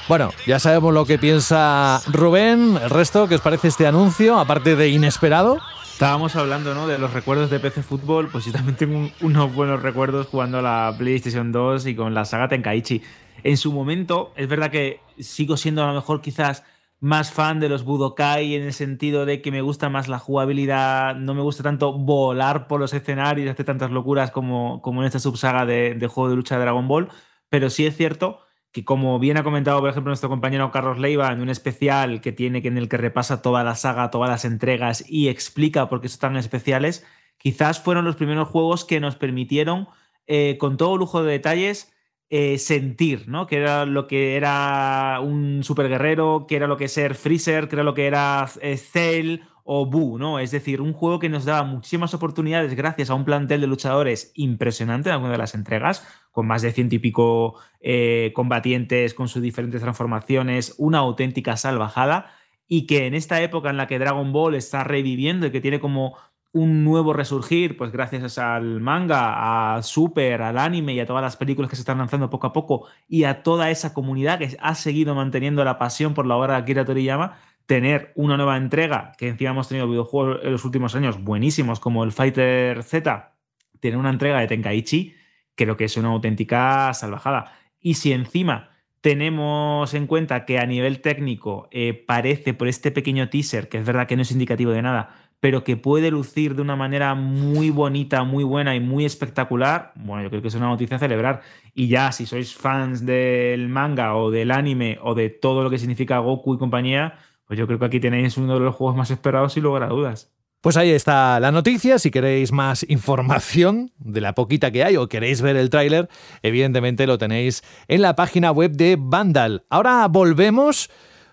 Bueno, 0.09 0.31
ya 0.47 0.59
sabemos 0.59 0.93
lo 0.93 1.05
que 1.07 1.19
piensa 1.19 2.01
Rubén. 2.11 2.77
El 2.83 2.91
resto, 2.91 3.29
¿qué 3.29 3.37
os 3.37 3.41
parece 3.41 3.69
este 3.69 3.87
anuncio? 3.87 4.39
Aparte 4.39 4.77
de 4.77 4.89
inesperado. 4.89 5.59
Estábamos 5.93 6.35
hablando 6.35 6.75
¿no? 6.75 6.89
de 6.89 6.99
los 6.99 7.13
recuerdos 7.13 7.51
de 7.51 7.61
PC 7.61 7.83
Fútbol, 7.83 8.29
pues 8.31 8.45
yo 8.45 8.53
también 8.53 8.77
tengo 8.77 8.99
un- 8.99 9.13
unos 9.21 9.55
buenos 9.55 9.83
recuerdos 9.83 10.27
jugando 10.27 10.59
a 10.59 10.63
la 10.63 10.95
PlayStation 10.99 11.53
2 11.53 11.87
y 11.87 11.95
con 11.95 12.13
la 12.15 12.25
saga 12.25 12.49
Tenkaichi. 12.49 13.03
En 13.45 13.57
su 13.57 13.73
momento, 13.73 14.33
es 14.37 14.49
verdad 14.49 14.71
que 14.71 15.01
sigo 15.21 15.57
siendo 15.57 15.85
a 15.85 15.87
lo 15.87 15.95
mejor 15.95 16.21
quizás 16.21 16.65
más 16.99 17.31
fan 17.33 17.61
de 17.61 17.69
los 17.69 17.85
Budokai 17.85 18.55
en 18.55 18.63
el 18.63 18.73
sentido 18.73 19.27
de 19.27 19.43
que 19.43 19.51
me 19.53 19.61
gusta 19.61 19.89
más 19.89 20.09
la 20.09 20.19
jugabilidad, 20.19 21.15
no 21.15 21.35
me 21.35 21.43
gusta 21.43 21.63
tanto 21.63 21.93
volar 21.93 22.67
por 22.67 22.81
los 22.81 22.93
escenarios 22.95 23.47
y 23.47 23.51
hacer 23.51 23.67
tantas 23.67 23.91
locuras 23.91 24.31
como, 24.33 24.81
como 24.83 25.03
en 25.03 25.07
esta 25.07 25.19
subsaga 25.21 25.67
de, 25.67 25.95
de 25.95 26.07
juego 26.09 26.31
de 26.31 26.37
lucha 26.37 26.57
de 26.57 26.63
Dragon 26.63 26.87
Ball, 26.89 27.09
pero 27.49 27.71
sí 27.71 27.87
es 27.87 27.97
cierto 27.97 28.41
que 28.73 28.85
como 28.85 29.19
bien 29.19 29.37
ha 29.37 29.45
comentado, 29.45 29.81
por 29.81 29.91
ejemplo, 29.91 30.11
nuestro 30.11 30.31
compañero 30.31 30.71
Carlos 30.71 30.99
Leiva 30.99 31.31
en 31.31 31.43
un 31.43 31.51
especial 31.51 32.21
que 32.21 32.33
tiene 32.33 32.61
en 32.65 32.79
el 32.79 32.89
que 32.89 32.97
repasa 32.97 33.43
toda 33.43 33.63
la 33.65 33.75
saga, 33.75 34.11
todas 34.11 34.31
las 34.31 34.45
entregas 34.45 35.05
y 35.07 35.29
explica 35.29 35.89
por 35.89 36.01
qué 36.01 36.09
son 36.09 36.21
tan 36.21 36.37
especiales, 36.37 37.07
quizás 37.37 37.81
fueron 37.81 38.05
los 38.05 38.17
primeros 38.17 38.49
juegos 38.49 38.85
que 38.85 38.99
nos 38.99 39.17
permitieron, 39.17 39.89
eh, 40.27 40.57
con 40.59 40.77
todo 40.79 40.97
lujo 40.97 41.23
de 41.23 41.33
detalles, 41.33 41.93
eh, 42.31 42.57
sentir, 42.57 43.29
¿no? 43.29 43.47
Que 43.47 43.59
era 43.59 43.85
lo 43.85 44.07
que 44.07 44.37
era 44.37 45.21
un 45.23 45.63
superguerrero, 45.63 46.47
que 46.49 46.57
era 46.57 46.67
lo 46.67 46.79
que 46.79 46.89
ser 46.89 47.15
Freezer, 47.15 47.69
que 47.69 47.77
era 47.77 47.83
lo 47.83 47.93
que 47.93 48.07
era 48.07 48.49
eh, 48.63 48.79
Cell 48.79 49.41
o 49.65 49.85
Buu, 49.85 50.17
¿no? 50.17 50.39
Es 50.39 50.51
decir, 50.51 50.81
un 50.81 50.95
juego 50.95 51.19
que 51.19 51.29
nos 51.29 51.45
daba 51.45 51.63
muchísimas 51.65 52.15
oportunidades 52.15 52.75
gracias 52.75 53.11
a 53.11 53.15
un 53.15 53.27
plantel 53.27 53.61
de 53.61 53.67
luchadores 53.67 54.33
impresionante 54.35 55.11
en 55.11 55.15
alguna 55.15 55.33
de 55.33 55.39
las 55.39 55.55
entregas, 55.55 56.07
con 56.33 56.47
más 56.47 56.63
de 56.63 56.73
ciento 56.73 56.97
y 56.97 56.99
pico 56.99 57.55
eh, 57.81 58.33
combatientes, 58.35 59.15
con 59.15 59.29
sus 59.29 59.43
diferentes 59.43 59.81
transformaciones, 59.81 60.75
una 60.79 60.99
auténtica 60.99 61.57
salvajada, 61.57 62.33
y 62.67 62.87
que 62.87 63.07
en 63.07 63.15
esta 63.15 63.41
época 63.43 63.71
en 63.71 63.77
la 63.77 63.87
que 63.87 63.99
Dragon 63.99 64.33
Ball 64.33 64.55
está 64.55 64.83
reviviendo 64.83 65.47
y 65.47 65.51
que 65.51 65.61
tiene 65.61 65.79
como 65.79 66.17
un 66.53 66.85
nuevo 66.85 67.13
resurgir, 67.13 67.77
pues 67.77 67.93
gracias 67.93 68.39
al 68.39 68.81
manga, 68.81 69.77
a 69.77 69.83
Super, 69.83 70.43
al 70.43 70.59
anime 70.59 70.95
y 70.95 71.01
a 71.01 71.07
todas 71.07 71.23
las 71.23 71.37
películas 71.37 71.71
que 71.71 71.77
se 71.77 71.83
están 71.83 71.99
lanzando 71.99 72.29
poco 72.29 72.47
a 72.47 72.53
poco 72.53 72.87
y 73.09 73.25
a 73.25 73.43
toda 73.43 73.71
esa 73.71 73.95
comunidad 73.95 74.39
que 74.39 74.57
ha 74.61 74.75
seguido 74.75 75.15
manteniendo 75.15 75.65
la 75.65 75.79
pasión 75.79 76.13
por 76.13 76.27
la 76.27 76.37
obra 76.37 76.55
de 76.55 76.61
Akira 76.61 76.85
Toriyama, 76.85 77.39
tener 77.67 78.13
una 78.17 78.37
nueva 78.37 78.59
entrega, 78.59 79.13
que 79.17 79.29
encima 79.29 79.51
hemos 79.51 79.69
tenido 79.69 79.89
videojuegos 79.89 80.41
en 80.43 80.53
los 80.53 80.65
últimos 80.65 80.95
años 80.95 81.23
buenísimos 81.23 81.81
como 81.81 82.05
el 82.05 82.13
Fighter 82.13 82.83
Z, 82.83 83.35
tener 83.81 83.99
una 83.99 84.11
entrega 84.11 84.41
de 84.41 84.47
Tenkaichi, 84.47 85.15
creo 85.55 85.77
que 85.77 85.85
es 85.85 85.97
una 85.97 86.09
auténtica 86.09 86.93
salvajada. 86.95 87.53
Y 87.81 87.95
si 87.95 88.13
encima 88.13 88.71
tenemos 89.01 89.95
en 89.95 90.07
cuenta 90.07 90.45
que 90.45 90.59
a 90.59 90.67
nivel 90.67 91.01
técnico 91.01 91.69
eh, 91.73 91.93
parece 92.07 92.55
por 92.55 92.69
este 92.69 92.93
pequeño 92.93 93.29
teaser, 93.29 93.69
que 93.69 93.79
es 93.79 93.85
verdad 93.85 94.07
que 94.07 94.17
no 94.17 94.23
es 94.23 94.31
indicativo 94.31 94.71
de 94.71 94.83
nada, 94.83 95.17
pero 95.41 95.65
que 95.65 95.77
puede 95.77 96.13
lucir 96.13 96.55
de 96.55 96.63
una 96.63 96.77
manera 96.77 97.17
muy 97.17 97.71
bonita, 97.71 98.23
muy 98.23 98.45
buena 98.45 98.77
y 98.77 98.81
muy 98.81 99.05
espectacular, 99.05 99.93
bueno, 99.97 100.23
yo 100.23 100.31
creo 100.31 100.41
que 100.41 100.47
es 100.47 100.55
una 100.55 100.69
noticia 100.69 100.97
a 100.97 101.01
celebrar. 101.01 101.43
Y 101.75 101.89
ya, 101.89 102.13
si 102.13 102.27
sois 102.27 102.55
fans 102.55 103.05
del 103.05 103.69
manga 103.69 104.15
o 104.15 104.31
del 104.31 104.53
anime 104.53 104.99
o 105.03 105.17
de 105.17 105.31
todo 105.31 105.65
lo 105.65 105.71
que 105.71 105.79
significa 105.79 106.19
Goku 106.19 106.55
y 106.55 106.59
compañía, 106.59 107.19
pues 107.45 107.59
yo 107.59 107.67
creo 107.67 107.81
que 107.81 107.87
aquí 107.87 107.99
tenéis 107.99 108.37
uno 108.37 108.55
de 108.55 108.61
los 108.61 108.77
juegos 108.77 108.97
más 108.97 109.11
esperados 109.11 109.55
sin 109.55 109.65
lugar 109.65 109.83
a 109.83 109.89
dudas. 109.89 110.33
Pues 110.63 110.77
ahí 110.77 110.91
está 110.91 111.41
la 111.41 111.51
noticia. 111.51 111.99
Si 111.99 112.13
queréis 112.13 112.53
más 112.53 112.87
información 112.89 113.91
de 113.99 114.21
la 114.21 114.33
poquita 114.37 114.71
que 114.71 114.85
hay 114.85 114.97
o 114.97 115.09
queréis 115.09 115.43
ver 115.43 115.57
el 115.57 115.71
tráiler, 115.71 116.09
evidentemente 116.41 117.09
lo 117.09 117.19
tenéis 117.19 117.65
en 117.89 118.01
la 118.01 118.15
página 118.15 118.53
web 118.53 118.71
de 118.71 118.97
Vandal. 118.97 119.65
Ahora 119.71 120.07
volvemos 120.07 120.89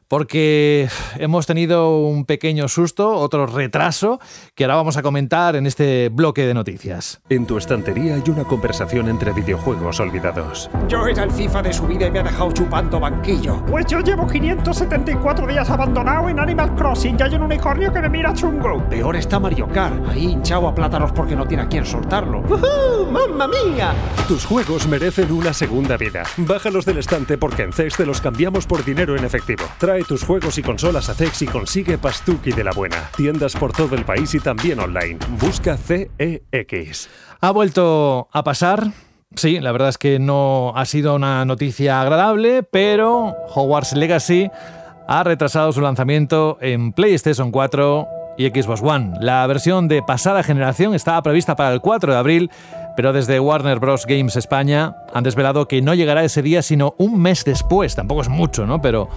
porque 0.10 0.89
hemos 1.18 1.45
tenido 1.45 1.99
un 1.99 2.26
pequeño 2.26 2.68
susto, 2.68 3.12
otro 3.12 3.45
retraso, 3.45 4.20
que 4.55 4.66
ahora 4.66 4.76
vamos 4.76 4.97
a 4.97 5.03
comentar 5.03 5.55
en 5.55 5.68
este 5.68 6.10
bloque 6.10 6.47
de 6.47 6.53
noticias. 6.55 7.22
En 7.30 7.45
tu 7.45 7.57
estantería 7.57 8.16
hay 8.16 8.24
una 8.28 8.43
conversación 8.43 9.07
entre 9.07 9.32
videojuegos 9.34 9.99
olvidados. 9.99 10.70
Yo 10.88 11.05
era 11.05 11.24
el 11.24 11.32
FIFA 11.32 11.62
de 11.62 11.74
su 11.74 11.86
vida 11.86 12.07
y 12.07 12.12
me 12.12 12.20
ha 12.20 12.24
dejado 12.24 12.51
chupando 12.51 12.99
banquillo. 12.99 13.64
Pues 13.68 13.86
yo 13.86 13.99
llevo 13.99 14.26
574 14.26 15.45
días 15.45 15.70
abandonado 15.70 16.28
en 16.28 16.39
Animal 16.39 16.76
Crossing 16.76 17.16
y 17.18 17.24
hay 17.24 17.36
un 17.36 17.43
unicornio 17.43 17.93
que 17.93 18.01
me 18.01 18.10
mira 18.10 18.34
chungo. 18.34 18.84
Peor 18.89 19.16
está 19.16 19.39
Mario 19.39 19.68
Kart, 19.68 20.10
ahí 20.10 20.26
hinchado 20.26 20.68
a 20.68 20.74
plátanos 20.74 21.12
porque 21.12 21.36
no 21.36 21.47
tiene 21.47 21.64
a 21.64 21.68
quien 21.68 21.86
soltarlo. 21.86 22.41
¡Mamma 23.12 23.47
mía! 23.47 23.93
Tus 24.28 24.43
juegos 24.43 24.88
merecen 24.88 25.32
una 25.32 25.53
segunda 25.53 25.97
vida. 25.97 26.24
Bájalos 26.38 26.86
del 26.86 26.97
estante 26.97 27.38
porque 27.38 27.62
en 27.62 27.74
CEX 27.74 27.97
te 27.97 28.07
los 28.07 28.22
cambiamos 28.22 28.66
por 28.66 28.84
dinero 28.84 29.16
en 29.16 29.24
efectivo. 29.24 29.66
Trae 29.78 29.99
tus 30.04 30.24
juegos 30.24 30.58
y 30.58 30.62
consolas 30.62 31.10
a 31.10 31.14
CEX 31.14 31.41
y 31.41 31.47
consigue 31.47 31.97
Pastuki 31.97 32.52
de 32.52 32.64
la 32.64 32.72
buena. 32.72 33.10
Tiendas 33.16 33.56
por 33.56 33.72
todo 33.72 33.95
el 33.95 34.06
país 34.06 34.34
y 34.36 34.39
también 34.39 34.80
online. 34.80 35.18
Busca 35.39 35.78
CEX. 35.78 37.10
Ha 37.41 37.52
vuelto 37.52 38.28
a 38.32 38.43
pasar. 38.43 38.91
Sí, 39.36 39.60
la 39.60 39.72
verdad 39.72 39.89
es 39.89 39.97
que 39.97 40.20
no 40.20 40.74
ha 40.76 40.86
sido 40.86 41.16
una 41.16 41.45
noticia 41.45 42.02
agradable, 42.02 42.64
pero 42.64 43.36
Hogwarts 43.54 43.93
Legacy 43.93 44.50
ha 45.08 45.24
retrasado 45.24 45.72
su 45.72 45.82
lanzamiento 45.82 46.58
en 46.62 46.93
PlayStation 46.93 47.52
4 47.52 48.08
y 48.39 48.47
Xbox 48.47 48.82
One. 48.82 49.18
La 49.20 49.45
versión 49.47 49.88
de 49.88 50.02
pasada 50.02 50.43
generación 50.43 50.95
estaba 50.95 51.22
prevista 51.22 51.56
para 51.56 51.74
el 51.74 51.82
4 51.82 52.14
de 52.14 52.18
abril, 52.18 52.52
pero 52.95 53.12
desde 53.12 53.39
Warner 53.39 53.80
Bros. 53.80 54.06
Games 54.06 54.36
España 54.38 54.95
han 55.14 55.24
desvelado 55.24 55.68
que 55.68 55.82
no 55.82 55.93
llegará 55.93 56.24
ese 56.24 56.41
día 56.41 56.62
sino 56.62 56.95
un 56.97 57.22
mes 57.22 57.43
después. 57.43 57.95
Tampoco 57.95 58.22
es 58.22 58.30
mucho, 58.30 58.66
¿no? 58.66 58.82
Pero, 58.82 59.10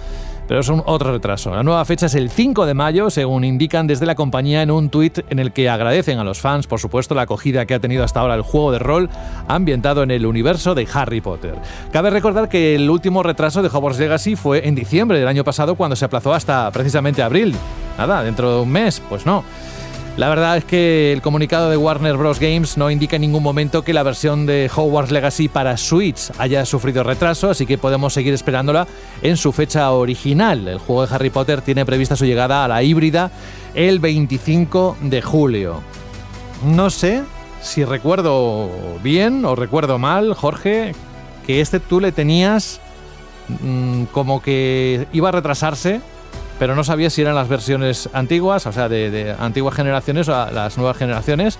pero 0.47 0.59
es 0.59 0.69
un 0.69 0.83
otro 0.85 1.11
retraso. 1.11 1.53
La 1.53 1.63
nueva 1.63 1.83
fecha 1.85 2.07
es 2.07 2.15
el 2.15 2.29
5 2.29 2.65
de 2.65 2.73
mayo, 2.73 3.09
según 3.09 3.43
indican 3.43 3.87
desde 3.87 4.05
la 4.05 4.15
compañía 4.15 4.61
en 4.61 4.71
un 4.71 4.89
tuit 4.89 5.19
en 5.29 5.39
el 5.39 5.51
que 5.51 5.69
agradecen 5.69 6.19
a 6.19 6.23
los 6.23 6.39
fans, 6.39 6.67
por 6.67 6.79
supuesto, 6.79 7.15
la 7.15 7.23
acogida 7.23 7.65
que 7.65 7.73
ha 7.73 7.79
tenido 7.79 8.03
hasta 8.03 8.19
ahora 8.19 8.35
el 8.35 8.41
juego 8.41 8.71
de 8.71 8.79
rol 8.79 9.09
ambientado 9.47 10.03
en 10.03 10.11
el 10.11 10.25
universo 10.25 10.75
de 10.75 10.87
Harry 10.93 11.21
Potter. 11.21 11.55
Cabe 11.91 12.09
recordar 12.09 12.49
que 12.49 12.75
el 12.75 12.89
último 12.89 13.23
retraso 13.23 13.61
de 13.61 13.69
Hogwarts 13.69 13.99
Legacy 13.99 14.35
fue 14.35 14.67
en 14.67 14.75
diciembre 14.75 15.19
del 15.19 15.27
año 15.27 15.43
pasado, 15.43 15.75
cuando 15.75 15.95
se 15.95 16.05
aplazó 16.05 16.33
hasta 16.33 16.69
precisamente 16.71 17.21
abril. 17.21 17.55
Nada, 17.97 18.23
dentro 18.23 18.55
de 18.55 18.61
un 18.61 18.71
mes, 18.71 19.01
pues 19.09 19.25
no. 19.25 19.43
La 20.15 20.29
verdad 20.29 20.57
es 20.57 20.65
que 20.65 21.11
el 21.11 21.23
comunicado 21.23 21.71
de 21.71 21.77
Warner 21.77 22.17
Bros. 22.17 22.39
Games 22.39 22.77
no 22.77 22.91
indica 22.91 23.15
en 23.15 23.23
ningún 23.23 23.41
momento 23.41 23.83
que 23.83 23.93
la 23.93 24.03
versión 24.03 24.45
de 24.45 24.69
Hogwarts 24.73 25.11
Legacy 25.11 25.47
para 25.47 25.75
Switch 25.75 26.29
haya 26.37 26.65
sufrido 26.67 27.03
retraso, 27.03 27.49
así 27.49 27.65
que 27.65 27.79
podemos 27.79 28.13
seguir 28.13 28.31
esperándola 28.31 28.87
en 29.23 29.37
su 29.37 29.51
fecha 29.51 29.89
original. 29.91 30.67
El 30.67 30.77
juego 30.77 31.07
de 31.07 31.15
Harry 31.15 31.31
Potter 31.31 31.61
tiene 31.61 31.83
prevista 31.83 32.15
su 32.15 32.25
llegada 32.25 32.63
a 32.63 32.67
la 32.67 32.83
híbrida 32.83 33.31
el 33.73 33.99
25 33.99 34.97
de 35.01 35.21
julio. 35.23 35.81
No 36.63 36.91
sé 36.91 37.23
si 37.63 37.83
recuerdo 37.83 38.69
bien 39.01 39.43
o 39.45 39.55
recuerdo 39.55 39.97
mal, 39.97 40.35
Jorge. 40.35 40.93
que 41.47 41.59
este 41.59 41.79
tú 41.79 41.99
le 41.99 42.11
tenías 42.11 42.79
mm, 43.49 44.03
como 44.11 44.43
que 44.43 45.07
iba 45.11 45.29
a 45.29 45.31
retrasarse, 45.31 46.01
pero 46.59 46.75
no 46.75 46.83
sabías 46.83 47.13
si 47.13 47.21
eran 47.21 47.35
las 47.35 47.49
versiones 47.49 48.09
antiguas, 48.13 48.65
o 48.67 48.71
sea, 48.71 48.89
de, 48.89 49.35
antiguas 49.39 49.75
generaciones 49.75 50.27
o 50.29 50.35
a 50.35 50.51
las 50.51 50.77
nuevas 50.77 50.97
generaciones. 50.97 51.59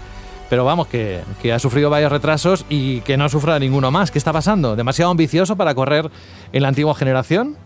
Pero 0.49 0.65
vamos, 0.65 0.87
que, 0.87 1.21
que 1.41 1.51
ha 1.51 1.59
sufrido 1.59 1.89
varios 1.89 2.11
retrasos 2.11 2.65
y 2.69 3.01
que 3.01 3.17
no 3.17 3.27
sufra 3.29 3.57
ninguno 3.57 3.89
más. 3.89 4.11
¿Qué 4.11 4.19
está 4.19 4.31
pasando? 4.31 4.75
¿Demasiado 4.75 5.09
ambicioso 5.09 5.55
para 5.55 5.73
correr 5.73 6.09
en 6.51 6.61
la 6.61 6.67
antigua 6.67 6.93
generación? 6.93 7.57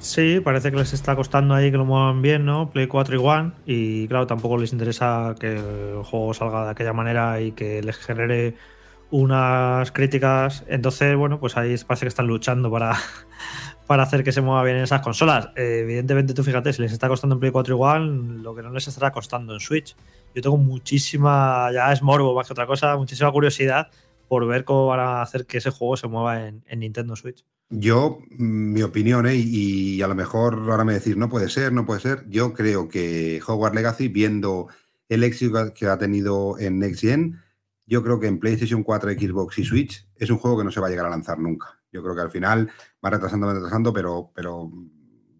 Sí, 0.00 0.40
parece 0.40 0.70
que 0.70 0.76
les 0.76 0.92
está 0.92 1.16
costando 1.16 1.54
ahí 1.54 1.70
que 1.70 1.76
lo 1.76 1.84
muevan 1.84 2.22
bien, 2.22 2.44
¿no? 2.44 2.70
Play 2.70 2.86
4 2.86 3.16
y 3.16 3.18
One. 3.18 3.52
Y 3.66 4.08
claro, 4.08 4.26
tampoco 4.26 4.56
les 4.56 4.72
interesa 4.72 5.34
que 5.38 5.56
el 5.56 6.02
juego 6.04 6.34
salga 6.34 6.64
de 6.64 6.70
aquella 6.70 6.92
manera 6.92 7.40
y 7.40 7.52
que 7.52 7.82
les 7.82 7.96
genere 7.96 8.54
unas 9.10 9.90
críticas. 9.90 10.64
Entonces, 10.68 11.16
bueno, 11.16 11.40
pues 11.40 11.56
ahí 11.56 11.76
parece 11.86 12.04
que 12.04 12.08
están 12.08 12.28
luchando 12.28 12.70
para, 12.70 12.96
para 13.88 14.02
hacer 14.02 14.22
que 14.22 14.32
se 14.32 14.42
mueva 14.42 14.62
bien 14.62 14.76
en 14.76 14.82
esas 14.82 15.00
consolas. 15.00 15.48
Eh, 15.56 15.80
evidentemente, 15.80 16.34
tú 16.34 16.44
fíjate, 16.44 16.74
si 16.74 16.82
les 16.82 16.92
está 16.92 17.08
costando 17.08 17.34
en 17.34 17.40
Play 17.40 17.50
4 17.50 17.74
y 17.74 17.78
One, 17.80 18.42
lo 18.42 18.54
que 18.54 18.62
no 18.62 18.70
les 18.70 18.86
estará 18.86 19.10
costando 19.10 19.54
en 19.54 19.60
Switch. 19.60 19.96
Yo 20.34 20.42
tengo 20.42 20.58
muchísima, 20.58 21.70
ya 21.72 21.90
es 21.90 22.02
morbo 22.02 22.34
más 22.34 22.46
que 22.46 22.52
otra 22.52 22.66
cosa, 22.66 22.96
muchísima 22.98 23.32
curiosidad 23.32 23.88
por 24.28 24.46
ver 24.46 24.64
cómo 24.64 24.88
van 24.88 25.00
a 25.00 25.22
hacer 25.22 25.46
que 25.46 25.56
ese 25.56 25.70
juego 25.70 25.96
se 25.96 26.06
mueva 26.06 26.46
en, 26.46 26.62
en 26.68 26.80
Nintendo 26.80 27.16
Switch. 27.16 27.46
Yo, 27.70 28.18
mm, 28.30 28.72
mi 28.74 28.82
opinión, 28.82 29.26
¿eh? 29.26 29.36
y, 29.36 29.94
y 29.94 30.02
a 30.02 30.06
lo 30.06 30.14
mejor 30.14 30.66
ahora 30.70 30.84
me 30.84 30.92
decís, 30.92 31.16
no 31.16 31.30
puede 31.30 31.48
ser, 31.48 31.72
no 31.72 31.86
puede 31.86 32.00
ser. 32.00 32.26
Yo 32.28 32.52
creo 32.52 32.88
que 32.88 33.40
Hogwarts 33.46 33.74
Legacy, 33.74 34.08
viendo 34.08 34.68
el 35.08 35.24
éxito 35.24 35.72
que 35.72 35.86
ha 35.86 35.96
tenido 35.96 36.58
en 36.58 36.78
Next 36.78 37.00
Gen, 37.00 37.40
yo 37.86 38.02
creo 38.02 38.20
que 38.20 38.26
en 38.26 38.38
PlayStation 38.38 38.82
4, 38.82 39.12
Xbox 39.12 39.58
y 39.58 39.64
Switch 39.64 40.06
es 40.16 40.28
un 40.28 40.36
juego 40.36 40.58
que 40.58 40.64
no 40.64 40.70
se 40.70 40.78
va 40.78 40.88
a 40.88 40.90
llegar 40.90 41.06
a 41.06 41.10
lanzar 41.10 41.38
nunca. 41.38 41.77
Yo 41.92 42.02
creo 42.02 42.14
que 42.14 42.22
al 42.22 42.30
final 42.30 42.70
va 43.04 43.10
retrasando, 43.10 43.46
va 43.46 43.54
retrasando, 43.54 43.92
pero, 43.92 44.30
pero 44.34 44.70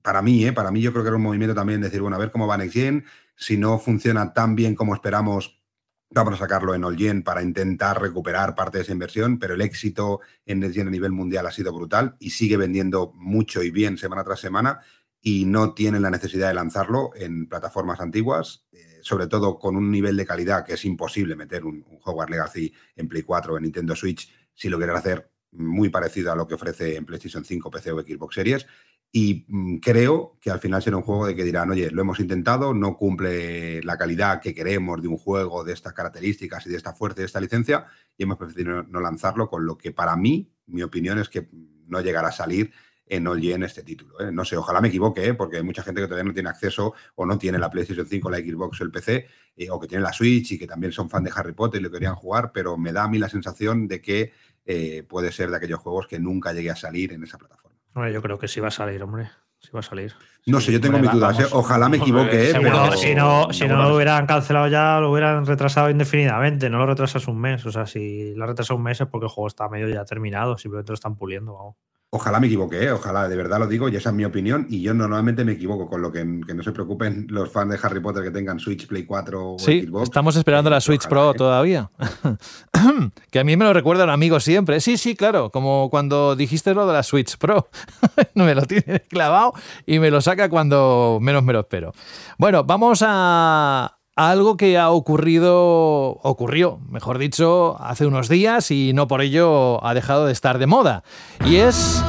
para 0.03 0.23
mí, 0.23 0.45
¿eh? 0.47 0.53
para 0.53 0.71
mí 0.71 0.81
yo 0.81 0.93
creo 0.93 1.05
que 1.05 1.09
era 1.09 1.17
un 1.17 1.23
movimiento 1.23 1.55
también 1.55 1.81
de 1.81 1.89
decir, 1.89 2.01
bueno, 2.01 2.17
a 2.17 2.21
ver 2.21 2.31
cómo 2.31 2.47
va 2.47 2.57
Next 2.57 2.75
Gen, 2.75 3.05
si 3.37 3.57
no 3.57 3.79
funciona 3.79 4.33
tan 4.33 4.55
bien 4.55 4.75
como 4.75 4.95
esperamos, 4.95 5.63
vamos 6.11 6.35
a 6.35 6.39
sacarlo 6.39 6.75
en 6.75 6.85
All 6.85 6.97
Gen 6.97 7.23
para 7.23 7.43
intentar 7.43 8.01
recuperar 8.01 8.55
parte 8.55 8.79
de 8.79 8.85
esa 8.85 8.93
inversión, 8.93 9.39
pero 9.39 9.55
el 9.55 9.61
éxito 9.61 10.21
en 10.47 10.61
Next 10.61 10.77
Gen 10.77 10.89
a 10.89 10.91
nivel 10.91 11.13
mundial 11.13 11.47
ha 11.47 11.53
sido 11.53 11.73
brutal 11.73 12.17
y 12.19 12.31
sigue 12.31 12.57
vendiendo 12.57 13.13
mucho 13.15 13.63
y 13.63 13.71
bien 13.71 13.99
semana 13.99 14.25
tras 14.25 14.41
semana 14.41 14.81
y 15.21 15.45
no 15.45 15.75
tienen 15.75 16.03
la 16.03 16.11
necesidad 16.11 16.49
de 16.49 16.55
lanzarlo 16.55 17.11
en 17.15 17.49
plataformas 17.49 18.01
antiguas, 18.01 18.67
eh, 18.73 19.01
sobre 19.03 19.27
todo 19.27 19.59
con 19.59 19.77
un 19.77 19.91
nivel 19.91 20.17
de 20.17 20.25
calidad 20.25 20.65
que 20.65 20.75
es 20.75 20.85
imposible 20.85 21.37
meter 21.37 21.65
un, 21.65 21.85
un 21.87 21.99
Hogwarts 22.03 22.31
Legacy 22.31 22.73
en 22.97 23.09
Play 23.09 23.23
4 23.25 23.53
o 23.53 23.57
en 23.57 23.65
Nintendo 23.65 23.95
Switch 23.95 24.33
si 24.55 24.69
lo 24.69 24.79
quieren 24.79 24.97
hacer 24.97 25.31
muy 25.53 25.89
parecido 25.89 26.33
a 26.33 26.37
lo 26.37 26.47
que 26.47 26.55
ofrece 26.55 26.97
en 26.97 27.07
PlayStation 27.07 27.45
5, 27.45 27.71
PC 27.71 27.93
o 27.93 28.01
Xbox 28.01 28.35
Series. 28.35 28.67
Y 29.11 29.47
mm, 29.49 29.77
creo 29.79 30.39
que 30.41 30.51
al 30.51 30.61
final 30.61 30.83
será 30.83 30.97
un 30.97 31.03
juego 31.03 31.27
de 31.27 31.35
que 31.35 31.45
dirán, 31.45 31.71
oye, 31.71 31.91
lo 31.91 32.03
hemos 32.03 32.21
intentado, 32.21 32.75
no 32.75 32.97
cumple 32.97 33.83
la 33.83 33.97
calidad 33.97 34.41
que 34.41 34.55
queremos 34.55 35.01
de 35.01 35.09
un 35.09 35.17
juego 35.17 35.65
de 35.65 35.73
estas 35.73 35.95
características 35.95 36.67
y 36.67 36.71
de 36.71 36.77
esta 36.77 36.93
fuerza 36.93 37.21
y 37.21 37.23
de 37.23 37.27
esta 37.27 37.41
licencia, 37.41 37.87
y 38.17 38.25
hemos 38.25 38.37
preferido 38.37 38.83
no 38.83 39.01
lanzarlo, 39.01 39.49
con 39.49 39.65
lo 39.65 39.79
que 39.79 39.93
para 39.93 40.17
mí, 40.17 40.53
mi 40.67 40.83
opinión 40.83 41.19
es 41.19 41.29
que 41.29 41.49
no 41.87 42.01
llegará 42.01 42.29
a 42.29 42.33
salir 42.33 42.71
en 43.09 43.27
All 43.27 43.45
en 43.45 43.63
este 43.63 43.83
título. 43.83 44.21
¿eh? 44.21 44.31
No 44.33 44.45
sé, 44.45 44.57
ojalá 44.57 44.81
me 44.81 44.89
equivoque, 44.89 45.29
¿eh? 45.29 45.35
porque 45.35 45.59
hay 45.59 45.63
mucha 45.63 45.83
gente 45.83 46.01
que 46.01 46.07
todavía 46.07 46.29
no 46.29 46.35
tiene 46.35 46.49
acceso 46.49 46.95
o 47.15 47.27
no 47.27 47.39
tiene 47.39 47.59
la 47.59 47.71
PlayStation 47.71 48.07
5, 48.07 48.31
la 48.31 48.39
Xbox 48.39 48.81
o 48.81 48.85
el 48.85 48.91
PC, 48.91 49.27
eh, 49.57 49.71
o 49.71 49.81
que 49.81 49.87
tiene 49.87 50.03
la 50.03 50.13
Switch 50.13 50.53
y 50.53 50.59
que 50.59 50.67
también 50.67 50.93
son 50.93 51.09
fan 51.09 51.25
de 51.25 51.33
Harry 51.35 51.53
Potter 51.53 51.81
y 51.81 51.85
lo 51.85 51.91
querían 51.91 52.15
jugar, 52.15 52.53
pero 52.53 52.77
me 52.77 52.93
da 52.93 53.05
a 53.05 53.09
mí 53.09 53.19
la 53.19 53.29
sensación 53.29 53.89
de 53.89 54.01
que 54.01 54.33
eh, 54.71 55.03
puede 55.03 55.33
ser 55.33 55.51
de 55.51 55.57
aquellos 55.57 55.81
juegos 55.81 56.07
que 56.07 56.19
nunca 56.21 56.53
llegue 56.53 56.71
a 56.71 56.77
salir 56.77 57.15
en 57.15 57.23
esa 57.25 57.39
plataforma. 57.39 57.77
Hombre, 57.95 58.13
yo 58.13 58.21
creo 58.21 58.39
que 58.39 58.47
sí 58.49 58.61
va 58.61 58.69
a 58.69 58.71
salir, 58.71 59.03
hombre. 59.03 59.31
Sí 59.61 59.71
va 59.75 59.81
a 59.81 59.83
salir. 59.83 60.13
No 60.47 60.61
sé, 60.61 60.71
yo 60.73 60.81
tengo 60.81 60.99
mis 60.99 61.11
dudas. 61.11 61.41
¿eh? 61.41 61.47
Ojalá 61.53 61.89
me 61.89 61.97
equivoque. 61.97 62.51
¿eh? 62.51 62.53
Pero- 62.53 62.93
si 62.93 63.15
no, 63.15 63.49
si 63.51 63.67
no 63.67 63.83
lo 63.83 63.95
hubieran 63.97 64.27
cancelado 64.27 64.69
ya, 64.69 65.01
lo 65.01 65.11
hubieran 65.11 65.47
retrasado 65.47 65.89
indefinidamente. 65.91 66.69
No 66.71 66.79
lo 66.79 66.87
retrasas 66.87 67.27
un 67.27 67.41
mes. 67.41 67.65
O 67.67 67.73
sea, 67.73 67.87
si 67.87 68.35
lo 68.35 68.47
retrasas 68.47 68.77
un 68.77 68.83
mes 68.83 69.01
es 69.01 69.09
porque 69.09 69.25
el 69.25 69.31
juego 69.31 69.49
está 69.49 69.69
medio 69.69 69.89
ya 69.89 70.05
terminado. 70.05 70.57
Simplemente 70.59 70.93
lo 70.93 70.95
están 70.95 71.17
puliendo. 71.17 71.55
Vamos. 71.55 71.77
Ojalá 72.11 72.41
me 72.41 72.47
equivoque, 72.47 72.83
¿eh? 72.83 72.91
ojalá, 72.91 73.29
de 73.29 73.37
verdad 73.37 73.59
lo 73.59 73.67
digo, 73.67 73.87
y 73.91 73.97
esa 73.97 74.09
es 74.09 74.15
mi 74.15 74.25
opinión, 74.25 74.67
y 74.71 74.81
yo 74.81 74.95
normalmente 74.95 75.45
me 75.45 75.53
equivoco, 75.53 75.91
con 75.91 76.01
lo 76.01 76.11
que, 76.11 76.21
que 76.47 76.55
no 76.55 76.63
se 76.63 76.73
preocupen 76.73 77.27
los 77.29 77.53
fans 77.53 77.71
de 77.71 77.79
Harry 77.83 78.01
Potter 78.01 78.23
que 78.23 78.31
tengan 78.31 78.59
Switch, 78.59 78.87
Play 78.87 79.05
4 79.05 79.53
o 79.53 79.59
Sí, 79.59 79.83
Xbox. 79.83 80.05
estamos 80.05 80.35
esperando 80.37 80.71
la 80.71 80.81
Switch 80.81 81.07
Pro 81.07 81.35
todavía. 81.35 81.91
que 83.31 83.39
a 83.41 83.45
mí 83.45 83.59
me 83.59 83.67
lo 83.67 83.75
recuerda 83.75 84.05
un 84.05 84.11
amigo 84.11 84.41
siempre. 84.41 84.81
Sí, 84.81 84.97
sí, 84.97 85.17
claro, 85.17 85.51
como 85.51 85.91
cuando 85.91 86.35
dijiste 86.35 86.73
lo 86.73 86.87
de 86.87 86.95
la 86.95 87.03
Switch 87.03 87.37
Pro. 87.37 87.69
me 88.35 88.55
lo 88.55 88.63
tiene 88.63 89.01
clavado 89.01 89.53
y 89.85 89.99
me 89.99 90.11
lo 90.11 90.23
saca 90.23 90.49
cuando 90.49 91.19
menos 91.21 91.43
me 91.43 91.53
lo 91.53 91.61
espero. 91.61 91.93
Bueno, 92.39 92.65
vamos 92.65 93.05
a 93.07 93.98
algo 94.19 94.57
que 94.57 94.77
ha 94.77 94.91
ocurrido, 94.91 96.19
ocurrió, 96.23 96.81
mejor 96.91 97.19
dicho, 97.19 97.77
hace 97.81 98.05
unos 98.05 98.29
días 98.29 98.73
y 98.73 98.93
no 98.93 99.07
por 99.07 99.23
ello 99.23 99.85
ha 99.87 99.95
dejado 99.95 100.27
de 100.27 100.33
estar 100.33 100.59
de 100.59 100.67
moda. 100.67 101.05
Y 101.47 101.57
es 101.57 102.03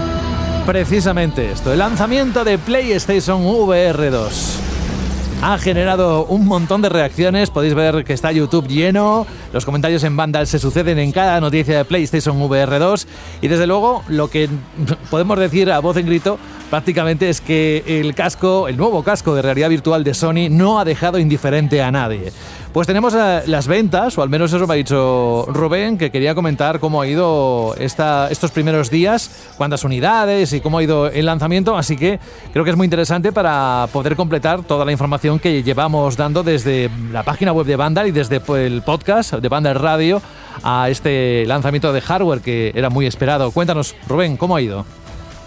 precisamente 0.66 1.52
esto, 1.52 1.72
el 1.72 1.78
lanzamiento 1.78 2.44
de 2.44 2.58
PlayStation 2.58 3.46
VR 3.46 4.10
2 4.10 4.60
ha 5.42 5.58
generado 5.58 6.26
un 6.26 6.48
montón 6.48 6.82
de 6.82 6.90
reacciones. 6.90 7.50
Podéis 7.50 7.74
ver 7.74 8.04
que 8.04 8.14
está 8.14 8.32
YouTube 8.32 8.68
lleno. 8.68 9.26
Los 9.54 9.64
comentarios 9.64 10.04
en 10.04 10.18
Vandal 10.18 10.48
se 10.48 10.60
suceden 10.60 11.00
en 11.00 11.12
cada 11.12 11.40
noticia 11.40 11.78
de 11.78 11.86
PlayStation 11.86 12.42
VR 12.42 12.78
2. 12.78 13.08
Y 13.42 13.48
desde 13.48 13.66
luego, 13.66 14.04
lo 14.10 14.30
que 14.30 14.50
podemos 15.10 15.40
decir 15.40 15.72
a 15.72 15.80
voz 15.80 15.96
en 15.96 16.08
grito 16.08 16.40
prácticamente 16.70 17.30
es 17.30 17.42
que 17.42 17.84
el 17.86 18.14
casco, 18.16 18.68
el 18.68 18.78
nuevo 18.78 19.04
casco 19.04 19.36
de 19.36 19.42
realidad 19.42 19.70
virtual 19.70 20.04
de 20.04 20.14
Sony, 20.14 20.50
no 20.50 20.80
ha 20.80 20.86
dejado 20.86 21.20
indiferente 21.20 21.82
a 21.82 21.92
nadie. 21.92 22.32
Pues 22.72 22.86
tenemos 22.86 23.16
eh, 23.16 23.42
las 23.48 23.68
ventas, 23.68 24.16
o 24.20 24.22
al 24.22 24.30
menos 24.30 24.54
eso 24.54 24.68
me 24.68 24.76
ha 24.76 24.78
dicho 24.78 25.48
Rubén, 25.50 25.98
que 25.98 26.12
quería 26.12 26.36
comentar 26.36 26.80
cómo 26.80 27.02
ha 27.02 27.08
ido 27.08 27.76
estos 27.80 28.52
primeros 28.52 28.92
días, 28.92 29.50
cuántas 29.58 29.84
unidades 29.84 30.54
y 30.54 30.62
cómo 30.62 30.78
ha 30.78 30.84
ido 30.84 31.08
el 31.08 31.26
lanzamiento. 31.26 31.76
Así 31.76 31.98
que 31.98 32.20
creo 32.54 32.64
que 32.64 32.70
es 32.70 32.78
muy 32.78 32.86
interesante 32.86 33.32
para 33.32 33.88
poder 33.92 34.16
completar 34.16 34.62
toda 34.62 34.86
la 34.86 34.92
información 34.92 35.40
que 35.40 35.64
llevamos 35.64 36.16
dando 36.16 36.44
desde 36.44 36.92
la 37.12 37.24
página 37.24 37.54
web 37.54 37.66
de 37.66 37.76
Vandal 37.76 38.08
y 38.08 38.12
desde 38.12 38.40
pues, 38.40 38.72
el 38.72 38.84
podcast 38.84 39.34
de 39.34 39.50
Vandal 39.50 39.76
Radio 39.76 40.22
a 40.62 40.90
este 40.90 41.46
lanzamiento 41.48 41.92
de 41.92 42.02
hardware 42.02 42.42
que 42.42 42.72
era 42.76 42.92
muy 42.92 43.08
esperado. 43.08 43.50
Cuéntanos, 43.50 43.96
Rubén, 44.08 44.38
¿cómo 44.38 44.56
ha 44.56 44.62
ido? 44.62 44.86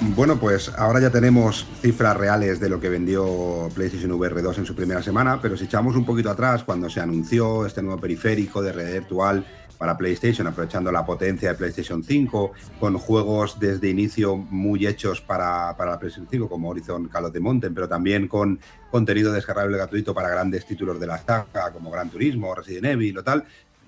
Bueno, 0.00 0.38
pues 0.38 0.68
ahora 0.76 1.00
ya 1.00 1.10
tenemos 1.10 1.66
cifras 1.80 2.16
reales 2.16 2.58
de 2.58 2.68
lo 2.68 2.80
que 2.80 2.88
vendió 2.88 3.68
PlayStation 3.74 4.10
VR 4.12 4.42
2 4.42 4.58
en 4.58 4.66
su 4.66 4.74
primera 4.74 5.02
semana, 5.02 5.40
pero 5.40 5.56
si 5.56 5.64
echamos 5.64 5.94
un 5.94 6.04
poquito 6.04 6.30
atrás, 6.30 6.64
cuando 6.64 6.90
se 6.90 7.00
anunció 7.00 7.66
este 7.66 7.82
nuevo 7.82 8.00
periférico 8.00 8.62
de 8.62 8.72
realidad 8.72 9.00
virtual 9.00 9.44
para 9.78 9.96
PlayStation, 9.96 10.46
aprovechando 10.46 10.92
la 10.92 11.04
potencia 11.04 11.48
de 11.48 11.54
PlayStation 11.56 12.04
5, 12.04 12.52
con 12.78 12.98
juegos 12.98 13.58
desde 13.58 13.90
inicio 13.90 14.36
muy 14.36 14.86
hechos 14.86 15.20
para, 15.20 15.76
para 15.76 15.92
la 15.92 15.98
PlayStation 15.98 16.28
5, 16.30 16.48
como 16.48 16.68
Horizon 16.68 17.08
Call 17.08 17.24
of 17.24 17.32
the 17.32 17.40
Mountain, 17.40 17.74
pero 17.74 17.88
también 17.88 18.28
con 18.28 18.60
contenido 18.90 19.32
descargable 19.32 19.76
gratuito 19.76 20.14
para 20.14 20.28
grandes 20.28 20.66
títulos 20.66 21.00
de 21.00 21.06
la 21.06 21.18
saga, 21.18 21.72
como 21.72 21.90
Gran 21.90 22.10
Turismo, 22.10 22.54
Resident 22.54 22.86
Evil 22.86 23.18
o 23.18 23.24
tal, 23.24 23.44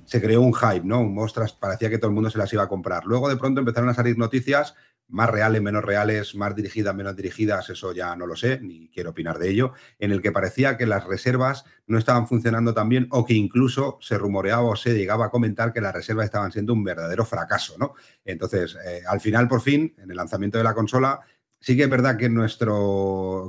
se 0.06 0.20
creó 0.20 0.40
un 0.40 0.54
hype, 0.54 0.84
¿no? 0.84 1.00
Un 1.00 1.18
ostras, 1.18 1.52
parecía 1.52 1.90
que 1.90 1.98
todo 1.98 2.08
el 2.08 2.14
mundo 2.14 2.30
se 2.30 2.38
las 2.38 2.52
iba 2.52 2.62
a 2.62 2.68
comprar. 2.68 3.04
Luego 3.04 3.28
de 3.28 3.36
pronto 3.36 3.60
empezaron 3.60 3.88
a 3.88 3.94
salir 3.94 4.18
noticias 4.18 4.74
más 5.08 5.30
reales, 5.30 5.60
menos 5.60 5.84
reales, 5.84 6.34
más 6.34 6.54
dirigidas, 6.54 6.94
menos 6.94 7.14
dirigidas, 7.14 7.68
eso 7.68 7.92
ya 7.92 8.16
no 8.16 8.26
lo 8.26 8.36
sé, 8.36 8.60
ni 8.60 8.88
quiero 8.88 9.10
opinar 9.10 9.38
de 9.38 9.50
ello, 9.50 9.72
en 9.98 10.12
el 10.12 10.22
que 10.22 10.32
parecía 10.32 10.76
que 10.76 10.86
las 10.86 11.04
reservas 11.04 11.64
no 11.86 11.98
estaban 11.98 12.26
funcionando 12.26 12.72
tan 12.72 12.88
bien 12.88 13.06
o 13.10 13.24
que 13.24 13.34
incluso 13.34 13.98
se 14.00 14.16
rumoreaba 14.16 14.62
o 14.62 14.76
se 14.76 14.94
llegaba 14.94 15.26
a 15.26 15.30
comentar 15.30 15.72
que 15.72 15.80
las 15.80 15.94
reservas 15.94 16.24
estaban 16.24 16.52
siendo 16.52 16.72
un 16.72 16.84
verdadero 16.84 17.24
fracaso, 17.24 17.76
¿no? 17.78 17.94
Entonces, 18.24 18.76
eh, 18.86 19.02
al 19.06 19.20
final, 19.20 19.46
por 19.46 19.60
fin, 19.60 19.94
en 19.98 20.10
el 20.10 20.16
lanzamiento 20.16 20.58
de 20.58 20.64
la 20.64 20.74
consola, 20.74 21.20
sí 21.60 21.76
que 21.76 21.84
es 21.84 21.90
verdad 21.90 22.16
que 22.16 22.26
en 22.26 22.34
nuestra 22.34 22.72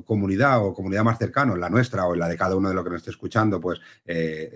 comunidad 0.06 0.66
o 0.66 0.74
comunidad 0.74 1.04
más 1.04 1.18
cercana, 1.18 1.54
en 1.54 1.62
la 1.62 1.70
nuestra 1.70 2.06
o 2.06 2.14
en 2.14 2.20
la 2.20 2.28
de 2.30 2.38
cada 2.38 2.56
uno 2.56 2.70
de 2.70 2.76
los 2.76 2.84
que 2.84 2.90
nos 2.90 3.00
esté 3.00 3.12
escuchando, 3.12 3.60
pues 3.60 3.80
eh, 4.06 4.52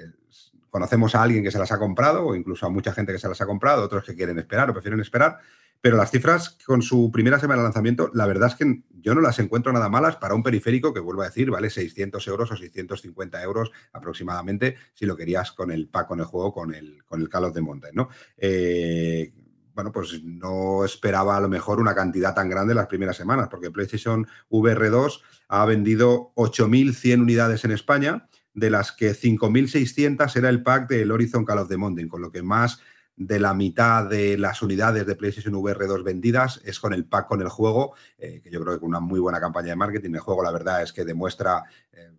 conocemos 0.69 1.15
a 1.15 1.23
alguien 1.23 1.43
que 1.43 1.51
se 1.51 1.59
las 1.59 1.71
ha 1.71 1.79
comprado 1.79 2.27
o 2.27 2.35
incluso 2.35 2.65
a 2.65 2.69
mucha 2.69 2.93
gente 2.93 3.11
que 3.11 3.19
se 3.19 3.27
las 3.27 3.41
ha 3.41 3.45
comprado, 3.45 3.83
otros 3.83 4.05
que 4.05 4.15
quieren 4.15 4.39
esperar 4.39 4.69
o 4.69 4.73
prefieren 4.73 4.99
esperar, 4.99 5.39
pero 5.81 5.95
las 5.95 6.11
cifras 6.11 6.57
con 6.65 6.81
su 6.81 7.09
primera 7.11 7.39
semana 7.39 7.61
de 7.61 7.67
lanzamiento, 7.67 8.11
la 8.13 8.25
verdad 8.25 8.49
es 8.49 8.55
que 8.55 8.81
yo 9.01 9.15
no 9.15 9.21
las 9.21 9.39
encuentro 9.39 9.71
nada 9.71 9.87
malas 9.87 10.17
para 10.17 10.35
un 10.35 10.43
periférico 10.43 10.93
que, 10.93 10.99
vuelvo 10.99 11.21
a 11.21 11.25
decir, 11.25 11.49
vale 11.49 11.69
600 11.69 12.27
euros 12.27 12.51
o 12.51 12.57
650 12.57 13.41
euros 13.43 13.71
aproximadamente 13.93 14.75
si 14.93 15.05
lo 15.05 15.15
querías 15.15 15.51
con 15.53 15.71
el 15.71 15.87
pack, 15.87 16.07
con 16.07 16.19
el 16.19 16.25
juego, 16.25 16.53
con 16.53 16.73
el, 16.73 17.03
con 17.05 17.21
el 17.21 17.29
Call 17.29 17.45
of 17.45 17.53
the 17.53 17.61
¿no? 17.93 18.09
Eh, 18.37 19.31
bueno, 19.73 19.93
pues 19.93 20.21
no 20.21 20.83
esperaba 20.83 21.37
a 21.37 21.39
lo 21.39 21.47
mejor 21.47 21.79
una 21.79 21.95
cantidad 21.95 22.35
tan 22.35 22.49
grande 22.49 22.73
las 22.73 22.87
primeras 22.87 23.15
semanas, 23.15 23.47
porque 23.49 23.71
PlayStation 23.71 24.27
VR 24.49 24.89
2 24.89 25.23
ha 25.47 25.65
vendido 25.65 26.33
8.100 26.35 27.21
unidades 27.21 27.63
en 27.63 27.71
España, 27.71 28.27
de 28.59 28.69
las 28.69 28.91
que 28.91 29.11
5.600 29.11 30.35
era 30.35 30.49
el 30.49 30.63
pack 30.63 30.89
del 30.89 31.11
Horizon 31.11 31.45
Call 31.45 31.59
of 31.59 31.69
the 31.69 31.77
Mountain, 31.77 32.07
con 32.07 32.21
lo 32.21 32.31
que 32.31 32.43
más 32.43 32.81
de 33.19 33.37
la 33.37 33.53
mitad 33.53 34.09
de 34.09 34.37
las 34.37 34.61
unidades 34.61 35.05
de 35.05 35.15
PlayStation 35.15 35.53
VR 35.55 35.87
2 35.87 36.03
vendidas 36.05 36.61
es 36.63 36.79
con 36.79 36.93
el 36.93 37.05
pack 37.05 37.27
con 37.27 37.41
el 37.41 37.49
juego, 37.49 37.93
eh, 38.17 38.39
que 38.41 38.49
yo 38.49 38.61
creo 38.61 38.75
que 38.75 38.79
con 38.79 38.89
una 38.89 39.01
muy 39.01 39.19
buena 39.19 39.41
campaña 39.41 39.69
de 39.69 39.75
marketing. 39.75 40.13
El 40.13 40.21
juego, 40.21 40.41
la 40.41 40.51
verdad, 40.51 40.81
es 40.81 40.93
que 40.93 41.03
demuestra 41.03 41.65
eh, 41.91 42.11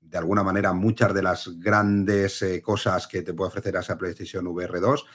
de 0.00 0.18
alguna 0.18 0.42
manera 0.42 0.72
muchas 0.72 1.14
de 1.14 1.22
las 1.22 1.60
grandes 1.60 2.42
eh, 2.42 2.60
cosas 2.60 3.06
que 3.06 3.22
te 3.22 3.32
puede 3.32 3.48
ofrecer 3.48 3.76
esa 3.76 3.96
PlayStation 3.96 4.44
VR 4.48 4.80
2 4.80 5.06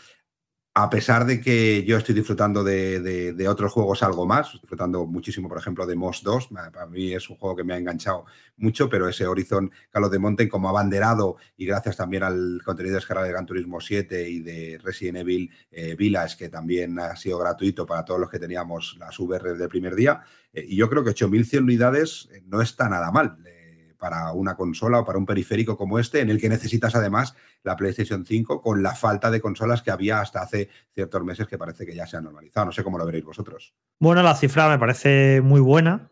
a 0.78 0.90
pesar 0.90 1.26
de 1.26 1.40
que 1.40 1.86
yo 1.86 1.96
estoy 1.96 2.14
disfrutando 2.14 2.62
de, 2.62 3.48
otros 3.48 3.72
juegos 3.72 4.04
algo 4.04 4.26
más, 4.26 4.52
disfrutando 4.52 5.06
muchísimo, 5.06 5.48
por 5.48 5.58
ejemplo, 5.58 5.86
de 5.86 5.96
Moss 5.96 6.22
2, 6.22 6.50
para 6.74 6.86
mí 6.86 7.14
es 7.14 7.30
un 7.30 7.38
juego 7.38 7.56
que 7.56 7.64
me 7.64 7.74
ha 7.74 7.78
enganchado 7.78 8.26
mucho, 8.58 8.90
pero 8.90 9.08
ese 9.08 9.26
Horizon 9.26 9.72
Call 9.90 10.12
de 10.12 10.20
Mountain 10.20 10.50
como 10.50 10.68
abanderado 10.68 11.38
y 11.56 11.66
gracias 11.66 11.96
también 11.96 12.24
al 12.24 12.62
contenido 12.66 13.00
de 13.00 13.22
de 13.24 13.30
Gran 13.30 13.46
Turismo 13.46 13.80
7 13.80 14.30
y 14.30 14.42
de 14.42 14.78
Resident 14.84 15.20
Evil 15.20 15.50
eh, 15.72 15.96
Village, 15.96 16.36
que 16.38 16.50
también 16.50 17.00
ha 17.00 17.16
sido 17.16 17.40
gratuito 17.40 17.86
para 17.86 18.04
todos 18.04 18.20
los 18.20 18.30
que 18.30 18.40
teníamos 18.40 18.98
las 19.00 19.18
VR 19.18 19.56
del 19.56 19.70
primer 19.70 19.96
día, 19.96 20.24
eh, 20.52 20.66
y 20.68 20.76
yo 20.76 20.90
creo 20.90 21.06
que 21.06 21.12
8.100 21.12 21.62
unidades 21.62 22.28
eh, 22.34 22.44
no 22.48 22.62
está 22.62 22.90
nada 22.90 23.12
mal 23.12 23.38
para 23.98 24.34
una 24.34 24.56
consola 24.56 25.00
o 25.00 25.06
para 25.06 25.18
un 25.18 25.26
periférico 25.26 25.78
como 25.78 25.98
este, 25.98 26.20
en 26.20 26.30
el 26.30 26.40
que 26.40 26.50
necesitas 26.50 26.94
además 26.96 27.34
la 27.66 27.76
PlayStation 27.76 28.26
5 28.26 28.62
con 28.62 28.82
la 28.82 28.96
falta 28.96 29.30
de 29.30 29.42
consolas 29.42 29.82
que 29.82 29.92
había 29.92 30.22
hasta 30.22 30.42
hace 30.42 30.70
ciertos 30.94 31.24
meses 31.24 31.48
que 31.48 31.58
parece 31.58 31.86
que 31.86 31.96
ya 31.96 32.08
se 32.08 32.16
ha 32.16 32.22
normalizado. 32.22 32.68
No 32.68 32.72
sé 32.72 32.84
cómo 32.84 32.98
lo 32.98 33.06
veréis 33.06 33.26
vosotros. 33.26 33.74
Bueno, 34.00 34.24
la 34.24 34.36
cifra 34.36 34.70
me 34.70 34.80
parece 34.80 35.42
muy 35.42 35.60
buena 35.60 36.10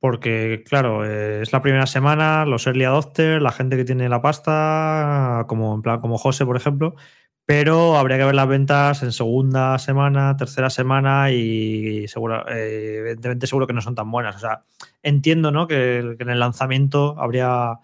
porque, 0.00 0.62
claro, 0.68 1.04
es 1.04 1.52
la 1.52 1.62
primera 1.62 1.86
semana, 1.86 2.44
los 2.44 2.66
early 2.66 2.84
adopters, 2.84 3.42
la 3.42 3.52
gente 3.52 3.76
que 3.76 3.84
tiene 3.84 4.08
la 4.08 4.20
pasta, 4.20 5.44
como 5.48 5.74
en 5.74 5.82
plan 5.82 6.00
como 6.00 6.18
José, 6.18 6.44
por 6.44 6.56
ejemplo, 6.56 6.96
pero 7.46 7.96
habría 7.96 8.18
que 8.18 8.24
ver 8.24 8.34
las 8.34 8.48
ventas 8.48 9.02
en 9.04 9.12
segunda 9.12 9.78
semana, 9.78 10.36
tercera 10.36 10.68
semana 10.68 11.30
y 11.30 12.08
seguro, 12.08 12.46
eh, 12.48 12.98
evidentemente 12.98 13.46
seguro 13.46 13.68
que 13.68 13.72
no 13.72 13.80
son 13.80 13.94
tan 13.94 14.10
buenas. 14.10 14.34
O 14.36 14.38
sea, 14.40 14.64
entiendo 15.02 15.52
¿no? 15.52 15.68
que 15.68 15.98
en 16.18 16.28
el 16.28 16.40
lanzamiento 16.40 17.14
habría 17.18 17.78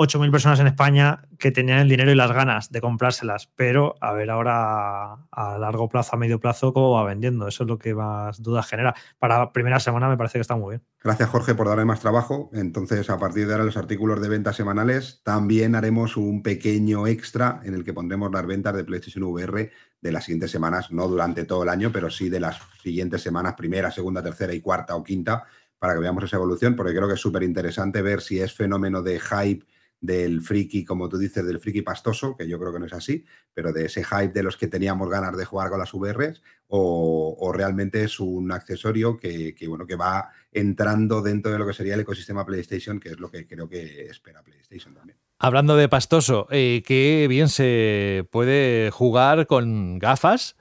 8.000 0.00 0.30
personas 0.30 0.58
en 0.60 0.66
España 0.66 1.28
que 1.38 1.50
tenían 1.50 1.80
el 1.80 1.88
dinero 1.90 2.10
y 2.10 2.14
las 2.14 2.32
ganas 2.32 2.72
de 2.72 2.80
comprárselas, 2.80 3.50
pero 3.54 3.96
a 4.00 4.14
ver 4.14 4.30
ahora 4.30 5.26
a 5.30 5.58
largo 5.58 5.90
plazo, 5.90 6.16
a 6.16 6.18
medio 6.18 6.40
plazo, 6.40 6.72
cómo 6.72 6.92
va 6.92 7.04
vendiendo. 7.04 7.46
Eso 7.46 7.64
es 7.64 7.68
lo 7.68 7.78
que 7.78 7.94
más 7.94 8.42
dudas 8.42 8.66
genera. 8.66 8.94
Para 9.18 9.52
primera 9.52 9.78
semana 9.78 10.08
me 10.08 10.16
parece 10.16 10.38
que 10.38 10.40
está 10.40 10.56
muy 10.56 10.70
bien. 10.70 10.82
Gracias 11.04 11.28
Jorge 11.28 11.54
por 11.54 11.68
darle 11.68 11.84
más 11.84 12.00
trabajo. 12.00 12.48
Entonces, 12.54 13.10
a 13.10 13.18
partir 13.18 13.46
de 13.46 13.52
ahora 13.52 13.66
los 13.66 13.76
artículos 13.76 14.22
de 14.22 14.30
ventas 14.30 14.56
semanales, 14.56 15.20
también 15.22 15.74
haremos 15.74 16.16
un 16.16 16.42
pequeño 16.42 17.06
extra 17.06 17.60
en 17.64 17.74
el 17.74 17.84
que 17.84 17.92
pondremos 17.92 18.32
las 18.32 18.46
ventas 18.46 18.74
de 18.74 18.84
PlayStation 18.84 19.24
VR 19.24 19.70
de 20.00 20.12
las 20.12 20.24
siguientes 20.24 20.50
semanas, 20.50 20.90
no 20.90 21.08
durante 21.08 21.44
todo 21.44 21.62
el 21.64 21.68
año, 21.68 21.92
pero 21.92 22.08
sí 22.08 22.30
de 22.30 22.40
las 22.40 22.58
siguientes 22.82 23.20
semanas, 23.20 23.52
primera, 23.52 23.90
segunda, 23.90 24.22
tercera 24.22 24.54
y 24.54 24.62
cuarta 24.62 24.96
o 24.96 25.04
quinta, 25.04 25.44
para 25.78 25.92
que 25.92 26.00
veamos 26.00 26.24
esa 26.24 26.36
evolución, 26.36 26.74
porque 26.74 26.94
creo 26.94 27.06
que 27.06 27.14
es 27.14 27.20
súper 27.20 27.42
interesante 27.42 28.00
ver 28.00 28.22
si 28.22 28.40
es 28.40 28.54
fenómeno 28.54 29.02
de 29.02 29.20
hype 29.20 29.66
del 30.00 30.40
friki, 30.40 30.84
como 30.84 31.08
tú 31.08 31.18
dices, 31.18 31.44
del 31.44 31.60
friki 31.60 31.82
pastoso, 31.82 32.36
que 32.36 32.48
yo 32.48 32.58
creo 32.58 32.72
que 32.72 32.78
no 32.78 32.86
es 32.86 32.92
así, 32.92 33.24
pero 33.52 33.72
de 33.72 33.86
ese 33.86 34.02
hype 34.02 34.32
de 34.32 34.42
los 34.42 34.56
que 34.56 34.66
teníamos 34.66 35.10
ganas 35.10 35.36
de 35.36 35.44
jugar 35.44 35.68
con 35.68 35.78
las 35.78 35.92
VRs, 35.92 36.42
o, 36.68 37.52
realmente 37.52 38.04
es 38.04 38.20
un 38.20 38.52
accesorio 38.52 39.16
que, 39.16 39.54
bueno, 39.68 39.86
que 39.86 39.96
va 39.96 40.30
entrando 40.52 41.20
dentro 41.20 41.52
de 41.52 41.58
lo 41.58 41.66
que 41.66 41.72
sería 41.72 41.94
el 41.94 42.00
ecosistema 42.00 42.46
PlayStation, 42.46 43.00
que 43.00 43.10
es 43.10 43.20
lo 43.20 43.30
que 43.30 43.46
creo 43.46 43.68
que 43.68 44.06
espera 44.06 44.42
PlayStation 44.42 44.94
también. 44.94 45.18
Hablando 45.38 45.76
de 45.76 45.88
pastoso, 45.88 46.46
eh, 46.50 46.82
qué 46.86 47.26
bien 47.28 47.48
se 47.48 48.28
puede 48.30 48.90
jugar 48.90 49.46
con 49.46 49.98
gafas 49.98 50.56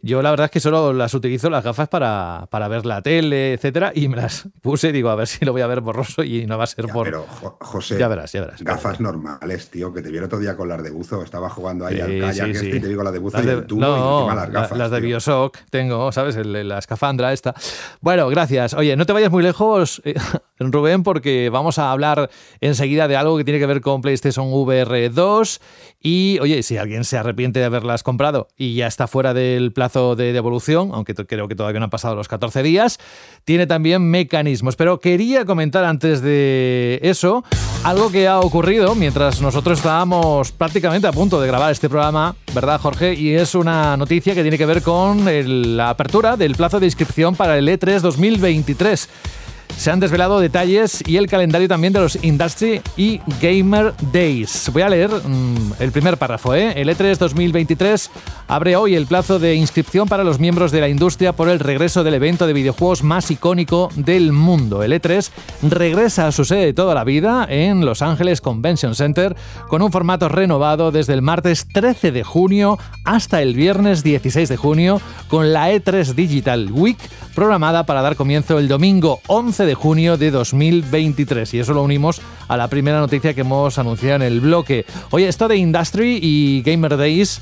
yo 0.00 0.22
la 0.22 0.30
verdad 0.30 0.46
es 0.46 0.50
que 0.50 0.60
solo 0.60 0.92
las 0.92 1.12
utilizo 1.12 1.50
las 1.50 1.62
gafas 1.62 1.88
para, 1.88 2.46
para 2.50 2.66
ver 2.68 2.86
la 2.86 3.02
tele, 3.02 3.52
etcétera, 3.52 3.92
y 3.94 4.08
me 4.08 4.16
las 4.16 4.48
puse 4.62 4.88
y 4.88 4.92
digo, 4.92 5.10
a 5.10 5.14
ver 5.14 5.26
si 5.26 5.44
lo 5.44 5.52
voy 5.52 5.60
a 5.60 5.66
ver 5.66 5.80
borroso 5.80 6.24
y 6.24 6.46
no 6.46 6.56
va 6.56 6.64
a 6.64 6.66
ser 6.66 6.86
por. 6.86 7.04
Pero, 7.04 7.26
José, 7.60 7.98
ya 7.98 8.08
verás, 8.08 8.32
ya 8.32 8.40
verás. 8.40 8.62
Gafas 8.62 9.00
normales, 9.00 9.70
tío, 9.70 9.92
que 9.92 10.00
te 10.00 10.10
vi 10.10 10.16
el 10.18 10.24
otro 10.24 10.38
día 10.38 10.56
con 10.56 10.68
las 10.68 10.82
de 10.82 10.90
buzo. 10.90 11.22
Estaba 11.22 11.50
jugando 11.50 11.86
ahí 11.86 12.00
al 12.00 12.18
kayak 12.18 12.48
este 12.48 12.68
y 12.68 12.80
te 12.80 12.88
digo 12.88 13.02
la 13.02 13.12
de 13.12 13.18
buzo 13.18 13.42
y 13.42 13.48
el 13.48 13.66
tubo 13.66 13.80
no, 13.80 13.88
y 13.88 14.22
encima 14.22 14.34
las 14.34 14.50
gafas. 14.50 14.78
las 14.78 14.90
de 14.90 15.00
Bioshock 15.00 15.58
tengo, 15.70 16.10
¿sabes? 16.10 16.36
la 16.36 16.78
escafandra 16.78 17.32
esta. 17.32 17.54
Bueno, 18.00 18.28
gracias. 18.28 18.74
Oye, 18.74 18.96
no 18.96 19.04
te 19.04 19.12
vayas 19.12 19.30
muy 19.30 19.42
lejos, 19.42 20.00
eh, 20.04 20.14
Rubén, 20.58 21.02
porque 21.02 21.50
vamos 21.50 21.78
a 21.78 21.90
hablar 21.90 22.30
enseguida 22.60 23.08
de 23.08 23.16
algo 23.16 23.36
que 23.36 23.44
tiene 23.44 23.58
que 23.58 23.66
ver 23.66 23.80
con 23.80 24.00
PlayStation 24.00 24.52
VR 24.52 25.10
2. 25.10 25.60
Y, 26.00 26.38
oye, 26.40 26.62
si 26.62 26.76
alguien 26.78 27.04
se 27.04 27.18
arrepiente 27.18 27.60
de 27.60 27.66
haberlas 27.66 28.02
comprado 28.02 28.48
y 28.56 28.74
ya 28.74 28.86
está 28.86 29.06
fuera 29.06 29.34
del 29.34 29.72
plazo 29.82 30.14
de 30.14 30.32
devolución, 30.32 30.90
aunque 30.92 31.12
creo 31.12 31.48
que 31.48 31.56
todavía 31.56 31.80
no 31.80 31.84
han 31.86 31.90
pasado 31.90 32.14
los 32.14 32.28
14 32.28 32.62
días, 32.62 33.00
tiene 33.44 33.66
también 33.66 34.08
mecanismos. 34.08 34.76
Pero 34.76 35.00
quería 35.00 35.44
comentar 35.44 35.84
antes 35.84 36.22
de 36.22 37.00
eso 37.02 37.42
algo 37.82 38.12
que 38.12 38.28
ha 38.28 38.38
ocurrido 38.38 38.94
mientras 38.94 39.42
nosotros 39.42 39.80
estábamos 39.80 40.52
prácticamente 40.52 41.08
a 41.08 41.12
punto 41.12 41.40
de 41.40 41.48
grabar 41.48 41.72
este 41.72 41.88
programa, 41.88 42.36
¿verdad, 42.54 42.80
Jorge? 42.80 43.14
Y 43.14 43.34
es 43.34 43.56
una 43.56 43.96
noticia 43.96 44.36
que 44.36 44.42
tiene 44.42 44.56
que 44.56 44.66
ver 44.66 44.82
con 44.82 45.24
la 45.76 45.90
apertura 45.90 46.36
del 46.36 46.54
plazo 46.54 46.78
de 46.78 46.86
inscripción 46.86 47.34
para 47.34 47.58
el 47.58 47.66
E3 47.66 47.98
2023 48.02 49.08
se 49.76 49.90
han 49.90 50.00
desvelado 50.00 50.40
detalles 50.40 51.02
y 51.06 51.16
el 51.16 51.26
calendario 51.26 51.68
también 51.68 51.92
de 51.92 52.00
los 52.00 52.18
Industry 52.22 52.80
y 52.96 53.20
Gamer 53.40 53.94
Days. 54.12 54.70
Voy 54.72 54.82
a 54.82 54.88
leer 54.88 55.10
mm, 55.10 55.74
el 55.80 55.92
primer 55.92 56.16
párrafo. 56.16 56.54
¿eh? 56.54 56.72
El 56.80 56.88
E3 56.88 57.16
2023 57.18 58.10
abre 58.48 58.76
hoy 58.76 58.94
el 58.94 59.06
plazo 59.06 59.38
de 59.38 59.54
inscripción 59.54 60.08
para 60.08 60.24
los 60.24 60.38
miembros 60.38 60.72
de 60.72 60.80
la 60.80 60.88
industria 60.88 61.32
por 61.32 61.48
el 61.48 61.58
regreso 61.58 62.04
del 62.04 62.14
evento 62.14 62.46
de 62.46 62.52
videojuegos 62.52 63.02
más 63.02 63.30
icónico 63.30 63.90
del 63.96 64.32
mundo. 64.32 64.82
El 64.82 64.92
E3 64.92 65.30
regresa 65.62 66.26
a 66.26 66.32
su 66.32 66.44
sede 66.44 66.66
de 66.66 66.74
toda 66.74 66.94
la 66.94 67.04
vida 67.04 67.46
en 67.48 67.84
Los 67.84 68.02
Ángeles 68.02 68.40
Convention 68.40 68.94
Center 68.94 69.36
con 69.68 69.82
un 69.82 69.92
formato 69.92 70.28
renovado 70.28 70.92
desde 70.92 71.14
el 71.14 71.22
martes 71.22 71.66
13 71.72 72.12
de 72.12 72.22
junio 72.22 72.78
hasta 73.04 73.42
el 73.42 73.54
viernes 73.54 74.02
16 74.02 74.48
de 74.48 74.56
junio 74.56 75.00
con 75.28 75.52
la 75.52 75.72
E3 75.72 76.14
Digital 76.14 76.70
Week 76.72 76.98
programada 77.34 77.86
para 77.86 78.02
dar 78.02 78.16
comienzo 78.16 78.58
el 78.58 78.68
domingo 78.68 79.20
11 79.26 79.61
de 79.66 79.74
junio 79.74 80.16
de 80.16 80.30
2023. 80.30 81.54
Y 81.54 81.60
eso 81.60 81.72
lo 81.72 81.82
unimos 81.82 82.20
a 82.48 82.56
la 82.56 82.68
primera 82.68 83.00
noticia 83.00 83.34
que 83.34 83.42
hemos 83.42 83.78
anunciado 83.78 84.16
en 84.16 84.22
el 84.22 84.40
bloque. 84.40 84.84
Oye, 85.10 85.28
esto 85.28 85.48
de 85.48 85.56
Industry 85.56 86.18
y 86.22 86.62
Gamer 86.62 86.96
Days, 86.96 87.40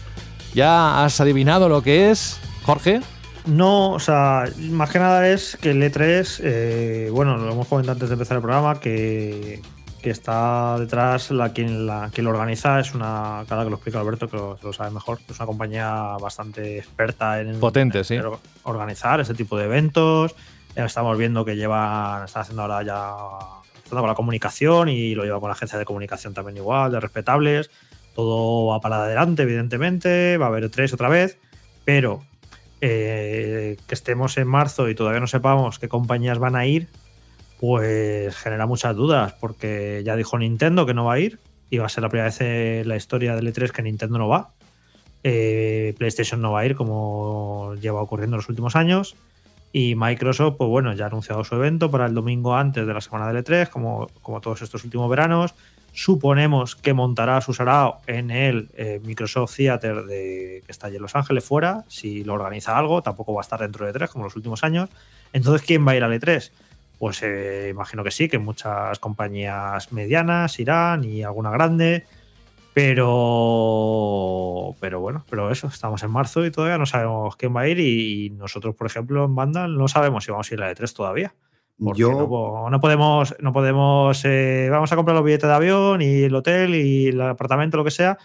¿ya 0.55 1.05
has 1.05 1.21
adivinado 1.21 1.69
lo 1.69 1.83
que 1.83 2.11
es, 2.11 2.39
Jorge? 2.65 3.01
No, 3.47 3.93
o 3.93 3.99
sea, 3.99 4.45
más 4.71 4.91
que 4.91 4.99
nada 4.99 5.29
es 5.29 5.57
que 5.61 5.71
el 5.71 5.83
E3, 5.83 6.41
eh, 6.43 7.09
bueno, 7.13 7.37
lo 7.37 7.53
hemos 7.53 7.67
comentado 7.67 7.95
antes 7.95 8.09
de 8.09 8.15
empezar 8.15 8.37
el 8.37 8.43
programa, 8.43 8.79
que, 8.81 9.61
que 10.03 10.11
está 10.11 10.79
detrás, 10.79 11.31
la 11.31 11.53
quien, 11.53 11.87
la, 11.87 12.11
quien 12.13 12.25
lo 12.25 12.31
organiza 12.31 12.81
es 12.81 12.95
una, 12.95 13.45
cada 13.49 13.65
que 13.65 13.71
lo 13.71 13.77
explica 13.77 14.01
Alberto, 14.01 14.29
que 14.29 14.37
lo, 14.37 14.73
sabe 14.73 14.91
mejor, 14.91 15.19
es 15.29 15.37
una 15.39 15.47
compañía 15.47 16.17
bastante 16.21 16.79
experta 16.79 17.41
en, 17.41 17.61
Potente, 17.61 18.05
sí. 18.05 18.19
organizar 18.65 19.21
ese 19.21 19.35
tipo 19.35 19.57
de 19.57 19.65
eventos. 19.65 20.35
Estamos 20.75 21.19
viendo 21.19 21.45
que 21.45 21.57
llevan, 21.57 22.25
están 22.25 22.43
haciendo 22.43 22.63
ahora 22.63 22.83
ya 22.83 23.15
con 23.89 24.07
la 24.07 24.15
comunicación 24.15 24.89
y 24.89 25.15
lo 25.15 25.25
lleva 25.25 25.41
con 25.41 25.49
la 25.49 25.55
agencia 25.55 25.79
de 25.79 25.85
comunicación 25.85 26.33
también 26.33 26.57
igual, 26.57 26.93
de 26.93 27.01
respetables. 27.01 27.71
Todo 28.15 28.67
va 28.67 28.81
para 28.81 29.03
adelante, 29.05 29.43
evidentemente, 29.43 30.37
va 30.37 30.47
a 30.47 30.49
haber 30.49 30.71
tres 30.71 30.93
otra 30.93 31.09
vez, 31.09 31.39
pero 31.85 32.23
eh, 32.81 33.77
que 33.87 33.95
estemos 33.95 34.37
en 34.39 34.49
marzo 34.49 34.89
y 34.89 34.95
todavía 34.95 35.21
no 35.21 35.27
sepamos 35.27 35.79
qué 35.79 35.89
compañías 35.89 36.39
van 36.39 36.57
a 36.57 36.67
ir, 36.67 36.89
pues 37.59 38.37
genera 38.37 38.67
muchas 38.67 38.95
dudas, 38.97 39.35
porque 39.41 40.03
ya 40.05 40.17
dijo 40.17 40.39
Nintendo 40.39 40.87
que 40.87 40.95
no 40.95 41.05
va 41.05 41.15
a 41.15 41.19
ir, 41.19 41.39
y 41.71 41.79
va 41.79 41.87
a 41.87 41.89
ser 41.89 42.03
la 42.03 42.09
primera 42.09 42.27
vez 42.27 42.41
en 42.41 42.89
la 42.89 42.97
historia 42.97 43.37
del 43.37 43.53
E3 43.53 43.71
que 43.71 43.83
Nintendo 43.83 44.19
no 44.19 44.29
va. 44.29 44.51
Eh, 45.23 45.95
PlayStation 45.99 46.41
no 46.41 46.53
va 46.53 46.61
a 46.61 46.67
ir, 46.67 46.75
como 46.75 47.75
lleva 47.81 48.03
ocurriendo 48.03 48.37
en 48.37 48.39
los 48.39 48.49
últimos 48.49 48.75
años. 48.77 49.17
Y 49.73 49.95
Microsoft, 49.95 50.57
pues 50.59 50.69
bueno, 50.69 50.93
ya 50.95 51.05
ha 51.05 51.07
anunciado 51.09 51.45
su 51.45 51.55
evento 51.55 51.91
para 51.91 52.07
el 52.07 52.15
domingo 52.15 52.57
antes 52.57 52.87
de 52.87 52.93
la 52.93 53.01
semana 53.01 53.33
del 53.33 53.45
E3, 53.45 53.69
como, 53.69 54.09
como 54.23 54.41
todos 54.41 54.63
estos 54.63 54.83
últimos 54.85 55.09
veranos. 55.09 55.55
Suponemos 55.93 56.77
que 56.77 56.93
montará 56.93 57.41
su 57.41 57.53
sarao 57.53 58.01
en 58.07 58.31
el 58.31 58.69
eh, 58.77 59.01
Microsoft 59.05 59.57
Theater 59.57 60.05
de, 60.05 60.63
que 60.65 60.73
está 60.73 60.87
allí 60.87 60.97
en 60.97 61.03
Los 61.03 61.17
Ángeles 61.17 61.45
fuera. 61.45 61.85
Si 61.89 62.25
lo 62.25 62.35
organiza 62.35 62.77
algo, 62.77 63.03
tampoco 63.03 63.35
va 63.35 63.41
a 63.41 63.43
estar 63.43 63.61
dentro 63.61 63.87
de 63.87 63.93
E3 63.93 64.09
como 64.09 64.25
los 64.25 64.37
últimos 64.37 64.63
años. 64.65 64.89
Entonces, 65.33 65.67
¿quién 65.67 65.87
va 65.87 65.93
a 65.93 65.97
ir 65.97 66.05
al 66.05 66.13
E3? 66.13 66.51
Pues 66.99 67.23
eh, 67.23 67.69
imagino 67.71 68.05
que 68.05 68.11
sí, 68.11 68.29
que 68.29 68.39
muchas 68.39 68.99
compañías 68.99 69.93
medianas 69.93 70.59
irán 70.61 71.05
y 71.05 71.23
alguna 71.23 71.51
grande. 71.51 72.05
Pero, 72.73 73.17
pero 74.81 75.01
bueno, 75.01 75.25
pero 75.29 75.51
eso, 75.51 75.67
estamos 75.67 76.03
en 76.03 76.11
marzo 76.11 76.47
y 76.47 76.51
todavía 76.51 76.79
no 76.79 76.87
sabemos 76.87 77.37
quién 77.37 77.55
va 77.55 77.63
a 77.63 77.69
ir. 77.69 77.81
Y 77.81 78.31
nosotros, 78.31 78.75
por 78.75 78.87
ejemplo, 78.87 79.25
en 79.25 79.35
Vandal 79.35 79.77
no 79.77 79.89
sabemos 79.89 80.25
si 80.25 80.31
vamos 80.31 80.51
a 80.51 80.55
ir 80.55 80.63
a 80.63 80.67
la 80.67 80.73
E3 80.75 80.95
todavía. 80.95 81.35
Yo... 81.79 82.11
no, 82.71 82.81
podemos, 82.81 83.35
no 83.41 83.53
podemos, 83.53 84.23
eh, 84.27 84.69
vamos 84.71 84.93
a 84.93 84.97
comprar 84.97 85.17
los 85.17 85.25
billetes 85.25 85.49
de 85.49 85.55
avión 85.55 86.03
y 86.03 86.25
el 86.25 86.35
hotel 86.35 86.75
y 86.75 87.07
el 87.09 87.21
apartamento, 87.23 87.79
lo 87.79 87.85
que 87.85 87.91
sea, 87.91 88.19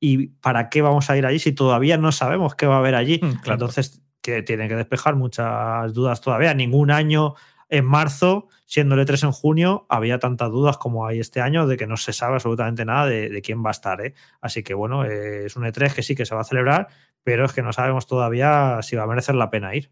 ¿Y 0.00 0.28
para 0.28 0.70
qué 0.70 0.80
vamos 0.80 1.10
a 1.10 1.18
ir 1.18 1.26
allí 1.26 1.38
si 1.38 1.52
todavía 1.52 1.98
no 1.98 2.10
sabemos 2.10 2.54
qué 2.54 2.66
va 2.66 2.76
a 2.76 2.78
haber 2.78 2.94
allí? 2.94 3.20
Mm, 3.22 3.42
claro. 3.42 3.52
Entonces, 3.52 4.02
que 4.22 4.42
tienen 4.42 4.68
que 4.68 4.74
despejar 4.74 5.14
muchas 5.14 5.92
dudas 5.92 6.22
todavía. 6.22 6.54
Ningún 6.54 6.90
año 6.90 7.34
en 7.68 7.84
marzo, 7.84 8.48
siendo 8.70 8.94
el 8.94 9.04
E3 9.04 9.24
en 9.24 9.32
junio, 9.32 9.84
había 9.88 10.20
tantas 10.20 10.48
dudas 10.48 10.78
como 10.78 11.04
hay 11.04 11.18
este 11.18 11.40
año 11.40 11.66
de 11.66 11.76
que 11.76 11.88
no 11.88 11.96
se 11.96 12.12
sabe 12.12 12.34
absolutamente 12.34 12.84
nada 12.84 13.06
de, 13.06 13.42
quién 13.42 13.64
va 13.64 13.70
a 13.70 13.72
estar. 13.72 14.00
¿eh? 14.00 14.14
Así 14.40 14.62
que 14.62 14.74
bueno, 14.74 15.04
eh, 15.04 15.46
es 15.46 15.56
un 15.56 15.64
E3 15.64 15.92
que 15.92 16.04
sí 16.04 16.14
que 16.14 16.24
se 16.24 16.36
va 16.36 16.42
a 16.42 16.44
celebrar, 16.44 16.86
pero 17.24 17.44
es 17.44 17.52
que 17.52 17.62
no 17.62 17.72
sabemos 17.72 18.06
todavía 18.06 18.78
si 18.82 18.94
va 18.94 19.02
a 19.02 19.08
merecer 19.08 19.34
la 19.34 19.50
pena 19.50 19.74
ir. 19.74 19.90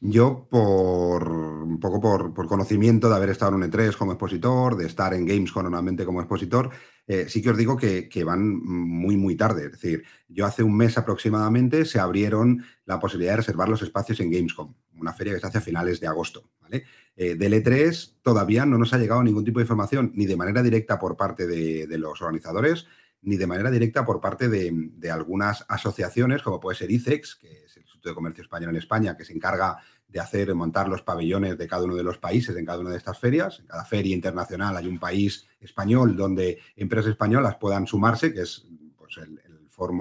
Yo, 0.00 0.46
por 0.48 1.28
un 1.28 1.80
poco 1.80 2.00
por, 2.00 2.32
por 2.32 2.46
conocimiento 2.46 3.08
de 3.08 3.16
haber 3.16 3.30
estado 3.30 3.56
en 3.56 3.62
un 3.62 3.68
E3 3.68 3.96
como 3.96 4.12
expositor, 4.12 4.76
de 4.76 4.86
estar 4.86 5.14
en 5.14 5.26
Gamescom 5.26 5.64
normalmente 5.64 6.04
como 6.04 6.20
expositor, 6.20 6.70
eh, 7.08 7.26
sí 7.28 7.42
que 7.42 7.50
os 7.50 7.56
digo 7.56 7.76
que, 7.76 8.08
que 8.08 8.22
van 8.22 8.56
muy, 8.64 9.16
muy 9.16 9.34
tarde. 9.34 9.64
Es 9.64 9.72
decir, 9.72 10.04
yo 10.28 10.46
hace 10.46 10.62
un 10.62 10.76
mes 10.76 10.96
aproximadamente 10.96 11.84
se 11.84 11.98
abrieron 11.98 12.64
la 12.84 13.00
posibilidad 13.00 13.32
de 13.32 13.38
reservar 13.38 13.68
los 13.68 13.82
espacios 13.82 14.20
en 14.20 14.30
Gamescom, 14.30 14.74
una 14.96 15.12
feria 15.12 15.34
que 15.34 15.40
se 15.40 15.46
hace 15.46 15.58
a 15.58 15.62
finales 15.62 16.00
de 16.00 16.06
agosto. 16.06 16.50
¿vale? 16.60 16.84
Eh, 17.16 17.34
del 17.34 17.52
E3 17.52 18.16
todavía 18.22 18.64
no 18.64 18.78
nos 18.78 18.92
ha 18.94 18.98
llegado 18.98 19.22
ningún 19.22 19.44
tipo 19.44 19.58
de 19.58 19.64
información, 19.64 20.12
ni 20.14 20.26
de 20.26 20.36
manera 20.36 20.62
directa 20.62 20.98
por 20.98 21.16
parte 21.16 21.46
de, 21.46 21.86
los 21.98 22.20
organizadores, 22.22 22.86
ni 23.22 23.36
de 23.36 23.46
manera 23.46 23.70
directa 23.70 24.04
por 24.04 24.20
parte 24.20 24.48
de, 24.48 25.10
algunas 25.10 25.64
asociaciones, 25.68 26.42
como 26.42 26.60
puede 26.60 26.78
ser 26.78 26.90
ICEX, 26.90 27.36
que 27.36 27.64
es 27.64 27.76
el 27.76 27.82
Instituto 27.82 28.08
de 28.08 28.14
Comercio 28.14 28.42
Español 28.42 28.70
en 28.70 28.76
España, 28.76 29.16
que 29.16 29.24
se 29.24 29.32
encarga 29.32 29.78
de 30.08 30.20
hacer, 30.20 30.54
montar 30.54 30.88
los 30.88 31.02
pabellones 31.02 31.56
de 31.56 31.66
cada 31.66 31.84
uno 31.84 31.94
de 31.94 32.02
los 32.02 32.18
países 32.18 32.56
en 32.56 32.66
cada 32.66 32.80
una 32.80 32.90
de 32.90 32.98
estas 32.98 33.18
ferias. 33.18 33.60
En 33.60 33.66
cada 33.66 33.84
feria 33.84 34.14
internacional 34.14 34.76
hay 34.76 34.86
un 34.86 34.98
país 34.98 35.46
español 35.60 36.16
donde 36.16 36.58
empresas 36.76 37.12
españolas 37.12 37.56
puedan 37.56 37.86
sumarse, 37.86 38.32
que 38.32 38.42
es 38.42 38.66
pues, 38.96 39.16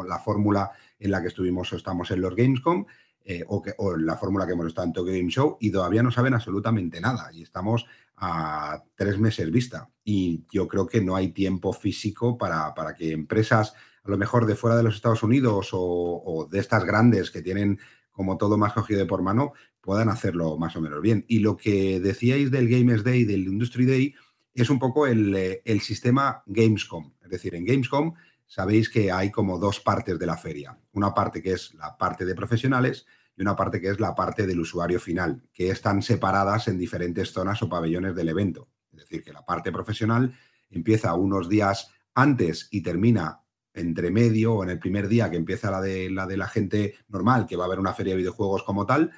la 0.07 0.19
fórmula 0.19 0.71
en 0.99 1.11
la 1.11 1.21
que 1.21 1.29
estuvimos 1.29 1.71
o 1.71 1.77
estamos 1.77 2.11
en 2.11 2.21
los 2.21 2.35
Gamescom. 2.35 2.85
Eh, 3.23 3.43
o, 3.47 3.61
que, 3.61 3.73
o, 3.77 3.95
la 3.95 4.17
fórmula 4.17 4.47
que 4.47 4.53
hemos 4.53 4.65
estado 4.65 4.87
en 4.87 4.93
Tokyo 4.93 5.11
Game 5.13 5.29
Show 5.29 5.57
y 5.59 5.71
todavía 5.71 6.01
no 6.01 6.09
saben 6.09 6.33
absolutamente 6.33 6.99
nada 6.99 7.29
y 7.31 7.43
estamos 7.43 7.85
a 8.17 8.83
tres 8.95 9.19
meses 9.19 9.51
vista 9.51 9.89
y 10.03 10.43
yo 10.51 10.67
creo 10.67 10.87
que 10.87 11.01
no 11.01 11.15
hay 11.15 11.29
tiempo 11.29 11.71
físico 11.71 12.35
para, 12.35 12.73
para 12.73 12.95
que 12.95 13.11
empresas 13.11 13.75
a 14.03 14.09
lo 14.09 14.17
mejor 14.17 14.47
de 14.47 14.55
fuera 14.55 14.75
de 14.75 14.81
los 14.81 14.95
Estados 14.95 15.21
Unidos 15.21 15.69
o, 15.73 15.79
o, 15.79 16.47
de 16.47 16.59
estas 16.59 16.83
grandes 16.83 17.29
que 17.29 17.43
tienen 17.43 17.79
como 18.11 18.37
todo 18.37 18.57
más 18.57 18.73
cogido 18.73 18.99
de 18.99 19.05
por 19.05 19.21
mano 19.21 19.53
puedan 19.81 20.09
hacerlo 20.09 20.57
más 20.57 20.75
o 20.75 20.81
menos 20.81 21.01
bien. 21.01 21.23
Y 21.27 21.39
lo 21.39 21.57
que 21.57 21.99
decíais 21.99 22.49
del 22.49 22.69
Games 22.69 23.03
Day, 23.03 23.23
del 23.23 23.47
Industry 23.47 23.85
Day, 23.85 24.15
es 24.53 24.69
un 24.69 24.79
poco 24.79 25.07
el, 25.07 25.35
eh, 25.35 25.61
el 25.65 25.81
sistema 25.81 26.43
Gamescom. 26.45 27.13
Es 27.23 27.29
decir, 27.29 27.55
en 27.55 27.65
Gamescom 27.65 28.13
sabéis 28.51 28.89
que 28.89 29.13
hay 29.13 29.31
como 29.31 29.57
dos 29.57 29.79
partes 29.79 30.19
de 30.19 30.25
la 30.25 30.35
feria. 30.35 30.77
Una 30.91 31.13
parte 31.13 31.41
que 31.41 31.53
es 31.53 31.73
la 31.75 31.97
parte 31.97 32.25
de 32.25 32.35
profesionales 32.35 33.05
y 33.37 33.43
una 33.43 33.55
parte 33.55 33.79
que 33.79 33.87
es 33.87 34.01
la 34.01 34.13
parte 34.13 34.45
del 34.45 34.59
usuario 34.59 34.99
final, 34.99 35.41
que 35.53 35.69
están 35.69 36.01
separadas 36.01 36.67
en 36.67 36.77
diferentes 36.77 37.31
zonas 37.31 37.61
o 37.63 37.69
pabellones 37.69 38.13
del 38.13 38.27
evento. 38.27 38.67
Es 38.91 38.99
decir, 38.99 39.23
que 39.23 39.31
la 39.31 39.45
parte 39.45 39.71
profesional 39.71 40.37
empieza 40.69 41.13
unos 41.13 41.47
días 41.47 41.91
antes 42.13 42.67
y 42.71 42.81
termina 42.81 43.39
entre 43.73 44.11
medio 44.11 44.55
o 44.55 44.63
en 44.63 44.71
el 44.71 44.79
primer 44.79 45.07
día 45.07 45.31
que 45.31 45.37
empieza 45.37 45.71
la 45.71 45.79
de, 45.79 46.09
la 46.09 46.47
gente 46.49 46.95
normal, 47.07 47.45
que 47.47 47.55
va 47.55 47.63
a 47.63 47.67
haber 47.67 47.79
una 47.79 47.93
feria 47.93 48.15
de 48.15 48.17
videojuegos 48.17 48.63
como 48.63 48.85
tal, 48.85 49.11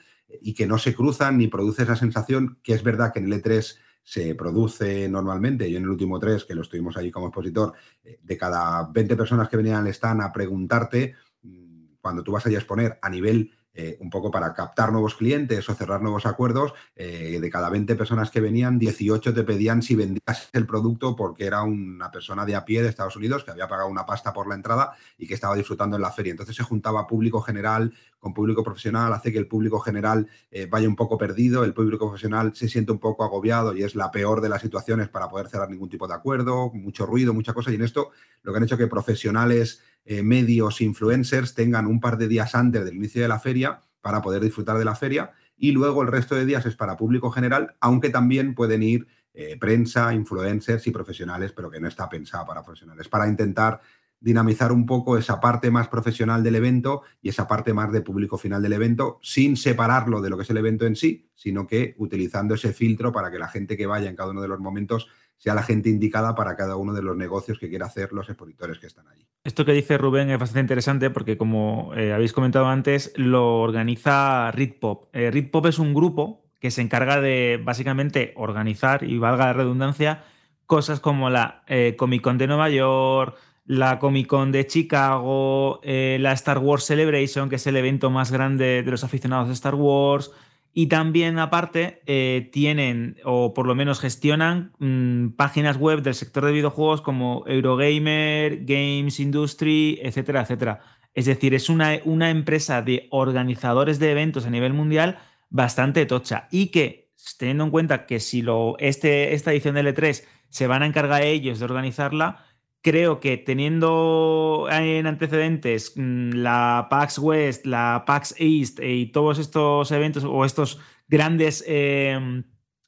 y 0.43 0.53
que 0.53 0.67
no 0.67 0.77
se 0.77 0.93
cruzan 0.93 1.39
ni 1.39 1.47
produce 1.47 1.81
esa 1.81 1.95
sensación 1.95 2.59
que 2.61 2.75
es 2.75 2.83
verdad 2.83 3.11
que 3.11 3.17
en 3.17 3.33
el 3.33 3.41
E3 3.41 3.77
se 4.03 4.35
produce 4.35 5.07
normalmente, 5.07 5.71
yo 5.71 5.77
en 5.77 5.83
el 5.83 5.89
último 5.89 6.19
3, 6.19 6.43
que 6.43 6.55
lo 6.55 6.61
estuvimos 6.61 6.97
allí 6.97 7.09
como 7.09 7.27
expositor, 7.27 7.73
eh, 8.03 8.19
de 8.21 8.37
cada 8.37 8.89
20 8.91 9.15
personas 9.15 9.47
que 9.47 9.57
venían 9.57 9.77
al 9.77 9.87
stand 9.87 10.21
a 10.21 10.31
preguntarte, 10.31 11.15
mm, 11.41 11.85
cuando 12.01 12.23
tú 12.23 12.33
vas 12.33 12.45
allí 12.45 12.55
a 12.55 12.59
exponer 12.59 12.99
a 13.01 13.09
nivel 13.09 13.51
eh, 13.75 13.97
un 14.01 14.09
poco 14.09 14.29
para 14.29 14.53
captar 14.53 14.91
nuevos 14.91 15.15
clientes 15.15 15.67
o 15.67 15.73
cerrar 15.73 16.01
nuevos 16.01 16.25
acuerdos, 16.25 16.73
eh, 16.95 17.39
de 17.41 17.49
cada 17.49 17.69
20 17.69 17.95
personas 17.95 18.29
que 18.29 18.39
venían, 18.39 18.77
18 18.77 19.33
te 19.33 19.43
pedían 19.43 19.81
si 19.81 19.95
vendías 19.95 20.49
el 20.53 20.67
producto 20.67 21.15
porque 21.15 21.45
era 21.45 21.63
una 21.63 22.11
persona 22.11 22.45
de 22.45 22.55
a 22.55 22.65
pie 22.65 22.83
de 22.83 22.89
Estados 22.89 23.15
Unidos 23.15 23.43
que 23.43 23.51
había 23.51 23.67
pagado 23.67 23.89
una 23.89 24.05
pasta 24.05 24.31
por 24.31 24.47
la 24.47 24.55
entrada 24.55 24.93
y 25.17 25.27
que 25.27 25.33
estaba 25.33 25.55
disfrutando 25.55 25.95
en 25.95 26.03
la 26.03 26.11
feria. 26.11 26.31
Entonces 26.31 26.55
se 26.55 26.63
juntaba 26.63 27.07
público 27.07 27.41
general 27.41 27.93
con 28.23 28.33
público 28.33 28.63
profesional, 28.63 29.11
hace 29.11 29.33
que 29.33 29.37
el 29.37 29.47
público 29.47 29.79
general 29.79 30.27
eh, 30.49 30.65
vaya 30.65 30.87
un 30.87 30.95
poco 30.95 31.17
perdido, 31.17 31.65
el 31.65 31.73
público 31.73 32.07
profesional 32.07 32.55
se 32.55 32.69
siente 32.69 32.93
un 32.93 32.99
poco 32.99 33.25
agobiado 33.25 33.75
y 33.75 33.83
es 33.83 33.95
la 33.95 34.11
peor 34.11 34.39
de 34.39 34.47
las 34.47 34.61
situaciones 34.61 35.09
para 35.09 35.27
poder 35.27 35.49
cerrar 35.49 35.69
ningún 35.69 35.89
tipo 35.89 36.07
de 36.07 36.13
acuerdo, 36.13 36.71
mucho 36.73 37.05
ruido, 37.05 37.33
mucha 37.33 37.53
cosa. 37.53 37.71
Y 37.71 37.75
en 37.75 37.81
esto 37.81 38.11
lo 38.43 38.53
que 38.53 38.57
han 38.57 38.63
hecho 38.63 38.77
que 38.77 38.87
profesionales 38.87 39.81
eh, 40.05 40.23
medios, 40.23 40.81
influencers 40.81 41.53
tengan 41.53 41.87
un 41.87 41.99
par 41.99 42.17
de 42.17 42.27
días 42.27 42.55
antes 42.55 42.83
del 42.83 42.95
inicio 42.95 43.21
de 43.21 43.27
la 43.27 43.39
feria 43.39 43.81
para 44.01 44.21
poder 44.21 44.41
disfrutar 44.41 44.77
de 44.77 44.85
la 44.85 44.95
feria 44.95 45.31
y 45.57 45.71
luego 45.71 46.01
el 46.01 46.09
resto 46.09 46.35
de 46.35 46.45
días 46.45 46.65
es 46.65 46.75
para 46.75 46.97
público 46.97 47.31
general, 47.31 47.75
aunque 47.79 48.09
también 48.09 48.53
pueden 48.55 48.83
ir 48.83 49.07
eh, 49.33 49.57
prensa, 49.59 50.13
influencers 50.13 50.85
y 50.87 50.91
profesionales, 50.91 51.53
pero 51.53 51.71
que 51.71 51.79
no 51.79 51.87
está 51.87 52.09
pensada 52.09 52.45
para 52.45 52.63
profesionales, 52.63 53.07
para 53.07 53.27
intentar 53.27 53.79
dinamizar 54.19 54.71
un 54.71 54.85
poco 54.85 55.17
esa 55.17 55.41
parte 55.41 55.69
más 55.69 55.89
profesional 55.89 56.43
del 56.43 56.55
evento 56.55 57.01
y 57.21 57.29
esa 57.29 57.45
parte 57.45 57.73
más 57.73 57.91
de 57.91 58.01
público 58.01 58.37
final 58.37 58.61
del 58.61 58.73
evento, 58.73 59.19
sin 59.21 59.57
separarlo 59.57 60.21
de 60.21 60.29
lo 60.29 60.37
que 60.37 60.43
es 60.43 60.49
el 60.49 60.57
evento 60.57 60.85
en 60.85 60.95
sí, 60.95 61.29
sino 61.35 61.67
que 61.67 61.93
utilizando 61.97 62.55
ese 62.55 62.71
filtro 62.71 63.11
para 63.11 63.31
que 63.31 63.37
la 63.37 63.49
gente 63.49 63.75
que 63.75 63.85
vaya 63.85 64.09
en 64.09 64.15
cada 64.15 64.31
uno 64.31 64.41
de 64.41 64.47
los 64.47 64.59
momentos 64.59 65.09
sea 65.43 65.53
la 65.53 65.63
gente 65.63 65.89
indicada 65.89 66.35
para 66.35 66.55
cada 66.55 66.77
uno 66.77 66.93
de 66.93 67.01
los 67.01 67.17
negocios 67.17 67.59
que 67.59 67.67
quiera 67.67 67.87
hacer 67.87 68.13
los 68.13 68.29
expositores 68.29 68.79
que 68.79 68.87
están 68.87 69.09
allí. 69.09 69.27
Esto 69.43 69.65
que 69.65 69.73
dice 69.73 69.97
Rubén 69.97 70.29
es 70.29 70.39
bastante 70.39 70.61
interesante 70.61 71.09
porque, 71.09 71.35
como 71.35 71.91
eh, 71.97 72.13
habéis 72.13 72.31
comentado 72.31 72.67
antes, 72.67 73.11
lo 73.17 73.59
organiza 73.59 74.51
Ritpop. 74.51 75.13
Eh, 75.13 75.31
Ritpop 75.31 75.65
es 75.65 75.79
un 75.79 75.93
grupo 75.93 76.45
que 76.61 76.71
se 76.71 76.81
encarga 76.81 77.19
de 77.19 77.59
básicamente 77.61 78.31
organizar, 78.37 79.03
y 79.03 79.17
valga 79.17 79.47
la 79.47 79.51
redundancia, 79.51 80.23
cosas 80.65 81.01
como 81.01 81.29
la 81.29 81.63
eh, 81.67 81.95
Comic 81.97 82.21
Con 82.21 82.37
de 82.37 82.47
Nueva 82.47 82.69
York, 82.69 83.35
la 83.65 83.99
Comic 83.99 84.27
Con 84.27 84.53
de 84.53 84.65
Chicago, 84.65 85.81
eh, 85.83 86.19
la 86.21 86.31
Star 86.31 86.59
Wars 86.59 86.85
Celebration, 86.85 87.49
que 87.49 87.57
es 87.57 87.67
el 87.67 87.75
evento 87.75 88.09
más 88.09 88.31
grande 88.31 88.81
de 88.81 88.91
los 88.91 89.03
aficionados 89.03 89.49
de 89.49 89.55
Star 89.55 89.75
Wars, 89.75 90.31
y 90.73 90.87
también, 90.87 91.37
aparte, 91.37 92.01
eh, 92.07 92.49
tienen, 92.51 93.17
o 93.23 93.53
por 93.53 93.67
lo 93.67 93.75
menos 93.75 93.99
gestionan, 93.99 94.73
mmm, 94.79 95.29
páginas 95.35 95.77
web 95.77 96.01
del 96.01 96.15
sector 96.15 96.45
de 96.45 96.51
videojuegos 96.51 97.01
como 97.01 97.43
Eurogamer, 97.45 98.65
Games 98.65 99.19
Industry, 99.19 99.99
etcétera, 100.01 100.41
etcétera. 100.41 100.79
Es 101.13 101.25
decir, 101.25 101.53
es 101.53 101.69
una, 101.69 101.99
una 102.05 102.31
empresa 102.31 102.81
de 102.81 103.07
organizadores 103.11 103.99
de 103.99 104.11
eventos 104.11 104.47
a 104.47 104.49
nivel 104.49 104.73
mundial 104.73 105.19
bastante 105.51 106.07
tocha 106.07 106.47
y 106.49 106.67
que, 106.67 107.11
teniendo 107.37 107.65
en 107.65 107.69
cuenta 107.69 108.07
que 108.07 108.19
si 108.19 108.41
lo, 108.41 108.75
este, 108.79 109.35
esta 109.35 109.51
edición 109.51 109.75
del 109.75 109.95
E3 109.95 110.23
se 110.49 110.65
van 110.65 110.81
a 110.81 110.87
encargar 110.87 111.21
ellos 111.21 111.59
de 111.59 111.65
organizarla, 111.65 112.43
creo 112.83 113.19
que 113.19 113.37
teniendo 113.37 114.67
en 114.71 115.07
antecedentes 115.07 115.93
mm, 115.95 116.33
la 116.33 116.87
PAX 116.91 117.17
West, 117.17 117.65
la 117.65 118.03
PAX 118.05 118.35
East 118.37 118.79
eh, 118.79 118.93
y 118.93 119.05
todos 119.07 119.39
estos 119.39 119.91
eventos 119.91 120.23
o 120.23 120.45
estos 120.45 120.79
grandes 121.07 121.63
eh, 121.67 122.43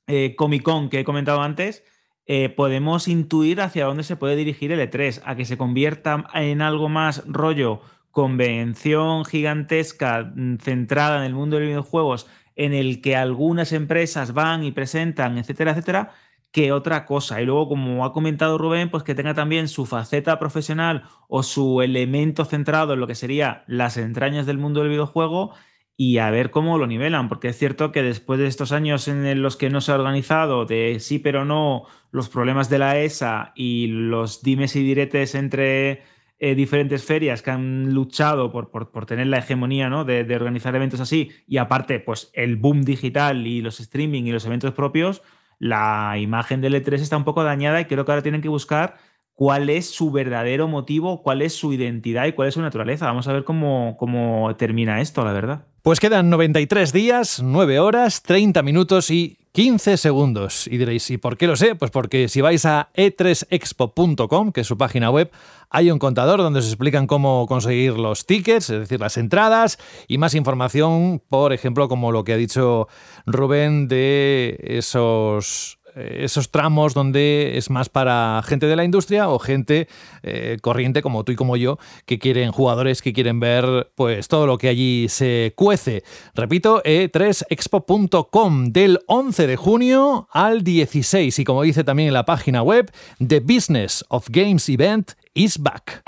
eh, 0.08 0.36
Comic 0.36 0.62
Con 0.62 0.90
que 0.90 1.00
he 1.00 1.04
comentado 1.04 1.42
antes, 1.42 1.84
eh, 2.28 2.50
podemos 2.50 3.08
intuir 3.08 3.62
hacia 3.62 3.86
dónde 3.86 4.04
se 4.04 4.16
puede 4.16 4.36
dirigir 4.36 4.72
el 4.72 4.80
E3, 4.80 5.22
a 5.26 5.36
que 5.36 5.46
se 5.46 5.58
convierta 5.58 6.26
en 6.34 6.62
algo 6.62 6.90
más 6.90 7.24
rollo 7.28 7.82
convención 8.12 9.26
gigantesca 9.26 10.32
mm, 10.36 10.58
centrada 10.58 11.18
en 11.18 11.24
el 11.24 11.34
mundo 11.34 11.58
de 11.58 11.64
los 11.64 11.70
videojuegos, 11.70 12.28
en 12.56 12.74
el 12.74 13.02
que 13.02 13.16
algunas 13.16 13.74
empresas 13.74 14.34
van 14.34 14.64
y 14.64 14.72
presentan, 14.72 15.38
etcétera, 15.38 15.72
etcétera, 15.72 16.14
que 16.56 16.72
otra 16.72 17.04
cosa. 17.06 17.42
Y 17.42 17.46
luego, 17.46 17.68
como 17.68 18.06
ha 18.06 18.14
comentado 18.14 18.58
Rubén, 18.58 18.90
pues 18.90 19.04
que 19.04 19.14
tenga 19.14 19.34
también 19.34 19.68
su 19.68 19.86
faceta 19.86 20.40
profesional 20.40 21.04
o 21.28 21.44
su 21.44 21.82
elemento 21.82 22.46
centrado 22.46 22.94
en 22.94 23.02
lo 23.02 23.08
que 23.08 23.16
sería 23.16 23.66
las 23.68 23.98
entrañas 23.98 24.46
del 24.46 24.58
mundo 24.58 24.80
del 24.80 24.88
videojuego 24.88 25.54
y 25.98 26.20
a 26.20 26.30
ver 26.30 26.52
cómo 26.52 26.78
lo 26.78 26.88
nivelan, 26.88 27.28
porque 27.28 27.50
es 27.50 27.58
cierto 27.58 27.92
que 27.92 28.04
después 28.04 28.40
de 28.40 28.48
estos 28.48 28.72
años 28.72 29.10
en 29.10 29.42
los 29.42 29.58
que 29.58 29.70
no 29.70 29.82
se 29.82 29.92
ha 29.92 29.96
organizado, 29.96 30.66
de 30.66 31.02
sí 31.02 31.20
pero 31.20 31.44
no, 31.44 31.88
los 32.12 32.30
problemas 32.30 32.70
de 32.70 32.80
la 32.80 33.02
ESA 33.02 33.52
y 33.54 33.88
los 33.88 34.42
dimes 34.42 34.78
y 34.78 34.84
diretes 34.84 35.36
entre 35.36 36.04
eh, 36.40 36.56
diferentes 36.56 37.04
ferias 37.04 37.42
que 37.42 37.52
han 37.52 37.94
luchado 37.94 38.50
por, 38.54 38.72
por, 38.72 38.92
por 38.92 39.06
tener 39.06 39.28
la 39.28 39.40
hegemonía 39.40 39.90
¿no? 39.90 40.06
de, 40.06 40.24
de 40.24 40.36
organizar 40.38 40.74
eventos 40.74 41.02
así, 41.02 41.32
y 41.50 41.58
aparte, 41.58 42.00
pues 42.00 42.32
el 42.34 42.56
boom 42.56 42.84
digital 42.84 43.46
y 43.46 43.62
los 43.62 43.82
streaming 43.82 44.24
y 44.24 44.32
los 44.32 44.46
eventos 44.46 44.74
propios, 44.74 45.22
la 45.60 46.18
imagen 46.18 46.62
del 46.62 46.76
E3 46.76 47.00
está 47.00 47.18
un 47.18 47.24
poco 47.24 47.44
dañada 47.44 47.82
y 47.82 47.86
creo 47.86 48.06
que 48.06 48.12
ahora 48.12 48.24
tienen 48.24 48.42
que 48.42 48.50
buscar 48.50 48.98
cuál 49.34 49.70
es 49.70 49.90
su 49.90 50.12
verdadero 50.12 50.68
motivo, 50.68 51.22
cuál 51.22 51.42
es 51.42 51.54
su 51.54 51.74
identidad 51.74 52.26
y 52.26 52.34
cuál 52.34 52.48
es 52.48 52.54
su 52.54 52.62
naturaleza. 52.62 53.06
Vamos 53.06 53.28
a 53.28 53.34
ver 53.34 53.44
cómo, 53.44 53.96
cómo 54.00 54.56
termina 54.58 55.02
esto, 55.02 55.24
la 55.24 55.34
verdad. 55.34 55.66
Pues 55.82 56.00
quedan 56.00 56.30
93 56.30 56.92
días, 56.92 57.42
9 57.44 57.80
horas, 57.80 58.24
30 58.24 58.64
minutos 58.64 59.12
y 59.12 59.38
15 59.56 59.96
segundos. 59.96 60.68
Y 60.68 60.78
diréis, 60.78 61.10
¿y 61.10 61.18
por 61.18 61.38
qué 61.38 61.48
lo 61.48 61.56
sé? 61.56 61.76
Pues 61.76 61.90
porque 61.90 62.28
si 62.28 62.42
vais 62.42 62.66
a 62.66 62.90
e3expo.com, 62.94 64.52
que 64.52 64.60
es 64.60 64.68
su 64.68 64.78
página 64.78 65.10
web, 65.10 65.32
hay 65.70 65.92
un 65.92 65.98
contador 65.98 66.40
donde 66.40 66.62
se 66.62 66.68
explican 66.68 67.08
cómo 67.08 67.48
conseguir 67.48 67.94
los 67.94 68.26
tickets, 68.26 68.70
es 68.70 68.80
decir, 68.82 69.00
las 69.00 69.16
entradas, 69.16 69.80
y 70.10 70.18
más 70.18 70.36
información, 70.36 71.22
por 71.30 71.54
ejemplo, 71.54 71.88
como 71.88 72.12
lo 72.12 72.26
que 72.26 72.34
ha 72.34 72.38
dicho 72.38 72.90
Rubén 73.26 73.88
de 73.88 74.58
esos 74.60 75.80
esos 75.96 76.52
tramos 76.52 76.94
donde 76.94 77.58
es 77.58 77.70
más 77.70 77.90
para 77.90 78.42
gente 78.46 78.68
de 78.68 78.76
la 78.76 78.84
industria 78.84 79.30
o 79.30 79.40
gente 79.40 79.88
eh, 80.24 80.58
corriente 80.62 81.02
como 81.02 81.24
tú 81.24 81.32
y 81.32 81.36
como 81.36 81.58
yo 81.58 81.78
que 82.06 82.20
quieren 82.20 82.52
jugadores 82.52 83.02
que 83.02 83.14
quieren 83.14 83.40
ver 83.40 83.92
pues 83.96 84.28
todo 84.28 84.48
lo 84.48 84.58
que 84.58 84.70
allí 84.70 85.08
se 85.10 85.54
cuece. 85.56 86.04
Repito, 86.34 86.84
e3expo.com 86.84 88.66
del 88.72 89.00
11 89.08 89.48
de 89.48 89.56
junio 89.56 90.28
al 90.32 90.64
16 90.64 91.40
y 91.40 91.44
como 91.44 91.64
dice 91.64 91.84
también 91.84 92.08
en 92.08 92.14
la 92.14 92.26
página 92.26 92.62
web, 92.62 92.92
The 93.26 93.40
Business 93.40 94.04
of 94.10 94.28
Games 94.30 94.68
Event 94.70 95.12
is 95.34 95.58
back. 95.58 96.04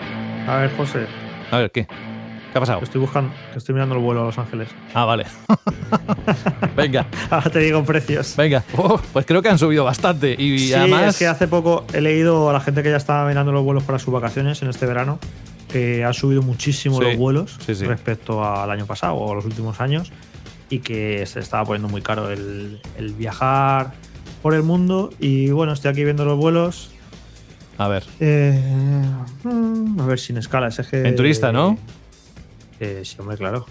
A 0.48 0.58
ver, 0.58 0.76
José. 0.76 1.06
A 1.52 1.58
ver, 1.60 1.72
¿qué? 1.72 1.88
¿Qué 2.58 2.60
ha 2.60 2.62
pasado? 2.62 2.82
Estoy 2.82 3.02
buscando, 3.02 3.32
estoy 3.56 3.74
mirando 3.76 3.94
el 3.94 4.02
vuelo 4.02 4.24
a 4.24 4.26
Los 4.26 4.38
Ángeles. 4.40 4.68
Ah, 4.96 5.06
vale. 5.06 5.26
Venga. 6.76 7.06
Ahora 7.30 7.52
te 7.52 7.60
digo 7.60 7.84
precios. 7.84 8.36
Venga. 8.36 8.64
Oh, 8.76 9.00
pues 9.14 9.28
creo 9.28 9.44
que 9.44 9.50
han 9.50 9.60
subido 9.60 9.84
bastante. 9.84 10.36
Y 10.40 10.58
sí, 10.58 10.74
además. 10.74 11.10
es 11.10 11.20
que 11.20 11.28
hace 11.28 11.48
poco 11.48 11.86
he 11.94 12.02
leído 12.02 12.50
a 12.50 12.54
la 12.54 12.60
gente 12.60 12.82
que 12.82 12.90
ya 12.90 12.98
estaba 12.98 13.28
mirando 13.28 13.52
los 13.52 13.64
vuelos 13.64 13.84
para 13.84 14.00
sus 14.00 14.12
vacaciones 14.12 14.60
en 14.64 14.70
este 14.70 14.88
verano 14.88 15.20
que 15.70 16.04
han 16.04 16.16
subido 16.16 16.42
muchísimo 16.42 16.98
Sí. 16.98 17.04
los 17.04 17.18
vuelos 17.18 17.58
Sí, 17.64 17.76
sí. 17.76 17.86
respecto 17.86 18.44
al 18.44 18.72
año 18.72 18.88
pasado 18.88 19.14
o 19.18 19.36
los 19.36 19.46
últimos 19.46 19.80
años 19.80 20.12
y 20.72 20.80
que 20.80 21.24
se 21.28 21.40
estaba 21.40 21.64
poniendo 21.64 21.90
muy 21.90 22.02
caro 22.02 22.32
el, 22.32 22.82
el 22.98 23.14
viajar 23.14 23.92
por 24.42 24.56
el 24.56 24.64
mundo. 24.64 25.12
Y 25.20 25.52
bueno, 25.52 25.74
estoy 25.74 25.92
aquí 25.92 26.04
viendo 26.04 26.26
los 26.26 26.38
vuelos. 26.40 26.90
A 27.78 27.88
ver. 27.88 28.04
Eh, 28.20 28.60
mm, 29.44 30.00
a 30.02 30.06
ver, 30.08 30.18
sin 30.18 30.38
escalas. 30.38 30.80
Es 30.80 30.88
que, 30.88 31.08
En 31.08 31.16
turista, 31.16 31.52
¿no? 31.52 31.78
Eh, 32.80 33.02
sí, 33.04 33.16
hombre, 33.20 33.38
claro. 33.38 33.66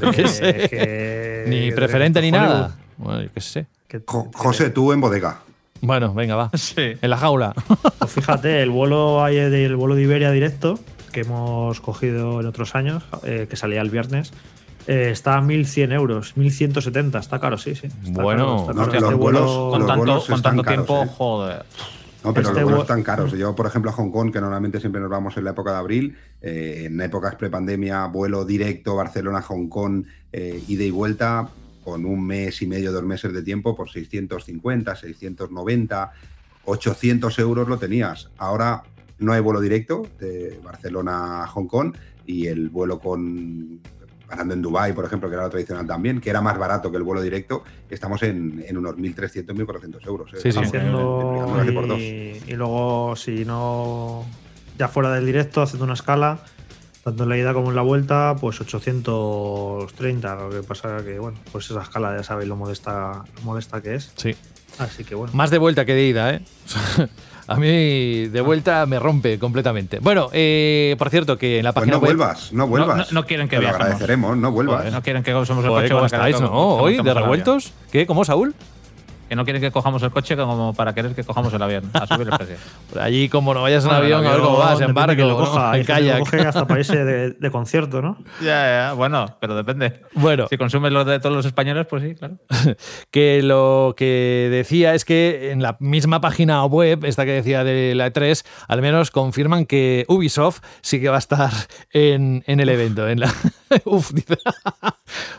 Yo 0.00 0.10
qué 0.12 0.28
sé. 0.28 0.68
que- 0.70 1.44
Ni 1.48 1.72
preferente 1.72 2.20
ni 2.20 2.30
nada. 2.30 2.76
Bueno, 2.96 3.22
yo 3.22 3.28
qué 3.32 3.40
sé. 3.40 3.66
Jo- 4.06 4.30
José, 4.34 4.70
tú 4.70 4.92
en 4.92 5.00
bodega. 5.00 5.40
Bueno, 5.80 6.14
venga, 6.14 6.36
va. 6.36 6.50
En 6.76 7.10
la 7.10 7.16
jaula. 7.16 7.54
Pues 7.98 8.12
fíjate, 8.12 8.62
el 8.62 8.70
vuelo 8.70 9.24
hay 9.24 9.36
del 9.36 9.76
vuelo 9.76 9.94
de 9.94 10.02
Iberia 10.02 10.30
directo 10.30 10.78
que 11.12 11.20
hemos 11.20 11.80
cogido 11.80 12.40
en 12.40 12.46
otros 12.46 12.74
años, 12.74 13.02
eh, 13.22 13.46
que 13.48 13.56
salía 13.56 13.80
el 13.80 13.88
viernes, 13.90 14.32
eh, 14.88 15.10
está 15.12 15.36
a 15.36 15.40
1.100 15.40 15.92
euros, 15.92 16.34
1.170. 16.36 17.18
Está 17.20 17.38
caro, 17.40 17.56
sí, 17.56 17.74
sí. 17.76 17.86
Está 18.04 18.22
Bueno, 18.22 18.44
caro, 18.44 18.60
está 18.60 18.72
no, 18.72 18.78
caro. 18.80 18.92
los 18.92 19.02
Este 19.04 19.14
vuelos- 19.14 19.20
vuelo- 19.46 19.70
Con 19.70 19.78
los 19.80 19.88
tanto, 19.88 20.04
vuelos 20.04 20.24
con 20.26 20.34
están 20.36 20.56
tanto 20.56 20.62
caros, 20.64 20.86
tiempo, 20.86 21.02
¿eh? 21.04 21.08
joder. 21.16 21.64
No, 22.24 22.32
pero 22.32 22.48
Este 22.48 22.60
los 22.60 22.64
vuelos 22.64 22.70
vuelo- 22.70 22.82
están 22.82 23.02
caros. 23.02 23.32
Yo, 23.32 23.54
por 23.54 23.66
ejemplo, 23.66 23.90
a 23.90 23.94
Hong 23.94 24.10
Kong, 24.10 24.32
que 24.32 24.40
normalmente 24.40 24.80
siempre 24.80 25.00
nos 25.00 25.10
vamos 25.10 25.36
en 25.36 25.44
la 25.44 25.50
época 25.50 25.72
de 25.72 25.76
abril, 25.76 26.16
eh, 26.40 26.84
en 26.86 27.00
épocas 27.00 27.34
prepandemia, 27.36 28.06
vuelo 28.06 28.44
directo 28.44 28.96
Barcelona-Hong 28.96 29.68
Kong, 29.68 30.04
eh, 30.32 30.62
ida 30.66 30.84
y 30.84 30.90
vuelta, 30.90 31.48
con 31.84 32.06
un 32.06 32.26
mes 32.26 32.62
y 32.62 32.66
medio, 32.66 32.92
dos 32.92 33.04
meses 33.04 33.32
de 33.34 33.42
tiempo, 33.42 33.76
por 33.76 33.90
650, 33.90 34.96
690, 34.96 36.12
800 36.64 37.38
euros 37.38 37.68
lo 37.68 37.78
tenías. 37.78 38.30
Ahora 38.38 38.82
no 39.18 39.32
hay 39.32 39.40
vuelo 39.40 39.60
directo 39.60 40.06
de 40.18 40.58
Barcelona 40.64 41.42
a 41.44 41.46
Hong 41.48 41.66
Kong 41.66 41.94
y 42.26 42.46
el 42.46 42.70
vuelo 42.70 42.98
con 42.98 43.80
parando 44.34 44.54
en 44.54 44.60
Dubai, 44.62 44.92
por 44.92 45.04
ejemplo, 45.04 45.28
que 45.28 45.34
era 45.34 45.44
lo 45.44 45.50
tradicional 45.50 45.86
también, 45.86 46.20
que 46.20 46.28
era 46.30 46.40
más 46.40 46.58
barato 46.58 46.90
que 46.90 46.96
el 46.96 47.02
vuelo 47.04 47.22
directo, 47.22 47.62
estamos 47.88 48.22
en, 48.24 48.64
en 48.66 48.76
unos 48.76 48.96
1.300, 48.96 49.46
1.400 49.46 50.06
euros. 50.06 50.34
eh. 50.34 50.38
Sí, 50.42 50.50
sí. 50.52 50.58
Haciendo 50.58 51.46
por 51.74 51.86
dos. 51.88 51.98
y, 52.00 52.42
y 52.48 52.52
luego 52.54 53.14
si 53.16 53.44
no 53.44 54.24
ya 54.78 54.88
fuera 54.88 55.12
del 55.12 55.24
directo 55.26 55.62
haciendo 55.62 55.84
una 55.84 55.94
escala 55.94 56.40
tanto 57.04 57.22
en 57.24 57.28
la 57.28 57.36
ida 57.38 57.52
como 57.54 57.68
en 57.70 57.76
la 57.76 57.82
vuelta 57.82 58.34
pues 58.40 58.60
830 58.60 60.34
lo 60.36 60.50
que 60.50 60.62
pasa 60.62 60.96
que 61.04 61.18
bueno 61.18 61.38
pues 61.52 61.70
esa 61.70 61.82
escala 61.82 62.16
ya 62.16 62.22
sabéis 62.22 62.48
lo 62.48 62.56
molesta 62.56 63.24
lo 63.36 63.42
molesta 63.42 63.80
que 63.82 63.94
es 63.94 64.12
Sí. 64.16 64.34
así 64.78 65.04
que 65.04 65.14
bueno 65.14 65.32
Más 65.34 65.50
de 65.50 65.58
vuelta 65.58 65.84
que 65.84 65.94
de 65.94 66.06
ida, 66.06 66.30
¿eh? 66.34 66.40
A 67.46 67.56
mí 67.56 68.26
de 68.28 68.40
vuelta 68.40 68.86
me 68.86 68.98
rompe 68.98 69.38
completamente. 69.38 69.98
Bueno, 70.00 70.28
eh, 70.32 70.96
por 70.98 71.10
cierto, 71.10 71.36
que 71.36 71.58
en 71.58 71.64
la 71.64 71.72
Pues 71.72 71.82
página 71.82 71.96
no 71.96 72.02
web- 72.02 72.16
vuelvas, 72.16 72.52
no 72.52 72.66
vuelvas. 72.66 73.12
no- 73.12 73.20
no 73.20 73.26
quieren 73.26 73.48
que 73.48 73.56
Te 73.56 73.62
lo 73.62 73.68
agradeceremos, 73.68 74.36
no 74.36 74.50
vuelvas. 74.50 74.90
No 74.92 75.02
quieren 75.02 75.22
que 75.22 75.34
usemos 75.34 75.64
el 75.64 75.70
Joder, 75.70 75.84
coche 75.84 75.94
¿cómo 75.94 76.06
estáis, 76.06 76.40
no? 76.40 76.50
Hoy, 76.52 77.02
de 77.02 77.14
revueltos. 77.14 77.72
¿Qué? 77.92 78.06
¿Cómo, 78.06 78.24
Saúl? 78.24 78.54
Que 79.34 79.36
no 79.36 79.44
quieren 79.44 79.60
que 79.60 79.72
cojamos 79.72 80.00
el 80.04 80.12
coche 80.12 80.36
como 80.36 80.74
para 80.74 80.94
querer 80.94 81.12
que 81.12 81.24
cojamos 81.24 81.52
el 81.52 81.60
avión. 81.60 81.90
A 81.92 82.06
subir 82.06 82.28
el 82.28 82.32
precio. 82.38 82.54
Por 82.88 83.02
allí, 83.02 83.28
como 83.28 83.52
no 83.52 83.62
vayas 83.62 83.82
en 83.82 83.90
Bueno, 83.90 84.06
el 84.06 84.12
avión, 84.14 84.26
a 84.28 84.30
ver 84.30 84.40
cómo 84.40 84.58
vas, 84.58 84.80
en 84.80 84.94
barco, 84.94 85.16
que 85.16 85.24
lo 85.24 85.36
coja, 85.36 85.72
en 85.74 85.80
lo 85.80 85.86
kayak. 85.86 86.18
coge 86.20 86.40
hasta 86.42 86.78
irse 86.78 87.04
de, 87.04 87.30
de 87.30 87.50
concierto 87.50 88.00
no 88.00 88.16
Ya, 88.40 88.46
ya, 88.86 88.92
bueno, 88.92 89.36
pero 89.40 89.56
depende. 89.56 90.02
Bueno. 90.12 90.46
Si 90.48 90.56
consumes 90.56 90.92
los 90.92 91.04
de 91.04 91.18
todos 91.18 91.34
los 91.34 91.44
españoles, 91.46 91.84
pues 91.90 92.04
sí, 92.04 92.14
claro. 92.14 92.36
que 93.10 93.42
lo 93.42 93.94
que 93.96 94.46
decía 94.52 94.94
es 94.94 95.04
que 95.04 95.50
en 95.50 95.62
la 95.62 95.76
misma 95.80 96.20
página 96.20 96.64
web, 96.66 97.04
esta 97.04 97.24
que 97.24 97.32
decía 97.32 97.64
de 97.64 97.96
la 97.96 98.12
E3, 98.12 98.46
al 98.68 98.82
menos 98.82 99.10
confirman 99.10 99.66
que 99.66 100.04
Ubisoft 100.06 100.60
sí 100.80 101.00
que 101.00 101.08
va 101.08 101.16
a 101.16 101.18
estar 101.18 101.50
en, 101.92 102.44
en 102.46 102.60
el 102.60 102.68
evento. 102.68 103.08
En 103.08 103.18
la... 103.18 103.34
Uf, 103.84 104.12
dice. 104.12 104.36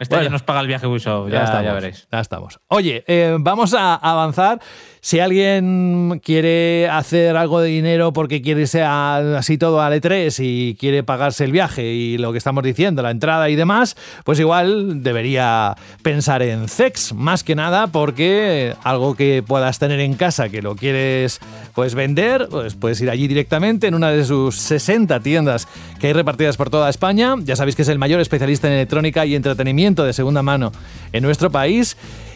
Este 0.01 0.17
año 0.17 0.31
nos 0.31 0.43
paga 0.43 0.59
el 0.59 0.67
viaje 0.67 0.85
Ubisoft, 0.85 1.29
ya, 1.29 1.37
ya, 1.37 1.43
estamos, 1.45 1.73
veréis. 1.73 2.07
Ya 2.11 2.19
estamos. 2.19 2.59
Oye, 2.67 3.05
eh, 3.07 3.37
vamos 3.39 3.73
a 3.73 3.84
avanzar. 3.93 4.59
Si 5.01 5.19
alguien 5.19 6.19
quiere 6.25 6.89
hacer 6.89 7.37
algo 7.37 7.61
de 7.61 7.67
dinero 7.69 8.11
porque 8.11 8.41
quiere 8.41 8.61
irse 8.61 8.81
a- 8.81 9.37
así 9.37 9.55
todo 9.59 9.79
al 9.79 9.93
E3 9.93 10.35
y 10.43 10.73
quiere 10.79 11.03
pagarse 11.03 11.43
el 11.43 11.51
viaje 11.51 11.85
y 11.93 12.17
lo 12.17 12.31
que 12.31 12.39
estamos 12.39 12.63
diciendo, 12.63 13.03
la 13.03 13.11
entrada 13.11 13.47
y 13.51 13.55
demás, 13.55 13.95
pues 14.23 14.39
igual 14.39 15.03
debería 15.03 15.75
pensar 16.01 16.41
en 16.41 16.67
Zex, 16.67 17.13
más 17.13 17.43
que 17.43 17.53
nada 17.53 17.85
porque 17.85 18.73
algo 18.83 19.13
que 19.15 19.43
puedas 19.45 19.77
tener 19.77 19.99
en 19.99 20.15
casa 20.15 20.49
que 20.49 20.63
lo 20.63 20.75
quieres 20.75 21.39
pues 21.75 21.93
vender, 21.93 22.47
pues 22.49 22.73
puedes 22.73 22.99
ir 22.99 23.11
allí 23.11 23.27
directamente 23.27 23.85
en 23.85 23.93
una 23.93 24.09
de 24.09 24.25
sus 24.25 24.55
60 24.55 25.19
tiendas 25.19 25.67
que 25.99 26.07
hay 26.07 26.13
repartidas 26.13 26.57
por 26.57 26.71
toda 26.71 26.89
España. 26.89 27.35
Ya 27.43 27.55
sabéis 27.55 27.75
que 27.75 27.83
es 27.83 27.89
el 27.89 27.99
mayor 27.99 28.21
especialista 28.21 28.67
en 28.69 28.73
electrónica 28.73 29.23
y 29.27 29.35
entretenimiento 29.35 30.03
de 30.03 30.13
segunda 30.13 30.41
mano 30.41 30.71
en 31.13 31.21
nuestro 31.21 31.51
país. 31.51 31.95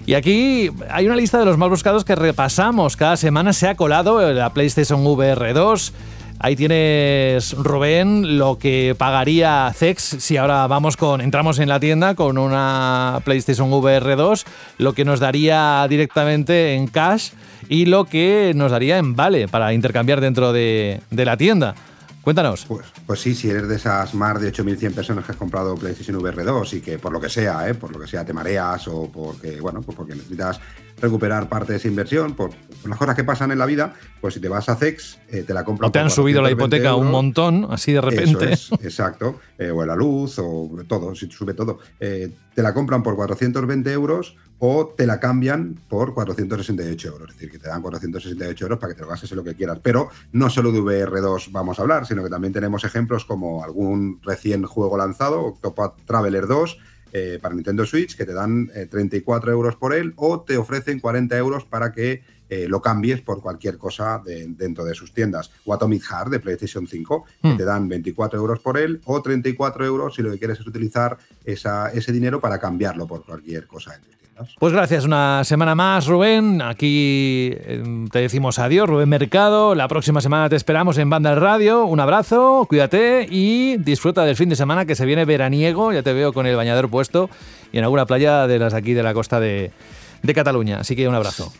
Y 0.10 0.15
aquí 0.15 0.72
hay 0.90 1.06
una 1.06 1.15
lista 1.15 1.38
de 1.38 1.45
los 1.45 1.60
más 1.60 1.69
buscados 1.69 2.03
que 2.03 2.15
repasamos. 2.15 2.98
Cada 2.98 3.15
semana 3.15 3.53
se 3.53 3.68
ha 3.68 3.76
colado 3.76 4.34
la 4.34 4.52
PlayStation 4.56 5.06
VR 5.06 5.53
2. 5.53 5.94
Ahí 6.40 6.56
tienes, 6.56 7.53
Rubén, 7.53 8.40
lo 8.40 8.57
que 8.57 8.95
pagaría 8.98 9.72
Zex 9.72 10.02
si 10.02 10.36
ahora 10.36 10.65
vamos 10.65 10.98
con, 10.98 11.22
entramos 11.22 11.60
en 11.60 11.69
la 11.69 11.80
tienda 11.80 12.15
con 12.15 12.40
una 12.40 13.22
PlayStation 13.23 13.72
VR 13.72 14.15
2, 14.15 14.45
lo 14.80 14.94
que 14.94 15.06
nos 15.06 15.19
daría 15.19 15.86
directamente 15.88 16.73
en 16.73 16.88
cash 16.88 17.30
y 17.68 17.86
lo 17.86 18.06
que 18.06 18.53
nos 18.56 18.72
daría 18.72 18.98
en 18.98 19.15
vale 19.15 19.48
para 19.48 19.73
intercambiar 19.73 20.22
dentro 20.22 20.53
de, 20.53 21.02
de 21.11 21.26
la 21.26 21.38
tienda. 21.38 21.76
Cuéntanos. 22.22 22.66
Pues, 22.66 22.86
pues 23.06 23.22
sí, 23.22 23.34
si 23.34 23.50
eres 23.50 23.68
de 23.68 23.76
esas 23.76 24.14
más 24.14 24.40
de 24.41 24.52
8.100 24.52 24.94
personas 24.94 25.26
que 25.26 25.32
has 25.32 25.38
comprado 25.38 25.76
PlayStation 25.76 26.18
VR 26.18 26.44
2 26.44 26.74
y 26.74 26.82
que 26.82 27.00
por 27.00 27.12
lo 27.12 27.20
que 27.20 27.30
sea, 27.30 27.68
¿eh? 27.70 27.74
por 27.74 27.91
lo 27.91 28.00
que 28.00 28.08
sea 28.08 28.26
te 28.26 28.34
mareas 28.34 28.88
o 28.88 29.10
porque, 29.12 29.60
bueno, 29.62 29.82
pues 29.82 29.98
porque 29.98 30.16
necesitas 30.16 30.60
recuperar 31.01 31.49
parte 31.49 31.73
de 31.73 31.77
esa 31.77 31.88
inversión, 31.88 32.35
por, 32.35 32.51
por 32.51 32.89
las 32.89 32.97
cosas 32.97 33.15
que 33.15 33.23
pasan 33.23 33.51
en 33.51 33.59
la 33.59 33.65
vida, 33.65 33.93
pues 34.21 34.34
si 34.34 34.39
te 34.39 34.47
vas 34.47 34.69
a 34.69 34.76
Zex, 34.76 35.19
eh, 35.30 35.43
te 35.43 35.53
la 35.53 35.63
compras. 35.63 35.89
O 35.89 35.91
te 35.91 35.99
han 35.99 36.09
subido 36.09 36.41
la 36.41 36.51
hipoteca 36.51 36.95
un 36.95 37.11
montón, 37.11 37.67
así 37.69 37.93
de 37.93 38.01
repente. 38.01 38.53
Eso 38.53 38.76
es, 38.76 38.85
exacto. 38.85 39.39
Eh, 39.57 39.71
o 39.71 39.85
la 39.85 39.95
luz, 39.95 40.39
o 40.39 40.69
todo, 40.88 41.15
si 41.15 41.30
sube 41.30 41.53
todo. 41.53 41.80
Eh, 41.99 42.31
te 42.53 42.61
la 42.61 42.73
compran 42.73 43.03
por 43.03 43.15
420 43.15 43.91
euros 43.91 44.35
o 44.59 44.93
te 44.95 45.07
la 45.07 45.19
cambian 45.19 45.80
por 45.88 46.13
468 46.13 47.07
euros. 47.07 47.30
Es 47.30 47.35
decir, 47.35 47.51
que 47.51 47.59
te 47.59 47.69
dan 47.69 47.81
468 47.81 48.65
euros 48.65 48.80
para 48.80 48.93
que 48.93 48.97
te 48.97 49.03
lo 49.03 49.09
gastes 49.09 49.31
en 49.31 49.38
lo 49.38 49.43
que 49.43 49.55
quieras. 49.55 49.80
Pero 49.81 50.09
no 50.34 50.49
solo 50.49 50.71
de 50.71 50.80
VR2 50.80 51.51
vamos 51.51 51.80
a 51.80 51.84
hablar, 51.84 52.05
sino 52.05 52.23
que 52.23 52.30
también 52.30 52.53
tenemos 52.53 52.84
ejemplos 52.84 53.23
como 53.26 53.63
algún 53.63 54.19
recién 54.21 54.65
juego 54.65 54.97
lanzado, 54.97 55.41
Octopath 55.45 56.03
Traveler 56.05 56.47
2, 56.47 56.77
eh, 57.14 57.40
para 57.41 57.56
Nintendo 57.56 57.86
Switch, 57.86 58.15
que 58.15 58.26
te 58.26 58.34
dan 58.34 58.69
eh, 58.73 58.86
34 58.86 59.52
euros 59.52 59.76
por 59.76 59.94
él 59.94 60.14
o 60.15 60.41
te 60.41 60.57
ofrecen 60.57 60.99
40 60.99 61.38
euros 61.38 61.65
para 61.65 61.91
que 61.91 62.22
eh, 62.49 62.65
lo 62.67 62.81
cambies 62.81 63.21
por 63.21 63.41
cualquier 63.41 63.77
cosa 63.77 64.21
de- 64.26 64.47
dentro 64.47 64.84
de 64.84 64.95
sus 64.95 65.13
tiendas. 65.13 65.51
O 65.65 65.73
Atomic 65.73 66.03
Heart 66.03 66.30
de 66.31 66.39
PlayStation 66.39 66.88
5, 66.88 67.26
que 67.41 67.47
Hmm. 67.49 67.57
te 67.57 67.63
dan 67.65 67.88
24 67.88 68.39
euros 68.39 68.59
por 68.59 68.77
él 68.77 68.99
o 69.05 69.21
34 69.21 69.85
euros 69.85 70.15
si 70.15 70.21
lo 70.23 70.31
que 70.31 70.39
quieres 70.39 70.59
es 70.59 70.67
utilizar 70.67 71.17
esa- 71.45 71.89
ese 71.91 72.11
dinero 72.11 72.39
para 72.39 72.57
cambiarlo 72.59 73.05
por 73.07 73.23
cualquier 73.26 73.67
cosa 73.67 73.93
en 73.95 74.01
tus 74.01 74.09
tiendas. 74.17 74.55
Pues 74.57 74.71
gracias 74.71 75.03
una 75.03 75.43
semana 75.43 75.76
más, 75.76 76.07
Rubén. 76.07 76.61
Aquí 76.61 77.51
eh, 77.53 77.84
te 78.11 78.19
decimos 78.19 78.57
adiós, 78.57 78.88
Rubén 78.88 79.09
Mercado. 79.09 79.76
La 79.76 79.88
próxima 79.89 80.21
semana 80.21 80.47
te 80.49 80.55
esperamos 80.55 80.97
en 80.97 81.09
Banda 81.09 81.35
Radio. 81.35 81.84
Un 81.85 81.99
abrazo, 81.99 82.65
cuídate 82.69 83.27
y 83.30 83.76
disfruta 83.77 84.23
del 84.23 84.38
fin 84.38 84.47
de 84.49 84.55
semana 84.55 84.85
que 84.85 84.95
se 84.95 85.05
viene 85.05 85.26
veraniego. 85.26 85.91
Ya 85.91 86.03
te 86.03 86.13
veo 86.13 86.31
con 86.31 86.45
el 86.47 86.55
bañador 86.55 86.89
puesto 86.89 87.30
y 87.73 87.77
en 87.80 87.84
alguna 87.84 88.05
playa 88.05 88.47
de 88.47 88.59
las 88.59 88.73
aquí 88.73 88.93
de 88.93 89.03
la 89.03 89.13
costa 89.13 89.39
de, 89.41 89.71
de 90.23 90.34
Cataluña. 90.34 90.80
Así 90.80 90.95
que 90.95 91.07
un 91.09 91.15
abrazo. 91.15 91.51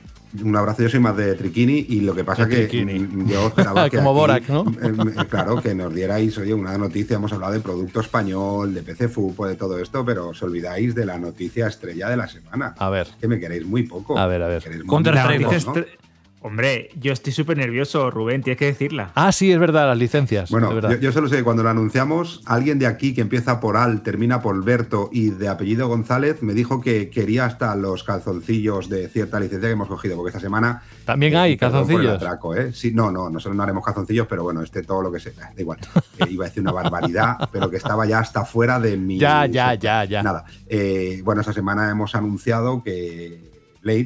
Un 0.43 0.56
abrazo, 0.56 0.84
yo 0.84 0.89
soy 0.89 0.99
más 0.99 1.18
de 1.18 1.34
Triquini 1.34 1.85
y 1.89 2.01
lo 2.01 2.14
que 2.14 2.23
pasa 2.23 2.47
que 2.47 2.68
Triquini. 2.68 2.99
mm, 2.99 3.27
yo 3.27 3.47
esperaba 3.47 3.89
que 3.89 3.97
Como 3.97 4.11
aquí, 4.11 4.19
Borac, 4.19 4.49
¿no? 4.49 4.61
eh, 4.81 4.93
eh, 5.22 5.26
claro, 5.27 5.61
que 5.61 5.73
nos 5.73 5.93
dierais, 5.93 6.38
oye, 6.38 6.53
una 6.53 6.77
noticia, 6.77 7.15
hemos 7.15 7.34
hablado 7.34 7.53
de 7.53 7.60
producto 7.61 7.99
español, 7.99 8.73
de 8.73 8.84
PC 8.84 9.07
Fútbol, 9.10 9.49
de 9.49 9.56
todo 9.56 9.80
esto, 9.80 10.06
pero 10.06 10.30
os 10.30 10.43
olvidáis 10.43 10.93
de 10.93 11.06
la 11.06 11.18
noticia 11.18 11.68
estrella 11.68 12.10
de 12.10 12.18
la 12.18 12.27
semana. 12.27 12.76
A 12.77 12.89
ver. 12.89 13.07
Que 13.19 13.27
me 13.27 13.39
queréis 13.39 13.65
muy 13.65 13.84
poco. 13.84 14.18
A 14.18 14.27
ver, 14.27 14.43
a 14.43 14.47
ver. 14.47 14.64
Counter-Strike. 14.88 15.99
Hombre, 16.41 16.89
yo 16.95 17.11
estoy 17.11 17.33
súper 17.33 17.57
nervioso, 17.57 18.09
Rubén, 18.11 18.41
tienes 18.41 18.57
que 18.57 18.65
decirla. 18.65 19.11
Ah, 19.15 19.33
sí, 19.33 19.51
es 19.51 19.59
verdad, 19.59 19.87
las 19.87 19.97
licencias. 19.97 20.49
Bueno, 20.49 20.69
es 20.69 20.75
verdad. 20.75 20.91
yo, 20.91 20.97
yo 20.97 21.11
solo 21.11 21.27
sé 21.27 21.37
que 21.37 21.43
cuando 21.43 21.63
lo 21.63 21.69
anunciamos, 21.69 22.41
alguien 22.45 22.79
de 22.79 22.87
aquí 22.87 23.13
que 23.13 23.19
empieza 23.19 23.59
por 23.59 23.75
Al, 23.75 24.03
termina 24.03 24.41
por 24.41 24.63
Berto 24.63 25.09
y 25.11 25.31
de 25.31 25.49
apellido 25.49 25.89
González 25.89 26.41
me 26.41 26.53
dijo 26.53 26.79
que 26.79 27.09
quería 27.09 27.43
hasta 27.45 27.75
los 27.75 28.05
calzoncillos 28.05 28.87
de 28.87 29.09
cierta 29.09 29.37
licencia 29.39 29.67
que 29.67 29.73
hemos 29.73 29.89
cogido, 29.89 30.15
porque 30.15 30.29
esta 30.29 30.39
semana. 30.39 30.81
También 31.03 31.33
eh, 31.33 31.37
hay 31.37 31.57
calzoncillos. 31.57 32.15
atraco, 32.15 32.55
¿eh? 32.55 32.71
Sí, 32.71 32.91
no, 32.93 33.11
no, 33.11 33.29
nosotros 33.29 33.57
no 33.57 33.63
haremos 33.63 33.83
calzoncillos, 33.83 34.27
pero 34.27 34.43
bueno, 34.43 34.61
este 34.61 34.83
todo 34.83 35.01
lo 35.01 35.11
que 35.11 35.19
sea, 35.19 35.33
da 35.33 35.61
igual. 35.61 35.79
Eh, 36.19 36.25
iba 36.31 36.43
a 36.43 36.49
decir 36.49 36.61
una 36.61 36.73
barbaridad, 36.73 37.49
pero 37.49 37.69
que 37.69 37.77
estaba 37.77 38.05
ya 38.05 38.19
hasta 38.19 38.43
fuera 38.43 38.77
de 38.77 38.97
mi. 38.97 39.17
Ya, 39.17 39.45
ya, 39.45 39.73
ya, 39.75 40.03
ya. 40.03 40.21
Nada. 40.21 40.43
Eh, 40.67 41.21
bueno, 41.23 41.39
esta 41.39 41.53
semana 41.53 41.89
hemos 41.89 42.13
anunciado 42.13 42.83
que 42.83 43.48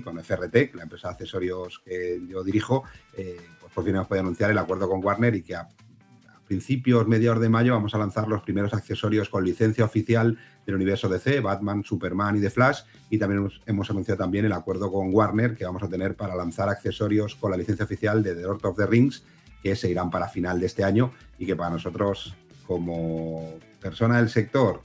Con 0.04 0.18
FRT, 0.18 0.76
la 0.76 0.84
empresa 0.84 1.10
de 1.10 1.14
accesorios 1.14 1.82
que 1.84 2.22
yo 2.28 2.42
dirijo, 2.42 2.84
eh, 3.18 3.36
pues 3.60 3.74
por 3.74 3.84
fin 3.84 3.96
hemos 3.96 4.08
podido 4.08 4.22
anunciar 4.22 4.50
el 4.50 4.58
acuerdo 4.58 4.88
con 4.88 5.04
Warner 5.04 5.36
y 5.36 5.42
que 5.42 5.56
a, 5.56 5.62
a 5.62 6.40
principios, 6.48 7.06
mediados 7.06 7.42
de 7.42 7.50
mayo 7.50 7.74
vamos 7.74 7.94
a 7.94 7.98
lanzar 7.98 8.30
los 8.30 8.44
primeros 8.44 8.74
accesorios 8.74 9.28
con 9.28 9.44
licencia 9.44 9.84
oficial 9.84 10.38
del 10.66 10.76
universo 10.76 11.10
DC, 11.10 11.42
Batman, 11.42 11.84
Superman 11.84 12.38
y 12.38 12.40
The 12.40 12.50
Flash. 12.50 12.84
Y 13.10 13.18
también 13.18 13.40
hemos, 13.40 13.62
hemos 13.66 13.90
anunciado 13.90 14.20
también 14.20 14.46
el 14.46 14.54
acuerdo 14.54 14.90
con 14.90 15.14
Warner 15.14 15.54
que 15.54 15.66
vamos 15.66 15.84
a 15.84 15.90
tener 15.90 16.16
para 16.16 16.34
lanzar 16.34 16.70
accesorios 16.70 17.36
con 17.36 17.52
la 17.52 17.58
licencia 17.58 17.84
oficial 17.84 18.24
de 18.24 18.36
The 18.36 18.44
Lord 18.44 18.66
of 18.66 18.78
the 18.78 18.86
Rings, 18.86 19.26
que 19.62 19.76
se 19.76 19.92
irán 19.92 20.10
para 20.10 20.30
final 20.30 20.62
de 20.62 20.68
este 20.68 20.86
año 20.86 21.12
y 21.38 21.46
que 21.46 21.58
para 21.58 21.72
nosotros, 21.72 22.36
como 22.66 23.60
persona 23.82 24.18
del 24.18 24.30
sector, 24.30 24.82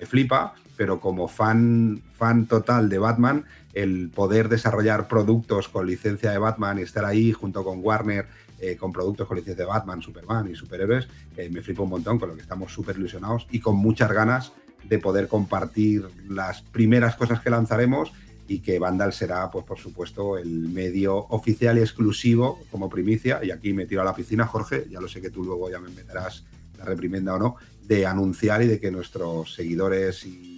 me 0.00 0.06
flipa, 0.06 0.54
pero 0.76 0.98
como 0.98 1.28
fan, 1.28 2.02
fan 2.16 2.46
total 2.46 2.88
de 2.88 2.98
Batman, 2.98 3.44
el 3.72 4.10
poder 4.10 4.48
desarrollar 4.48 5.08
productos 5.08 5.68
con 5.68 5.86
licencia 5.86 6.30
de 6.30 6.38
Batman 6.38 6.78
y 6.78 6.82
estar 6.82 7.04
ahí 7.04 7.32
junto 7.32 7.64
con 7.64 7.80
Warner 7.82 8.26
eh, 8.62 8.76
con 8.76 8.92
productos 8.92 9.26
con 9.26 9.38
licencia 9.38 9.64
de 9.64 9.70
Batman, 9.70 10.02
Superman 10.02 10.50
y 10.50 10.54
superhéroes, 10.54 11.08
eh, 11.34 11.48
me 11.48 11.62
flipa 11.62 11.82
un 11.82 11.88
montón, 11.88 12.18
con 12.18 12.28
lo 12.28 12.34
que 12.34 12.42
estamos 12.42 12.70
súper 12.70 12.96
ilusionados 12.96 13.46
y 13.50 13.58
con 13.58 13.76
muchas 13.76 14.12
ganas 14.12 14.52
de 14.84 14.98
poder 14.98 15.28
compartir 15.28 16.06
las 16.28 16.60
primeras 16.60 17.16
cosas 17.16 17.40
que 17.40 17.48
lanzaremos 17.48 18.12
y 18.48 18.58
que 18.58 18.78
Vandal 18.78 19.14
será, 19.14 19.50
pues 19.50 19.64
por 19.64 19.78
supuesto, 19.78 20.36
el 20.36 20.68
medio 20.68 21.16
oficial 21.28 21.78
y 21.78 21.80
exclusivo 21.80 22.60
como 22.70 22.90
primicia. 22.90 23.40
Y 23.42 23.50
aquí 23.50 23.72
me 23.72 23.86
tiro 23.86 24.02
a 24.02 24.04
la 24.04 24.14
piscina, 24.14 24.46
Jorge, 24.46 24.86
ya 24.90 25.00
lo 25.00 25.08
sé 25.08 25.22
que 25.22 25.30
tú 25.30 25.42
luego 25.42 25.70
ya 25.70 25.80
me 25.80 25.88
meterás 25.88 26.44
la 26.76 26.84
reprimenda 26.84 27.36
o 27.36 27.38
no, 27.38 27.56
de 27.86 28.04
anunciar 28.04 28.62
y 28.62 28.66
de 28.66 28.78
que 28.78 28.90
nuestros 28.90 29.54
seguidores 29.54 30.26
y 30.26 30.49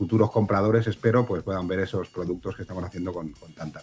futuros 0.00 0.30
compradores, 0.30 0.86
espero, 0.86 1.26
pues 1.26 1.42
puedan 1.42 1.68
ver 1.68 1.80
esos 1.80 2.08
productos 2.08 2.56
que 2.56 2.62
estamos 2.62 2.82
haciendo 2.82 3.12
con, 3.12 3.28
con 3.32 3.52
tanta. 3.52 3.82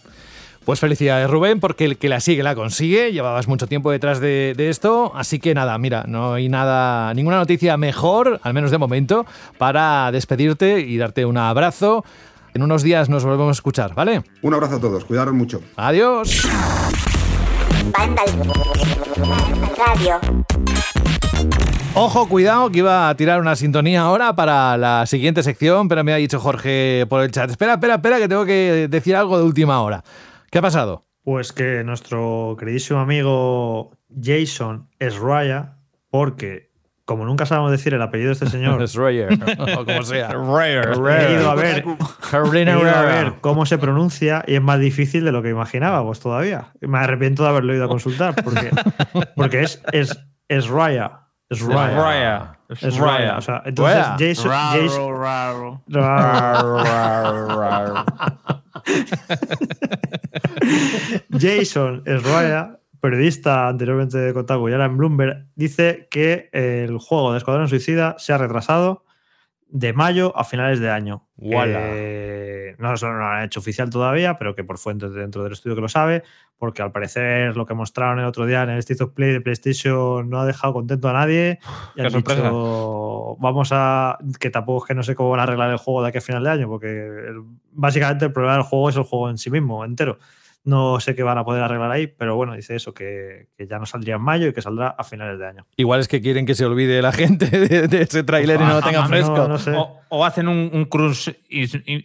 Pues 0.64 0.80
felicidades, 0.80 1.30
Rubén, 1.30 1.60
porque 1.60 1.84
el 1.84 1.96
que 1.96 2.08
la 2.08 2.18
sigue 2.18 2.42
la 2.42 2.56
consigue. 2.56 3.12
Llevabas 3.12 3.46
mucho 3.46 3.68
tiempo 3.68 3.92
detrás 3.92 4.18
de, 4.18 4.52
de 4.56 4.68
esto. 4.68 5.12
Así 5.14 5.38
que 5.38 5.54
nada, 5.54 5.78
mira, 5.78 6.06
no 6.08 6.32
hay 6.32 6.48
nada, 6.48 7.14
ninguna 7.14 7.36
noticia 7.36 7.76
mejor, 7.76 8.40
al 8.42 8.52
menos 8.52 8.72
de 8.72 8.78
momento, 8.78 9.26
para 9.58 10.10
despedirte 10.10 10.80
y 10.80 10.98
darte 10.98 11.24
un 11.24 11.36
abrazo. 11.36 12.04
En 12.52 12.62
unos 12.62 12.82
días 12.82 13.08
nos 13.08 13.24
volvemos 13.24 13.50
a 13.50 13.52
escuchar, 13.52 13.94
¿vale? 13.94 14.24
Un 14.42 14.54
abrazo 14.54 14.74
a 14.76 14.80
todos, 14.80 15.04
cuidaros 15.04 15.34
mucho. 15.34 15.62
Adiós. 15.76 16.48
Vandal 17.96 18.28
Radio. 19.78 20.20
Ojo, 22.00 22.28
cuidado, 22.28 22.70
que 22.70 22.78
iba 22.78 23.08
a 23.08 23.16
tirar 23.16 23.40
una 23.40 23.56
sintonía 23.56 24.02
ahora 24.02 24.36
para 24.36 24.76
la 24.76 25.04
siguiente 25.06 25.42
sección, 25.42 25.88
pero 25.88 26.04
me 26.04 26.12
ha 26.12 26.16
dicho 26.16 26.38
Jorge 26.38 27.04
por 27.08 27.24
el 27.24 27.32
chat. 27.32 27.50
Espera, 27.50 27.72
espera, 27.72 27.96
espera, 27.96 28.18
que 28.18 28.28
tengo 28.28 28.44
que 28.44 28.86
decir 28.88 29.16
algo 29.16 29.36
de 29.36 29.42
última 29.42 29.82
hora. 29.82 30.04
¿Qué 30.48 30.58
ha 30.58 30.62
pasado? 30.62 31.06
Pues 31.24 31.52
que 31.52 31.82
nuestro 31.82 32.54
queridísimo 32.56 33.00
amigo 33.00 33.90
Jason 34.22 34.88
es 35.00 35.18
Raya, 35.18 35.78
porque 36.08 36.70
como 37.04 37.24
nunca 37.24 37.46
sabemos 37.46 37.72
decir 37.72 37.92
el 37.94 38.02
apellido 38.02 38.28
de 38.28 38.34
este 38.34 38.46
señor, 38.46 38.80
Es 38.84 38.94
Roger, 38.94 39.36
o 39.58 39.84
como 39.84 40.02
sea. 40.04 40.28
he 40.30 41.32
ido 41.32 41.50
a 41.50 41.56
ver, 41.56 41.84
he 42.54 42.62
ido 42.62 42.90
a 42.90 43.02
ver 43.02 43.32
cómo 43.40 43.66
se 43.66 43.76
pronuncia 43.76 44.44
y 44.46 44.54
es 44.54 44.62
más 44.62 44.78
difícil 44.78 45.24
de 45.24 45.32
lo 45.32 45.42
que 45.42 45.48
imaginábamos 45.48 46.20
todavía. 46.20 46.68
Me 46.80 46.98
arrepiento 46.98 47.42
de 47.42 47.48
haberlo 47.48 47.74
ido 47.74 47.86
a 47.86 47.88
consultar 47.88 48.36
porque, 48.44 48.70
porque 49.34 49.62
es, 49.62 49.82
es, 49.90 50.16
es 50.46 50.68
Raya. 50.68 51.27
Es 51.50 51.62
Raya. 51.62 52.58
Es 52.68 52.98
Raya. 52.98 53.38
O 53.38 53.40
sea, 53.40 53.62
entonces 53.64 53.96
Raya. 53.96 54.16
Jason, 54.18 54.50
Jason- 54.50 55.18
raro. 55.18 55.82
Raro. 55.88 56.84
Jason 61.38 62.02
Esroya, 62.06 62.78
periodista 63.00 63.68
anteriormente 63.68 64.18
de 64.18 64.32
Kotaku 64.34 64.68
y 64.68 64.72
ahora 64.72 64.86
en 64.86 64.96
Bloomberg, 64.96 65.46
dice 65.54 66.08
que 66.10 66.48
el 66.52 66.98
juego 66.98 67.32
de 67.32 67.38
Escuadrón 67.38 67.68
Suicida 67.68 68.16
se 68.18 68.32
ha 68.32 68.38
retrasado 68.38 69.04
de 69.70 69.92
mayo 69.92 70.36
a 70.36 70.44
finales 70.44 70.80
de 70.80 70.90
año. 70.90 71.26
Que 71.40 72.74
no 72.78 72.94
eso 72.94 73.08
no 73.08 73.18
lo 73.18 73.26
han 73.26 73.44
hecho 73.44 73.60
oficial 73.60 73.90
todavía, 73.90 74.38
pero 74.38 74.54
que 74.54 74.64
por 74.64 74.78
fuentes 74.78 75.12
dentro 75.12 75.42
del 75.42 75.52
estudio 75.52 75.74
que 75.76 75.82
lo 75.82 75.88
sabe, 75.88 76.22
porque 76.58 76.82
al 76.82 76.90
parecer 76.92 77.56
lo 77.56 77.66
que 77.66 77.74
mostraron 77.74 78.18
el 78.18 78.24
otro 78.24 78.46
día 78.46 78.62
en 78.62 78.70
el 78.70 78.78
State 78.78 79.02
of 79.04 79.12
Play 79.12 79.32
de 79.32 79.40
PlayStation 79.40 80.28
no 80.28 80.40
ha 80.40 80.46
dejado 80.46 80.72
contento 80.72 81.08
a 81.08 81.12
nadie. 81.12 81.58
Y 81.96 82.00
han 82.00 82.10
sorpresa. 82.10 82.42
dicho, 82.42 83.36
vamos 83.40 83.70
a. 83.72 84.18
Que 84.40 84.50
tampoco 84.50 84.84
es 84.84 84.88
que 84.88 84.94
no 84.94 85.02
sé 85.02 85.14
cómo 85.14 85.30
van 85.30 85.40
a 85.40 85.42
arreglar 85.44 85.70
el 85.70 85.76
juego 85.78 86.02
de 86.02 86.08
aquí 86.08 86.18
a 86.18 86.22
final 86.22 86.42
de 86.44 86.50
año, 86.50 86.68
porque 86.68 86.88
el- 87.06 87.42
básicamente 87.72 88.24
el 88.26 88.32
problema 88.32 88.54
del 88.54 88.62
juego 88.64 88.88
es 88.90 88.96
el 88.96 89.02
juego 89.04 89.30
en 89.30 89.38
sí 89.38 89.50
mismo, 89.50 89.84
entero. 89.84 90.18
No 90.68 91.00
sé 91.00 91.14
qué 91.14 91.22
van 91.22 91.38
a 91.38 91.44
poder 91.44 91.62
arreglar 91.62 91.90
ahí, 91.90 92.06
pero 92.06 92.36
bueno, 92.36 92.52
dice 92.54 92.76
eso, 92.76 92.92
que, 92.92 93.48
que 93.56 93.66
ya 93.66 93.78
no 93.78 93.86
saldría 93.86 94.16
en 94.16 94.22
mayo 94.22 94.48
y 94.48 94.52
que 94.52 94.60
saldrá 94.60 94.88
a 94.88 95.02
finales 95.04 95.38
de 95.38 95.46
año. 95.46 95.66
Igual 95.76 96.00
es 96.00 96.08
que 96.08 96.20
quieren 96.20 96.44
que 96.44 96.54
se 96.54 96.66
olvide 96.66 97.00
la 97.00 97.12
gente 97.12 97.46
de, 97.68 97.88
de 97.88 98.02
ese 98.02 98.22
tráiler 98.22 98.60
y 98.60 98.64
no 98.64 98.74
lo 98.74 98.82
tenga 98.82 98.98
Ah, 98.98 99.02
no, 99.02 99.08
fresco. 99.08 99.48
no 99.48 99.58
sé. 99.58 99.72
O, 99.74 100.00
o 100.10 100.24
hacen 100.24 100.48
un, 100.48 100.70
un 100.72 100.86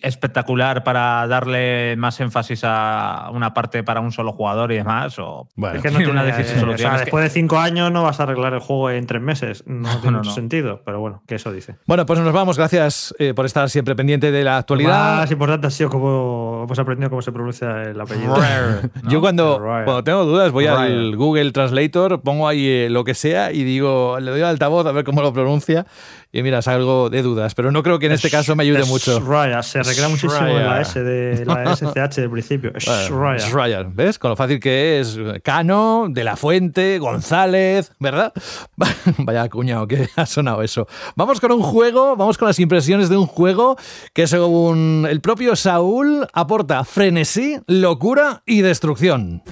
espectacular 0.01 0.83
para 0.83 1.27
darle 1.27 1.95
más 1.97 2.19
énfasis 2.19 2.61
a 2.63 3.29
una 3.33 3.53
parte 3.53 3.83
para 3.83 3.99
un 4.01 4.11
solo 4.11 4.31
jugador 4.33 4.71
y 4.71 4.75
demás. 4.75 5.17
O 5.19 5.47
Bueno. 5.55 5.77
Es 5.77 5.81
que 5.83 5.91
no 5.91 5.97
tiene 5.97 6.11
una 6.11 6.23
difícil 6.23 6.57
eh, 6.57 6.59
solución. 6.59 6.91
o 6.91 6.95
sea, 6.95 7.01
después 7.01 7.23
de 7.23 7.29
cinco 7.29 7.59
años 7.59 7.91
no 7.91 8.03
vas 8.03 8.19
a 8.19 8.23
arreglar 8.23 8.53
el 8.53 8.59
juego 8.59 8.89
en 8.91 9.05
tres 9.07 9.21
meses. 9.21 9.63
No, 9.67 9.89
tiene 10.01 10.11
no, 10.11 10.17
mucho 10.19 10.29
no. 10.29 10.35
sentido, 10.35 10.81
pero 10.85 10.99
bueno, 10.99 11.23
que 11.27 11.35
eso 11.35 11.51
dice. 11.51 11.75
Bueno, 11.85 12.05
pues 12.05 12.19
nos 12.19 12.33
vamos. 12.33 12.57
Gracias 12.57 13.13
eh, 13.19 13.33
por 13.33 13.45
estar 13.45 13.69
siempre 13.69 13.95
pendiente 13.95 14.31
de 14.31 14.43
la 14.43 14.51
Lo 14.53 14.57
actualidad. 14.57 15.17
más 15.17 15.31
importante 15.31 15.67
ha 15.67 15.71
sido 15.71 15.89
cómo 15.89 16.63
hemos 16.65 16.79
aprendido 16.79 17.09
cómo 17.09 17.21
se 17.21 17.31
pronuncia 17.31 17.83
el 17.83 17.99
apellido. 17.99 18.35
Rare, 18.59 18.89
¿no? 19.03 19.09
Yo 19.09 19.21
cuando, 19.21 19.61
tengo 20.03 20.25
dudas 20.25 20.51
voy 20.51 20.67
al. 20.67 21.15
Google 21.15 21.51
Translator, 21.51 22.21
pongo 22.21 22.47
ahí 22.47 22.67
eh, 22.67 22.89
lo 22.89 23.03
que 23.03 23.13
sea 23.13 23.51
y 23.51 23.63
digo, 23.63 24.19
le 24.19 24.31
doy 24.31 24.41
al 24.41 24.49
altavoz 24.49 24.85
a 24.85 24.91
ver 24.91 25.03
cómo 25.03 25.21
lo 25.21 25.33
pronuncia 25.33 25.85
y 26.33 26.43
mira, 26.43 26.61
salgo 26.63 27.09
de 27.11 27.21
dudas. 27.21 27.53
Pero 27.55 27.71
no 27.71 27.83
creo 27.83 27.99
que 27.99 28.07
en 28.07 28.11
este 28.11 28.29
caso 28.29 28.55
me 28.55 28.63
ayude 28.63 28.81
Es 28.81 28.87
mucho. 28.87 29.19
Raya, 29.19 29.61
se 29.63 29.81
recrea 29.83 30.09
muchísimo 30.09 30.35
en 30.47 30.65
la 30.65 30.81
S 30.81 31.01
de 31.01 31.45
la 31.45 31.75
SCH 31.75 32.15
del 32.15 32.29
principio. 32.31 32.71
Es 32.75 32.85
Bueno, 32.85 33.21
Raya. 33.21 33.45
es 33.45 33.51
Ryan, 33.53 33.95
¿ves? 33.95 34.17
Con 34.19 34.31
lo 34.31 34.35
fácil 34.35 34.59
que 34.59 34.99
es 34.99 35.17
Cano, 35.43 36.07
De 36.09 36.23
La 36.23 36.35
Fuente, 36.35 36.97
González, 36.99 37.91
¿verdad? 37.99 38.33
Vaya 39.19 39.47
cuñado 39.47 39.87
que 39.87 40.09
ha 40.15 40.25
sonado 40.25 40.63
eso. 40.63 40.87
Vamos 41.15 41.39
con 41.39 41.51
un 41.51 41.61
juego, 41.61 42.15
vamos 42.15 42.37
con 42.37 42.47
las 42.47 42.59
impresiones 42.59 43.09
de 43.09 43.17
un 43.17 43.27
juego 43.27 43.77
que 44.13 44.25
según 44.25 45.07
el 45.09 45.21
propio 45.21 45.55
Saúl 45.55 46.27
aporta 46.33 46.83
frenesí, 46.83 47.59
locura 47.67 48.41
y 48.47 48.61
destrucción. 48.61 49.43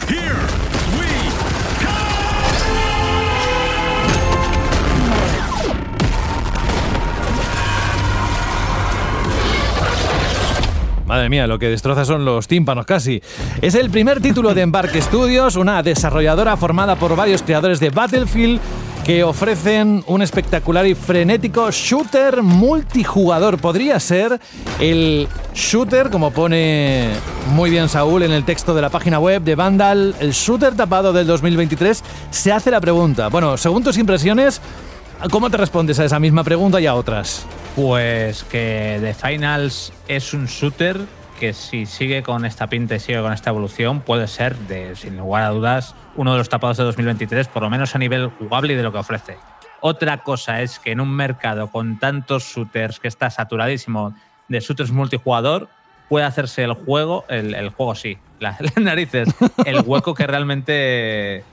Madre 11.11 11.27
mía, 11.27 11.45
lo 11.45 11.59
que 11.59 11.67
destroza 11.67 12.05
son 12.05 12.23
los 12.23 12.47
tímpanos 12.47 12.85
casi. 12.85 13.21
Es 13.61 13.75
el 13.75 13.89
primer 13.89 14.21
título 14.21 14.53
de 14.53 14.61
Embarque 14.61 15.01
Studios, 15.01 15.57
una 15.57 15.83
desarrolladora 15.83 16.55
formada 16.55 16.95
por 16.95 17.17
varios 17.17 17.43
creadores 17.43 17.81
de 17.81 17.89
Battlefield 17.89 18.61
que 19.03 19.21
ofrecen 19.21 20.05
un 20.07 20.21
espectacular 20.21 20.88
y 20.88 20.95
frenético 20.95 21.69
shooter 21.69 22.41
multijugador. 22.41 23.57
Podría 23.57 23.99
ser 23.99 24.39
el 24.79 25.27
shooter, 25.53 26.11
como 26.11 26.31
pone 26.31 27.09
muy 27.49 27.69
bien 27.69 27.89
Saúl 27.89 28.23
en 28.23 28.31
el 28.31 28.45
texto 28.45 28.73
de 28.73 28.81
la 28.81 28.89
página 28.89 29.19
web 29.19 29.41
de 29.41 29.55
Vandal, 29.55 30.15
el 30.21 30.31
shooter 30.31 30.77
tapado 30.77 31.11
del 31.11 31.27
2023. 31.27 32.05
Se 32.29 32.53
hace 32.53 32.71
la 32.71 32.79
pregunta. 32.79 33.27
Bueno, 33.27 33.57
según 33.57 33.83
tus 33.83 33.97
impresiones, 33.97 34.61
¿cómo 35.30 35.49
te 35.49 35.57
respondes 35.57 35.99
a 35.99 36.06
esa 36.06 36.19
misma 36.19 36.43
pregunta 36.43 36.80
y 36.81 36.88
a 36.88 36.95
otras? 36.95 37.45
Pues 37.76 38.43
que 38.45 38.98
The 39.02 39.14
Finals 39.14 39.93
es 40.07 40.34
un 40.34 40.45
shooter 40.45 40.98
que 41.39 41.53
si 41.53 41.85
sigue 41.85 42.22
con 42.22 42.45
esta 42.45 42.68
pinta 42.68 42.95
y 42.95 42.99
sigue 42.99 43.22
con 43.22 43.34
esta 43.34 43.49
evolución, 43.49 44.02
puede 44.02 44.27
ser, 44.27 44.56
de, 44.56 44.95
sin 44.95 45.18
lugar 45.18 45.43
a 45.43 45.49
dudas, 45.49 45.95
uno 46.15 46.34
de 46.34 46.38
los 46.38 46.49
tapados 46.49 46.77
de 46.77 46.84
2023, 46.84 47.48
por 47.48 47.64
lo 47.64 47.69
menos 47.69 47.95
a 47.95 47.99
nivel 47.99 48.27
jugable 48.30 48.73
y 48.73 48.76
de 48.76 48.84
lo 48.84 48.91
que 48.91 48.99
ofrece. 48.99 49.38
Otra 49.80 50.22
cosa 50.22 50.61
es 50.61 50.77
que 50.77 50.91
en 50.91 50.99
un 50.99 51.10
mercado 51.15 51.72
con 51.72 51.98
tantos 51.98 52.43
shooters 52.43 52.99
que 52.99 53.07
está 53.07 53.31
saturadísimo 53.31 54.14
de 54.48 54.60
shooters 54.60 54.91
multijugador, 54.91 55.69
puede 56.10 56.26
hacerse 56.26 56.64
el 56.64 56.73
juego, 56.73 57.26
el, 57.30 57.69
juego 57.69 57.95
sí, 57.95 58.18
la- 58.39 58.57
las 58.60 58.77
narices, 58.77 59.30
el 59.65 59.81
hueco 59.84 60.14
que 60.14 60.27
realmente 60.27 61.43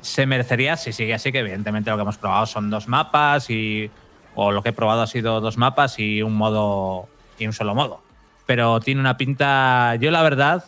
se 0.00 0.26
merecería 0.26 0.76
si 0.76 0.92
sigue 0.92 1.14
así, 1.14 1.32
que 1.32 1.40
evidentemente 1.40 1.90
lo 1.90 1.96
que 1.96 2.02
hemos 2.02 2.18
probado 2.18 2.46
son 2.46 2.70
dos 2.70 2.88
mapas 2.88 3.50
y 3.50 3.90
o 4.34 4.52
lo 4.52 4.62
que 4.62 4.68
he 4.68 4.72
probado 4.72 5.02
ha 5.02 5.06
sido 5.06 5.40
dos 5.40 5.56
mapas 5.56 5.98
y 5.98 6.22
un 6.22 6.34
modo 6.34 7.08
y 7.38 7.46
un 7.46 7.52
solo 7.52 7.74
modo. 7.74 8.02
Pero 8.46 8.80
tiene 8.80 9.00
una 9.00 9.16
pinta, 9.16 9.96
yo 9.96 10.10
la 10.10 10.22
verdad 10.22 10.64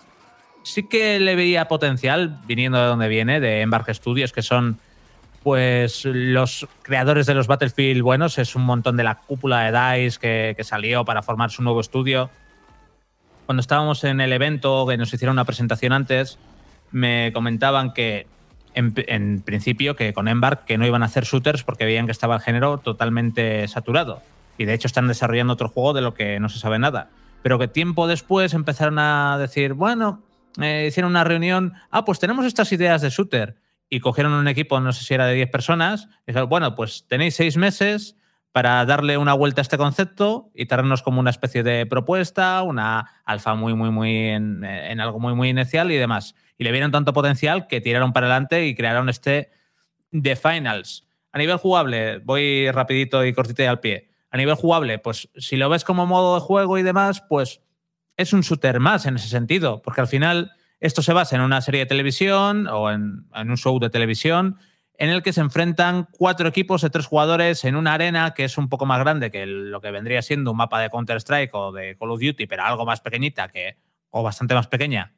sí 0.62 0.88
que 0.88 1.20
le 1.20 1.36
veía 1.36 1.68
potencial 1.68 2.40
viniendo 2.46 2.78
de 2.78 2.86
donde 2.86 3.08
viene, 3.08 3.40
de 3.40 3.62
Embark 3.62 3.92
Studios, 3.94 4.32
que 4.32 4.42
son 4.42 4.78
pues 5.42 6.04
los 6.04 6.68
creadores 6.82 7.26
de 7.26 7.34
los 7.34 7.46
Battlefield 7.46 8.02
buenos, 8.02 8.38
es 8.38 8.54
un 8.54 8.62
montón 8.62 8.96
de 8.96 9.04
la 9.04 9.14
cúpula 9.14 9.70
de 9.70 10.02
DICE 10.02 10.18
que, 10.18 10.54
que 10.56 10.64
salió 10.64 11.04
para 11.04 11.22
formar 11.22 11.50
su 11.50 11.62
nuevo 11.62 11.80
estudio. 11.80 12.28
Cuando 13.46 13.62
estábamos 13.62 14.04
en 14.04 14.20
el 14.20 14.32
evento, 14.32 14.86
que 14.86 14.96
nos 14.96 15.12
hicieron 15.14 15.34
una 15.34 15.44
presentación 15.44 15.92
antes, 15.92 16.38
me 16.90 17.32
comentaban 17.32 17.92
que 17.92 18.26
en, 18.74 19.42
principio 19.42 19.96
que 19.96 20.12
con 20.12 20.28
Embark 20.28 20.64
que 20.64 20.78
no 20.78 20.86
iban 20.86 21.02
a 21.02 21.06
hacer 21.06 21.24
shooters 21.24 21.62
porque 21.62 21.84
veían 21.84 22.06
que 22.06 22.12
estaba 22.12 22.36
el 22.36 22.40
género 22.40 22.78
totalmente 22.78 23.66
saturado. 23.68 24.22
Y 24.58 24.64
de 24.64 24.74
hecho 24.74 24.86
están 24.86 25.08
desarrollando 25.08 25.52
otro 25.52 25.68
juego 25.68 25.92
de 25.92 26.02
lo 26.02 26.14
que 26.14 26.38
no 26.40 26.48
se 26.48 26.58
sabe 26.58 26.78
nada. 26.78 27.10
Pero 27.42 27.58
que 27.58 27.68
tiempo 27.68 28.06
después 28.06 28.52
empezaron 28.54 28.98
a 28.98 29.38
decir, 29.38 29.72
bueno, 29.72 30.22
eh, 30.60 30.86
hicieron 30.88 31.12
una 31.12 31.24
reunión, 31.24 31.72
ah, 31.90 32.04
pues 32.04 32.18
tenemos 32.18 32.44
estas 32.44 32.70
ideas 32.72 33.00
de 33.02 33.10
shooter. 33.10 33.56
Y 33.88 34.00
cogieron 34.00 34.32
un 34.32 34.46
equipo, 34.46 34.78
no 34.80 34.92
sé 34.92 35.04
si 35.04 35.14
era 35.14 35.26
de 35.26 35.34
10 35.34 35.50
personas, 35.50 36.08
y 36.26 36.32
dijeron, 36.32 36.48
bueno, 36.48 36.76
pues 36.76 37.06
tenéis 37.08 37.34
seis 37.34 37.56
meses 37.56 38.16
para 38.52 38.84
darle 38.84 39.16
una 39.16 39.34
vuelta 39.34 39.60
a 39.60 39.62
este 39.62 39.78
concepto 39.78 40.50
y 40.54 40.66
traernos 40.66 41.02
como 41.02 41.20
una 41.20 41.30
especie 41.30 41.62
de 41.62 41.86
propuesta, 41.86 42.62
una 42.62 43.22
alfa 43.24 43.54
muy, 43.54 43.74
muy, 43.74 43.90
muy 43.90 44.16
en, 44.28 44.64
algo 45.00 45.20
muy, 45.20 45.34
muy 45.34 45.50
inicial 45.50 45.92
y 45.92 45.96
demás. 45.96 46.34
Y 46.58 46.64
le 46.64 46.72
vieron 46.72 46.90
tanto 46.90 47.12
potencial 47.12 47.68
que 47.68 47.80
tiraron 47.80 48.12
para 48.12 48.26
adelante 48.26 48.66
y 48.66 48.74
crearon 48.74 49.08
este 49.08 49.50
The 50.10 50.34
Finals. 50.34 51.06
A 51.32 51.38
nivel 51.38 51.58
jugable, 51.58 52.18
voy 52.18 52.70
rapidito 52.72 53.24
y 53.24 53.32
cortito 53.32 53.62
y 53.62 53.66
al 53.66 53.80
pie. 53.80 54.10
A 54.30 54.36
nivel 54.36 54.56
jugable, 54.56 54.98
pues 54.98 55.28
si 55.36 55.56
lo 55.56 55.68
ves 55.68 55.84
como 55.84 56.06
modo 56.06 56.34
de 56.34 56.40
juego 56.40 56.76
y 56.76 56.82
demás, 56.82 57.22
pues 57.28 57.62
es 58.16 58.32
un 58.32 58.40
shooter 58.40 58.80
más 58.80 59.06
en 59.06 59.16
ese 59.16 59.28
sentido, 59.28 59.80
porque 59.80 60.00
al 60.00 60.08
final 60.08 60.52
esto 60.80 61.02
se 61.02 61.12
basa 61.12 61.36
en 61.36 61.42
una 61.42 61.60
serie 61.60 61.80
de 61.80 61.86
televisión 61.86 62.66
o 62.66 62.90
en 62.90 63.26
un 63.32 63.56
show 63.56 63.78
de 63.78 63.90
televisión 63.90 64.58
en 65.00 65.08
el 65.08 65.22
que 65.22 65.32
se 65.32 65.40
enfrentan 65.40 66.08
cuatro 66.12 66.46
equipos 66.46 66.82
de 66.82 66.90
tres 66.90 67.06
jugadores 67.06 67.64
en 67.64 67.74
una 67.74 67.94
arena 67.94 68.34
que 68.34 68.44
es 68.44 68.58
un 68.58 68.68
poco 68.68 68.84
más 68.84 68.98
grande 68.98 69.30
que 69.30 69.46
lo 69.46 69.80
que 69.80 69.90
vendría 69.90 70.20
siendo 70.20 70.50
un 70.50 70.58
mapa 70.58 70.78
de 70.78 70.90
Counter-Strike 70.90 71.54
o 71.54 71.72
de 71.72 71.96
Call 71.96 72.10
of 72.10 72.20
Duty, 72.20 72.46
pero 72.46 72.64
algo 72.64 72.84
más 72.84 73.00
pequeñita 73.00 73.48
que, 73.48 73.78
o 74.10 74.22
bastante 74.22 74.54
más 74.54 74.66
pequeña 74.66 75.14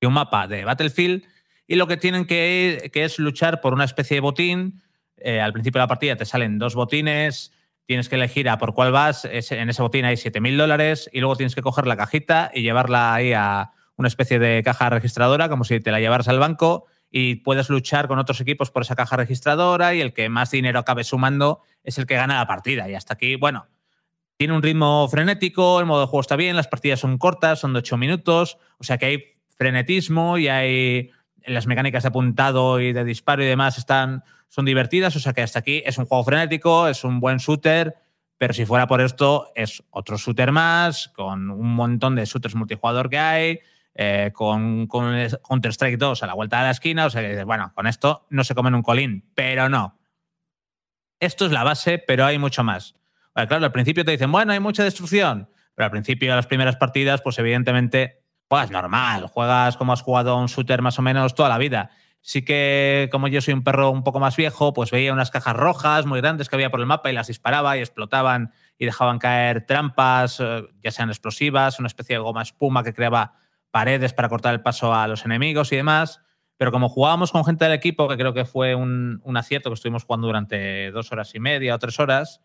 que 0.00 0.08
un 0.08 0.12
mapa 0.12 0.48
de 0.48 0.64
Battlefield. 0.64 1.22
Y 1.68 1.76
lo 1.76 1.86
que 1.86 1.96
tienen 1.96 2.26
que, 2.26 2.90
que 2.92 3.04
es 3.04 3.20
luchar 3.20 3.60
por 3.60 3.74
una 3.74 3.84
especie 3.84 4.16
de 4.16 4.22
botín. 4.22 4.82
Eh, 5.18 5.40
al 5.40 5.52
principio 5.52 5.78
de 5.78 5.84
la 5.84 5.88
partida 5.88 6.16
te 6.16 6.24
salen 6.24 6.58
dos 6.58 6.74
botines, 6.74 7.52
tienes 7.86 8.08
que 8.08 8.16
elegir 8.16 8.48
a 8.48 8.58
por 8.58 8.74
cuál 8.74 8.90
vas. 8.90 9.24
En 9.24 9.70
ese 9.70 9.82
botín 9.82 10.04
hay 10.04 10.16
7.000 10.16 10.56
dólares 10.56 11.08
y 11.12 11.20
luego 11.20 11.36
tienes 11.36 11.54
que 11.54 11.62
coger 11.62 11.86
la 11.86 11.96
cajita 11.96 12.50
y 12.52 12.62
llevarla 12.62 13.14
ahí 13.14 13.32
a 13.32 13.70
una 13.94 14.08
especie 14.08 14.40
de 14.40 14.64
caja 14.64 14.90
registradora, 14.90 15.48
como 15.48 15.62
si 15.62 15.78
te 15.78 15.92
la 15.92 16.00
llevaras 16.00 16.26
al 16.26 16.40
banco 16.40 16.86
y 17.10 17.36
puedes 17.36 17.68
luchar 17.70 18.08
con 18.08 18.18
otros 18.18 18.40
equipos 18.40 18.70
por 18.70 18.82
esa 18.82 18.96
caja 18.96 19.16
registradora 19.16 19.94
y 19.94 20.00
el 20.00 20.12
que 20.12 20.28
más 20.28 20.50
dinero 20.50 20.78
acabe 20.78 21.04
sumando 21.04 21.62
es 21.82 21.98
el 21.98 22.06
que 22.06 22.16
gana 22.16 22.36
la 22.36 22.46
partida. 22.46 22.88
Y 22.88 22.94
hasta 22.94 23.14
aquí, 23.14 23.36
bueno, 23.36 23.68
tiene 24.36 24.54
un 24.54 24.62
ritmo 24.62 25.08
frenético, 25.08 25.80
el 25.80 25.86
modo 25.86 26.02
de 26.02 26.06
juego 26.06 26.20
está 26.20 26.36
bien, 26.36 26.56
las 26.56 26.68
partidas 26.68 27.00
son 27.00 27.16
cortas, 27.18 27.60
son 27.60 27.72
de 27.72 27.78
8 27.78 27.96
minutos, 27.96 28.58
o 28.78 28.84
sea 28.84 28.98
que 28.98 29.06
hay 29.06 29.24
frenetismo 29.56 30.36
y 30.36 30.48
hay 30.48 31.10
las 31.46 31.66
mecánicas 31.66 32.02
de 32.02 32.08
apuntado 32.08 32.80
y 32.80 32.92
de 32.92 33.04
disparo 33.04 33.42
y 33.42 33.46
demás 33.46 33.78
están 33.78 34.24
son 34.48 34.64
divertidas, 34.64 35.16
o 35.16 35.20
sea 35.20 35.32
que 35.32 35.42
hasta 35.42 35.58
aquí 35.58 35.82
es 35.84 35.98
un 35.98 36.06
juego 36.06 36.24
frenético, 36.24 36.88
es 36.88 37.04
un 37.04 37.20
buen 37.20 37.38
shooter, 37.38 37.96
pero 38.38 38.52
si 38.52 38.66
fuera 38.66 38.86
por 38.86 39.00
esto 39.00 39.50
es 39.54 39.82
otro 39.90 40.16
shooter 40.18 40.52
más 40.52 41.08
con 41.08 41.50
un 41.50 41.74
montón 41.74 42.14
de 42.14 42.24
shooters 42.24 42.54
multijugador 42.54 43.08
que 43.08 43.18
hay, 43.18 43.60
eh, 43.98 44.30
con, 44.34 44.86
con 44.86 45.14
Counter-Strike 45.48 45.96
2 45.96 46.22
a 46.22 46.26
la 46.26 46.34
vuelta 46.34 46.58
de 46.58 46.64
la 46.64 46.70
esquina, 46.70 47.06
o 47.06 47.10
sea 47.10 47.22
que 47.22 47.30
dices, 47.30 47.46
bueno, 47.46 47.72
con 47.74 47.86
esto 47.86 48.26
no 48.28 48.44
se 48.44 48.54
comen 48.54 48.74
un 48.74 48.82
colín, 48.82 49.30
pero 49.34 49.70
no. 49.70 49.98
Esto 51.18 51.46
es 51.46 51.52
la 51.52 51.64
base, 51.64 51.98
pero 51.98 52.26
hay 52.26 52.38
mucho 52.38 52.62
más. 52.62 52.94
Claro, 53.32 53.64
al 53.64 53.72
principio 53.72 54.04
te 54.04 54.10
dicen, 54.10 54.30
bueno, 54.30 54.52
hay 54.52 54.60
mucha 54.60 54.84
destrucción, 54.84 55.48
pero 55.74 55.86
al 55.86 55.90
principio 55.90 56.30
de 56.30 56.36
las 56.36 56.46
primeras 56.46 56.76
partidas, 56.76 57.22
pues 57.22 57.38
evidentemente, 57.38 58.22
pues 58.48 58.70
normal, 58.70 59.28
juegas 59.28 59.78
como 59.78 59.94
has 59.94 60.02
jugado 60.02 60.32
a 60.32 60.40
un 60.40 60.46
shooter 60.46 60.82
más 60.82 60.98
o 60.98 61.02
menos 61.02 61.34
toda 61.34 61.48
la 61.48 61.56
vida. 61.56 61.90
Sí 62.20 62.44
que, 62.44 63.08
como 63.10 63.28
yo 63.28 63.40
soy 63.40 63.54
un 63.54 63.62
perro 63.62 63.90
un 63.90 64.02
poco 64.02 64.20
más 64.20 64.36
viejo, 64.36 64.74
pues 64.74 64.90
veía 64.90 65.12
unas 65.12 65.30
cajas 65.30 65.56
rojas 65.56 66.04
muy 66.04 66.20
grandes 66.20 66.50
que 66.50 66.56
había 66.56 66.70
por 66.70 66.80
el 66.80 66.86
mapa 66.86 67.10
y 67.10 67.14
las 67.14 67.28
disparaba 67.28 67.78
y 67.78 67.80
explotaban 67.80 68.52
y 68.76 68.84
dejaban 68.84 69.18
caer 69.18 69.64
trampas, 69.64 70.40
eh, 70.40 70.64
ya 70.82 70.90
sean 70.90 71.08
explosivas, 71.08 71.78
una 71.78 71.86
especie 71.86 72.16
de 72.16 72.20
goma 72.20 72.42
espuma 72.42 72.82
que 72.82 72.92
creaba 72.92 73.34
paredes 73.76 74.14
para 74.14 74.30
cortar 74.30 74.54
el 74.54 74.62
paso 74.62 74.94
a 74.94 75.06
los 75.06 75.26
enemigos 75.26 75.70
y 75.70 75.76
demás. 75.76 76.22
Pero 76.56 76.72
como 76.72 76.88
jugábamos 76.88 77.30
con 77.30 77.44
gente 77.44 77.66
del 77.66 77.74
equipo, 77.74 78.08
que 78.08 78.16
creo 78.16 78.32
que 78.32 78.46
fue 78.46 78.74
un, 78.74 79.20
un 79.22 79.36
acierto 79.36 79.68
que 79.68 79.74
estuvimos 79.74 80.04
jugando 80.04 80.28
durante 80.28 80.90
dos 80.92 81.12
horas 81.12 81.34
y 81.34 81.40
media 81.40 81.74
o 81.74 81.78
tres 81.78 82.00
horas, 82.00 82.40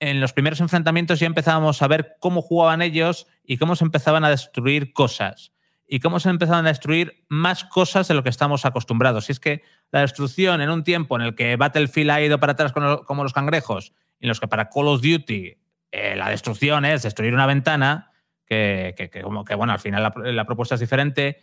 en 0.00 0.20
los 0.20 0.32
primeros 0.32 0.60
enfrentamientos 0.60 1.20
ya 1.20 1.28
empezábamos 1.28 1.80
a 1.82 1.86
ver 1.86 2.16
cómo 2.18 2.42
jugaban 2.42 2.82
ellos 2.82 3.28
y 3.44 3.58
cómo 3.58 3.76
se 3.76 3.84
empezaban 3.84 4.24
a 4.24 4.28
destruir 4.28 4.92
cosas. 4.92 5.52
Y 5.86 6.00
cómo 6.00 6.18
se 6.18 6.30
empezaban 6.30 6.66
a 6.66 6.70
destruir 6.70 7.24
más 7.28 7.62
cosas 7.62 8.08
de 8.08 8.14
lo 8.14 8.24
que 8.24 8.30
estamos 8.30 8.64
acostumbrados. 8.64 9.28
Y 9.28 9.32
es 9.32 9.38
que 9.38 9.62
la 9.92 10.00
destrucción 10.00 10.60
en 10.62 10.70
un 10.70 10.82
tiempo 10.82 11.14
en 11.14 11.22
el 11.22 11.36
que 11.36 11.54
Battlefield 11.54 12.10
ha 12.10 12.20
ido 12.20 12.40
para 12.40 12.54
atrás 12.54 12.72
como 12.72 13.22
los 13.22 13.32
cangrejos, 13.32 13.92
en 14.18 14.26
los 14.26 14.40
que 14.40 14.48
para 14.48 14.68
Call 14.68 14.88
of 14.88 15.00
Duty 15.00 15.58
eh, 15.92 16.16
la 16.16 16.28
destrucción 16.28 16.84
es 16.84 17.04
destruir 17.04 17.34
una 17.34 17.46
ventana, 17.46 18.10
que, 18.46 19.10
como 19.22 19.44
que, 19.44 19.54
bueno, 19.54 19.72
al 19.72 19.80
final 19.80 20.02
la, 20.02 20.32
la 20.32 20.44
propuesta 20.44 20.74
es 20.74 20.80
diferente. 20.80 21.42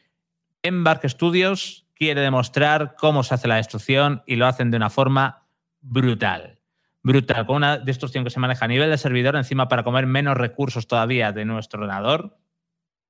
Embark 0.64 1.08
Studios 1.08 1.88
quiere 1.96 2.22
demostrar 2.22 2.96
cómo 2.98 3.24
se 3.24 3.34
hace 3.34 3.48
la 3.48 3.56
destrucción 3.56 4.24
y 4.26 4.36
lo 4.36 4.48
hacen 4.48 4.72
de 4.72 4.78
una 4.78 4.90
forma 4.90 5.48
brutal. 5.82 6.60
Brutal, 7.04 7.48
con 7.48 7.58
una 7.58 7.78
destrucción 7.78 8.24
que 8.24 8.30
se 8.30 8.40
maneja 8.40 8.66
a 8.66 8.68
nivel 8.68 8.90
de 8.92 8.98
servidor, 8.98 9.36
encima 9.36 9.68
para 9.68 9.84
comer 9.84 10.06
menos 10.06 10.38
recursos 10.38 10.88
todavía 10.88 11.32
de 11.32 11.46
nuestro 11.46 11.82
ordenador. 11.82 12.38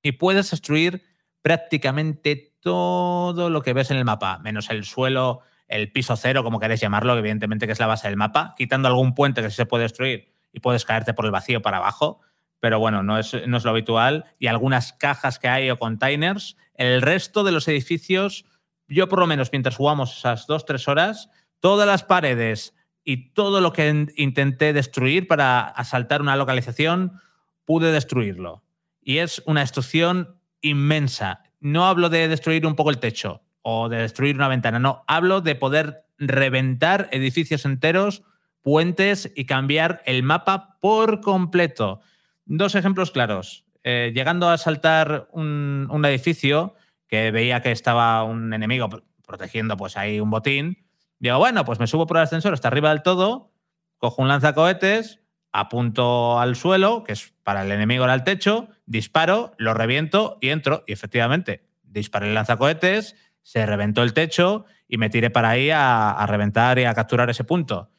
Y 0.01 0.13
puedes 0.13 0.51
destruir 0.51 1.03
prácticamente 1.41 2.55
todo 2.61 3.49
lo 3.49 3.61
que 3.61 3.73
ves 3.73 3.91
en 3.91 3.97
el 3.97 4.05
mapa, 4.05 4.39
menos 4.39 4.69
el 4.69 4.85
suelo, 4.85 5.41
el 5.68 5.91
piso 5.91 6.15
cero, 6.15 6.43
como 6.43 6.59
queréis 6.59 6.80
llamarlo, 6.80 7.13
que 7.13 7.19
evidentemente 7.19 7.65
que 7.65 7.73
es 7.73 7.80
la 7.80 7.88
base 7.88 8.07
del 8.07 8.18
mapa, 8.18 8.55
quitando 8.57 8.88
algún 8.88 9.13
puente 9.13 9.41
que 9.41 9.49
sí 9.49 9.55
se 9.55 9.65
puede 9.65 9.84
destruir 9.84 10.34
y 10.53 10.59
puedes 10.59 10.85
caerte 10.85 11.13
por 11.13 11.26
el 11.26 11.31
vacío 11.31 11.61
para 11.61 11.77
abajo, 11.77 12.22
pero 12.61 12.79
bueno, 12.79 13.03
no 13.03 13.19
es, 13.19 13.35
no 13.47 13.57
es 13.57 13.65
lo 13.65 13.71
habitual, 13.71 14.23
y 14.39 14.47
algunas 14.47 14.93
cajas 14.93 15.38
que 15.39 15.49
hay 15.49 15.69
o 15.69 15.77
containers. 15.77 16.55
El 16.75 17.01
resto 17.01 17.43
de 17.43 17.51
los 17.51 17.67
edificios, 17.67 18.45
yo 18.88 19.09
por 19.09 19.19
lo 19.19 19.27
menos 19.27 19.49
mientras 19.51 19.75
jugamos 19.75 20.17
esas 20.17 20.47
dos, 20.47 20.65
tres 20.65 20.88
horas, 20.88 21.29
todas 21.59 21.85
las 21.85 22.03
paredes 22.03 22.73
y 23.03 23.33
todo 23.33 23.59
lo 23.59 23.73
que 23.73 23.89
in- 23.89 24.13
intenté 24.15 24.71
destruir 24.73 25.27
para 25.27 25.61
asaltar 25.61 26.21
una 26.21 26.35
localización, 26.38 27.19
pude 27.65 27.91
destruirlo. 27.91 28.63
Y 29.01 29.17
es 29.17 29.41
una 29.45 29.61
destrucción 29.61 30.39
inmensa. 30.61 31.43
No 31.59 31.88
hablo 31.88 32.09
de 32.09 32.27
destruir 32.27 32.65
un 32.65 32.75
poco 32.75 32.91
el 32.91 32.99
techo 32.99 33.41
o 33.63 33.89
de 33.89 33.97
destruir 33.97 34.35
una 34.35 34.47
ventana, 34.47 34.79
no, 34.79 35.03
hablo 35.07 35.41
de 35.41 35.55
poder 35.55 36.05
reventar 36.17 37.09
edificios 37.11 37.65
enteros, 37.65 38.23
puentes 38.61 39.31
y 39.35 39.45
cambiar 39.45 40.01
el 40.05 40.21
mapa 40.23 40.77
por 40.79 41.21
completo. 41.21 42.01
Dos 42.45 42.76
ejemplos 42.76 43.11
claros. 43.11 43.65
Eh, 43.84 44.11
llegando 44.13 44.49
a 44.49 44.57
saltar 44.57 45.27
un, 45.31 45.89
edificio 46.05 46.76
que 47.07 47.31
veía 47.31 47.61
que 47.61 47.72
estaba 47.72 48.23
un 48.23 48.53
enemigo 48.53 48.89
pr- 48.89 49.03
protegiendo 49.26 49.77
pues 49.77 49.97
ahí 49.97 50.19
un 50.19 50.30
botín, 50.30 50.85
digo, 51.19 51.38
bueno, 51.38 51.65
pues 51.65 51.80
me 51.80 51.88
subo 51.88 52.05
por 52.05 52.18
el 52.18 52.23
ascensor 52.23 52.53
hasta 52.53 52.68
arriba 52.68 52.89
del 52.89 53.01
todo, 53.01 53.51
cojo 53.97 54.22
un 54.22 54.27
lanzacohetes, 54.27 55.19
apunto 55.51 56.39
al 56.39 56.55
suelo, 56.55 57.03
que 57.03 57.13
es 57.13 57.34
para 57.43 57.63
el 57.63 57.72
enemigo 57.72 58.03
era 58.03 58.13
el 58.13 58.23
techo, 58.23 58.69
disparo, 58.85 59.53
lo 59.57 59.73
reviento 59.73 60.38
y 60.41 60.49
entro. 60.49 60.84
Y 60.88 60.93
efectivamente, 60.93 61.63
disparé 61.84 62.30
el 62.30 62.35
lanzacohetes, 62.35 63.15
se 63.41 63.65
reventó 63.65 64.03
el 64.03 64.13
techo 64.13 64.65
y 64.88 64.97
me 64.97 65.09
tiré 65.09 65.30
para 65.30 65.49
ahí 65.49 65.69
a, 65.72 66.11
a 66.11 66.26
reventar 66.27 66.80
y 66.80 66.85
a 66.85 66.93
capturar 66.93 67.30
ese 67.30 67.43
punto. 67.43 67.90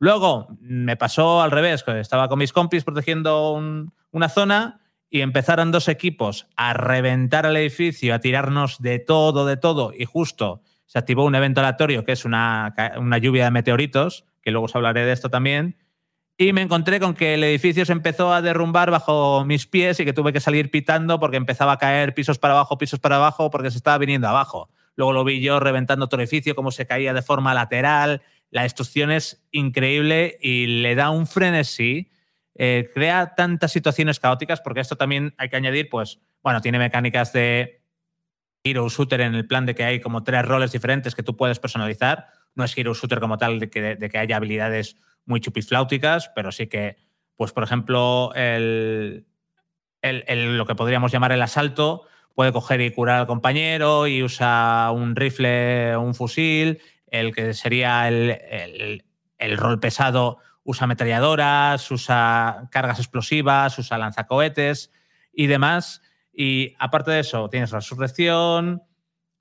Luego 0.00 0.48
me 0.60 0.96
pasó 0.96 1.42
al 1.42 1.50
revés, 1.50 1.84
estaba 1.86 2.28
con 2.28 2.38
mis 2.38 2.52
compis 2.52 2.84
protegiendo 2.84 3.52
un- 3.52 3.92
una 4.10 4.28
zona 4.30 4.80
y 5.10 5.20
empezaron 5.20 5.72
dos 5.72 5.88
equipos 5.88 6.46
a 6.56 6.72
reventar 6.72 7.44
el 7.46 7.56
edificio, 7.56 8.14
a 8.14 8.18
tirarnos 8.20 8.80
de 8.80 8.98
todo, 8.98 9.44
de 9.46 9.56
todo, 9.58 9.92
y 9.96 10.06
justo 10.06 10.62
se 10.86 10.98
activó 10.98 11.24
un 11.24 11.34
evento 11.34 11.60
aleatorio 11.60 12.04
que 12.04 12.12
es 12.12 12.24
una, 12.24 12.74
una 12.98 13.18
lluvia 13.18 13.44
de 13.44 13.50
meteoritos, 13.50 14.24
que 14.42 14.50
luego 14.50 14.64
os 14.66 14.74
hablaré 14.74 15.04
de 15.04 15.12
esto 15.12 15.28
también, 15.28 15.76
y 16.38 16.54
me 16.54 16.62
encontré 16.62 16.98
con 17.00 17.12
que 17.12 17.34
el 17.34 17.44
edificio 17.44 17.84
se 17.84 17.92
empezó 17.92 18.32
a 18.32 18.40
derrumbar 18.40 18.90
bajo 18.90 19.44
mis 19.44 19.66
pies 19.66 20.00
y 20.00 20.06
que 20.06 20.14
tuve 20.14 20.32
que 20.32 20.40
salir 20.40 20.70
pitando 20.70 21.20
porque 21.20 21.36
empezaba 21.36 21.72
a 21.72 21.78
caer 21.78 22.14
pisos 22.14 22.38
para 22.38 22.54
abajo, 22.54 22.78
pisos 22.78 22.98
para 22.98 23.16
abajo, 23.16 23.50
porque 23.50 23.70
se 23.70 23.76
estaba 23.76 23.98
viniendo 23.98 24.26
abajo. 24.26 24.70
Luego 24.96 25.12
lo 25.12 25.24
vi 25.24 25.42
yo 25.42 25.60
reventando 25.60 26.06
otro 26.06 26.18
edificio, 26.20 26.54
cómo 26.54 26.70
se 26.70 26.86
caía 26.86 27.12
de 27.12 27.20
forma 27.22 27.52
lateral. 27.52 28.22
La 28.50 28.62
destrucción 28.62 29.10
es 29.10 29.42
increíble 29.52 30.38
y 30.40 30.66
le 30.82 30.94
da 30.94 31.10
un 31.10 31.26
frenesí. 31.26 32.10
eh, 32.62 32.90
crea 32.92 33.34
tantas 33.36 33.72
situaciones 33.72 34.20
caóticas, 34.20 34.60
porque 34.60 34.80
esto 34.80 34.96
también 34.96 35.34
hay 35.38 35.48
que 35.48 35.56
añadir, 35.56 35.88
pues, 35.88 36.18
bueno, 36.42 36.60
tiene 36.60 36.78
mecánicas 36.78 37.32
de 37.32 37.80
Hero 38.64 38.88
Shooter 38.88 39.22
en 39.22 39.34
el 39.34 39.46
plan 39.46 39.64
de 39.66 39.74
que 39.74 39.84
hay 39.84 40.00
como 40.00 40.22
tres 40.24 40.44
roles 40.44 40.72
diferentes 40.72 41.14
que 41.14 41.22
tú 41.22 41.36
puedes 41.36 41.58
personalizar. 41.58 42.26
No 42.54 42.64
es 42.64 42.76
Hero 42.76 42.92
Shooter 42.92 43.20
como 43.20 43.38
tal 43.38 43.60
de 43.60 43.70
que, 43.70 43.96
de 43.96 44.08
que 44.10 44.18
haya 44.18 44.36
habilidades 44.36 44.96
muy 45.24 45.40
chupifláuticas, 45.40 46.30
pero 46.34 46.52
sí 46.52 46.66
que, 46.66 46.96
pues, 47.36 47.52
por 47.52 47.62
ejemplo, 47.64 48.32
el, 48.34 49.26
el- 50.02 50.24
el- 50.28 50.58
lo 50.58 50.66
que 50.66 50.74
podríamos 50.74 51.12
llamar 51.12 51.32
el 51.32 51.42
asalto 51.42 52.06
puede 52.34 52.52
coger 52.52 52.80
y 52.80 52.92
curar 52.92 53.20
al 53.20 53.26
compañero 53.26 54.06
y 54.06 54.22
usa 54.22 54.90
un 54.92 55.16
rifle 55.16 55.94
o 55.96 56.00
un 56.02 56.14
fusil. 56.14 56.80
El 57.10 57.34
que 57.34 57.54
sería 57.54 58.08
el, 58.08 58.30
el- 58.50 59.04
el 59.38 59.56
rol 59.56 59.80
pesado 59.80 60.38
usa 60.64 60.84
ametralladoras, 60.84 61.90
usa 61.90 62.68
cargas 62.70 62.98
explosivas, 62.98 63.78
usa 63.78 63.96
lanzacohetes 63.98 64.90
y 65.32 65.46
demás. 65.46 66.02
Y 66.32 66.74
aparte 66.78 67.10
de 67.12 67.20
eso, 67.20 67.48
tienes 67.48 67.70
resurrección, 67.70 68.82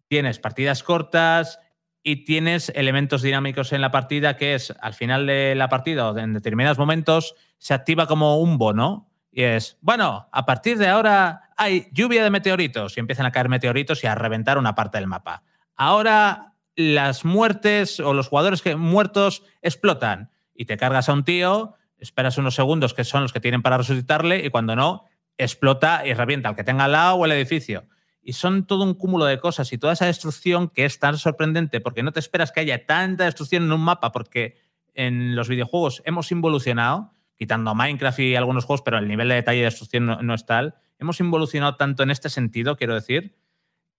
tienes 0.07 0.39
partidas 0.39 0.83
cortas 0.83 1.59
y 2.01 2.23
tienes 2.23 2.69
elementos 2.75 3.21
dinámicos 3.21 3.73
en 3.73 3.81
la 3.81 3.91
partida 3.91 4.37
que 4.37 4.55
es 4.55 4.73
al 4.79 4.93
final 4.93 5.27
de 5.27 5.53
la 5.55 5.67
partida 5.67 6.09
o 6.09 6.17
en 6.17 6.33
determinados 6.33 6.77
momentos 6.77 7.35
se 7.57 7.73
activa 7.73 8.07
como 8.07 8.37
un 8.39 8.57
bono 8.57 9.11
y 9.31 9.43
es, 9.43 9.77
bueno, 9.81 10.29
a 10.31 10.45
partir 10.45 10.77
de 10.77 10.87
ahora 10.87 11.51
hay 11.57 11.89
lluvia 11.91 12.23
de 12.23 12.29
meteoritos 12.29 12.95
y 12.95 13.01
empiezan 13.01 13.25
a 13.25 13.31
caer 13.31 13.49
meteoritos 13.49 14.01
y 14.03 14.07
a 14.07 14.15
reventar 14.15 14.57
una 14.57 14.75
parte 14.75 14.97
del 14.97 15.07
mapa. 15.07 15.43
Ahora 15.75 16.48
las 16.79 17.25
muertes 17.25 17.99
o 17.99 18.13
los 18.13 18.29
jugadores 18.29 18.61
que 18.61 18.77
muertos 18.77 19.43
explotan 19.61 20.31
y 20.55 20.63
te 20.63 20.77
cargas 20.77 21.09
a 21.09 21.13
un 21.13 21.25
tío, 21.25 21.75
esperas 21.97 22.37
unos 22.37 22.55
segundos 22.55 22.93
que 22.93 23.03
son 23.03 23.21
los 23.21 23.33
que 23.33 23.41
tienen 23.41 23.61
para 23.61 23.77
resucitarle 23.77 24.45
y 24.45 24.49
cuando 24.49 24.77
no, 24.77 25.03
explota 25.37 26.07
y 26.07 26.13
revienta 26.13 26.47
al 26.47 26.55
que 26.55 26.63
tenga 26.63 26.85
al 26.85 26.93
lado 26.93 27.15
o 27.15 27.25
el 27.25 27.33
edificio. 27.33 27.89
Y 28.21 28.31
son 28.31 28.65
todo 28.65 28.85
un 28.85 28.93
cúmulo 28.93 29.25
de 29.25 29.41
cosas 29.41 29.73
y 29.73 29.77
toda 29.77 29.91
esa 29.91 30.05
destrucción 30.05 30.69
que 30.69 30.85
es 30.85 30.99
tan 30.99 31.17
sorprendente 31.17 31.81
porque 31.81 32.01
no 32.01 32.13
te 32.13 32.21
esperas 32.21 32.53
que 32.53 32.61
haya 32.61 32.85
tanta 32.85 33.25
destrucción 33.25 33.63
en 33.63 33.73
un 33.73 33.81
mapa 33.81 34.13
porque 34.13 34.55
en 34.93 35.35
los 35.35 35.49
videojuegos 35.49 36.01
hemos 36.05 36.31
involucionado, 36.31 37.11
quitando 37.35 37.75
Minecraft 37.75 38.19
y 38.19 38.35
algunos 38.37 38.63
juegos, 38.63 38.83
pero 38.83 38.99
el 38.99 39.07
nivel 39.09 39.27
de 39.27 39.35
detalle 39.35 39.59
de 39.59 39.65
destrucción 39.65 40.05
no, 40.05 40.21
no 40.21 40.33
es 40.33 40.45
tal. 40.45 40.75
Hemos 40.97 41.19
involucionado 41.19 41.75
tanto 41.75 42.03
en 42.03 42.09
este 42.09 42.29
sentido, 42.29 42.77
quiero 42.77 42.95
decir, 42.95 43.35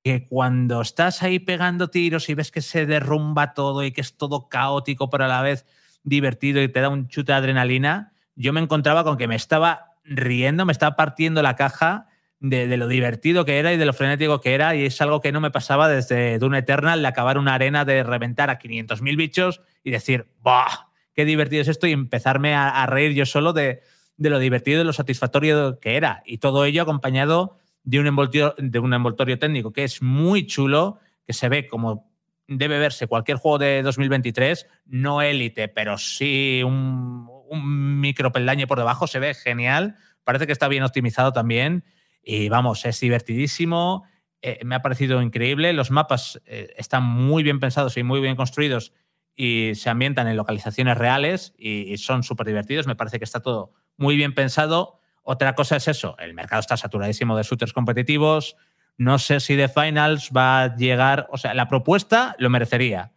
que 0.02 0.26
cuando 0.26 0.80
estás 0.80 1.22
ahí 1.22 1.38
pegando 1.38 1.88
tiros 1.88 2.28
y 2.28 2.34
ves 2.34 2.50
que 2.50 2.62
se 2.62 2.86
derrumba 2.86 3.54
todo 3.54 3.84
y 3.84 3.92
que 3.92 4.00
es 4.00 4.16
todo 4.16 4.48
caótico, 4.48 5.10
pero 5.10 5.24
a 5.24 5.28
la 5.28 5.42
vez 5.42 5.66
divertido 6.02 6.62
y 6.62 6.68
te 6.68 6.80
da 6.80 6.88
un 6.88 7.08
chute 7.08 7.32
de 7.32 7.38
adrenalina, 7.38 8.12
yo 8.34 8.52
me 8.52 8.60
encontraba 8.60 9.04
con 9.04 9.18
que 9.18 9.28
me 9.28 9.36
estaba 9.36 9.96
riendo, 10.04 10.64
me 10.64 10.72
estaba 10.72 10.96
partiendo 10.96 11.42
la 11.42 11.56
caja 11.56 12.06
de, 12.40 12.74
lo 12.78 12.88
divertido 12.88 13.44
que 13.44 13.58
era 13.58 13.72
y 13.72 13.76
de 13.76 13.84
lo 13.84 13.92
frenético 13.92 14.40
que 14.40 14.54
era, 14.54 14.74
y 14.74 14.86
es 14.86 15.00
algo 15.02 15.20
que 15.20 15.32
no 15.32 15.40
me 15.40 15.50
pasaba 15.50 15.88
desde 15.88 16.38
Doom 16.38 16.54
Eternal, 16.54 17.02
de 17.02 17.08
acabar 17.08 17.36
una 17.36 17.54
arena, 17.54 17.84
de 17.84 18.02
reventar 18.02 18.48
a 18.48 18.58
500.000 18.58 19.16
bichos 19.16 19.60
y 19.84 19.90
decir, 19.90 20.26
¡bah! 20.40 20.88
¡Qué 21.14 21.26
divertido 21.26 21.60
es 21.60 21.68
esto! 21.68 21.86
Y 21.86 21.92
empezarme 21.92 22.54
a, 22.54 22.82
a 22.82 22.86
reír 22.86 23.12
yo 23.12 23.26
solo 23.26 23.52
de, 23.52 23.82
de 24.16 24.30
lo 24.30 24.38
divertido 24.38 24.76
y 24.76 24.78
de 24.78 24.84
lo 24.84 24.92
satisfactorio 24.92 25.80
que 25.80 25.96
era. 25.96 26.22
Y 26.24 26.38
todo 26.38 26.64
ello 26.64 26.82
acompañado 26.82 27.58
de 27.82 28.00
un, 28.00 28.06
envoltorio, 28.06 28.54
de 28.58 28.78
un 28.78 28.92
envoltorio 28.92 29.38
técnico 29.38 29.72
que 29.72 29.84
es 29.84 30.02
muy 30.02 30.46
chulo, 30.46 30.98
que 31.26 31.32
se 31.32 31.48
ve 31.48 31.66
como 31.66 32.10
debe 32.46 32.78
verse 32.78 33.06
cualquier 33.06 33.38
juego 33.38 33.58
de 33.58 33.82
2023, 33.82 34.66
no 34.86 35.22
élite, 35.22 35.68
pero 35.68 35.98
sí 35.98 36.62
un, 36.64 37.28
un 37.48 38.00
micropeldaño 38.00 38.66
por 38.66 38.78
debajo, 38.78 39.06
se 39.06 39.20
ve 39.20 39.34
genial, 39.34 39.96
parece 40.24 40.46
que 40.46 40.52
está 40.52 40.66
bien 40.68 40.82
optimizado 40.82 41.32
también 41.32 41.84
y 42.22 42.48
vamos, 42.48 42.84
es 42.84 42.98
divertidísimo, 43.00 44.04
eh, 44.42 44.58
me 44.64 44.74
ha 44.74 44.82
parecido 44.82 45.22
increíble, 45.22 45.72
los 45.72 45.90
mapas 45.90 46.40
eh, 46.46 46.74
están 46.76 47.04
muy 47.04 47.42
bien 47.42 47.60
pensados 47.60 47.96
y 47.96 48.02
muy 48.02 48.20
bien 48.20 48.36
construidos 48.36 48.92
y 49.36 49.72
se 49.74 49.90
ambientan 49.90 50.28
en 50.28 50.36
localizaciones 50.36 50.98
reales 50.98 51.54
y, 51.56 51.92
y 51.92 51.98
son 51.98 52.22
súper 52.22 52.46
divertidos, 52.46 52.86
me 52.86 52.96
parece 52.96 53.18
que 53.18 53.24
está 53.24 53.40
todo 53.40 53.72
muy 53.96 54.16
bien 54.16 54.34
pensado. 54.34 54.99
Otra 55.22 55.54
cosa 55.54 55.76
es 55.76 55.88
eso, 55.88 56.16
el 56.18 56.34
mercado 56.34 56.60
está 56.60 56.76
saturadísimo 56.76 57.36
de 57.36 57.42
shooters 57.42 57.72
competitivos, 57.72 58.56
no 58.96 59.18
sé 59.18 59.40
si 59.40 59.56
The 59.56 59.68
Finals 59.68 60.30
va 60.36 60.62
a 60.62 60.76
llegar, 60.76 61.26
o 61.30 61.38
sea, 61.38 61.54
la 61.54 61.68
propuesta 61.68 62.34
lo 62.38 62.50
merecería, 62.50 63.12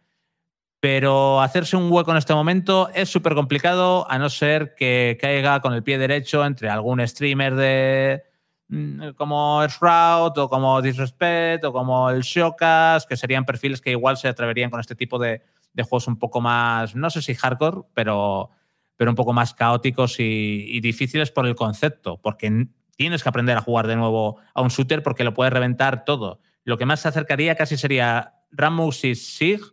pero 0.80 1.40
hacerse 1.40 1.76
un 1.76 1.90
hueco 1.90 2.10
en 2.10 2.18
este 2.18 2.34
momento 2.34 2.90
es 2.94 3.08
súper 3.08 3.34
complicado 3.34 4.10
a 4.10 4.18
no 4.18 4.28
ser 4.28 4.74
que 4.74 5.18
caiga 5.20 5.60
con 5.60 5.72
el 5.72 5.82
pie 5.82 5.98
derecho 5.98 6.44
entre 6.44 6.68
algún 6.68 7.06
streamer 7.06 7.54
de 7.54 8.22
mm, 8.68 9.10
como 9.16 9.66
Shroud 9.66 10.36
o 10.38 10.48
como 10.48 10.82
Disrespect 10.82 11.64
o 11.64 11.72
como 11.72 12.10
el 12.10 12.20
Shokas, 12.20 13.06
que 13.06 13.16
serían 13.16 13.44
perfiles 13.44 13.80
que 13.80 13.90
igual 13.90 14.16
se 14.16 14.28
atreverían 14.28 14.70
con 14.70 14.80
este 14.80 14.94
tipo 14.94 15.18
de, 15.18 15.42
de 15.74 15.82
juegos 15.82 16.06
un 16.06 16.18
poco 16.18 16.40
más, 16.40 16.94
no 16.94 17.10
sé 17.10 17.20
si 17.20 17.34
hardcore, 17.34 17.82
pero, 17.92 18.50
pero 18.96 19.10
un 19.10 19.16
poco 19.16 19.32
más 19.32 19.54
caóticos 19.54 20.20
y, 20.20 20.66
y 20.68 20.80
difíciles 20.80 21.30
por 21.30 21.46
el 21.46 21.54
concepto, 21.54 22.20
porque 22.22 22.68
tienes 22.96 23.22
que 23.22 23.28
aprender 23.28 23.56
a 23.56 23.60
jugar 23.60 23.86
de 23.86 23.96
nuevo 23.96 24.38
a 24.54 24.62
un 24.62 24.68
shooter 24.68 25.02
porque 25.02 25.24
lo 25.24 25.34
puedes 25.34 25.52
reventar 25.52 26.04
todo. 26.04 26.40
Lo 26.64 26.78
que 26.78 26.86
más 26.86 27.00
se 27.00 27.08
acercaría 27.08 27.56
casi 27.56 27.76
sería 27.76 28.34
Rainbow 28.50 28.90
Six 28.92 29.36
Siege, 29.36 29.64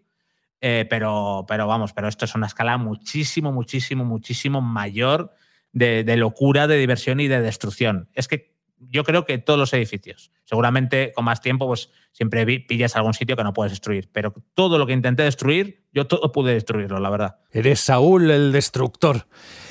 eh, 0.59 0.85
pero, 0.89 1.45
pero 1.47 1.67
vamos, 1.67 1.93
pero 1.93 2.07
esto 2.07 2.25
es 2.25 2.35
una 2.35 2.47
escala 2.47 2.77
muchísimo, 2.77 3.51
muchísimo, 3.51 4.05
muchísimo 4.05 4.61
mayor 4.61 5.33
de, 5.71 6.17
locura, 6.17 6.67
de 6.67 6.77
diversión 6.77 7.19
y 7.19 7.27
de 7.27 7.41
destrucción. 7.41 8.09
Es 8.13 8.27
que 8.27 8.50
yo 8.89 9.03
creo 9.03 9.25
que 9.25 9.37
todos 9.37 9.59
los 9.59 9.73
edificios, 9.73 10.31
seguramente 10.43 11.11
con 11.13 11.25
más 11.25 11.41
tiempo, 11.41 11.67
pues 11.67 11.89
siempre 12.11 12.45
pillas 12.61 12.95
algún 12.95 13.13
sitio 13.13 13.35
que 13.35 13.43
no 13.43 13.53
puedes 13.53 13.71
destruir, 13.71 14.09
pero 14.11 14.33
todo 14.53 14.77
lo 14.77 14.85
que 14.85 14.93
intenté 14.93 15.23
destruir, 15.23 15.85
yo 15.93 16.07
todo 16.07 16.31
pude 16.31 16.53
destruirlo, 16.53 16.99
la 16.99 17.09
verdad. 17.09 17.39
Eres 17.51 17.79
Saúl 17.79 18.31
el 18.31 18.51
destructor. 18.51 19.27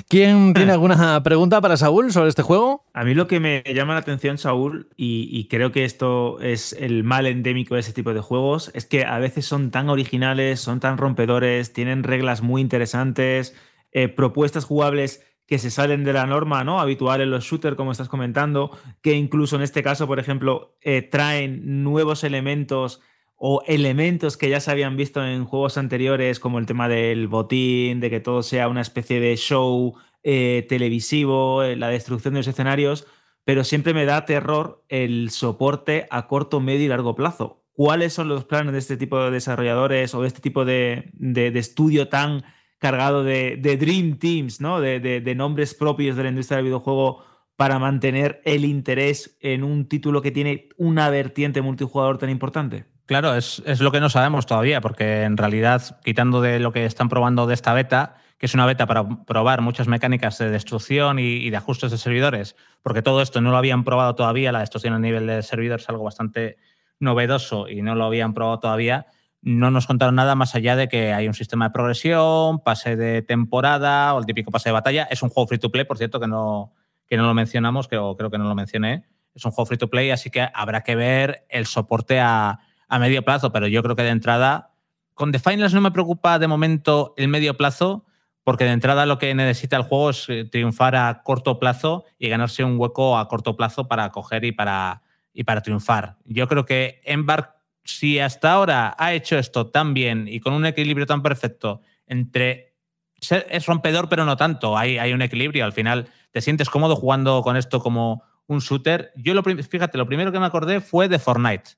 ¿Quién 0.09 0.53
tiene 0.55 0.73
alguna 0.73 1.23
pregunta 1.23 1.61
para 1.61 1.77
Saúl 1.77 2.12
sobre 2.12 2.28
este 2.28 2.43
juego? 2.43 2.87
A 2.95 3.05
mí 3.05 3.15
lo 3.15 3.27
que 3.27 3.41
me 3.41 3.62
llama 3.74 3.95
la 3.95 4.01
atención, 4.01 4.39
Saúl, 4.39 4.89
y, 4.97 5.28
y, 5.31 5.49
creo 5.49 5.73
que 5.73 5.85
esto 5.85 6.41
es 6.41 6.73
el 6.73 7.05
mal 7.05 7.27
endémico 7.27 7.74
de 7.74 7.81
ese 7.81 7.93
tipo 7.93 8.15
de 8.15 8.20
juegos, 8.20 8.70
es 8.74 8.87
que 8.87 9.05
a 9.05 9.19
veces 9.19 9.47
son 9.47 9.70
tan 9.70 9.89
originales, 9.89 10.61
son 10.61 10.81
tan 10.81 10.99
rompedores, 10.99 11.73
tienen 11.73 12.05
reglas 12.05 12.43
muy 12.43 12.61
interesantes, 12.62 13.55
eh, 13.93 14.09
propuestas 14.09 14.65
jugables 14.65 15.27
que 15.51 15.59
se 15.59 15.72
salen 15.72 16.05
de 16.05 16.12
la 16.12 16.27
norma 16.27 16.62
¿no? 16.62 16.78
habitual 16.78 17.20
en 17.20 17.32
los 17.32 17.43
shooters, 17.43 17.74
como 17.74 17.90
estás 17.90 18.09
comentando, 18.09 18.70
que 19.02 19.14
incluso 19.14 19.56
en 19.56 19.62
este 19.62 19.82
caso, 19.82 20.06
por 20.06 20.20
ejemplo, 20.20 20.77
eh, 20.81 21.02
traen 21.02 21.82
nuevos 21.82 22.22
elementos 22.22 23.01
o 23.35 23.60
elementos 23.66 24.36
que 24.36 24.48
ya 24.48 24.60
se 24.60 24.70
habían 24.70 24.97
visto 24.97 25.27
en 25.27 25.44
juegos 25.44 25.77
anteriores, 25.77 26.39
como 26.39 26.60
el 26.60 26.66
tema 26.66 26.89
del 26.89 27.27
botín, 27.27 27.98
de 27.98 28.10
que 28.10 28.20
todo 28.20 28.44
sea 28.44 28.68
una 28.68 28.81
especie 28.81 29.18
de 29.18 29.36
show 29.36 29.97
eh, 30.22 30.66
televisivo, 30.68 31.64
eh, 31.64 31.74
la 31.74 31.89
destrucción 31.89 32.35
de 32.35 32.40
los 32.40 32.47
escenarios, 32.47 33.09
pero 33.43 33.64
siempre 33.64 33.93
me 33.93 34.05
da 34.05 34.27
terror 34.27 34.85
el 34.89 35.31
soporte 35.31 36.06
a 36.10 36.28
corto, 36.28 36.60
medio 36.60 36.85
y 36.85 36.89
largo 36.89 37.16
plazo. 37.16 37.64
¿Cuáles 37.72 38.12
son 38.12 38.28
los 38.28 38.44
planes 38.44 38.72
de 38.72 38.78
este 38.78 38.97
tipo 38.97 39.18
de 39.18 39.32
desarrolladores 39.32 40.14
o 40.14 40.22
de 40.22 40.28
este 40.28 40.40
tipo 40.40 40.64
de, 40.64 41.10
estudio 41.56 42.09
tan 42.09 42.44
cargado 42.81 43.23
de, 43.23 43.57
Dream 43.78 44.19
Teams, 44.19 44.61
¿no? 44.61 44.81
De, 44.81 45.35
nombres 45.36 45.74
propios 45.74 46.16
de 46.16 46.24
la 46.24 46.28
industria 46.31 46.57
del 46.57 46.66
videojuego 46.66 47.23
para 47.57 47.78
mantener 47.78 48.40
el 48.44 48.65
interés 48.65 49.36
en 49.40 49.62
un 49.62 49.86
título 49.86 50.23
que 50.23 50.31
tiene 50.31 50.70
una 50.78 51.11
vertiente 51.11 51.61
multijugador 51.61 52.16
tan 52.16 52.31
importante? 52.31 52.86
Claro, 53.05 53.36
es, 53.36 53.62
lo 53.81 53.93
que 53.93 54.01
no 54.01 54.09
sabemos 54.09 54.47
todavía, 54.47 54.81
porque 54.81 55.24
en 55.24 55.36
realidad, 55.36 56.01
quitando 56.02 56.40
de 56.40 56.59
lo 56.59 56.73
que 56.73 56.86
están 56.86 57.11
probando 57.11 57.47
de 57.47 57.55
esta 57.55 57.74
beta, 57.74 58.16
que 58.39 58.47
es 58.47 58.55
una 58.55 58.65
beta 58.65 58.86
para 58.86 59.07
probar 59.27 59.61
muchas 59.61 59.86
mecánicas 59.86 60.39
de 60.39 60.48
destrucción 60.48 61.19
y, 61.19 61.35
y 61.35 61.51
de 61.51 61.57
ajustes 61.59 61.90
de 61.90 61.98
servidores, 61.98 62.57
porque 62.82 63.02
todo 63.02 63.20
esto 63.20 63.43
no 63.43 63.51
lo 63.51 63.59
habían 63.59 63.85
probado 63.85 64.15
todavía, 64.15 64.52
la 64.52 64.61
destrucción 64.61 64.94
a 64.94 64.98
nivel 64.98 65.27
de 65.27 65.43
servidores 65.43 65.82
es 65.82 65.90
algo 65.90 66.05
bastante 66.05 66.57
novedoso 66.98 67.69
y 67.69 67.82
no 67.82 67.94
lo 67.94 68.05
habían 68.05 68.32
probado 68.32 68.61
todavía, 68.61 69.07
no 69.43 69.71
nos 69.71 69.87
contaron 69.87 70.15
nada 70.15 70.35
más 70.35 70.55
allá 70.55 70.77
de 70.77 70.89
que 70.89 71.12
hay 71.12 71.27
un 71.27 71.35
sistema 71.35 71.67
de 71.67 71.71
progresión, 71.73 72.61
pase 72.61 72.97
de 72.97 73.23
temporada 73.23 74.15
o 74.15 74.19
el 74.19 74.27
típico 74.27 74.51
pase 74.51 74.69
de 74.69 74.75
batalla. 74.75 75.09
Es 75.11 75.23
un 75.23 75.31
juego 75.31 75.49
free 75.49 75.59
to 75.59 75.71
play, 75.71 75.85
por 75.85 75.99
cierto, 75.99 76.21
que 76.21 76.27
no, 76.27 76.75
que 77.07 77.17
no 77.17 77.27
lo 77.27 77.35
mencionamos, 77.35 77.89
creo, 77.89 78.17
creo 78.17 78.31
que 78.31 78.39
no 78.39 78.45
lo 78.45 78.55
mencioné. 78.55 79.05
Es 79.35 79.45
un 79.45 79.53
juego 79.53 79.67
free 79.67 79.79
to 79.79 79.89
play, 79.89 80.11
así 80.11 80.31
que 80.31 80.49
habrá 80.53 80.83
que 80.83 80.97
ver 80.97 81.47
el 81.49 81.67
soporte 81.67 82.21
a, 82.21 82.61
a 82.89 82.99
medio 82.99 83.25
plazo, 83.25 83.53
pero 83.53 83.67
yo 83.67 83.83
creo 83.83 83.97
que 83.97 84.03
de 84.03 84.11
entrada, 84.11 84.73
con 85.15 85.33
The 85.33 85.39
Finals 85.39 85.73
no 85.73 85.81
me 85.81 85.93
preocupa 85.93 86.39
de 86.39 86.49
momento 86.49 87.15
el 87.17 87.29
medio 87.29 87.57
plazo, 87.57 88.05
porque 88.43 88.65
de 88.65 88.73
entrada 88.73 89.07
lo 89.07 89.19
que 89.19 89.35
necesita 89.35 89.77
el 89.77 89.85
juego 89.85 90.11
es 90.11 90.27
eh, 90.29 90.45
triunfar 90.45 90.97
a 90.97 91.23
corto 91.23 91.59
plazo 91.59 92.05
y 92.19 92.29
ganarse 92.29 92.65
un 92.65 92.79
hueco 92.79 93.17
a 93.17 93.29
corto 93.29 93.57
plazo 93.57 93.87
para 93.87 94.11
coger 94.11 94.45
y 94.45 94.53
para, 94.53 95.03
y 95.33 95.45
para 95.45 95.62
triunfar. 95.62 96.17
Yo 96.25 96.49
creo 96.49 96.65
que 96.65 97.01
Embark, 97.05 97.55
si 97.85 98.19
hasta 98.19 98.52
ahora 98.52 98.94
ha 98.98 99.12
hecho 99.15 99.39
esto 99.39 99.66
tan 99.69 99.94
bien 99.94 100.27
y 100.28 100.40
con 100.40 100.52
un 100.55 100.66
equilibrio 100.66 101.07
tan 101.07 101.23
perfecto 101.23 101.81
entre 102.07 102.74
ser- 103.20 103.47
es 103.51 103.66
rompedor 103.66 104.09
pero 104.09 104.24
no 104.24 104.36
tanto, 104.36 104.77
hay, 104.77 104.98
hay 104.98 105.12
un 105.12 105.23
equilibrio, 105.23 105.65
al 105.65 105.73
final 105.73 106.09
te 106.31 106.40
sientes 106.40 106.70
cómodo 106.70 106.97
jugando 106.97 107.43
con 107.43 107.57
esto 107.57 107.81
como 107.81 108.23
un 108.47 108.59
shooter. 108.61 109.12
Yo 109.16 109.35
lo 109.35 109.43
fíjate, 109.43 109.98
lo 109.98 110.07
primero 110.07 110.32
que 110.32 110.39
me 110.40 110.47
acordé 110.47 110.81
fue 110.81 111.09
de 111.09 111.19
Fortnite, 111.19 111.70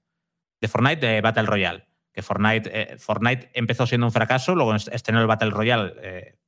de 0.61 0.69
Fortnite 0.69 1.07
de 1.07 1.21
Battle 1.21 1.45
Royale, 1.45 1.87
que 2.13 2.23
Fortnite, 2.23 2.71
eh, 2.73 2.99
Fortnite 2.99 3.51
empezó 3.55 3.87
siendo 3.87 4.07
un 4.07 4.13
fracaso, 4.13 4.55
luego 4.55 4.75
est- 4.75 4.89
estrenó 4.93 5.21
el 5.21 5.27
Battle 5.27 5.51
Royale 5.51 5.93
eh, 6.03 6.39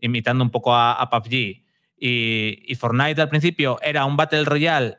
imitando 0.00 0.42
un 0.44 0.50
poco 0.50 0.74
a, 0.74 0.92
a 0.94 1.10
PUBG. 1.10 1.64
Y, 2.02 2.62
y 2.66 2.74
Fortnite 2.76 3.20
al 3.20 3.28
principio 3.28 3.78
era 3.82 4.06
un 4.06 4.16
Battle 4.16 4.44
Royale 4.44 4.96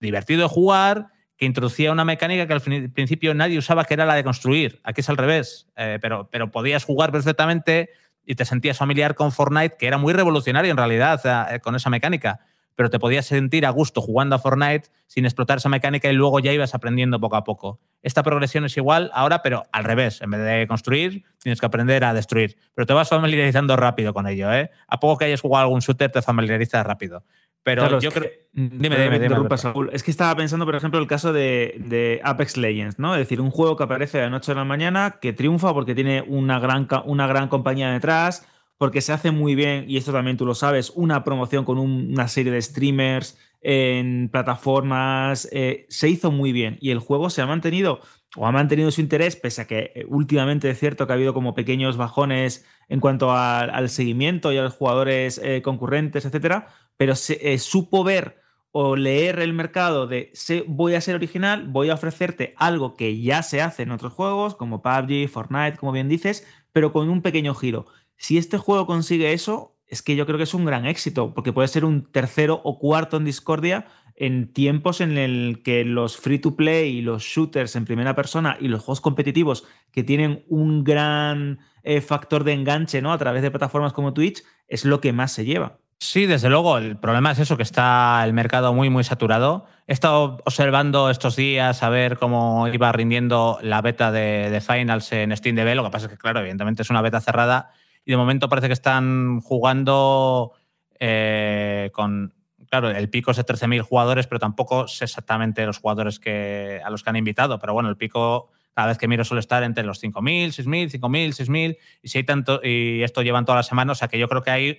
divertido 0.00 0.42
de 0.42 0.48
jugar, 0.48 1.08
que 1.36 1.46
introducía 1.46 1.92
una 1.92 2.04
mecánica 2.04 2.46
que 2.46 2.52
al 2.52 2.90
principio 2.92 3.34
nadie 3.34 3.58
usaba, 3.58 3.84
que 3.84 3.94
era 3.94 4.06
la 4.06 4.14
de 4.14 4.24
construir. 4.24 4.80
Aquí 4.84 5.00
es 5.00 5.08
al 5.08 5.16
revés, 5.16 5.68
eh, 5.76 5.98
pero, 6.00 6.28
pero 6.30 6.50
podías 6.50 6.84
jugar 6.84 7.10
perfectamente 7.12 7.90
y 8.24 8.36
te 8.36 8.44
sentías 8.44 8.78
familiar 8.78 9.14
con 9.14 9.32
Fortnite, 9.32 9.76
que 9.78 9.86
era 9.86 9.98
muy 9.98 10.12
revolucionario 10.12 10.70
en 10.70 10.76
realidad 10.76 11.20
eh, 11.52 11.60
con 11.60 11.74
esa 11.74 11.90
mecánica, 11.90 12.40
pero 12.76 12.90
te 12.90 12.98
podías 12.98 13.26
sentir 13.26 13.66
a 13.66 13.70
gusto 13.70 14.00
jugando 14.00 14.36
a 14.36 14.38
Fortnite 14.38 14.88
sin 15.06 15.24
explotar 15.24 15.58
esa 15.58 15.68
mecánica 15.68 16.10
y 16.10 16.14
luego 16.14 16.40
ya 16.40 16.52
ibas 16.52 16.74
aprendiendo 16.74 17.20
poco 17.20 17.36
a 17.36 17.44
poco. 17.44 17.80
Esta 18.02 18.22
progresión 18.22 18.64
es 18.64 18.76
igual 18.76 19.10
ahora, 19.14 19.42
pero 19.42 19.64
al 19.72 19.84
revés. 19.84 20.20
En 20.20 20.30
vez 20.30 20.40
de 20.44 20.66
construir, 20.66 21.24
tienes 21.40 21.60
que 21.60 21.66
aprender 21.66 22.04
a 22.04 22.12
destruir. 22.12 22.56
Pero 22.74 22.86
te 22.86 22.92
vas 22.92 23.08
familiarizando 23.08 23.76
rápido 23.76 24.12
con 24.12 24.26
ello. 24.26 24.52
¿eh? 24.52 24.70
A 24.88 25.00
poco 25.00 25.18
que 25.18 25.24
hayas 25.26 25.40
jugado 25.40 25.64
algún 25.64 25.80
shooter, 25.80 26.10
te 26.10 26.20
familiarizas 26.20 26.84
rápido. 26.84 27.24
Pero 27.62 27.80
Claro, 27.82 27.98
yo 28.00 28.10
creo. 28.10 28.24
que- 28.24 28.44
Dime, 28.52 28.96
dime, 28.98 29.18
dime. 29.18 29.56
Saúl. 29.56 29.88
Es 29.92 30.02
que 30.02 30.10
estaba 30.10 30.36
pensando, 30.36 30.64
por 30.66 30.76
ejemplo, 30.76 31.00
el 31.00 31.06
caso 31.06 31.32
de, 31.32 31.74
de 31.78 32.20
Apex 32.22 32.56
Legends, 32.58 32.98
¿no? 32.98 33.14
Es 33.14 33.20
decir, 33.20 33.40
un 33.40 33.50
juego 33.50 33.76
que 33.76 33.84
aparece 33.84 34.20
a 34.20 34.24
la 34.24 34.30
noche 34.30 34.52
de 34.52 34.56
la 34.56 34.64
mañana, 34.64 35.18
que 35.20 35.32
triunfa 35.32 35.72
porque 35.72 35.94
tiene 35.94 36.22
una 36.22 36.58
gran, 36.60 36.86
una 37.06 37.26
gran 37.26 37.48
compañía 37.48 37.90
detrás, 37.90 38.46
porque 38.78 39.00
se 39.00 39.12
hace 39.12 39.30
muy 39.30 39.54
bien, 39.54 39.84
y 39.88 39.96
esto 39.96 40.12
también 40.12 40.36
tú 40.36 40.46
lo 40.46 40.54
sabes, 40.54 40.90
una 40.94 41.24
promoción 41.24 41.64
con 41.64 41.78
un- 41.78 42.10
una 42.12 42.28
serie 42.28 42.52
de 42.52 42.60
streamers 42.62 43.38
en 43.62 44.28
plataformas, 44.30 45.48
eh, 45.52 45.86
se 45.88 46.08
hizo 46.08 46.30
muy 46.30 46.52
bien 46.52 46.76
y 46.80 46.90
el 46.90 46.98
juego 46.98 47.30
se 47.30 47.40
ha 47.42 47.46
mantenido 47.46 48.00
o 48.36 48.46
ha 48.46 48.52
mantenido 48.52 48.90
su 48.90 49.00
interés, 49.00 49.36
pese 49.36 49.62
a 49.62 49.66
que 49.66 49.92
eh, 49.94 50.04
últimamente 50.08 50.68
es 50.68 50.78
cierto 50.78 51.06
que 51.06 51.12
ha 51.12 51.16
habido 51.16 51.34
como 51.34 51.54
pequeños 51.54 51.96
bajones 51.96 52.66
en 52.88 53.00
cuanto 53.00 53.30
a- 53.30 53.60
al 53.60 53.88
seguimiento 53.88 54.52
y 54.52 54.58
a 54.58 54.62
los 54.62 54.74
jugadores 54.74 55.40
eh, 55.42 55.62
concurrentes, 55.62 56.24
etcétera, 56.24 56.68
pero 56.96 57.14
se, 57.16 57.52
eh, 57.54 57.58
supo 57.58 58.04
ver 58.04 58.38
o 58.72 58.96
leer 58.96 59.38
el 59.38 59.52
mercado 59.52 60.06
de 60.08 60.32
voy 60.66 60.94
a 60.94 61.00
ser 61.00 61.14
original, 61.14 61.68
voy 61.68 61.90
a 61.90 61.94
ofrecerte 61.94 62.54
algo 62.56 62.96
que 62.96 63.20
ya 63.22 63.42
se 63.42 63.62
hace 63.62 63.84
en 63.84 63.92
otros 63.92 64.12
juegos, 64.12 64.56
como 64.56 64.82
PUBG, 64.82 65.28
Fortnite, 65.28 65.78
como 65.78 65.92
bien 65.92 66.08
dices, 66.08 66.46
pero 66.72 66.92
con 66.92 67.08
un 67.08 67.22
pequeño 67.22 67.54
giro. 67.54 67.86
Si 68.24 68.38
este 68.38 68.56
juego 68.56 68.86
consigue 68.86 69.34
eso, 69.34 69.76
es 69.86 70.00
que 70.00 70.16
yo 70.16 70.24
creo 70.24 70.38
que 70.38 70.44
es 70.44 70.54
un 70.54 70.64
gran 70.64 70.86
éxito, 70.86 71.34
porque 71.34 71.52
puede 71.52 71.68
ser 71.68 71.84
un 71.84 72.10
tercero 72.10 72.58
o 72.64 72.78
cuarto 72.78 73.18
en 73.18 73.26
Discordia 73.26 73.86
en 74.16 74.50
tiempos 74.50 75.02
en 75.02 75.18
el 75.18 75.60
que 75.62 75.84
los 75.84 76.16
free 76.16 76.38
to 76.38 76.56
play 76.56 76.96
y 76.96 77.02
los 77.02 77.22
shooters 77.22 77.76
en 77.76 77.84
primera 77.84 78.14
persona 78.14 78.56
y 78.58 78.68
los 78.68 78.80
juegos 78.80 79.02
competitivos 79.02 79.66
que 79.92 80.04
tienen 80.04 80.42
un 80.48 80.84
gran 80.84 81.58
eh, 81.82 82.00
factor 82.00 82.44
de 82.44 82.54
enganche 82.54 83.02
¿no? 83.02 83.12
a 83.12 83.18
través 83.18 83.42
de 83.42 83.50
plataformas 83.50 83.92
como 83.92 84.14
Twitch 84.14 84.42
es 84.68 84.86
lo 84.86 85.02
que 85.02 85.12
más 85.12 85.30
se 85.30 85.44
lleva. 85.44 85.80
Sí, 85.98 86.24
desde 86.24 86.48
luego. 86.48 86.78
El 86.78 86.96
problema 86.96 87.32
es 87.32 87.40
eso, 87.40 87.58
que 87.58 87.62
está 87.62 88.22
el 88.24 88.32
mercado 88.32 88.72
muy, 88.72 88.88
muy 88.88 89.04
saturado. 89.04 89.66
He 89.86 89.92
estado 89.92 90.38
observando 90.46 91.10
estos 91.10 91.36
días 91.36 91.82
a 91.82 91.90
ver 91.90 92.16
cómo 92.16 92.68
iba 92.68 92.90
rindiendo 92.92 93.58
la 93.60 93.82
beta 93.82 94.10
de, 94.10 94.62
Finals 94.66 95.12
en 95.12 95.36
Steam 95.36 95.56
DB. 95.56 95.74
Lo 95.74 95.84
que 95.84 95.90
pasa 95.90 96.06
es 96.06 96.12
que, 96.12 96.18
claro, 96.18 96.40
evidentemente 96.40 96.80
es 96.80 96.88
una 96.88 97.02
beta 97.02 97.20
cerrada 97.20 97.70
y 98.04 98.10
de 98.10 98.16
momento 98.16 98.48
parece 98.48 98.68
que 98.68 98.72
están 98.72 99.40
jugando 99.40 100.52
eh, 100.98 101.90
con. 101.92 102.34
Claro, 102.68 102.90
el 102.90 103.08
pico 103.08 103.30
es 103.30 103.36
de 103.36 103.44
13.000 103.44 103.82
jugadores, 103.82 104.26
pero 104.26 104.40
tampoco 104.40 104.88
sé 104.88 105.04
exactamente 105.04 105.64
los 105.64 105.78
jugadores 105.78 106.18
que, 106.18 106.80
a 106.84 106.90
los 106.90 107.04
que 107.04 107.10
han 107.10 107.16
invitado. 107.16 107.58
Pero 107.58 107.72
bueno, 107.72 107.88
el 107.88 107.96
pico 107.96 108.50
cada 108.74 108.88
vez 108.88 108.98
que 108.98 109.06
miro 109.06 109.22
suele 109.22 109.40
estar 109.40 109.62
entre 109.62 109.84
los 109.84 110.02
5.000, 110.02 110.48
6.000, 110.48 110.98
5.000, 110.98 111.28
6.000. 111.46 111.78
Y 112.02 112.08
si 112.08 112.18
hay 112.18 112.24
tanto, 112.24 112.60
y 112.64 113.02
esto 113.02 113.22
llevan 113.22 113.44
toda 113.44 113.56
la 113.56 113.62
semana, 113.62 113.92
o 113.92 113.94
sea 113.94 114.08
que 114.08 114.18
yo 114.18 114.28
creo 114.28 114.42
que 114.42 114.50
hay 114.50 114.78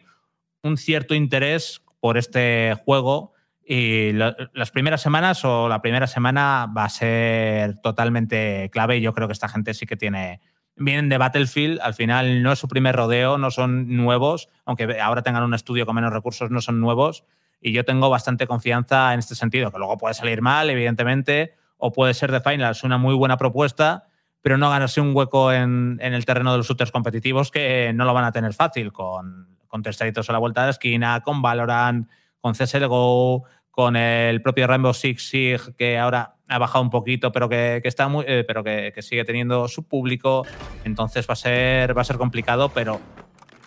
un 0.62 0.78
cierto 0.78 1.16
interés 1.16 1.82
por 2.02 2.18
este 2.18 2.76
juego 2.84 3.34
y 3.68 4.12
las 4.14 4.72
primeras 4.72 5.02
semanas 5.02 5.44
o 5.44 5.68
la 5.68 5.82
primera 5.82 6.06
semana 6.06 6.68
va 6.68 6.86
a 6.86 6.90
ser 6.90 7.80
totalmente 7.82 8.70
clave 8.72 8.98
y 8.98 9.02
yo 9.02 9.14
creo 9.14 9.28
que 9.28 9.34
esta 9.34 9.48
gente 9.48 9.74
sí 9.74 9.88
que 9.88 9.98
tiene 9.98 10.40
vienen 10.76 11.10
de 11.10 11.18
Battlefield, 11.18 11.80
al 11.82 11.94
final 11.94 12.44
no 12.44 12.52
es 12.52 12.60
su 12.60 12.68
primer 12.68 12.96
rodeo, 12.96 13.38
no 13.38 13.52
son 13.52 13.96
nuevos, 13.96 14.50
aunque 14.66 15.00
ahora 15.00 15.22
tengan 15.22 15.44
un 15.44 15.54
estudio 15.54 15.86
con 15.86 15.96
menos 15.96 16.12
recursos, 16.12 16.52
no 16.52 16.62
son 16.62 16.80
nuevos. 16.80 17.24
Y 17.62 17.72
yo 17.72 17.86
tengo 17.86 18.10
bastante 18.10 18.46
confianza 18.46 19.14
en 19.14 19.20
este 19.20 19.36
sentido, 19.36 19.72
que 19.72 19.78
luego 19.78 19.98
puede 19.98 20.14
salir 20.14 20.42
mal, 20.42 20.70
evidentemente, 20.70 21.56
o 21.78 21.92
puede 21.92 22.14
ser 22.14 22.32
de 22.32 22.42
Finals 22.42 22.84
una 22.84 22.98
muy 22.98 23.16
buena 23.16 23.38
propuesta, 23.38 24.08
pero 24.42 24.58
no 24.58 24.70
ganarse 24.70 25.02
un 25.02 25.16
hueco 25.16 25.52
en, 25.52 25.98
en 26.02 26.14
el 26.14 26.26
terreno 26.26 26.52
de 26.52 26.60
los 26.60 26.68
shooters 26.68 26.92
competitivos 26.92 27.50
que 27.50 27.92
no 27.96 28.06
lo 28.06 28.14
van 28.14 28.26
a 28.26 28.32
tener 28.32 28.54
fácil 28.54 28.92
con, 28.92 29.58
con 29.68 29.82
Testaditos 29.82 30.30
a 30.30 30.34
la 30.34 30.40
vuelta 30.40 30.62
de 30.62 30.68
la 30.68 30.72
esquina, 30.72 31.22
con 31.22 31.42
Valorant, 31.42 32.08
con 32.40 32.54
CSGO, 32.54 33.46
con 33.72 33.96
el 33.96 34.42
propio 34.42 34.68
Rainbow 34.68 34.94
Six 34.94 35.30
Siege, 35.30 35.74
que 35.76 35.98
ahora 35.98 36.35
ha 36.48 36.58
bajado 36.58 36.84
un 36.84 36.90
poquito, 36.90 37.32
pero 37.32 37.50
que, 37.50 37.80
que 37.82 37.88
está 37.88 38.08
muy, 38.08 38.26
eh, 38.28 38.44
pero 38.46 38.64
que, 38.64 38.92
que 38.94 39.02
sigue 39.02 39.26
teniendo 39.26 39.68
su 39.68 39.84
público. 39.84 40.46
Entonces 40.84 41.28
va 41.28 41.34
a 41.34 41.38
ser, 41.38 41.98
va 41.98 42.02
a 42.02 42.06
ser 42.06 42.18
complicado, 42.18 42.70
pero 42.70 43.00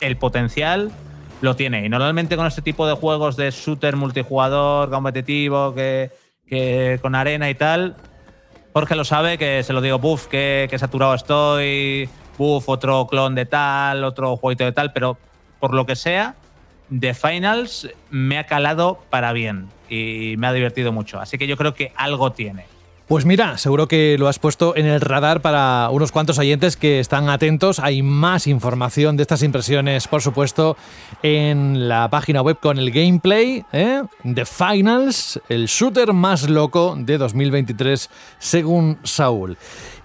el 0.00 0.16
potencial 0.16 0.90
lo 1.40 1.56
tiene. 1.56 1.84
Y 1.84 1.88
normalmente 1.88 2.36
con 2.36 2.46
este 2.46 2.62
tipo 2.62 2.86
de 2.86 2.94
juegos 2.94 3.36
de 3.36 3.50
shooter 3.50 3.96
multijugador, 3.96 4.90
competitivo, 4.90 5.74
que, 5.74 6.10
que 6.46 6.98
con 7.02 7.14
arena 7.14 7.50
y 7.50 7.54
tal, 7.54 7.96
Jorge 8.72 8.94
lo 8.94 9.04
sabe, 9.04 9.38
que 9.38 9.62
se 9.62 9.72
lo 9.72 9.80
digo, 9.80 9.98
buf, 9.98 10.26
que, 10.26 10.68
que 10.70 10.78
saturado 10.78 11.14
estoy, 11.14 12.08
buf, 12.36 12.68
otro 12.68 13.06
clon 13.06 13.34
de 13.34 13.46
tal, 13.46 14.04
otro 14.04 14.36
jueguito 14.36 14.64
de 14.64 14.72
tal, 14.72 14.92
pero 14.92 15.18
por 15.58 15.74
lo 15.74 15.86
que 15.86 15.96
sea, 15.96 16.36
The 16.96 17.14
Finals 17.14 17.88
me 18.10 18.38
ha 18.38 18.44
calado 18.44 19.00
para 19.10 19.32
bien 19.32 19.68
y 19.88 20.34
me 20.38 20.46
ha 20.46 20.52
divertido 20.52 20.92
mucho. 20.92 21.20
Así 21.20 21.38
que 21.38 21.46
yo 21.46 21.56
creo 21.56 21.74
que 21.74 21.92
algo 21.96 22.32
tiene. 22.32 22.64
Pues 23.08 23.24
mira, 23.24 23.56
seguro 23.56 23.88
que 23.88 24.16
lo 24.18 24.28
has 24.28 24.38
puesto 24.38 24.76
en 24.76 24.84
el 24.84 25.00
radar 25.00 25.40
para 25.40 25.88
unos 25.90 26.12
cuantos 26.12 26.38
oyentes 26.38 26.76
que 26.76 27.00
están 27.00 27.30
atentos. 27.30 27.78
Hay 27.78 28.02
más 28.02 28.46
información 28.46 29.16
de 29.16 29.22
estas 29.22 29.42
impresiones, 29.42 30.06
por 30.06 30.20
supuesto, 30.20 30.76
en 31.22 31.88
la 31.88 32.10
página 32.10 32.42
web 32.42 32.58
con 32.60 32.78
el 32.78 32.90
gameplay. 32.90 33.64
¿eh? 33.72 34.02
The 34.22 34.44
Finals, 34.44 35.40
el 35.48 35.68
shooter 35.68 36.12
más 36.12 36.50
loco 36.50 36.96
de 36.98 37.16
2023, 37.16 38.10
según 38.38 38.98
Saúl. 39.04 39.56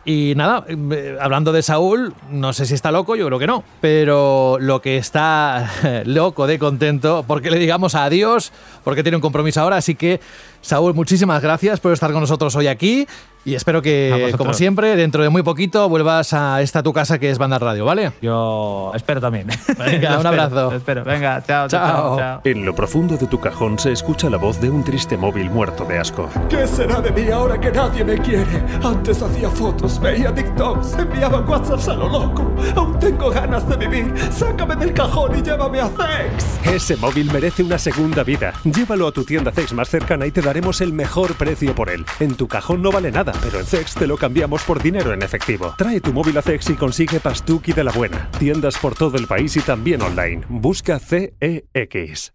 Y 0.05 0.33
nada, 0.35 0.65
eh, 0.67 1.17
hablando 1.21 1.53
de 1.53 1.61
Saúl, 1.61 2.13
no 2.29 2.51
sé 2.51 2.65
si 2.65 2.73
está 2.73 2.91
loco, 2.91 3.15
yo 3.15 3.25
creo 3.27 3.39
que 3.39 3.47
no, 3.47 3.63
pero 3.79 4.57
lo 4.59 4.81
que 4.81 4.97
está 4.97 5.71
loco 6.05 6.45
de 6.45 6.59
contento, 6.59 7.23
porque 7.25 7.49
le 7.49 7.57
digamos 7.57 7.95
adiós, 7.95 8.51
porque 8.83 9.01
tiene 9.01 9.15
un 9.15 9.21
compromiso 9.21 9.61
ahora, 9.61 9.77
así 9.77 9.95
que 9.95 10.19
Saúl, 10.63 10.93
muchísimas 10.93 11.41
gracias 11.41 11.79
por 11.81 11.91
estar 11.91 12.11
con 12.13 12.21
nosotros 12.21 12.55
hoy 12.55 12.67
aquí 12.67 13.05
y 13.45 13.55
espero 13.55 13.81
que, 13.81 14.33
como 14.37 14.53
siempre, 14.53 14.95
dentro 14.95 15.21
de 15.21 15.27
muy 15.27 15.43
poquito 15.43 15.89
vuelvas 15.89 16.31
a 16.31 16.61
esta 16.61 16.81
tu 16.81 16.93
casa 16.93 17.19
que 17.19 17.29
es 17.29 17.37
Banda 17.37 17.59
Radio, 17.59 17.83
¿vale? 17.83 18.13
Yo 18.21 18.93
espero 18.95 19.19
también. 19.19 19.47
Venga, 19.77 20.11
un 20.11 20.25
espero, 20.25 20.29
abrazo. 20.29 20.71
espero. 20.73 21.03
Venga, 21.03 21.43
chao, 21.45 21.67
chao, 21.67 21.67
Chao. 21.67 22.17
chao. 22.17 22.41
En 22.45 22.63
lo 22.65 22.73
profundo 22.73 23.17
de 23.17 23.27
tu 23.27 23.41
cajón 23.41 23.77
se 23.77 23.91
escucha 23.91 24.29
la 24.29 24.37
voz 24.37 24.61
de 24.61 24.69
un 24.69 24.85
triste 24.85 25.17
móvil 25.17 25.49
muerto 25.49 25.83
de 25.83 25.99
asco. 25.99 26.29
¿Qué 26.49 26.65
será 26.65 27.01
de 27.01 27.11
mí 27.11 27.29
ahora 27.29 27.59
que 27.59 27.69
nadie 27.69 28.05
me 28.05 28.17
quiere? 28.19 28.63
Antes 28.81 29.21
hacía 29.21 29.49
fotos, 29.49 29.99
veía 29.99 30.33
TikToks, 30.33 30.93
enviaba 30.99 31.41
WhatsApps 31.41 31.89
a 31.89 31.95
lo 31.95 32.07
loco. 32.07 32.49
Aún 32.77 32.97
tengo 32.99 33.29
ganas 33.29 33.67
de 33.67 33.75
vivir. 33.75 34.13
Sácame 34.31 34.77
del 34.77 34.93
cajón 34.93 35.37
y 35.37 35.41
llévame 35.41 35.81
a 35.81 35.87
Zex. 35.89 36.65
Ese 36.73 36.95
móvil 36.95 37.29
merece 37.33 37.61
una 37.61 37.77
segunda 37.77 38.23
vida. 38.23 38.53
Llévalo 38.63 39.09
a 39.09 39.11
tu 39.11 39.25
tienda 39.25 39.51
Zex 39.51 39.73
más 39.73 39.89
cercana 39.89 40.25
y 40.25 40.31
te 40.31 40.41
daremos 40.53 40.81
el 40.81 40.93
mejor 40.93 41.33
precio 41.33 41.73
por 41.73 41.89
él. 41.89 42.05
En 42.19 42.35
tu 42.35 42.47
cajón 42.47 42.83
no 42.83 42.91
vale 42.91 43.11
nada, 43.11 43.33
pero 43.41 43.59
en 43.59 43.65
Zex 43.65 43.95
te 43.95 44.05
lo 44.05 44.17
cambiamos 44.17 44.61
por 44.61 44.83
dinero 44.83 45.11
en 45.11 45.23
efectivo. 45.23 45.73
Trae 45.79 45.99
tu 45.99 46.13
móvil 46.13 46.37
a 46.37 46.43
Zex 46.43 46.69
y 46.69 46.75
consigue 46.75 47.19
Pastuki 47.19 47.73
de 47.73 47.83
la 47.83 47.91
buena. 47.91 48.29
Tiendas 48.37 48.77
por 48.77 48.93
todo 48.93 49.17
el 49.17 49.25
país 49.25 49.57
y 49.57 49.61
también 49.61 50.03
online. 50.03 50.43
Busca 50.49 50.99
CEX. 50.99 52.31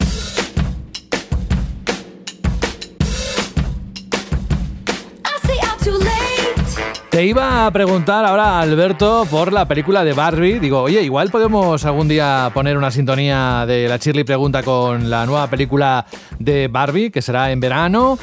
Te 7.11 7.25
iba 7.25 7.65
a 7.67 7.71
preguntar 7.71 8.27
ahora, 8.27 8.61
Alberto, 8.61 9.27
por 9.31 9.51
la 9.51 9.67
película 9.67 10.05
de 10.05 10.13
Barbie. 10.13 10.59
Digo, 10.59 10.83
oye, 10.83 11.03
igual 11.03 11.31
podemos 11.31 11.85
algún 11.87 12.07
día 12.07 12.51
poner 12.53 12.77
una 12.77 12.91
sintonía 12.91 13.65
de 13.67 13.89
la 13.89 13.97
Shirley 13.97 14.25
Pregunta 14.25 14.63
con 14.63 15.09
la 15.09 15.25
nueva 15.25 15.49
película 15.49 16.05
de 16.39 16.69
Barbie, 16.69 17.11
que 17.11 17.23
será 17.23 17.51
en 17.51 17.61
verano. 17.61 18.19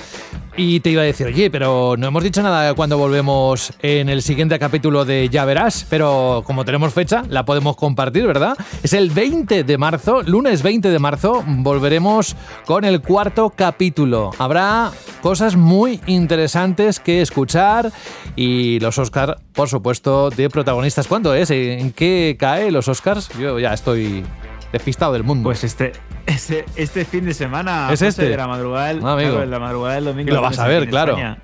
Y 0.58 0.80
te 0.80 0.92
iba 0.92 1.02
a 1.02 1.06
decir, 1.06 1.28
oye, 1.28 1.52
pero 1.52 1.96
no 1.98 2.08
hemos 2.08 2.24
dicho 2.24 2.42
nada 2.42 2.74
cuando 2.76 2.98
volvemos 2.98 3.74
en 3.82 4.08
el 4.08 4.22
siguiente 4.22 4.58
capítulo 4.58 5.04
de 5.04 5.28
Ya 5.28 5.44
Verás, 5.44 5.86
pero 5.90 6.44
como 6.46 6.64
tenemos 6.64 6.94
fecha, 6.94 7.24
la 7.28 7.44
podemos 7.44 7.76
compartir, 7.76 8.26
¿verdad? 8.26 8.56
Es 8.82 8.94
el 8.94 9.10
20 9.10 9.66
de 9.66 9.78
marzo, 9.78 10.22
lunes 10.22 10.64
20 10.64 10.92
de 10.92 11.00
marzo, 11.00 11.44
volveremos 11.46 12.38
con 12.66 12.86
el 12.86 13.02
cuarto 13.02 13.52
capítulo. 13.54 14.32
Habrá 14.38 14.92
cosas 15.22 15.58
muy 15.58 16.00
interesantes 16.06 17.02
que 17.02 17.22
escuchar 17.22 17.92
y 18.38 18.75
los 18.80 18.98
Oscars, 18.98 19.36
por 19.54 19.70
supuesto, 19.70 20.30
de 20.30 20.50
protagonistas. 20.50 21.08
¿Cuándo 21.08 21.34
es? 21.34 21.52
¿En 21.52 21.92
qué 21.92 22.36
cae 22.40 22.72
los 22.72 22.88
Oscars? 22.88 23.30
Yo 23.40 23.60
ya 23.60 23.74
estoy 23.74 24.24
despistado 24.72 25.14
del 25.14 25.24
mundo. 25.24 25.44
Pues 25.44 25.64
este, 25.64 25.94
este, 26.26 26.66
este 26.76 27.06
fin 27.06 27.26
de 27.26 27.34
semana. 27.34 27.90
¿Es 27.92 28.02
este? 28.02 28.30
De 28.30 28.38
la 28.38 28.48
madrugada 28.48 28.88
del, 28.88 28.98
Ah, 28.98 29.16
claro, 29.18 29.40
de 29.40 29.46
la 29.48 29.60
madrugada 29.60 29.96
del 29.96 30.06
domingo. 30.06 30.32
Y 30.32 30.34
lo 30.34 30.42
vas 30.42 30.58
lunes 30.58 30.60
a 30.60 30.68
ver, 30.68 30.90
claro. 30.90 31.14
España. 31.14 31.38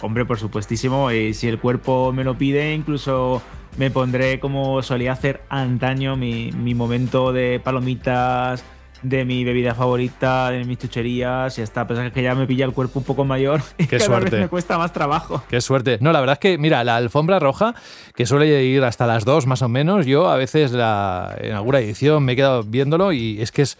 Hombre, 0.00 0.24
por 0.24 0.38
supuestísimo. 0.38 1.10
Y 1.12 1.34
si 1.34 1.48
el 1.48 1.58
cuerpo 1.58 2.12
me 2.12 2.24
lo 2.24 2.36
pide, 2.36 2.74
incluso 2.74 3.40
me 3.76 3.90
pondré 3.90 4.40
como 4.40 4.82
solía 4.82 5.12
hacer 5.12 5.42
antaño 5.48 6.16
mi, 6.16 6.50
mi 6.52 6.74
momento 6.74 7.32
de 7.32 7.60
palomitas, 7.62 8.64
de 9.02 9.24
mi 9.24 9.44
bebida 9.44 9.74
favorita, 9.74 10.50
de 10.50 10.64
mis 10.64 10.78
chucherías. 10.78 11.58
Y 11.58 11.62
hasta, 11.62 11.82
a 11.82 11.86
pesar 11.86 12.12
que 12.12 12.22
ya 12.22 12.34
me 12.34 12.46
pilla 12.46 12.64
el 12.64 12.72
cuerpo 12.72 13.00
un 13.00 13.04
poco 13.04 13.24
mayor. 13.24 13.60
Y 13.78 13.86
Qué 13.86 13.98
cada 13.98 14.06
suerte. 14.06 14.30
vez 14.30 14.40
me 14.42 14.48
cuesta 14.48 14.78
más 14.78 14.92
trabajo. 14.92 15.42
Qué 15.48 15.60
suerte. 15.60 15.98
No, 16.00 16.12
la 16.12 16.20
verdad 16.20 16.34
es 16.34 16.38
que, 16.40 16.58
mira, 16.58 16.82
la 16.84 16.96
alfombra 16.96 17.38
roja, 17.38 17.74
que 18.14 18.26
suele 18.26 18.64
ir 18.64 18.84
hasta 18.84 19.06
las 19.06 19.24
2 19.24 19.46
más 19.46 19.62
o 19.62 19.68
menos, 19.68 20.06
yo 20.06 20.28
a 20.28 20.36
veces 20.36 20.72
la, 20.72 21.34
en 21.40 21.52
alguna 21.52 21.80
edición 21.80 22.24
me 22.24 22.32
he 22.32 22.36
quedado 22.36 22.62
viéndolo 22.62 23.12
y 23.12 23.40
es 23.40 23.52
que 23.52 23.62
es 23.62 23.78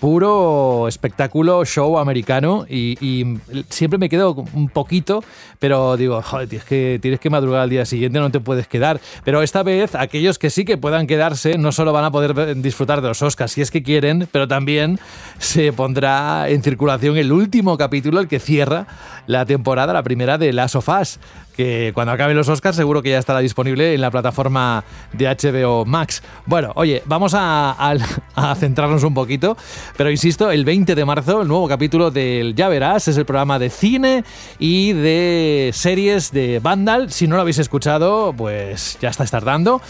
puro 0.00 0.88
espectáculo, 0.88 1.64
show 1.64 1.98
americano 1.98 2.64
y, 2.68 3.38
siempre 3.68 3.98
me 3.98 4.08
quedo 4.08 4.34
un 4.54 4.68
poquito, 4.68 5.22
pero 5.58 5.96
digo, 5.96 6.22
joder, 6.22 6.48
tío, 6.48 6.58
es 6.58 6.64
que 6.64 6.98
tienes 7.02 7.20
que 7.20 7.28
madrugar 7.28 7.60
al 7.60 7.70
día 7.70 7.84
siguiente, 7.84 8.18
no 8.18 8.30
te 8.30 8.40
puedes 8.40 8.66
quedar. 8.66 9.00
Pero 9.24 9.42
esta 9.42 9.62
vez, 9.62 9.94
aquellos 9.94 10.38
que 10.38 10.50
sí 10.50 10.64
que 10.64 10.78
puedan 10.78 11.06
quedarse, 11.06 11.58
no 11.58 11.72
solo 11.72 11.92
van 11.92 12.04
a 12.04 12.10
poder 12.10 12.56
disfrutar 12.56 13.02
de 13.02 13.08
los 13.08 13.20
Oscars 13.22 13.52
si 13.52 13.60
es 13.60 13.70
que 13.70 13.82
quieren, 13.82 14.28
pero 14.32 14.48
también 14.48 14.98
se 15.38 15.72
pondrá 15.72 16.48
en 16.48 16.62
circulación 16.62 17.16
el 17.16 17.32
último 17.32 17.76
capítulo, 17.76 18.20
el 18.20 18.28
que 18.28 18.40
cierra 18.40 18.86
la 19.26 19.44
temporada, 19.44 19.92
la 19.92 20.02
primera 20.02 20.38
de 20.38 20.52
Last 20.52 20.76
of 20.76 20.88
Us, 20.88 21.18
que 21.56 21.92
cuando 21.94 22.12
acaben 22.12 22.36
los 22.36 22.48
Oscars 22.48 22.76
seguro 22.76 23.02
que 23.02 23.10
ya 23.10 23.18
estará 23.18 23.40
disponible 23.40 23.94
en 23.94 24.00
la 24.00 24.10
plataforma 24.10 24.84
de 25.12 25.26
HBO 25.26 25.84
Max. 25.84 26.22
Bueno, 26.46 26.72
oye, 26.74 27.02
vamos 27.04 27.34
a 27.34 28.54
centrarnos 28.58 29.04
un 29.04 29.14
poquito, 29.14 29.56
pero 29.96 30.10
insisto, 30.10 30.50
el 30.50 30.64
20 30.64 30.94
de 30.94 31.04
marzo, 31.04 31.42
el 31.42 31.48
nuevo 31.48 31.68
capítulo 31.68 32.10
del 32.10 32.54
Ya 32.54 32.68
Verás, 32.68 33.08
es 33.08 33.16
el 33.16 33.24
programa 33.26 33.58
de 33.58 33.70
cine 33.70 34.24
y 34.58 34.92
de 34.92 35.70
series 35.72 36.32
de 36.32 36.60
Vandal. 36.60 37.10
Si 37.12 37.26
no 37.26 37.36
lo 37.36 37.42
habéis 37.42 37.58
escuchado, 37.58 38.32
pues 38.36 38.98
ya 39.00 39.08
está 39.10 39.24
tardando. 39.26 39.80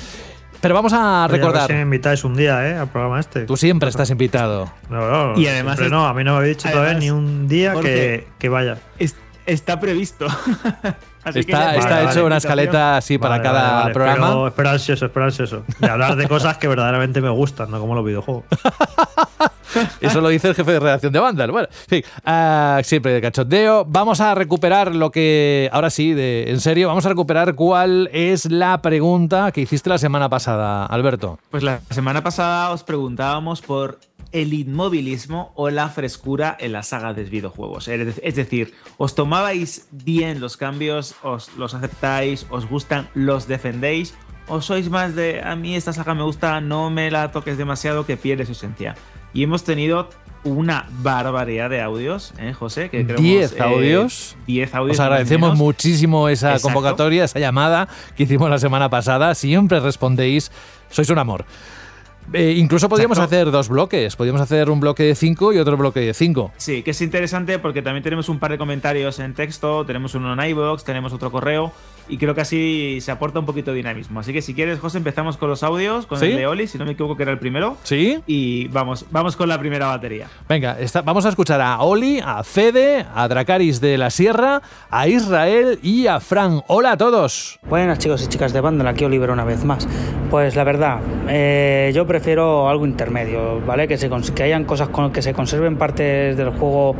Pero 0.60 0.74
vamos 0.74 0.92
a 0.92 0.98
Oye, 0.98 1.24
a 1.24 1.28
ver 1.28 1.40
recordar. 1.40 1.66
si 1.68 1.72
me 1.72 1.80
invitáis 1.82 2.22
un 2.22 2.34
día, 2.36 2.68
¿eh? 2.68 2.74
Al 2.76 2.88
programa 2.88 3.18
este. 3.18 3.46
Tú 3.46 3.56
siempre 3.56 3.88
estás 3.88 4.10
invitado. 4.10 4.70
No, 4.90 5.32
no, 5.32 5.40
Y 5.40 5.46
además 5.46 5.80
es- 5.80 5.90
no, 5.90 6.06
a 6.06 6.12
mí 6.12 6.22
no 6.22 6.32
me 6.32 6.38
habéis 6.38 6.58
dicho 6.58 6.68
todavía 6.70 6.98
ni 6.98 7.10
un 7.10 7.48
día 7.48 7.72
que, 7.80 8.28
que 8.38 8.48
vaya. 8.50 8.76
Es- 8.98 9.16
está 9.46 9.80
previsto. 9.80 10.26
Así 11.22 11.40
Está, 11.40 11.74
está 11.76 11.88
Vale, 11.90 12.00
hecho 12.04 12.08
vale, 12.14 12.22
una 12.22 12.36
escaleta 12.38 12.96
así 12.96 13.18
para 13.18 13.32
Vale, 13.36 13.42
cada 13.42 13.92
programa. 13.92 14.26
Pero 14.28 14.46
espero 14.48 14.70
ansioso, 14.70 15.04
espero 15.06 15.26
ansioso. 15.26 15.64
Y 15.78 15.84
hablar 15.84 16.16
de 16.16 16.26
cosas 16.26 16.56
que 16.56 16.66
verdaderamente 16.66 17.20
me 17.20 17.28
gustan, 17.28 17.70
no 17.70 17.78
como 17.78 17.94
los 17.94 18.02
videojuegos. 18.06 18.44
Eso 20.00 20.20
lo 20.20 20.28
dice 20.28 20.48
el 20.48 20.54
jefe 20.54 20.72
de 20.72 20.80
redacción 20.80 21.12
de 21.12 21.18
Vandal. 21.18 21.50
Bueno, 21.52 21.68
en 21.70 21.88
fin, 21.88 22.12
ah, 22.24 22.80
siempre 22.84 23.12
de 23.12 23.20
cachondeo. 23.20 23.84
Vamos 23.86 24.20
a 24.20 24.34
recuperar 24.34 24.94
lo 24.94 25.10
que. 25.10 25.68
Ahora 25.72 25.90
sí, 25.90 26.14
en 26.16 26.60
serio, 26.60 26.88
vamos 26.88 27.06
a 27.06 27.08
recuperar 27.08 27.54
cuál 27.54 28.08
es 28.12 28.50
la 28.50 28.80
pregunta 28.82 29.52
que 29.52 29.60
hiciste 29.60 29.90
la 29.90 29.98
semana 29.98 30.28
pasada, 30.28 30.86
Alberto. 30.86 31.38
Pues 31.50 31.62
la 31.62 31.80
semana 31.90 32.22
pasada 32.22 32.70
os 32.70 32.84
preguntábamos 32.84 33.60
por 33.62 33.98
el 34.32 34.54
inmovilismo 34.54 35.52
o 35.56 35.70
la 35.70 35.88
frescura 35.88 36.56
en 36.58 36.72
la 36.72 36.82
saga 36.82 37.12
de 37.12 37.24
videojuegos. 37.24 37.88
Es 37.88 38.34
decir, 38.36 38.74
¿os 38.96 39.14
tomabais 39.14 39.88
bien 39.90 40.40
los 40.40 40.56
cambios? 40.56 41.16
¿Os 41.22 41.56
los 41.56 41.74
aceptáis? 41.74 42.46
¿Os 42.50 42.68
gustan? 42.68 43.08
¿Los 43.14 43.48
defendéis? 43.48 44.14
¿O 44.48 44.60
sois 44.60 44.90
más 44.90 45.14
de 45.14 45.42
a 45.42 45.54
mí 45.54 45.76
esta 45.76 45.92
saga 45.92 46.14
me 46.14 46.24
gusta, 46.24 46.60
no 46.60 46.90
me 46.90 47.10
la 47.10 47.30
toques 47.30 47.56
demasiado 47.56 48.04
que 48.04 48.16
pierde 48.16 48.46
su 48.46 48.52
esencia? 48.52 48.94
Y 49.32 49.42
hemos 49.42 49.64
tenido 49.64 50.08
una 50.42 50.88
barbaridad 51.02 51.68
de 51.70 51.82
audios, 51.82 52.32
¿eh, 52.38 52.52
José? 52.52 52.88
Que 52.88 53.04
creo 53.04 53.18
10 53.18 53.52
hemos, 53.52 53.60
eh, 53.60 53.62
audios. 53.62 54.36
10 54.46 54.74
audios. 54.74 54.96
Os 54.96 55.00
agradecemos 55.00 55.56
muchísimo 55.56 56.28
esa 56.28 56.52
Exacto. 56.52 56.68
convocatoria, 56.68 57.24
esa 57.24 57.38
llamada 57.38 57.88
que 58.16 58.22
hicimos 58.22 58.48
la 58.48 58.58
semana 58.58 58.88
pasada. 58.88 59.34
Siempre 59.34 59.80
respondéis, 59.80 60.50
sois 60.90 61.10
un 61.10 61.18
amor. 61.18 61.44
Eh, 62.32 62.54
incluso 62.58 62.88
podríamos 62.88 63.18
Exacto. 63.18 63.34
hacer 63.36 63.50
dos 63.50 63.68
bloques. 63.68 64.14
Podríamos 64.16 64.40
hacer 64.40 64.70
un 64.70 64.80
bloque 64.80 65.02
de 65.02 65.14
5 65.14 65.52
y 65.52 65.58
otro 65.58 65.76
bloque 65.76 66.00
de 66.00 66.14
5. 66.14 66.52
Sí, 66.56 66.82
que 66.82 66.92
es 66.92 67.00
interesante 67.00 67.58
porque 67.58 67.82
también 67.82 68.02
tenemos 68.02 68.28
un 68.28 68.38
par 68.38 68.52
de 68.52 68.58
comentarios 68.58 69.18
en 69.18 69.34
texto, 69.34 69.84
tenemos 69.84 70.14
uno 70.14 70.32
en 70.32 70.50
iVoox, 70.50 70.84
tenemos 70.84 71.12
otro 71.12 71.30
correo 71.32 71.72
y 72.10 72.18
creo 72.18 72.34
que 72.34 72.40
así 72.40 72.98
se 73.00 73.12
aporta 73.12 73.38
un 73.38 73.46
poquito 73.46 73.70
de 73.70 73.78
dinamismo. 73.78 74.20
Así 74.20 74.32
que 74.32 74.42
si 74.42 74.52
quieres, 74.52 74.80
José, 74.80 74.98
empezamos 74.98 75.36
con 75.36 75.48
los 75.48 75.62
audios, 75.62 76.06
con 76.06 76.18
¿Sí? 76.18 76.26
el 76.26 76.36
de 76.36 76.46
Oli, 76.46 76.66
si 76.66 76.76
no 76.76 76.84
me 76.84 76.92
equivoco 76.92 77.16
que 77.16 77.22
era 77.22 77.32
el 77.32 77.38
primero. 77.38 77.76
¿Sí? 77.84 78.20
Y 78.26 78.68
vamos, 78.68 79.06
vamos 79.10 79.36
con 79.36 79.48
la 79.48 79.58
primera 79.58 79.86
batería. 79.86 80.28
Venga, 80.48 80.76
vamos 81.04 81.24
a 81.24 81.28
escuchar 81.28 81.60
a 81.60 81.80
Oli, 81.80 82.20
a 82.22 82.42
Fede, 82.42 83.06
a 83.14 83.28
Dracaris 83.28 83.80
de 83.80 83.96
la 83.96 84.10
Sierra, 84.10 84.60
a 84.90 85.06
Israel 85.06 85.78
y 85.82 86.08
a 86.08 86.20
Fran. 86.20 86.62
Hola 86.66 86.92
a 86.92 86.96
todos. 86.96 87.58
Buenas 87.68 87.98
chicos 87.98 88.24
y 88.24 88.26
chicas 88.26 88.52
de 88.52 88.60
Vandal, 88.60 88.88
aquí 88.88 89.04
Oliver 89.04 89.30
una 89.30 89.44
vez 89.44 89.64
más. 89.64 89.86
Pues 90.30 90.56
la 90.56 90.64
verdad, 90.64 90.98
eh, 91.28 91.92
yo 91.94 92.06
prefiero 92.06 92.68
algo 92.68 92.86
intermedio, 92.86 93.60
¿vale? 93.66 93.86
Que, 93.88 93.96
se, 93.96 94.10
que 94.34 94.42
hayan 94.42 94.64
cosas 94.64 94.88
con, 94.88 95.12
que 95.12 95.22
se 95.22 95.32
conserven 95.32 95.76
partes 95.76 96.36
del 96.36 96.50
juego, 96.50 96.96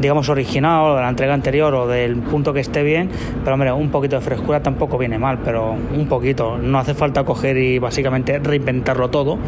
digamos, 0.00 0.28
original 0.28 0.90
o 0.90 0.96
de 0.96 1.02
la 1.02 1.08
entrega 1.08 1.34
anterior 1.34 1.74
o 1.74 1.86
del 1.86 2.16
punto 2.16 2.52
que 2.52 2.60
esté 2.60 2.82
bien, 2.82 3.10
pero 3.42 3.54
hombre, 3.54 3.72
un 3.72 3.90
poquito 3.90 4.16
de 4.16 4.22
frescura 4.40 4.62
tampoco 4.62 4.96
viene 4.96 5.18
mal, 5.18 5.38
pero 5.44 5.72
un 5.72 6.08
poquito. 6.08 6.56
No 6.56 6.78
hace 6.78 6.94
falta 6.94 7.24
coger 7.24 7.58
y 7.58 7.78
básicamente 7.78 8.38
reinventarlo 8.38 9.10
todo, 9.10 9.38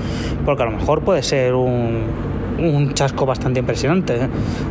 porque 0.44 0.62
a 0.64 0.66
lo 0.66 0.72
mejor 0.72 1.02
puede 1.02 1.22
ser 1.22 1.54
un, 1.54 2.04
un 2.58 2.92
chasco 2.92 3.24
bastante 3.24 3.60
impresionante. 3.60 4.24
¿eh? 4.24 4.28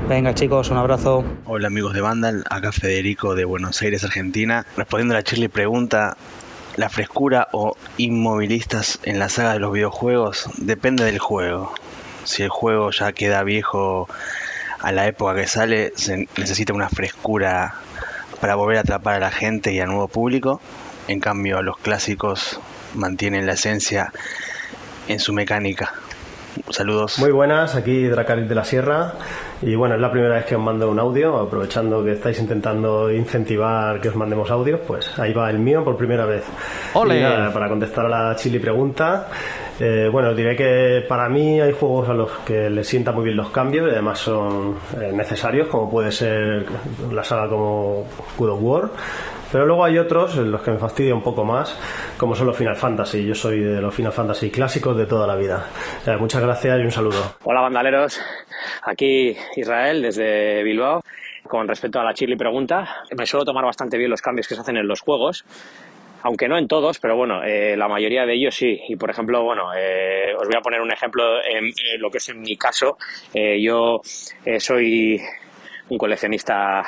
Venga 0.08 0.36
chicos, 0.36 0.70
un 0.70 0.78
abrazo. 0.78 1.24
Hola 1.46 1.68
amigos 1.68 1.94
de 1.94 2.02
Vandal, 2.02 2.44
acá 2.52 2.72
Federico 2.72 3.34
de 3.34 3.46
Buenos 3.46 3.82
Aires, 3.82 4.04
Argentina. 4.04 4.64
Respondiendo 4.78 5.16
a 5.16 5.18
la 5.18 5.24
Shirley 5.24 5.48
pregunta, 5.48 6.16
¿la 6.76 6.90
frescura 6.90 7.48
o 7.52 7.76
inmovilistas 7.98 9.00
en 9.04 9.18
la 9.18 9.28
saga 9.28 9.54
de 9.54 9.60
los 9.60 9.74
videojuegos? 9.74 10.50
Depende 10.58 11.04
del 11.04 11.18
juego. 11.18 11.74
Si 12.26 12.44
el 12.44 12.50
juego 12.50 12.92
ya 12.92 13.12
queda 13.14 13.42
viejo 13.42 14.08
a 14.80 14.92
la 14.92 15.08
época 15.08 15.34
que 15.34 15.48
sale, 15.48 15.94
se 15.96 16.28
necesita 16.38 16.74
una 16.74 16.90
frescura 16.90 17.74
para 18.42 18.56
volver 18.56 18.78
a 18.78 18.82
atrapar 18.82 19.16
a 19.16 19.20
la 19.20 19.32
gente 19.32 19.72
y 19.72 19.80
al 19.80 19.88
nuevo 19.88 20.08
público. 20.08 20.60
En 21.08 21.20
cambio, 21.20 21.62
los 21.62 21.78
clásicos 21.78 22.60
mantienen 22.96 23.46
la 23.46 23.54
esencia 23.54 24.12
en 25.08 25.20
su 25.20 25.32
mecánica. 25.32 25.94
Saludos. 26.70 27.18
Muy 27.20 27.32
buenas, 27.32 27.76
aquí 27.76 28.08
Dracaris 28.08 28.50
de 28.50 28.56
la 28.56 28.66
Sierra 28.66 29.14
y 29.62 29.76
bueno, 29.76 29.96
es 29.96 30.02
la 30.02 30.12
primera 30.12 30.36
vez 30.36 30.46
que 30.46 30.56
os 30.56 30.62
mando 30.62 30.90
un 30.90 31.00
audio, 31.00 31.38
aprovechando 31.38 32.04
que 32.04 32.14
estáis 32.14 32.40
intentando 32.40 33.12
incentivar 33.12 34.02
que 34.02 34.10
os 34.10 34.16
mandemos 34.16 34.50
audios, 34.50 34.80
pues 34.86 35.18
ahí 35.20 35.34
va 35.34 35.50
el 35.50 35.60
mío 35.60 35.84
por 35.84 35.96
primera 35.98 36.26
vez. 36.26 36.44
Nada, 36.96 37.54
para 37.54 37.70
contestar 37.70 38.06
a 38.08 38.10
la 38.10 38.36
chili 38.36 38.60
pregunta, 38.60 39.28
eh, 39.84 40.10
bueno, 40.10 40.36
diré 40.36 40.56
que 40.56 41.04
para 41.08 41.28
mí 41.28 41.60
hay 41.60 41.72
juegos 41.72 42.08
a 42.08 42.14
los 42.14 42.30
que 42.46 42.70
les 42.70 42.88
sienta 42.88 43.12
muy 43.12 43.24
bien 43.24 43.36
los 43.36 43.50
cambios 43.50 43.88
y 43.88 43.90
además 43.90 44.20
son 44.20 44.78
eh, 45.02 45.12
necesarios, 45.12 45.68
como 45.70 45.90
puede 45.90 46.12
ser 46.12 46.68
la 47.12 47.24
saga 47.24 47.50
como 47.50 48.06
God 48.38 48.50
of 48.50 48.60
War. 48.62 48.90
Pero 49.52 49.66
luego 49.66 49.84
hay 49.84 49.98
otros 49.98 50.38
en 50.38 50.52
los 50.52 50.62
que 50.62 50.70
me 50.70 50.78
fastidia 50.78 51.16
un 51.16 51.24
poco 51.24 51.44
más, 51.44 51.76
como 52.16 52.36
son 52.36 52.46
los 52.46 52.56
Final 52.56 52.76
Fantasy. 52.76 53.26
Yo 53.26 53.34
soy 53.34 53.60
de 53.60 53.82
los 53.82 53.94
Final 53.94 54.12
Fantasy 54.12 54.52
clásicos 54.52 54.96
de 54.96 55.08
toda 55.08 55.26
la 55.26 55.36
vida. 55.36 55.66
Eh, 56.06 56.16
muchas 56.16 56.44
gracias 56.44 56.80
y 56.80 56.84
un 56.84 56.92
saludo. 56.92 57.38
Hola 57.44 57.62
bandaleros, 57.62 58.22
aquí 58.84 59.36
Israel 59.56 60.04
desde 60.04 60.62
Bilbao. 60.62 61.02
Con 61.48 61.68
respecto 61.68 62.00
a 62.00 62.04
la 62.04 62.14
Chirly 62.14 62.36
pregunta, 62.36 63.04
me 63.18 63.26
suelo 63.26 63.44
tomar 63.44 63.66
bastante 63.66 63.98
bien 63.98 64.12
los 64.12 64.22
cambios 64.22 64.48
que 64.48 64.54
se 64.54 64.62
hacen 64.62 64.78
en 64.78 64.88
los 64.88 65.02
juegos, 65.02 65.44
aunque 66.24 66.48
no 66.48 66.58
en 66.58 66.68
todos, 66.68 67.00
pero 67.00 67.16
bueno, 67.16 67.44
eh, 67.44 67.76
la 67.76 67.88
mayoría 67.88 68.26
de 68.26 68.34
ellos 68.34 68.56
sí. 68.56 68.80
Y 68.88 68.96
por 68.96 69.10
ejemplo, 69.10 69.44
bueno, 69.44 69.74
eh, 69.76 70.34
os 70.36 70.48
voy 70.48 70.56
a 70.56 70.62
poner 70.62 70.82
un 70.82 70.92
ejemplo 70.92 71.44
en, 71.44 71.72
lo 72.00 72.10
que 72.10 72.18
es 72.18 72.30
en 72.30 72.42
mi 72.42 72.56
caso. 72.58 72.98
Eh, 73.34 73.62
yo 73.62 74.02
eh, 74.46 74.60
soy 74.60 75.20
un 75.90 75.98
coleccionista 75.98 76.84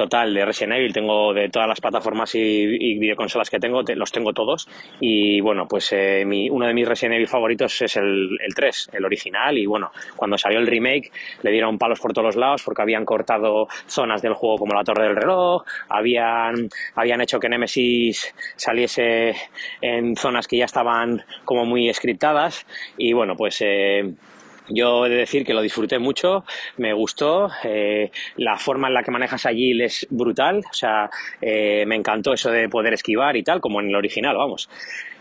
total 0.00 0.32
de 0.32 0.44
Resident 0.46 0.78
Evil. 0.78 0.92
Tengo 0.92 1.34
de 1.34 1.48
todas 1.50 1.68
las 1.68 1.80
plataformas 1.80 2.34
y, 2.34 2.38
y 2.40 2.98
videoconsolas 2.98 3.50
que 3.50 3.58
tengo, 3.58 3.84
te- 3.84 3.94
los 3.96 4.10
tengo 4.10 4.32
todos. 4.32 4.66
Y 5.00 5.40
bueno, 5.42 5.66
pues 5.68 5.92
eh, 5.92 6.24
uno 6.50 6.66
de 6.66 6.72
mis 6.74 6.88
Resident 6.88 7.16
Evil 7.16 7.28
favoritos 7.28 7.82
es 7.82 7.96
el, 7.96 8.38
el 8.42 8.54
3, 8.54 8.90
el 8.94 9.04
original. 9.04 9.58
Y 9.58 9.66
bueno, 9.66 9.90
cuando 10.16 10.38
salió 10.38 10.58
el 10.58 10.66
remake 10.66 11.12
le 11.42 11.50
dieron 11.50 11.76
palos 11.78 12.00
por 12.00 12.12
todos 12.12 12.26
los 12.26 12.36
lados 12.36 12.62
porque 12.64 12.82
habían 12.82 13.04
cortado 13.04 13.68
zonas 13.86 14.22
del 14.22 14.32
juego 14.34 14.56
como 14.56 14.74
la 14.74 14.84
Torre 14.84 15.04
del 15.04 15.16
Reloj, 15.16 15.64
habían, 15.88 16.68
habían 16.94 17.20
hecho 17.20 17.38
que 17.38 17.48
Nemesis 17.48 18.34
saliese 18.56 19.34
en 19.82 20.16
zonas 20.16 20.46
que 20.48 20.56
ya 20.56 20.64
estaban 20.64 21.22
como 21.44 21.64
muy 21.66 21.92
scriptadas. 21.92 22.66
Y 22.96 23.12
bueno, 23.12 23.36
pues... 23.36 23.60
eh, 23.60 24.14
yo 24.70 25.06
he 25.06 25.08
de 25.08 25.16
decir 25.16 25.44
que 25.44 25.54
lo 25.54 25.62
disfruté 25.62 25.98
mucho, 25.98 26.44
me 26.76 26.92
gustó, 26.92 27.50
eh, 27.64 28.10
la 28.36 28.56
forma 28.56 28.88
en 28.88 28.94
la 28.94 29.02
que 29.02 29.10
manejas 29.10 29.46
allí 29.46 29.80
es 29.82 30.06
brutal, 30.10 30.58
o 30.58 30.72
sea, 30.72 31.10
eh, 31.40 31.84
me 31.86 31.96
encantó 31.96 32.32
eso 32.32 32.50
de 32.50 32.68
poder 32.68 32.94
esquivar 32.94 33.36
y 33.36 33.42
tal, 33.42 33.60
como 33.60 33.80
en 33.80 33.88
el 33.88 33.96
original, 33.96 34.36
vamos. 34.36 34.68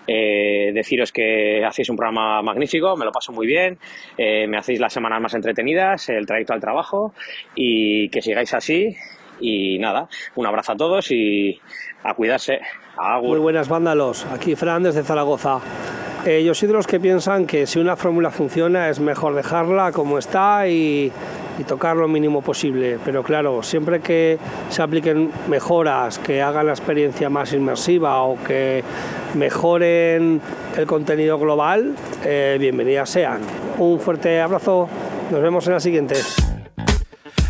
Eh, 0.07 0.71
deciros 0.73 1.11
que 1.11 1.63
hacéis 1.63 1.89
un 1.89 1.95
programa 1.95 2.41
magnífico, 2.41 2.95
me 2.95 3.05
lo 3.05 3.11
paso 3.11 3.31
muy 3.31 3.45
bien, 3.45 3.77
me 4.17 4.57
hacéis 4.57 4.79
las 4.79 4.91
semanas 4.91 5.21
más 5.21 5.35
entretenidas, 5.35 6.09
el 6.09 6.25
trayecto 6.25 6.53
al 6.53 6.59
trabajo 6.59 7.13
y 7.53 8.09
que 8.09 8.21
sigáis 8.21 8.53
así. 8.53 8.95
Y 9.41 9.77
nada, 9.79 10.09
un 10.35 10.47
abrazo 10.47 10.73
a 10.73 10.75
todos 10.75 11.11
y 11.11 11.61
a 12.03 12.13
cuidarse. 12.13 12.59
Agur. 12.97 13.29
Muy 13.29 13.39
buenas 13.39 13.69
vándalos, 13.69 14.25
aquí 14.25 14.55
Fran 14.55 14.83
desde 14.83 15.03
Zaragoza. 15.03 15.61
Eh, 16.25 16.43
yo 16.43 16.53
soy 16.53 16.67
de 16.67 16.73
los 16.73 16.85
que 16.85 16.99
piensan 16.99 17.45
que 17.45 17.65
si 17.65 17.79
una 17.79 17.95
fórmula 17.95 18.29
funciona 18.29 18.89
es 18.89 18.99
mejor 18.99 19.35
dejarla 19.35 19.93
como 19.93 20.17
está 20.17 20.67
y, 20.67 21.11
tocar 21.67 21.97
lo 21.97 22.07
mínimo 22.07 22.41
posible. 22.41 22.99
Pero 23.03 23.21
claro, 23.21 23.63
siempre 23.63 23.99
que 23.99 24.37
se 24.69 24.81
apliquen 24.81 25.29
mejoras 25.49 26.17
que 26.17 26.41
hagan 26.41 26.67
la 26.67 26.71
experiencia 26.71 27.29
más 27.29 27.51
inmersiva 27.51 28.23
o 28.23 28.41
que 28.41 28.81
mejoren 29.35 30.39
el 30.77 30.87
contenido 30.87 31.37
global, 31.37 31.95
eh, 32.23 32.55
bienvenidas 32.59 33.09
sean. 33.09 33.41
Un 33.77 33.99
fuerte 33.99 34.39
abrazo, 34.39 34.87
nos 35.31 35.41
vemos 35.41 35.67
en 35.67 35.73
la 35.73 35.79
siguiente. 35.81 36.15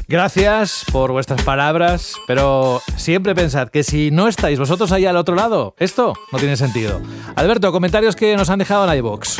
Gracias 0.10 0.86
por 0.92 1.12
vuestras 1.12 1.44
palabras, 1.44 2.16
pero 2.26 2.82
siempre 2.98 3.36
pensad 3.36 3.70
que 3.70 3.84
si 3.84 4.10
no 4.10 4.28
estáis 4.28 4.58
vosotros 4.58 4.92
ahí 4.92 5.06
al 5.06 5.16
otro 5.16 5.36
lado, 5.36 5.76
esto 5.78 6.16
no 6.32 6.40
tiene 6.40 6.58
sentido. 6.58 7.00
Alberto, 7.36 7.72
comentarios 7.72 8.16
que 8.16 8.36
nos 8.36 8.50
han 8.50 8.58
dejado 8.58 8.92
en 8.92 8.98
iVoox. 8.98 9.38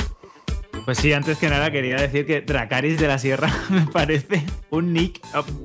Pues 0.86 1.00
sí, 1.00 1.12
antes 1.12 1.40
que 1.40 1.50
nada 1.50 1.72
quería 1.72 1.96
decir 1.96 2.28
que 2.28 2.42
Dracaris 2.42 3.00
de 3.00 3.08
la 3.08 3.18
Sierra 3.18 3.52
me 3.70 3.88
parece 3.88 4.44
un 4.70 4.94
nick 4.94 5.20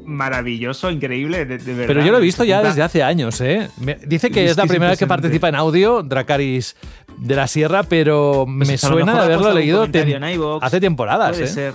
maravilloso, 0.06 0.90
increíble, 0.90 1.44
de, 1.44 1.58
de 1.58 1.72
verdad. 1.72 1.86
Pero 1.86 2.02
yo 2.02 2.10
lo 2.10 2.16
he 2.16 2.22
visto 2.22 2.42
ya 2.42 2.62
desde 2.62 2.82
hace 2.82 3.02
años, 3.02 3.42
¿eh? 3.42 3.68
Dice 4.06 4.30
que 4.30 4.46
Es 4.46 4.56
la 4.56 4.64
primera 4.64 4.90
vez 4.90 4.98
que 4.98 5.06
participa 5.06 5.50
en 5.50 5.54
audio, 5.54 6.02
Dracaris 6.02 6.76
de 7.18 7.36
la 7.36 7.46
Sierra, 7.46 7.82
pero 7.84 8.44
Pues 8.46 8.68
me 8.68 8.78
suena 8.78 9.12
de 9.14 9.18
ha 9.18 9.22
haberlo 9.24 9.52
leído 9.52 9.84
en 9.84 10.24
hace 10.60 10.80
temporadas, 10.80 11.30
Puede 11.32 11.44
¿eh? 11.44 11.46
ser. 11.48 11.74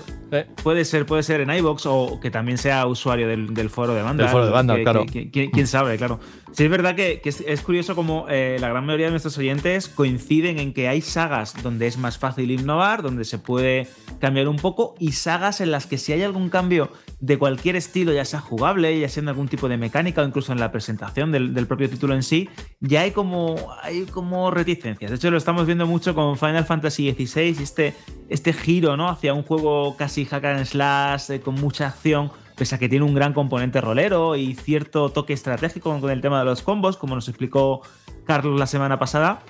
Puede 0.61 0.86
ser, 0.86 1.07
puede 1.07 1.24
ser 1.24 1.41
en 1.41 1.49
iVoox 1.49 1.86
o 1.88 2.20
que 2.22 2.30
también 2.30 2.60
sea 2.60 2.86
usuario 2.86 3.28
del, 3.28 3.53
del 3.56 3.72
foro 3.72 3.95
de 3.95 4.03
Vandal. 4.03 4.28
Del 4.28 4.32
foro 4.32 4.45
de 4.45 4.52
que- 4.78 4.84
claro. 4.84 5.06
que- 5.11 5.32
que- 5.32 5.49
quién 5.49 5.66
sabe, 5.66 5.98
claro. 5.98 6.20
Sí, 6.52 6.66
es 6.66 6.70
verdad 6.70 6.95
que, 6.95 7.20
que 7.22 7.30
es, 7.30 7.41
es 7.48 7.61
curioso 7.61 7.95
como 7.95 8.28
eh, 8.30 8.57
la 8.60 8.70
gran 8.70 8.86
mayoría 8.86 9.07
de 9.07 9.11
nuestros 9.11 9.38
oyentes 9.40 9.88
coinciden 9.88 10.60
en 10.60 10.74
que 10.74 10.88
hay 10.88 11.02
sagas 11.02 11.56
donde 11.64 11.88
es 11.88 11.98
más 11.98 12.20
fácil 12.20 12.52
innovar, 12.52 13.02
donde 13.02 13.26
se 13.26 13.40
puede 13.40 13.88
cambiar 14.20 14.48
un 14.48 14.57
poco, 14.57 14.94
y 14.99 15.14
sagas 15.14 15.61
en 15.61 15.72
las 15.72 15.88
que 15.88 15.98
si 15.98 16.11
hay 16.14 16.22
algún 16.22 16.49
cambio 16.49 16.91
de 17.22 17.38
cualquier 17.38 17.76
estilo, 17.76 18.14
ya 18.14 18.24
sea 18.24 18.40
jugable, 18.40 18.98
ya 18.98 19.10
sea 19.10 19.22
en 19.22 19.30
algún 19.30 19.50
tipo 19.50 19.68
de 19.68 19.78
mecánica 19.78 20.22
o 20.22 20.26
incluso 20.26 20.54
en 20.54 20.60
la 20.60 20.72
presentación 20.72 21.32
del, 21.32 21.68
propio 21.68 21.90
título 21.90 22.14
en 22.16 22.24
sí, 22.24 22.50
ya 22.80 23.02
hay 23.02 23.12
como, 23.12 23.58
hay 23.84 24.06
como 24.06 24.52
reticencias. 24.52 25.12
De 25.12 25.18
hecho, 25.18 25.30
lo 25.30 25.38
estamos 25.38 25.66
viendo 25.66 25.86
mucho 25.86 26.16
con 26.16 26.38
Final 26.38 26.66
Fantasy 26.66 27.12
XVI 27.12 27.62
este, 27.62 27.94
este 28.30 28.54
giro 28.54 28.96
¿no? 28.96 29.10
hacia 29.10 29.34
un 29.34 29.44
juego 29.44 29.98
casi 29.98 30.26
hack 30.26 30.46
and 30.46 30.66
slash, 30.66 31.32
eh, 31.32 31.41
con 31.41 31.56
mucha 31.56 31.88
acción, 31.88 32.32
pese 32.56 32.76
a 32.76 32.78
que 32.80 32.88
tiene 32.88 33.04
un 33.04 33.14
gran 33.14 33.34
componente 33.34 33.82
rolero 33.82 34.38
y 34.38 34.56
cierto 34.56 35.10
toque 35.10 35.34
estratégico 35.34 36.00
con 36.00 36.10
el 36.10 36.22
tema 36.22 36.40
de 36.40 36.46
los 36.46 36.62
combos, 36.62 36.96
como 36.96 37.16
nos 37.16 37.28
explicó 37.28 37.82
Carlos 38.26 38.58
la 38.58 38.68
semana 38.68 38.98
pasada. 38.98 39.41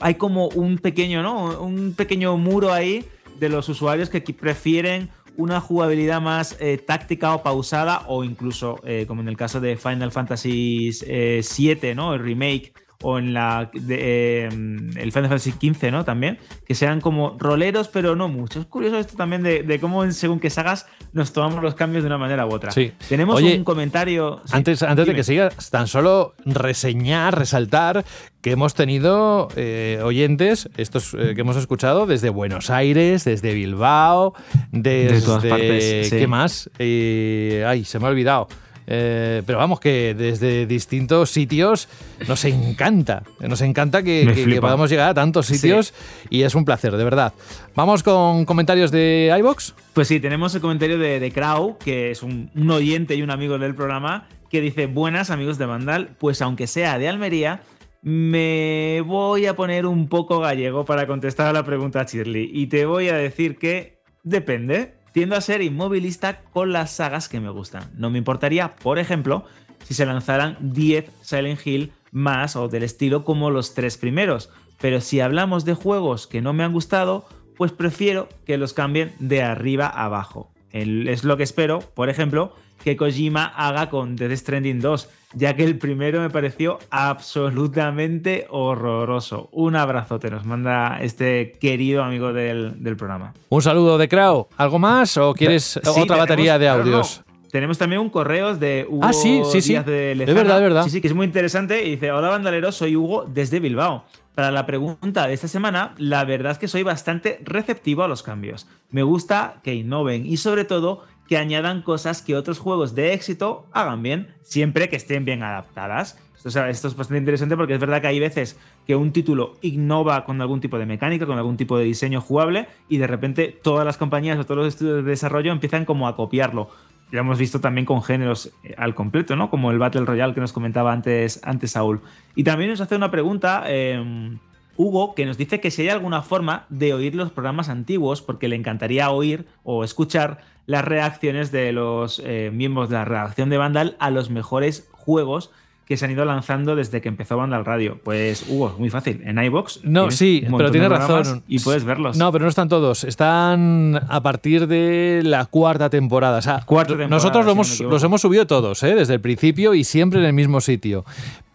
Hay 0.00 0.14
como 0.14 0.48
un 0.48 0.78
pequeño, 0.78 1.22
¿no? 1.22 1.60
Un 1.60 1.94
pequeño 1.94 2.36
muro 2.38 2.72
ahí 2.72 3.04
de 3.38 3.48
los 3.48 3.68
usuarios 3.68 4.08
que 4.08 4.20
prefieren 4.20 5.10
una 5.36 5.60
jugabilidad 5.60 6.20
más 6.20 6.56
eh, 6.60 6.78
táctica 6.78 7.34
o 7.34 7.42
pausada 7.42 8.04
o 8.08 8.24
incluso, 8.24 8.80
eh, 8.84 9.04
como 9.06 9.22
en 9.22 9.28
el 9.28 9.36
caso 9.36 9.60
de 9.60 9.76
Final 9.76 10.12
Fantasy 10.12 10.90
eh, 11.06 11.42
VII, 11.56 11.94
¿no? 11.94 12.14
El 12.14 12.20
remake 12.20 12.72
o 13.02 13.18
en 13.18 13.34
la 13.34 13.70
de, 13.72 13.96
eh, 14.00 14.48
el 14.48 15.12
Final 15.12 15.28
Fantasy 15.28 15.52
XV, 15.52 15.90
¿no? 15.90 16.04
También, 16.04 16.38
que 16.66 16.74
sean 16.74 17.00
como 17.00 17.36
roleros, 17.38 17.88
pero 17.88 18.16
no 18.16 18.28
mucho. 18.28 18.60
Es 18.60 18.66
curioso 18.66 18.98
esto 18.98 19.16
también 19.16 19.42
de, 19.42 19.62
de 19.62 19.80
cómo 19.80 20.10
según 20.12 20.40
qué 20.40 20.50
sagas 20.50 20.86
nos 21.12 21.32
tomamos 21.32 21.62
los 21.62 21.74
cambios 21.74 22.02
de 22.04 22.06
una 22.06 22.18
manera 22.18 22.46
u 22.46 22.52
otra. 22.52 22.70
Sí. 22.70 22.92
Tenemos 23.08 23.36
Oye, 23.36 23.56
un 23.56 23.64
comentario. 23.64 24.40
sí, 24.44 24.56
Antes, 24.56 24.82
antes 24.82 25.06
de 25.06 25.14
que 25.14 25.24
sigas, 25.24 25.70
tan 25.70 25.86
solo 25.86 26.34
reseñar, 26.44 27.38
resaltar 27.38 28.04
que 28.40 28.52
hemos 28.52 28.74
tenido 28.74 29.48
eh, 29.56 30.00
oyentes, 30.02 30.68
estos 30.76 31.14
eh, 31.14 31.34
que 31.34 31.40
hemos 31.42 31.56
escuchado 31.56 32.06
desde 32.06 32.30
Buenos 32.30 32.70
Aires, 32.70 33.24
desde 33.24 33.54
Bilbao, 33.54 34.34
desde. 34.70 35.20
todas 35.20 35.44
partes, 35.44 36.08
sí. 36.08 36.18
¿Qué 36.18 36.26
más? 36.26 36.70
Ay, 36.78 37.84
se 37.84 37.98
me 37.98 38.06
ha 38.06 38.10
olvidado. 38.10 38.48
Eh, 38.86 39.42
pero 39.46 39.58
vamos, 39.58 39.78
que 39.80 40.14
desde 40.14 40.66
distintos 40.66 41.30
sitios 41.30 41.88
nos 42.26 42.44
encanta. 42.44 43.22
Nos 43.40 43.60
encanta 43.60 44.02
que, 44.02 44.58
podamos 44.60 44.90
llegar 44.90 45.08
a 45.10 45.14
tantos 45.14 45.46
Sí. 45.46 45.54
sitios 45.56 45.94
y 46.30 46.42
es 46.42 46.54
un 46.54 46.64
placer, 46.64 46.96
de 46.96 47.04
verdad. 47.04 47.32
Vamos 47.74 48.02
con 48.02 48.44
comentarios 48.44 48.90
de 48.90 49.34
iBox. 49.38 49.74
Pues 49.92 50.08
sí, 50.08 50.20
tenemos 50.20 50.54
el 50.54 50.60
comentario 50.60 50.98
de, 50.98 51.20
de 51.20 51.30
Krau, 51.30 51.78
que 51.78 52.10
es 52.10 52.22
un, 52.22 52.50
un 52.54 52.70
oyente 52.70 53.14
y 53.14 53.22
un 53.22 53.30
amigo 53.30 53.58
del 53.58 53.74
programa, 53.74 54.28
que 54.50 54.60
dice, 54.60 54.86
buenas 54.86 55.30
amigos 55.30 55.58
de 55.58 55.66
Vandal, 55.66 56.10
pues 56.18 56.42
aunque 56.42 56.66
sea 56.66 56.98
de 56.98 57.08
Almería, 57.08 57.62
me 58.02 59.00
voy 59.06 59.46
a 59.46 59.54
poner 59.54 59.86
un 59.86 60.08
poco 60.08 60.40
gallego 60.40 60.84
para 60.84 61.06
contestar 61.06 61.46
a 61.46 61.52
la 61.52 61.64
pregunta 61.64 62.04
Shirley. 62.04 62.50
Y 62.52 62.66
te 62.66 62.84
voy 62.84 63.08
a 63.08 63.14
decir 63.14 63.56
que 63.58 64.00
depende. 64.24 64.94
Tiendo 65.12 65.36
a 65.36 65.40
ser 65.40 65.62
inmovilista 65.62 66.40
con 66.52 66.72
las 66.72 66.90
sagas 66.92 67.28
que 67.28 67.40
me 67.40 67.50
gustan. 67.50 67.90
No 67.96 68.10
me 68.10 68.18
importaría, 68.18 68.74
por 68.76 68.98
ejemplo, 68.98 69.44
si 69.84 69.94
se 69.94 70.06
lanzaran 70.06 70.56
10 70.60 71.10
Silent 71.22 71.66
Hill 71.66 71.92
más 72.12 72.56
o 72.56 72.68
del 72.68 72.82
estilo 72.82 73.24
como 73.24 73.50
los 73.50 73.74
tres 73.74 73.96
primeros. 73.98 74.50
Pero 74.80 75.00
si 75.00 75.20
hablamos 75.20 75.64
de 75.64 75.74
juegos 75.74 76.26
que 76.26 76.40
no 76.40 76.52
me 76.52 76.64
han 76.64 76.72
gustado, 76.72 77.26
pues 77.56 77.72
prefiero 77.72 78.28
que 78.46 78.56
los 78.58 78.72
cambien 78.72 79.12
de 79.18 79.42
arriba 79.42 79.86
a 79.86 80.04
abajo. 80.06 80.50
El- 80.70 81.08
es 81.08 81.24
lo 81.24 81.36
que 81.36 81.42
espero, 81.42 81.80
por 81.80 82.08
ejemplo, 82.08 82.54
que 82.82 82.96
Kojima 82.96 83.44
haga 83.44 83.88
con 83.88 84.16
Death 84.16 84.32
Stranding 84.32 84.80
2, 84.80 85.08
ya 85.34 85.54
que 85.54 85.64
el 85.64 85.78
primero 85.78 86.20
me 86.20 86.30
pareció 86.30 86.78
absolutamente 86.90 88.46
horroroso. 88.50 89.48
Un 89.52 89.76
abrazote 89.76 90.30
nos 90.30 90.44
manda 90.44 90.98
este 91.00 91.52
querido 91.60 92.02
amigo 92.02 92.32
del, 92.32 92.82
del 92.82 92.96
programa. 92.96 93.32
Un 93.48 93.62
saludo 93.62 93.98
de 93.98 94.08
Crow. 94.08 94.48
¿Algo 94.56 94.78
más 94.78 95.16
o 95.16 95.32
quieres 95.34 95.80
otra 95.84 96.16
batería 96.16 96.58
de 96.58 96.66
no, 96.66 96.72
audios? 96.72 97.22
Tenemos 97.52 97.76
también 97.76 98.00
un 98.00 98.08
correo 98.08 98.56
de 98.56 98.86
Hugo 98.88 99.04
Ah, 99.04 99.12
sí, 99.12 99.42
sí, 99.50 99.60
sí. 99.60 99.74
De 99.74 100.12
Es 100.12 100.34
verdad, 100.34 100.56
es 100.56 100.62
verdad. 100.62 100.84
Sí, 100.84 100.90
sí, 100.90 101.00
que 101.02 101.08
es 101.08 101.14
muy 101.14 101.26
interesante. 101.26 101.86
Y 101.86 101.92
dice, 101.92 102.10
hola 102.10 102.30
bandaleros, 102.30 102.76
soy 102.76 102.96
Hugo 102.96 103.26
desde 103.28 103.60
Bilbao. 103.60 104.04
Para 104.34 104.50
la 104.50 104.64
pregunta 104.64 105.26
de 105.26 105.34
esta 105.34 105.48
semana, 105.48 105.92
la 105.98 106.24
verdad 106.24 106.52
es 106.52 106.58
que 106.58 106.66
soy 106.66 106.82
bastante 106.82 107.38
receptivo 107.44 108.02
a 108.02 108.08
los 108.08 108.22
cambios. 108.22 108.66
Me 108.90 109.02
gusta 109.02 109.60
que 109.62 109.74
innoven 109.74 110.24
y 110.24 110.38
sobre 110.38 110.64
todo 110.64 111.04
que 111.32 111.38
añadan 111.38 111.80
cosas 111.80 112.20
que 112.20 112.36
otros 112.36 112.58
juegos 112.58 112.94
de 112.94 113.14
éxito 113.14 113.64
hagan 113.72 114.02
bien, 114.02 114.34
siempre 114.42 114.90
que 114.90 114.96
estén 114.96 115.24
bien 115.24 115.42
adaptadas. 115.42 116.18
Esto 116.44 116.68
es 116.68 116.94
bastante 116.94 117.16
interesante 117.16 117.56
porque 117.56 117.72
es 117.72 117.80
verdad 117.80 118.02
que 118.02 118.08
hay 118.08 118.20
veces 118.20 118.60
que 118.86 118.96
un 118.96 119.12
título 119.12 119.54
innova 119.62 120.26
con 120.26 120.42
algún 120.42 120.60
tipo 120.60 120.78
de 120.78 120.84
mecánica, 120.84 121.24
con 121.24 121.38
algún 121.38 121.56
tipo 121.56 121.78
de 121.78 121.84
diseño 121.84 122.20
jugable 122.20 122.68
y 122.86 122.98
de 122.98 123.06
repente 123.06 123.48
todas 123.62 123.86
las 123.86 123.96
compañías 123.96 124.38
o 124.38 124.44
todos 124.44 124.58
los 124.58 124.68
estudios 124.68 124.96
de 124.96 125.10
desarrollo 125.10 125.52
empiezan 125.52 125.86
como 125.86 126.06
a 126.06 126.16
copiarlo. 126.16 126.68
Ya 127.10 127.20
hemos 127.20 127.38
visto 127.38 127.62
también 127.62 127.86
con 127.86 128.02
géneros 128.02 128.52
eh, 128.62 128.74
al 128.76 128.94
completo, 128.94 129.34
¿no? 129.34 129.48
Como 129.48 129.70
el 129.70 129.78
Battle 129.78 130.04
Royale 130.04 130.34
que 130.34 130.40
nos 130.42 130.52
comentaba 130.52 130.92
antes, 130.92 131.40
antes 131.44 131.70
Saúl. 131.70 132.02
Y 132.34 132.44
también 132.44 132.68
nos 132.68 132.82
hace 132.82 132.94
una 132.94 133.10
pregunta, 133.10 133.64
eh, 133.68 134.36
Hugo, 134.76 135.14
que 135.14 135.24
nos 135.24 135.38
dice 135.38 135.60
que 135.60 135.70
si 135.70 135.80
hay 135.80 135.88
alguna 135.88 136.20
forma 136.20 136.66
de 136.68 136.92
oír 136.92 137.14
los 137.14 137.30
programas 137.30 137.70
antiguos, 137.70 138.20
porque 138.20 138.48
le 138.48 138.56
encantaría 138.56 139.10
oír 139.10 139.46
o 139.62 139.82
escuchar 139.82 140.51
las 140.66 140.84
reacciones 140.84 141.50
de 141.52 141.72
los 141.72 142.20
eh, 142.24 142.50
miembros 142.52 142.88
de 142.88 142.96
la 142.96 143.04
redacción 143.04 143.50
de 143.50 143.58
Vandal 143.58 143.96
a 143.98 144.10
los 144.10 144.30
mejores 144.30 144.88
juegos 144.92 145.50
que 145.84 145.96
se 145.96 146.04
han 146.04 146.12
ido 146.12 146.24
lanzando 146.24 146.76
desde 146.76 147.00
que 147.02 147.08
empezó 147.08 147.36
Banda 147.36 147.56
al 147.56 147.64
Radio. 147.64 147.98
Pues, 148.02 148.46
Hugo, 148.48 148.76
muy 148.78 148.88
fácil. 148.88 149.20
En 149.26 149.42
iBox. 149.42 149.80
No, 149.82 150.10
sí, 150.12 150.42
pero 150.56 150.70
tienes 150.70 150.88
razón. 150.88 151.42
Y 151.48 151.58
puedes 151.58 151.82
verlos. 151.84 152.16
No, 152.16 152.30
pero 152.30 152.44
no 152.44 152.48
están 152.48 152.68
todos. 152.68 153.02
Están 153.02 154.00
a 154.08 154.22
partir 154.22 154.68
de 154.68 155.22
la 155.24 155.44
cuarta 155.46 155.90
temporada. 155.90 156.38
O 156.38 156.42
sea, 156.42 156.60
Cuarta 156.64 156.90
temporada, 156.90 157.10
nosotros 157.10 157.44
lo 157.44 157.52
hemos- 157.52 157.80
los 157.80 158.02
hemos 158.04 158.20
subido 158.20 158.46
todos, 158.46 158.80
¿eh? 158.84 158.94
desde 158.94 159.14
el 159.14 159.20
principio 159.20 159.74
y 159.74 159.82
siempre 159.82 160.20
en 160.20 160.26
el 160.26 160.32
mismo 160.32 160.60
sitio. 160.60 161.04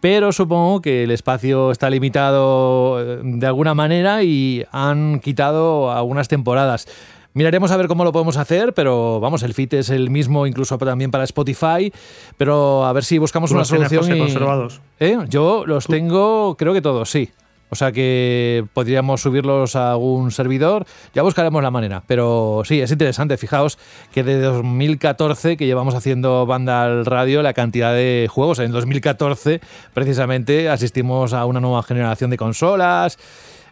Pero 0.00 0.30
supongo 0.30 0.82
que 0.82 1.04
el 1.04 1.10
espacio 1.10 1.72
está 1.72 1.88
limitado 1.90 3.00
eh, 3.00 3.20
de 3.24 3.46
alguna 3.46 3.74
manera 3.74 4.22
y 4.22 4.64
han 4.70 5.20
quitado 5.20 5.90
algunas 5.90 6.28
temporadas. 6.28 6.86
Miraremos 7.38 7.70
a 7.70 7.76
ver 7.76 7.86
cómo 7.86 8.02
lo 8.02 8.10
podemos 8.10 8.36
hacer, 8.36 8.74
pero 8.74 9.20
vamos, 9.20 9.44
el 9.44 9.54
feed 9.54 9.74
es 9.74 9.90
el 9.90 10.10
mismo 10.10 10.44
incluso 10.48 10.76
también 10.76 11.12
para 11.12 11.22
Spotify, 11.22 11.92
pero 12.36 12.84
a 12.84 12.92
ver 12.92 13.04
si 13.04 13.18
buscamos 13.18 13.50
¿Tú 13.50 13.54
una 13.54 13.64
solución. 13.64 14.00
José, 14.02 14.16
y- 14.16 14.18
conservados? 14.18 14.80
¿Eh? 14.98 15.16
Yo 15.28 15.64
los 15.64 15.86
tengo, 15.86 16.56
creo 16.58 16.72
que 16.74 16.82
todos, 16.82 17.08
sí. 17.08 17.30
O 17.70 17.76
sea 17.76 17.92
que 17.92 18.64
podríamos 18.74 19.20
subirlos 19.20 19.76
a 19.76 19.92
algún 19.92 20.32
servidor. 20.32 20.84
Ya 21.14 21.22
buscaremos 21.22 21.62
la 21.62 21.70
manera. 21.70 22.02
Pero 22.08 22.62
sí, 22.64 22.80
es 22.80 22.90
interesante. 22.90 23.36
Fijaos 23.36 23.78
que 24.10 24.24
de 24.24 24.40
2014 24.40 25.56
que 25.56 25.66
llevamos 25.66 25.94
haciendo 25.94 26.44
banda 26.44 26.82
al 26.82 27.06
radio, 27.06 27.40
la 27.42 27.52
cantidad 27.52 27.92
de 27.94 28.26
juegos. 28.28 28.58
En 28.58 28.72
2014, 28.72 29.60
precisamente, 29.94 30.68
asistimos 30.68 31.32
a 31.34 31.44
una 31.46 31.60
nueva 31.60 31.84
generación 31.84 32.30
de 32.30 32.36
consolas. 32.36 33.16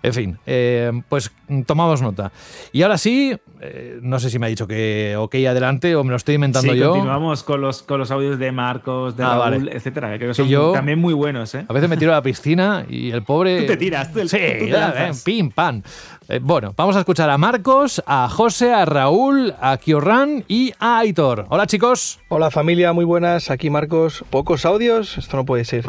En 0.03 0.13
fin, 0.13 0.39
eh, 0.47 0.93
pues 1.09 1.33
tomamos 1.67 2.03
nota. 2.03 2.31
Y 2.73 2.83
ahora 2.83 2.99
sí, 2.99 3.37
eh, 3.61 3.99
no 4.03 4.19
sé 4.19 4.29
si 4.31 4.39
me 4.39 4.47
ha 4.47 4.49
dicho 4.49 4.67
que 4.67 5.15
ok, 5.19 5.35
adelante, 5.49 5.97
o 5.97 6.05
me 6.05 6.11
lo 6.11 6.17
estoy 6.17 6.35
inventando 6.37 6.73
Sí, 6.73 6.79
yo. 6.79 6.91
continuamos 6.91 7.43
con 7.43 7.61
los, 7.61 7.83
con 7.83 7.99
los 7.99 8.11
audios 8.11 8.39
de 8.39 8.53
Marcos, 8.53 9.17
de 9.17 9.25
Ah, 9.25 9.29
Raúl, 9.39 9.65
vale. 9.67 9.77
etcétera, 9.77 10.11
que 10.13 10.19
creo 10.19 10.31
que 10.31 10.35
son 10.35 10.49
yo- 10.49 10.73
también 10.73 10.99
muy 10.99 11.15
buenos, 11.15 11.55
¿eh? 11.55 11.65
A 11.69 11.73
veces 11.73 11.89
me 11.89 11.97
tiro 11.97 12.13
a 12.13 12.17
la 12.17 12.23
piscina 12.23 12.85
y 12.89 13.11
el 13.11 13.23
pobre. 13.23 13.63
Tú 13.63 13.67
te 13.67 13.77
tiras, 13.77 14.13
tú- 14.13 14.21
sí, 14.21 14.37
tú 14.59 14.65
te 14.67 14.69
ya, 14.71 15.09
eh, 15.09 15.13
pim, 15.25 15.51
pam. 15.51 15.83
Eh, 16.29 16.41
bueno, 16.43 16.75
vamos 16.77 16.97
a 16.97 16.99
escuchar 17.01 17.31
a 17.31 17.39
Marcos, 17.39 18.03
a 18.07 18.29
José, 18.29 18.73
a 18.73 18.85
Raúl, 18.85 19.55
a 19.61 19.77
Kiorran 19.79 20.45
y 20.49 20.73
a 20.81 20.99
Aitor. 20.99 21.47
Hola, 21.49 21.67
chicos. 21.67 22.19
Hola 22.29 22.51
familia, 22.51 22.93
muy 22.93 23.05
buenas. 23.05 23.51
Aquí 23.51 23.71
Marcos. 23.71 24.25
Pocos 24.31 24.65
audios, 24.67 25.19
esto 25.19 25.37
no 25.37 25.45
puede 25.45 25.65
ser. 25.65 25.87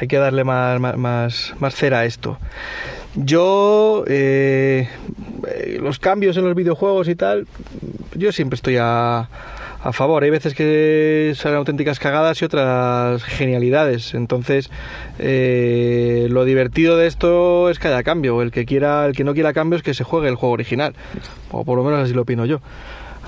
Hay 0.00 0.06
que 0.06 0.18
darle 0.18 0.44
más, 0.44 0.78
más, 0.80 0.96
más, 0.96 1.54
más 1.58 1.74
cera 1.74 2.00
a 2.00 2.04
esto. 2.04 2.38
Yo, 3.24 4.04
eh, 4.06 4.88
eh, 5.46 5.78
los 5.82 5.98
cambios 5.98 6.36
en 6.36 6.44
los 6.44 6.54
videojuegos 6.54 7.08
y 7.08 7.16
tal, 7.16 7.48
yo 8.14 8.30
siempre 8.30 8.54
estoy 8.54 8.76
a, 8.76 9.28
a 9.82 9.92
favor. 9.92 10.22
Hay 10.22 10.30
veces 10.30 10.54
que 10.54 11.32
salen 11.36 11.58
auténticas 11.58 11.98
cagadas 11.98 12.40
y 12.42 12.44
otras 12.44 13.22
genialidades. 13.24 14.14
Entonces, 14.14 14.70
eh, 15.18 16.28
lo 16.30 16.44
divertido 16.44 16.96
de 16.96 17.06
esto 17.06 17.70
es 17.70 17.78
que 17.78 17.88
haya 17.88 18.02
cambio. 18.02 18.42
El 18.42 18.50
que 18.50 18.66
quiera, 18.66 19.06
el 19.06 19.14
que 19.14 19.24
no 19.24 19.34
quiera 19.34 19.52
cambios, 19.52 19.82
que 19.82 19.94
se 19.94 20.04
juegue 20.04 20.28
el 20.28 20.34
juego 20.34 20.52
original. 20.52 20.94
O 21.50 21.64
por 21.64 21.76
lo 21.76 21.84
menos 21.84 22.00
así 22.00 22.14
lo 22.14 22.22
opino 22.22 22.44
yo. 22.44 22.60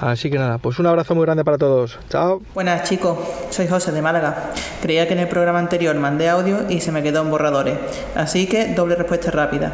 Así 0.00 0.30
que 0.30 0.38
nada, 0.38 0.56
pues 0.56 0.78
un 0.78 0.86
abrazo 0.86 1.14
muy 1.14 1.26
grande 1.26 1.44
para 1.44 1.58
todos. 1.58 1.98
Chao. 2.08 2.40
Buenas 2.54 2.88
chicos, 2.88 3.18
soy 3.50 3.68
José 3.68 3.92
de 3.92 4.00
Málaga. 4.00 4.50
Creía 4.80 5.06
que 5.06 5.12
en 5.12 5.18
el 5.18 5.28
programa 5.28 5.58
anterior 5.58 5.94
mandé 5.96 6.30
audio 6.30 6.60
y 6.70 6.80
se 6.80 6.90
me 6.90 7.02
quedó 7.02 7.20
en 7.20 7.30
borradores, 7.30 7.76
así 8.14 8.46
que 8.46 8.68
doble 8.68 8.94
respuesta 8.96 9.30
rápida. 9.30 9.72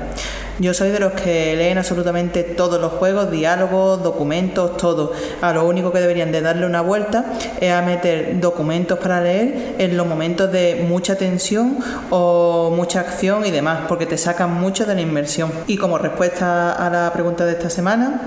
Yo 0.59 0.75
soy 0.75 0.89
de 0.91 0.99
los 0.99 1.13
que 1.13 1.55
leen 1.55 1.79
absolutamente 1.79 2.43
todos 2.43 2.81
los 2.81 2.93
juegos, 2.93 3.31
diálogos, 3.31 4.03
documentos, 4.03 4.77
todo. 4.79 5.13
A 5.43 5.53
lo 5.53 5.65
único 5.65 5.93
que 5.93 6.01
deberían 6.01 6.33
de 6.33 6.41
darle 6.41 6.67
una 6.67 6.81
vuelta 6.81 7.27
es 7.61 7.71
a 7.71 7.83
meter 7.83 8.41
documentos 8.41 8.99
para 8.99 9.21
leer 9.21 9.77
en 9.79 9.97
los 9.97 10.09
momentos 10.09 10.51
de 10.51 10.85
mucha 10.89 11.17
tensión 11.17 11.79
o 12.11 12.73
mucha 12.75 13.01
acción 13.01 13.47
y 13.47 13.53
demás, 13.53 13.81
porque 13.87 14.07
te 14.07 14.19
sacan 14.19 14.55
mucho 14.55 14.87
de 14.87 14.95
la 14.97 15.03
inmersión. 15.03 15.53
Y 15.69 15.77
como 15.77 15.99
respuesta 15.99 16.73
a 16.73 16.91
la 16.91 17.13
pregunta 17.13 17.45
de 17.45 17.53
esta 17.53 17.71
semana, 17.71 18.23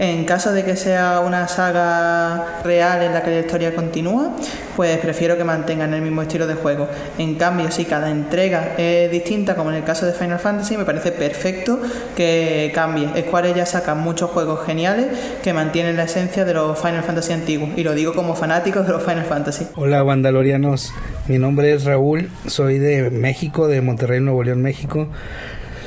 en 0.00 0.24
caso 0.24 0.52
de 0.52 0.64
que 0.64 0.76
sea 0.76 1.20
una 1.20 1.46
saga 1.46 2.62
real 2.64 3.02
en 3.02 3.12
la 3.12 3.22
que 3.22 3.30
la 3.30 3.40
historia 3.40 3.74
continúa, 3.74 4.34
pues 4.74 4.96
prefiero 4.96 5.36
que 5.36 5.44
mantengan 5.44 5.92
el 5.92 6.00
mismo 6.00 6.22
estilo 6.22 6.46
de 6.46 6.54
juego. 6.54 6.88
En 7.18 7.34
cambio, 7.34 7.70
si 7.70 7.84
cada 7.84 8.10
entrega 8.10 8.76
es 8.78 9.10
distinta, 9.10 9.54
como 9.54 9.68
en 9.68 9.76
el 9.76 9.84
caso 9.84 10.06
de 10.06 10.14
Final 10.14 10.38
Fantasy, 10.38 10.78
me 10.78 10.86
parece 10.86 11.12
perfecto 11.12 11.78
que 12.16 12.72
cambie. 12.74 13.10
Square 13.26 13.52
ya 13.54 13.66
saca 13.66 13.94
muchos 13.94 14.30
juegos 14.30 14.64
geniales 14.64 15.08
que 15.42 15.52
mantienen 15.52 15.98
la 15.98 16.04
esencia 16.04 16.46
de 16.46 16.54
los 16.54 16.78
Final 16.78 17.02
Fantasy 17.02 17.34
antiguos. 17.34 17.68
Y 17.76 17.84
lo 17.84 17.92
digo 17.92 18.14
como 18.14 18.34
fanático 18.34 18.82
de 18.82 18.92
los 18.92 19.02
Final 19.02 19.26
Fantasy. 19.26 19.66
Hola 19.76 20.02
Vandalorianos, 20.02 20.94
mi 21.28 21.38
nombre 21.38 21.74
es 21.74 21.84
Raúl, 21.84 22.30
soy 22.46 22.78
de 22.78 23.10
México, 23.10 23.68
de 23.68 23.82
Monterrey, 23.82 24.20
Nuevo 24.20 24.44
León, 24.44 24.62
México. 24.62 25.08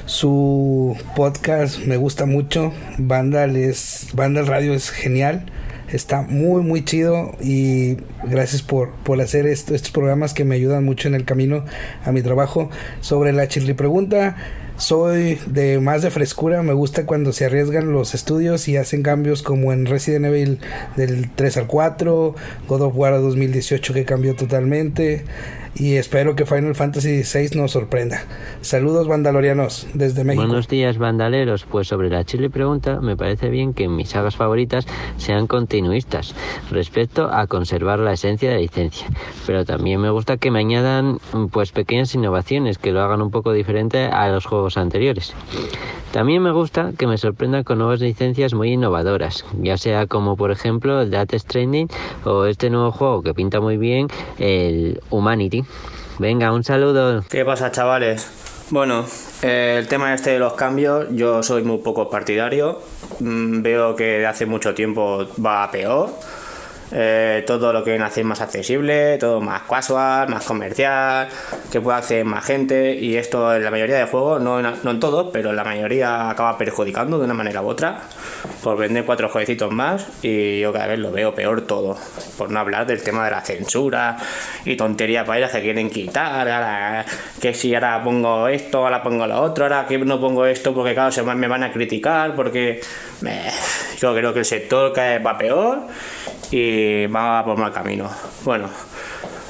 Su 0.06 0.98
podcast 1.16 1.80
me 1.80 1.96
gusta 1.98 2.26
mucho, 2.26 2.74
Vandal 2.98 3.56
es 3.56 4.08
Radio 4.14 4.74
es 4.74 4.90
genial, 4.90 5.46
está 5.92 6.22
muy 6.22 6.62
muy 6.62 6.84
chido 6.84 7.32
y 7.42 7.98
gracias 8.26 8.62
por, 8.64 8.90
por 9.04 9.22
hacer 9.22 9.46
esto- 9.48 9.74
estos 9.74 9.92
programas 9.92 10.34
que 10.34 10.44
me 10.44 10.56
ayudan 10.56 10.84
mucho 10.84 11.08
en 11.08 11.16
el 11.16 11.24
camino 11.24 11.64
a 12.04 12.12
mi 12.12 12.22
trabajo. 12.22 12.70
Sobre 13.00 13.32
la 13.32 13.48
chirri 13.48 13.74
pregunta, 13.74 14.36
soy 14.76 15.40
de 15.46 15.80
más 15.80 16.02
de 16.02 16.12
frescura, 16.12 16.64
me 16.64 16.74
gusta 16.74 17.06
cuando 17.06 17.32
se 17.32 17.46
arriesgan 17.46 17.94
los 17.94 18.14
estudios 18.14 18.68
y 18.68 18.76
hacen 18.76 19.04
cambios 19.04 19.42
como 19.42 19.72
en 19.72 19.86
Resident 19.86 20.26
Evil 20.26 20.60
del 20.98 21.30
3 21.34 21.58
al 21.58 21.68
4, 21.68 22.36
God 22.68 22.82
of 22.82 22.94
War 22.98 23.14
2018 23.22 23.94
que 23.94 24.04
cambió 24.04 24.36
totalmente 24.36 25.24
y 25.76 25.96
espero 25.96 26.36
que 26.36 26.46
Final 26.46 26.76
Fantasy 26.76 27.24
XVI 27.24 27.58
nos 27.58 27.72
sorprenda. 27.72 28.24
Saludos 28.62 29.08
vandalorianos 29.08 29.88
desde 29.94 30.24
México. 30.24 30.46
Buenos 30.46 30.68
días, 30.68 30.98
bandaleros. 30.98 31.66
Pues 31.66 31.88
sobre 31.88 32.10
la 32.10 32.24
chile 32.24 32.50
pregunta, 32.50 33.02
me 33.02 33.18
parece 33.18 33.50
bien 33.50 33.74
que 33.74 33.88
mis 33.88 34.10
sagas 34.10 34.36
favoritas 34.36 34.86
sean 35.18 35.48
continuistas 35.48 36.36
respecto 36.70 37.30
a 37.32 37.48
conservar 37.48 38.00
la 38.00 38.14
esencia 38.14 38.50
de 38.50 38.56
la 38.56 38.62
licencia. 38.62 39.08
Pero 39.48 39.66
también 39.66 40.00
me 40.00 40.10
gusta 40.10 40.38
que 40.38 40.52
me 40.52 40.60
añadan 40.60 41.20
pues 41.52 41.72
pequeñas 41.72 42.14
innovaciones 42.16 42.78
que 42.78 42.92
lo 42.92 43.02
hagan 43.02 43.22
un 43.22 43.32
poco 43.32 43.52
diferente 43.52 44.06
a 44.06 44.30
los 44.30 44.46
juegos 44.46 44.78
anteriores. 44.78 45.34
También 46.14 46.44
me 46.44 46.52
gusta 46.52 46.92
que 46.96 47.08
me 47.08 47.18
sorprendan 47.18 47.64
con 47.64 47.80
nuevas 47.80 48.00
licencias 48.00 48.54
muy 48.54 48.74
innovadoras, 48.74 49.46
ya 49.60 49.78
sea 49.78 50.06
como 50.06 50.38
por 50.38 50.52
ejemplo 50.52 51.02
el 51.02 51.10
Death 51.10 51.34
Stranding 51.34 51.88
o 52.24 52.46
este 52.46 52.70
nuevo 52.70 52.92
juego 52.92 53.24
que 53.24 53.34
pinta 53.34 53.60
muy 53.60 53.78
bien, 53.78 54.08
el 54.38 55.02
Humanity. 55.10 55.63
Venga, 56.20 56.52
un 56.52 56.64
saludo. 56.64 57.24
¿Qué 57.30 57.44
pasa, 57.44 57.72
chavales? 57.72 58.30
Bueno, 58.70 59.06
eh, 59.42 59.76
el 59.80 59.88
tema 59.88 60.14
este 60.14 60.32
de 60.32 60.40
los 60.40 60.54
cambios, 60.54 61.08
yo 61.12 61.44
soy 61.44 61.64
muy 61.64 61.80
poco 61.80 62.10
partidario. 62.10 62.82
Mm, 63.20 63.62
veo 63.62 63.96
que 63.96 64.20
de 64.20 64.26
hace 64.26 64.46
mucho 64.46 64.74
tiempo 64.74 65.28
va 65.44 65.64
a 65.64 65.72
peor. 65.72 66.10
Eh, 66.96 67.44
todo 67.48 67.74
lo 67.74 67.84
que 67.84 67.90
viene 67.90 68.06
a 68.06 68.08
hacer 68.08 68.24
más 68.24 68.40
accesible, 68.40 69.18
todo 69.18 69.42
más 69.42 69.64
casual, 69.64 70.30
más 70.30 70.46
comercial, 70.46 71.28
que 71.72 71.82
pueda 71.82 71.98
hacer 71.98 72.24
más 72.24 72.46
gente. 72.46 72.94
Y 72.94 73.18
esto 73.18 73.56
en 73.56 73.64
la 73.64 73.72
mayoría 73.72 73.98
de 73.98 74.06
juegos, 74.06 74.42
no 74.42 74.60
en, 74.60 74.68
no 74.84 74.92
en 74.92 75.00
todos, 75.00 75.30
pero 75.34 75.50
en 75.50 75.56
la 75.56 75.64
mayoría 75.64 76.30
acaba 76.30 76.58
perjudicando 76.58 77.18
de 77.18 77.26
una 77.26 77.34
manera 77.34 77.64
u 77.64 77.68
otra 77.68 78.02
por 78.62 78.78
vender 78.78 79.06
cuatro 79.06 79.28
jueguecitos 79.28 79.72
más. 79.72 80.06
Y 80.22 80.60
yo 80.60 80.72
cada 80.72 80.88
vez 80.88 81.00
lo 81.00 81.12
veo 81.12 81.34
peor 81.34 81.62
todo. 81.62 81.98
Por 82.38 82.52
no 82.52 82.60
hablar 82.60 82.86
del 82.86 83.02
tema 83.02 83.26
de 83.26 83.32
la 83.32 83.42
censura 83.42 84.18
y 84.64 84.76
tonterías 84.76 85.26
para 85.26 85.40
ellas 85.40 85.52
que 85.52 85.62
quieren 85.62 85.90
quitar. 85.90 86.48
ahora, 86.48 87.06
que 87.42 87.56
si 87.56 87.74
ahora 87.74 88.04
pongo 88.04 88.48
esto, 88.48 88.80
ahora 88.80 89.02
pongo 89.02 89.26
lo 89.26 89.42
otro, 89.42 89.66
ahora 89.66 89.88
que 89.88 89.98
no 89.98 90.20
pongo 90.20 90.46
esto 90.46 90.74
porque 90.74 90.94
claro, 90.94 91.12
se 91.12 91.24
me 91.24 91.48
van 91.48 91.64
a 91.64 91.72
criticar 91.72 92.36
porque 92.36 92.82
yo 94.00 94.14
creo 94.14 94.34
que 94.34 94.40
el 94.40 94.46
sector 94.46 94.94
cada 94.94 95.14
vez 95.14 95.26
va 95.26 95.38
peor 95.38 95.80
y 96.52 96.83
va 97.14 97.44
por 97.46 97.58
mal 97.58 97.72
camino. 97.72 98.10
Bueno, 98.44 98.68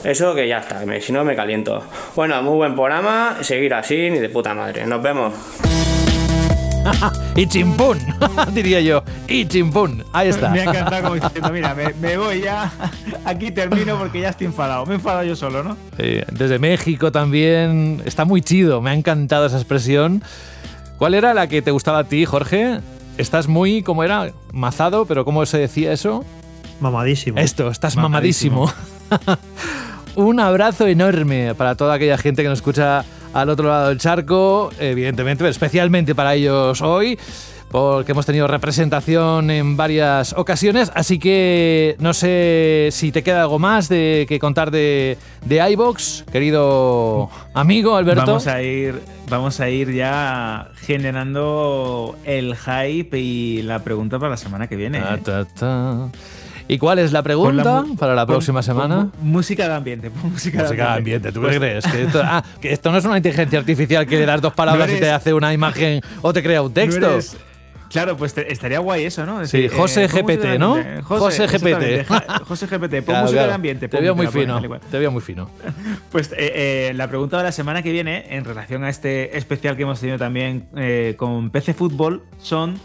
eso 0.03 0.34
que 0.35 0.47
ya 0.47 0.60
está, 0.60 0.85
me- 0.85 1.01
si 1.01 1.11
no 1.14 1.23
me 1.23 1.35
caliento. 1.35 1.84
Bueno, 2.15 2.41
muy 2.43 2.55
buen 2.55 2.73
programa, 2.76 3.38
seguir 3.41 3.73
así 3.73 4.10
ni 4.10 4.19
de 4.19 4.30
puta 4.30 4.53
madre. 4.53 4.85
Nos 4.85 5.01
vemos. 5.01 5.34
y 7.35 7.47
chimpún, 7.47 7.97
diría 8.53 8.81
yo. 8.81 9.03
Y 9.27 9.45
chimpún. 9.45 10.03
Ahí 10.11 10.27
está. 10.30 10.49
Me 10.49 10.61
ha 10.61 10.64
encantado 10.65 11.03
como 11.03 11.15
diciendo, 11.15 11.49
mira, 11.51 11.73
me, 11.73 11.93
me 11.93 12.18
voy 12.18 12.41
ya, 12.41 12.72
aquí 13.26 13.51
termino 13.51 13.97
porque 13.97 14.19
ya 14.22 14.30
estoy 14.30 14.47
enfadado. 14.47 14.85
Me 14.85 14.93
he 14.93 14.95
enfadado 14.95 15.23
yo 15.23 15.35
solo, 15.35 15.64
¿no? 15.64 15.77
Desde 15.97 16.60
México 16.60 17.11
también. 17.11 18.01
Está 18.05 18.26
muy 18.26 18.41
chido. 18.41 18.81
Me 18.81 18.89
ha 18.89 18.93
encantado 18.93 19.45
esa 19.45 19.57
expresión. 19.57 20.23
¿Cuál 20.97 21.14
era 21.14 21.34
la 21.34 21.47
que 21.47 21.61
te 21.61 21.72
gustaba 21.72 21.99
a 21.99 22.03
ti, 22.03 22.26
Jorge? 22.26 22.80
Estás 23.18 23.47
muy, 23.47 23.81
¿cómo 23.84 24.03
era? 24.03 24.31
Mazado, 24.51 25.05
pero 25.05 25.23
¿cómo 25.23 25.45
se 25.45 25.57
decía 25.60 25.91
eso? 25.93 26.26
Mamadísimo. 26.79 27.39
Esto, 27.39 27.69
estás 27.69 27.95
mamadísimo. 27.95 28.71
Un 30.15 30.39
abrazo 30.39 30.87
enorme 30.87 31.55
para 31.55 31.75
toda 31.75 31.95
aquella 31.95 32.17
gente 32.17 32.43
que 32.43 32.49
nos 32.49 32.59
escucha 32.59 33.03
al 33.33 33.49
otro 33.49 33.67
lado 33.67 33.89
del 33.89 33.97
charco, 33.97 34.69
evidentemente, 34.79 35.39
pero 35.39 35.49
especialmente 35.49 36.13
para 36.13 36.35
ellos 36.35 36.81
hoy. 36.81 37.17
porque 37.73 38.11
hemos 38.11 38.27
tenido 38.27 38.45
representación 38.45 39.49
en 39.49 39.75
varias 39.75 40.33
ocasiones, 40.33 40.91
así 40.93 41.17
que 41.17 41.95
no 41.97 42.13
sé 42.13 42.89
si 42.91 43.11
te 43.11 43.23
queda 43.23 43.41
algo 43.41 43.57
más 43.57 43.89
de 43.89 44.27
que 44.29 44.37
contar 44.37 44.69
de, 44.69 45.17
de 45.43 45.71
iBox, 45.71 46.23
querido 46.31 47.31
amigo 47.55 47.95
Alberto. 47.95 48.27
Vamos 48.27 48.45
a 48.45 48.61
ir, 48.61 49.01
vamos 49.27 49.59
a 49.59 49.71
ir 49.71 49.91
ya 49.91 50.69
generando 50.75 52.15
el 52.25 52.55
hype 52.55 53.19
y 53.19 53.63
la 53.63 53.79
pregunta 53.79 54.19
para 54.19 54.29
la 54.29 54.37
semana 54.37 54.67
que 54.67 54.75
viene. 54.75 54.99
Ta, 54.99 55.15
¿eh? 55.15 55.21
ta, 55.23 55.45
ta. 55.45 56.09
¿Y 56.68 56.77
cuál 56.77 56.99
es 56.99 57.11
la 57.11 57.22
pregunta 57.23 57.64
la 57.64 57.85
para 57.98 58.15
la 58.15 58.26
próxima 58.26 58.60
pon 58.60 58.64
semana? 58.64 59.10
música 59.22 59.68
de 59.68 59.73
ambiente. 59.76 60.10
música, 60.23 60.64
de 60.69 60.81
ambiente, 60.81 61.31
¿tú 61.31 61.41
qué 61.41 61.48
Pues- 61.48 61.57
crees? 61.60 61.85
Que 61.88 62.03
esto, 62.03 62.22
ah, 62.23 62.44
que 62.61 62.72
esto 62.72 62.91
no 62.91 62.98
es 62.98 63.06
una 63.06 63.18
inteligencia 63.18 63.60
artificial 63.60 64.06
que 64.07 64.18
le 64.19 64.26
das 64.26 64.41
dos 64.41 64.53
palabras 64.56 64.90
No 64.90 64.95
y 64.95 64.99
te 64.99 65.11
hace 65.11 65.34
una 65.34 65.53
imagen 65.53 66.02
o 66.22 66.31
te 66.34 66.41
crea 66.41 66.61
un 66.61 66.69
No 66.69 66.73
texto. 66.73 67.11
eres- 67.11 67.38
Claro, 67.90 68.18
pues 68.18 68.34
te- 68.34 68.52
estaría 68.52 68.80
guay 68.80 69.03
eso, 69.06 69.23
¿no? 69.23 69.45
Sí, 69.45 69.68
José 69.69 70.07
música 70.07 70.22
GPT, 70.23 70.57
¿no? 70.57 70.73
ambiente. 70.77 71.02
José 71.03 71.45
GPT. 71.45 72.07
José 72.44 72.65
GPT, 72.65 72.91
pon 73.03 73.06
Claro, 73.06 73.22
música 73.22 73.31
claro. 73.34 73.48
de 73.49 73.53
ambiente. 73.53 73.88
Te 73.88 74.02
veo 74.02 74.15
muy 74.15 74.26
fino. 74.26 74.60
Te 74.90 74.98
veo 74.98 75.11
muy 75.11 75.22
fino. 75.22 75.48
Pues 76.11 76.31
eh, 76.31 76.90
eh, 76.90 76.94
la 76.95 77.07
pregunta 77.07 77.38
de 77.38 77.44
la 77.44 77.52
semana 77.52 77.84
que 77.84 77.91
viene, 77.91 78.26
en 78.35 78.45
relación 78.45 78.84
a 78.84 78.90
este 78.90 79.38
especial 79.38 79.76
que 79.77 79.84
hemos 79.84 79.99
tenido 79.99 80.18
también 80.18 80.65
eh, 80.76 81.14
con 81.18 81.52
PC 81.52 81.76
Fútbol, 81.76 82.23
son 82.40 82.80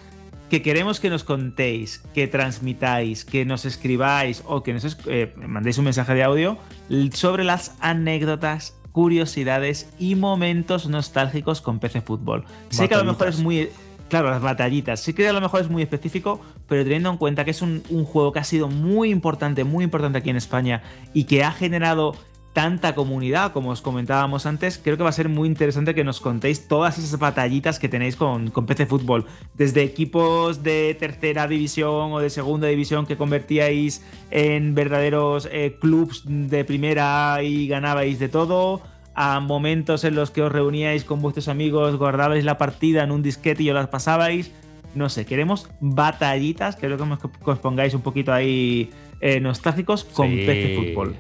que 0.49 0.63
queremos 0.63 1.01
que 1.01 1.11
nos 1.11 1.25
contéis, 1.25 1.99
que 2.15 2.27
transmitáis, 2.27 3.25
que 3.25 3.45
nos 3.45 3.65
escribáis 3.65 4.43
o 4.47 4.63
que 4.63 4.73
nos 4.73 4.97
eh, 5.07 5.35
mandéis 5.37 5.79
un 5.79 5.85
mensaje 5.85 6.15
de 6.15 6.23
audio 6.23 6.59
sobre 7.13 7.45
las 7.45 7.77
anécdotas, 7.81 8.75
curiosidades 8.93 9.91
y 9.99 10.15
momentos 10.15 10.89
nostálgicos 10.89 11.61
con 11.61 11.79
PC 11.79 12.01
Fútbol. 12.01 12.45
Sé 12.71 12.89
que 12.89 12.95
a 12.95 12.99
lo 12.99 13.05
mejor 13.05 13.29
es 13.29 13.39
muy... 13.39 13.69
Claro, 14.09 14.31
las 14.31 14.41
batallitas. 14.41 15.01
Sí 15.01 15.13
que 15.13 15.29
a 15.29 15.35
lo 15.35 15.41
mejor 15.43 15.61
es 15.61 15.69
muy 15.69 15.83
específico, 15.83 16.41
pero 16.67 16.83
teniendo 16.83 17.11
en 17.11 17.19
cuenta 17.19 17.45
que 17.45 17.51
es 17.51 17.61
un, 17.61 17.83
un 17.91 18.07
juego 18.07 18.33
que 18.33 18.39
ha 18.39 18.45
sido 18.45 18.69
muy 18.69 19.11
importante, 19.11 19.65
muy 19.65 19.85
importante 19.85 20.17
aquí 20.17 20.31
en 20.31 20.37
España 20.37 20.83
y 21.13 21.25
que 21.25 21.45
ha 21.45 21.53
generado 21.53 22.15
tanta 22.53 22.95
comunidad, 22.95 23.53
como 23.53 23.71
os 23.71 23.83
comentábamos 23.83 24.45
antes, 24.47 24.79
creo 24.83 24.97
que 24.97 25.03
va 25.05 25.11
a 25.11 25.13
ser 25.13 25.29
muy 25.29 25.47
interesante 25.47 25.95
que 25.95 26.03
nos 26.03 26.21
contéis 26.21 26.67
todas 26.67 26.99
esas 26.99 27.19
batallitas 27.21 27.79
que 27.79 27.89
tenéis 27.89 28.17
con, 28.17 28.51
con 28.51 28.67
PC 28.67 28.87
Fútbol. 28.87 29.27
Desde 29.55 29.83
equipos 29.83 30.63
de 30.65 30.97
tercera 30.99 31.47
división 31.47 32.13
o 32.13 32.19
de 32.19 32.31
segunda 32.31 32.67
división 32.67 33.07
que 33.07 33.17
convertíais 33.17 34.03
en 34.31 34.75
verdaderos 34.75 35.49
eh, 35.53 35.77
clubs 35.81 36.23
de 36.27 36.65
primera 36.65 37.39
y 37.43 37.69
ganabais 37.69 38.19
de 38.19 38.29
todo, 38.29 38.83
a 39.15 39.41
momentos 39.41 40.05
en 40.05 40.15
los 40.15 40.31
que 40.31 40.43
os 40.43 40.51
reuníais 40.51 41.05
con 41.05 41.21
vuestros 41.21 41.49
amigos, 41.49 41.97
guardabais 41.97 42.45
la 42.45 42.57
partida 42.59 43.05
en 43.05 43.11
un 43.13 43.23
disquete 43.23 43.63
y 43.65 43.71
os 43.71 43.75
las 43.77 43.89
pasabais. 43.89 44.53
No 44.95 45.09
sé, 45.11 45.27
queremos 45.27 45.69
batallitas, 45.81 46.77
creo 46.77 46.97
que 46.97 47.05
os- 47.51 47.59
pongáis 47.59 47.95
un 47.95 48.01
poquito 48.01 48.33
ahí 48.33 48.91
eh, 49.21 49.39
nostálgicos 49.41 50.05
con 50.05 50.29
Sí. 50.31 50.45
PC 50.47 50.77
Fútbol. 50.77 51.17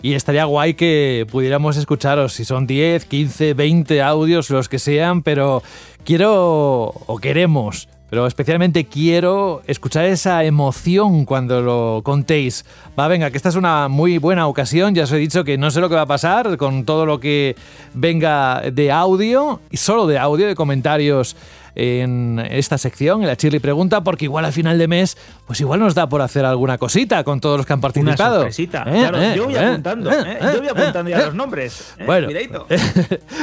Y 0.00 0.14
estaría 0.14 0.44
guay 0.44 0.74
que 0.74 1.26
pudiéramos 1.30 1.76
escucharos, 1.76 2.32
si 2.32 2.44
son 2.44 2.66
10, 2.66 3.04
15, 3.04 3.54
20 3.54 4.02
audios, 4.02 4.48
los 4.50 4.68
que 4.68 4.78
sean, 4.78 5.22
pero 5.22 5.62
quiero 6.04 6.94
o 7.06 7.18
queremos, 7.18 7.88
pero 8.08 8.26
especialmente 8.26 8.84
quiero 8.84 9.60
escuchar 9.66 10.04
esa 10.04 10.44
emoción 10.44 11.24
cuando 11.24 11.62
lo 11.62 12.02
contéis. 12.04 12.64
Va, 12.98 13.06
venga, 13.06 13.30
que 13.30 13.36
esta 13.36 13.48
es 13.48 13.54
una 13.54 13.86
muy 13.86 14.18
buena 14.18 14.48
ocasión, 14.48 14.92
ya 14.92 15.04
os 15.04 15.12
he 15.12 15.18
dicho 15.18 15.44
que 15.44 15.56
no 15.56 15.70
sé 15.70 15.80
lo 15.80 15.88
que 15.88 15.94
va 15.94 16.00
a 16.00 16.06
pasar 16.06 16.56
con 16.56 16.84
todo 16.84 17.06
lo 17.06 17.20
que 17.20 17.54
venga 17.94 18.60
de 18.72 18.90
audio, 18.90 19.60
y 19.70 19.76
solo 19.76 20.08
de 20.08 20.18
audio, 20.18 20.48
de 20.48 20.56
comentarios 20.56 21.36
en 21.78 22.44
esta 22.50 22.76
sección, 22.76 23.22
en 23.22 23.28
la 23.28 23.36
Chirly 23.36 23.60
Pregunta, 23.60 24.02
porque 24.02 24.24
igual 24.24 24.44
al 24.44 24.52
final 24.52 24.78
de 24.78 24.88
mes, 24.88 25.16
pues 25.46 25.60
igual 25.60 25.78
nos 25.78 25.94
da 25.94 26.08
por 26.08 26.20
hacer 26.20 26.44
alguna 26.44 26.76
cosita 26.76 27.22
con 27.22 27.40
todos 27.40 27.56
los 27.56 27.66
que 27.66 27.72
han 27.72 27.80
participado. 27.80 28.46
¿Eh? 28.46 28.66
Claro, 28.68 29.22
¿Eh? 29.22 29.34
yo 29.36 29.44
voy 29.44 29.54
¿Eh? 29.54 29.64
apuntando, 29.64 30.10
¿Eh? 30.10 30.38
Yo 30.54 30.58
voy 30.58 30.68
apuntando 30.68 31.10
ya 31.10 31.26
los 31.26 31.34
nombres. 31.34 31.94
Bueno. 32.04 32.28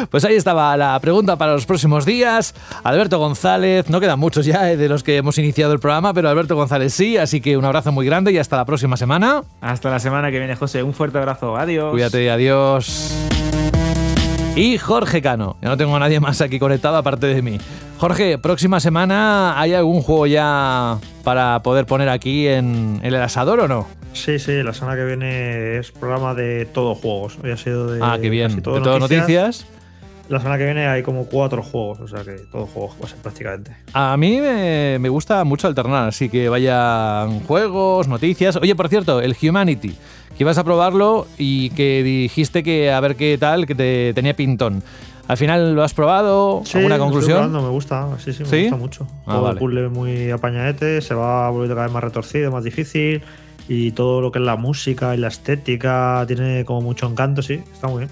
Pues 0.09 0.23
ahí 0.25 0.35
estaba 0.35 0.75
la 0.75 0.99
pregunta 0.99 1.37
para 1.37 1.53
los 1.53 1.65
próximos 1.65 2.05
días. 2.05 2.53
Alberto 2.83 3.17
González, 3.19 3.89
no 3.89 3.99
quedan 3.99 4.19
muchos 4.19 4.45
ya 4.45 4.63
de 4.63 4.89
los 4.89 5.03
que 5.03 5.17
hemos 5.17 5.37
iniciado 5.37 5.73
el 5.73 5.79
programa, 5.79 6.13
pero 6.13 6.29
Alberto 6.29 6.55
González 6.55 6.93
sí, 6.93 7.17
así 7.17 7.39
que 7.39 7.55
un 7.57 7.65
abrazo 7.65 7.91
muy 7.91 8.05
grande 8.05 8.31
y 8.31 8.37
hasta 8.37 8.57
la 8.57 8.65
próxima 8.65 8.97
semana. 8.97 9.43
Hasta 9.61 9.89
la 9.89 9.99
semana 9.99 10.31
que 10.31 10.39
viene, 10.39 10.55
José. 10.55 10.83
Un 10.83 10.93
fuerte 10.93 11.17
abrazo. 11.17 11.57
Adiós. 11.57 11.91
Cuídate, 11.91 12.29
adiós. 12.29 13.13
Y 14.55 14.77
Jorge 14.77 15.21
Cano, 15.21 15.57
ya 15.61 15.69
no 15.69 15.77
tengo 15.77 15.95
a 15.95 15.99
nadie 15.99 16.19
más 16.19 16.39
aquí 16.39 16.59
conectado 16.59 16.95
aparte 16.95 17.27
de 17.27 17.41
mí. 17.41 17.57
Jorge, 17.97 18.37
próxima 18.37 18.79
semana, 18.79 19.59
¿hay 19.59 19.73
algún 19.73 20.01
juego 20.01 20.27
ya 20.27 20.97
para 21.23 21.61
poder 21.61 21.85
poner 21.85 22.07
aquí 22.09 22.47
en, 22.47 22.99
en 23.01 23.13
el 23.13 23.21
asador 23.21 23.59
o 23.61 23.67
no? 23.67 23.87
Sí, 24.13 24.39
sí, 24.39 24.63
la 24.63 24.73
semana 24.73 24.95
que 24.95 25.05
viene 25.05 25.77
es 25.77 25.91
programa 25.91 26.33
de 26.33 26.65
todos 26.65 26.97
juegos. 26.99 27.37
Hoy 27.43 27.51
ha 27.51 27.57
sido 27.57 27.91
de. 27.91 27.99
Ah, 28.01 28.17
qué 28.21 28.29
bien. 28.29 28.49
casi 28.49 28.61
todo 28.61 28.75
De 28.75 28.81
todo 28.81 28.97
noticias. 28.97 29.67
La 30.27 30.39
semana 30.39 30.57
que 30.57 30.65
viene 30.65 30.87
hay 30.87 31.03
como 31.03 31.25
cuatro 31.25 31.61
juegos, 31.61 31.99
o 31.99 32.07
sea 32.07 32.23
que 32.23 32.41
todos 32.51 32.69
juegos 32.69 33.13
prácticamente. 33.21 33.75
A 33.93 34.17
mí 34.17 34.39
me, 34.41 34.97
me 34.99 35.09
gusta 35.09 35.43
mucho 35.43 35.67
alternar, 35.67 36.07
así 36.07 36.29
que 36.29 36.49
vayan 36.49 37.41
juegos, 37.41 38.07
noticias. 38.07 38.55
Oye, 38.55 38.75
por 38.75 38.89
cierto, 38.89 39.21
el 39.21 39.35
Humanity, 39.39 39.89
que 39.89 40.43
ibas 40.43 40.57
a 40.57 40.63
probarlo 40.63 41.27
y 41.37 41.69
que 41.71 42.01
dijiste 42.01 42.63
que 42.63 42.91
a 42.91 42.99
ver 43.01 43.15
qué 43.15 43.37
tal, 43.37 43.67
que 43.67 43.75
te 43.75 44.13
tenía 44.15 44.35
pintón. 44.35 44.81
¿Al 45.27 45.37
final 45.37 45.73
lo 45.75 45.83
has 45.83 45.93
probado? 45.93 46.61
Sí, 46.65 46.77
¿Alguna 46.77 46.97
conclusión? 46.99 47.37
probando, 47.37 47.61
me 47.61 47.69
gusta, 47.69 48.07
sí, 48.19 48.33
sí, 48.33 48.43
me 48.43 48.49
¿Sí? 48.49 48.61
gusta 48.63 48.77
mucho. 48.77 49.07
Ah, 49.27 49.33
todo 49.33 49.41
vale. 49.43 49.53
el 49.53 49.57
puzzle 49.59 49.89
muy 49.89 50.31
apañadete, 50.31 51.01
se 51.01 51.13
va 51.15 51.49
volviendo 51.49 51.75
cada 51.75 51.87
vez 51.87 51.93
más 51.93 52.03
retorcido, 52.03 52.51
más 52.51 52.63
difícil. 52.63 53.21
Y 53.67 53.91
todo 53.93 54.21
lo 54.21 54.31
que 54.31 54.37
es 54.37 54.45
la 54.45 54.57
música 54.57 55.15
y 55.15 55.17
la 55.17 55.27
estética 55.27 56.23
tiene 56.27 56.63
como 56.65 56.81
mucho 56.81 57.07
encanto, 57.07 57.41
sí, 57.41 57.61
está 57.73 57.87
muy 57.87 57.99
bien. 58.05 58.11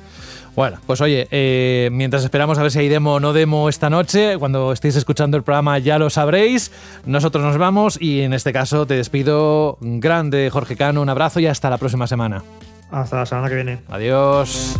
Bueno, 0.55 0.77
pues 0.85 1.01
oye, 1.01 1.27
eh, 1.31 1.89
mientras 1.91 2.23
esperamos 2.23 2.59
a 2.59 2.61
ver 2.61 2.71
si 2.71 2.79
hay 2.79 2.87
demo 2.87 3.15
o 3.15 3.19
no 3.19 3.33
demo 3.33 3.69
esta 3.69 3.89
noche, 3.89 4.37
cuando 4.37 4.71
estéis 4.71 4.95
escuchando 4.95 5.35
el 5.35 5.43
programa 5.43 5.79
ya 5.79 5.97
lo 5.97 6.11
sabréis. 6.11 6.71
Nosotros 7.05 7.43
nos 7.43 7.57
vamos 7.57 7.97
y 7.99 8.21
en 8.21 8.33
este 8.33 8.53
caso 8.53 8.85
te 8.85 8.93
despido. 8.93 9.77
Grande, 9.81 10.49
Jorge 10.51 10.75
Cano, 10.75 11.01
un 11.01 11.09
abrazo 11.09 11.39
y 11.39 11.47
hasta 11.47 11.71
la 11.71 11.79
próxima 11.79 12.05
semana. 12.05 12.43
Hasta 12.91 13.17
la 13.17 13.25
semana 13.25 13.49
que 13.49 13.55
viene. 13.55 13.79
Adiós. 13.89 14.77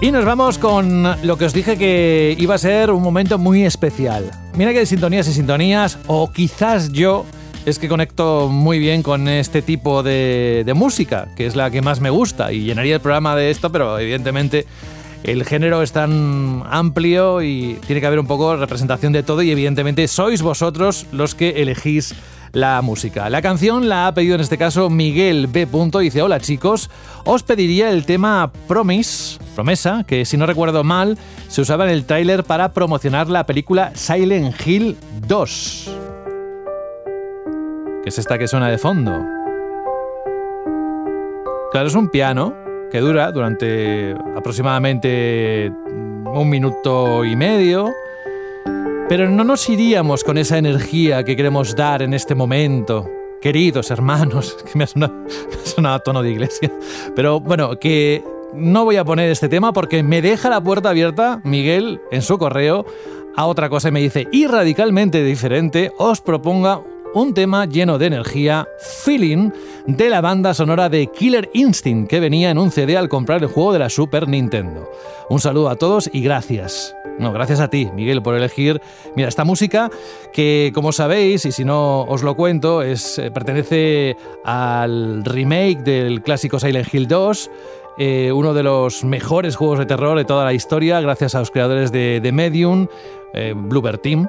Y 0.00 0.10
nos 0.10 0.24
vamos 0.24 0.58
con 0.58 1.04
lo 1.22 1.36
que 1.36 1.44
os 1.44 1.52
dije 1.52 1.76
que 1.76 2.34
iba 2.36 2.54
a 2.54 2.58
ser 2.58 2.90
un 2.90 3.02
momento 3.02 3.38
muy 3.38 3.64
especial. 3.64 4.32
Mira 4.54 4.72
que 4.72 4.80
hay 4.80 4.86
sintonías 4.86 5.28
y 5.28 5.32
sintonías, 5.32 5.98
o 6.08 6.32
quizás 6.32 6.90
yo 6.90 7.24
es 7.64 7.78
que 7.78 7.88
conecto 7.88 8.48
muy 8.48 8.78
bien 8.78 9.02
con 9.02 9.28
este 9.28 9.62
tipo 9.62 10.02
de, 10.02 10.70
música, 10.74 11.28
que 11.36 11.46
es 11.46 11.54
la 11.54 11.70
que 11.70 11.82
más 11.82 12.00
me 12.00 12.10
gusta, 12.10 12.52
y 12.52 12.64
llenaría 12.64 12.96
el 12.96 13.00
programa 13.00 13.36
de 13.36 13.50
esto, 13.50 13.70
pero 13.70 13.98
evidentemente 13.98 14.66
el 15.22 15.44
género 15.44 15.82
es 15.82 15.92
tan 15.92 16.64
amplio 16.68 17.42
y 17.42 17.78
tiene 17.86 18.00
que 18.00 18.06
haber 18.06 18.18
un 18.18 18.26
poco 18.26 18.56
representación 18.56 19.12
de 19.12 19.22
todo 19.22 19.42
y 19.42 19.52
evidentemente 19.52 20.08
sois 20.08 20.42
vosotros 20.42 21.06
los 21.12 21.36
que 21.36 21.62
elegís 21.62 22.14
la 22.50 22.82
música. 22.82 23.30
La 23.30 23.40
canción 23.40 23.88
la 23.88 24.08
ha 24.08 24.14
pedido 24.14 24.34
en 24.34 24.40
este 24.40 24.58
caso 24.58 24.90
Miguel 24.90 25.46
B. 25.46 25.68
Dice, 26.00 26.22
hola 26.22 26.40
chicos, 26.40 26.90
os 27.24 27.44
pediría 27.44 27.90
el 27.90 28.04
tema 28.04 28.50
Promise, 28.66 29.38
promesa, 29.54 30.04
que 30.04 30.24
si 30.24 30.36
no 30.36 30.46
recuerdo 30.46 30.82
mal 30.82 31.16
se 31.48 31.60
usaba 31.60 31.84
en 31.84 31.90
el 31.90 32.04
tráiler 32.04 32.42
para 32.42 32.72
promocionar 32.72 33.28
la 33.28 33.46
película 33.46 33.92
Silent 33.94 34.54
Hill 34.66 34.96
2. 35.28 36.11
Que 38.02 38.08
es 38.08 38.18
esta 38.18 38.38
que 38.38 38.48
suena 38.48 38.68
de 38.68 38.78
fondo. 38.78 39.12
Claro, 41.70 41.86
es 41.86 41.94
un 41.94 42.08
piano 42.08 42.54
que 42.90 43.00
dura 43.00 43.32
durante 43.32 44.14
aproximadamente 44.36 45.72
un 46.34 46.48
minuto 46.48 47.24
y 47.24 47.36
medio. 47.36 47.90
Pero 49.08 49.28
no 49.28 49.44
nos 49.44 49.68
iríamos 49.68 50.24
con 50.24 50.38
esa 50.38 50.58
energía 50.58 51.22
que 51.24 51.36
queremos 51.36 51.76
dar 51.76 52.02
en 52.02 52.14
este 52.14 52.34
momento. 52.34 53.08
Queridos 53.40 53.90
hermanos, 53.90 54.56
que 54.64 54.78
me 54.78 54.84
ha 54.84 54.86
sonado, 54.86 55.14
me 55.14 55.62
ha 55.62 55.66
sonado 55.66 55.94
a 55.96 55.98
tono 56.00 56.22
de 56.22 56.30
iglesia. 56.30 56.70
Pero 57.14 57.40
bueno, 57.40 57.78
que 57.78 58.24
no 58.54 58.84
voy 58.84 58.96
a 58.96 59.04
poner 59.04 59.30
este 59.30 59.48
tema 59.48 59.72
porque 59.72 60.02
me 60.02 60.22
deja 60.22 60.50
la 60.50 60.62
puerta 60.62 60.90
abierta, 60.90 61.40
Miguel, 61.44 62.00
en 62.10 62.22
su 62.22 62.38
correo, 62.38 62.84
a 63.36 63.46
otra 63.46 63.68
cosa 63.68 63.88
y 63.88 63.92
me 63.92 64.00
dice, 64.00 64.28
y 64.30 64.46
radicalmente 64.46 65.24
diferente, 65.24 65.92
os 65.98 66.20
proponga 66.20 66.80
un 67.14 67.34
tema 67.34 67.66
lleno 67.66 67.98
de 67.98 68.06
energía, 68.06 68.66
Feeling, 69.04 69.50
de 69.86 70.10
la 70.10 70.20
banda 70.20 70.54
sonora 70.54 70.88
de 70.88 71.06
Killer 71.08 71.50
Instinct, 71.52 72.08
que 72.08 72.20
venía 72.20 72.50
en 72.50 72.58
un 72.58 72.70
CD 72.70 72.96
al 72.96 73.08
comprar 73.08 73.42
el 73.42 73.48
juego 73.48 73.72
de 73.72 73.78
la 73.78 73.90
Super 73.90 74.28
Nintendo. 74.28 74.90
Un 75.28 75.40
saludo 75.40 75.68
a 75.68 75.76
todos 75.76 76.08
y 76.12 76.22
gracias. 76.22 76.94
No, 77.18 77.32
gracias 77.32 77.60
a 77.60 77.68
ti, 77.68 77.88
Miguel, 77.94 78.22
por 78.22 78.34
elegir. 78.34 78.80
Mira, 79.14 79.28
esta 79.28 79.44
música 79.44 79.90
que, 80.32 80.72
como 80.74 80.92
sabéis, 80.92 81.44
y 81.44 81.52
si 81.52 81.64
no 81.64 82.02
os 82.02 82.22
lo 82.22 82.34
cuento, 82.34 82.82
es, 82.82 83.18
eh, 83.18 83.30
pertenece 83.30 84.16
al 84.44 85.24
remake 85.24 85.82
del 85.82 86.22
clásico 86.22 86.58
Silent 86.58 86.92
Hill 86.92 87.08
2 87.08 87.50
eh, 87.98 88.32
uno 88.32 88.54
de 88.54 88.62
los 88.62 89.04
mejores 89.04 89.56
juegos 89.56 89.78
de 89.78 89.86
terror 89.86 90.16
de 90.16 90.24
toda 90.24 90.44
la 90.44 90.54
historia, 90.54 91.00
gracias 91.00 91.34
a 91.34 91.40
los 91.40 91.50
creadores 91.50 91.92
de, 91.92 92.30
Medium, 92.32 92.86
eh, 93.34 93.54
Team. 94.02 94.28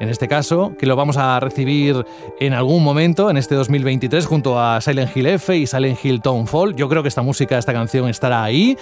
En 0.00 0.08
este 0.08 0.28
caso, 0.28 0.72
que 0.78 0.86
lo 0.86 0.96
vamos 0.96 1.18
a 1.18 1.38
recibir 1.40 2.06
en 2.40 2.54
algún 2.54 2.82
momento, 2.82 3.28
en 3.28 3.36
este 3.36 3.54
2023, 3.54 4.24
junto 4.24 4.58
a 4.58 4.80
Silent 4.80 5.14
Hill 5.14 5.26
F 5.26 5.54
y 5.54 5.66
Silent 5.66 6.02
Hill 6.02 6.22
Townfall. 6.22 6.74
Yo 6.74 6.88
creo 6.88 7.02
que 7.02 7.08
esta 7.08 7.20
música, 7.20 7.58
esta 7.58 7.74
canción 7.74 8.08
estará 8.08 8.42
ahí. 8.42 8.78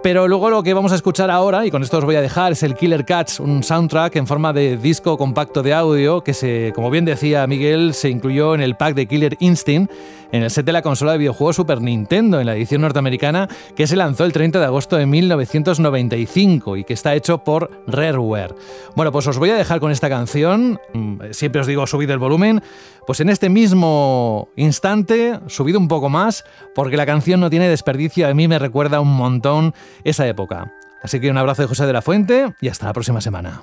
Pero 0.00 0.28
luego 0.28 0.48
lo 0.48 0.62
que 0.62 0.74
vamos 0.74 0.92
a 0.92 0.94
escuchar 0.94 1.28
ahora, 1.28 1.66
y 1.66 1.72
con 1.72 1.82
esto 1.82 1.98
os 1.98 2.04
voy 2.04 2.14
a 2.14 2.20
dejar, 2.20 2.52
es 2.52 2.62
el 2.62 2.76
Killer 2.76 3.04
Cats, 3.04 3.40
un 3.40 3.64
soundtrack 3.64 4.14
en 4.14 4.28
forma 4.28 4.52
de 4.52 4.76
disco 4.76 5.18
compacto 5.18 5.62
de 5.62 5.74
audio 5.74 6.22
que, 6.22 6.34
se, 6.34 6.72
como 6.72 6.88
bien 6.88 7.04
decía 7.04 7.46
Miguel, 7.48 7.94
se 7.94 8.08
incluyó 8.08 8.54
en 8.54 8.60
el 8.60 8.76
pack 8.76 8.94
de 8.94 9.06
Killer 9.06 9.36
Instinct 9.40 9.90
en 10.32 10.42
el 10.42 10.50
set 10.50 10.66
de 10.66 10.72
la 10.72 10.82
consola 10.82 11.12
de 11.12 11.18
videojuegos 11.18 11.56
Super 11.56 11.80
Nintendo, 11.80 12.40
en 12.40 12.46
la 12.46 12.54
edición 12.54 12.82
norteamericana, 12.82 13.48
que 13.74 13.86
se 13.86 13.96
lanzó 13.96 14.24
el 14.24 14.32
30 14.32 14.58
de 14.58 14.64
agosto 14.64 14.96
de 14.96 15.06
1995 15.06 16.76
y 16.76 16.84
que 16.84 16.92
está 16.92 17.14
hecho 17.14 17.38
por 17.38 17.70
Rareware. 17.86 18.54
Bueno, 18.94 19.12
pues 19.12 19.26
os 19.26 19.38
voy 19.38 19.50
a 19.50 19.54
dejar 19.54 19.80
con 19.80 19.90
esta 19.90 20.08
canción, 20.08 20.78
mm, 20.92 21.18
siempre 21.30 21.60
os 21.60 21.66
digo 21.66 21.86
subid 21.86 22.10
el 22.10 22.18
volumen, 22.18 22.62
pues 23.06 23.20
en 23.20 23.30
este 23.30 23.48
mismo 23.48 24.50
instante, 24.56 25.40
subido 25.46 25.78
un 25.78 25.88
poco 25.88 26.10
más, 26.10 26.44
porque 26.74 26.98
la 26.98 27.06
canción 27.06 27.40
no 27.40 27.48
tiene 27.48 27.68
desperdicio, 27.68 28.28
a 28.28 28.34
mí 28.34 28.48
me 28.48 28.58
recuerda 28.58 29.00
un 29.00 29.16
montón 29.16 29.72
esa 30.04 30.26
época. 30.26 30.72
Así 31.02 31.20
que 31.20 31.30
un 31.30 31.38
abrazo 31.38 31.62
de 31.62 31.68
José 31.68 31.86
de 31.86 31.92
la 31.92 32.02
Fuente 32.02 32.52
y 32.60 32.68
hasta 32.68 32.86
la 32.86 32.92
próxima 32.92 33.20
semana. 33.20 33.62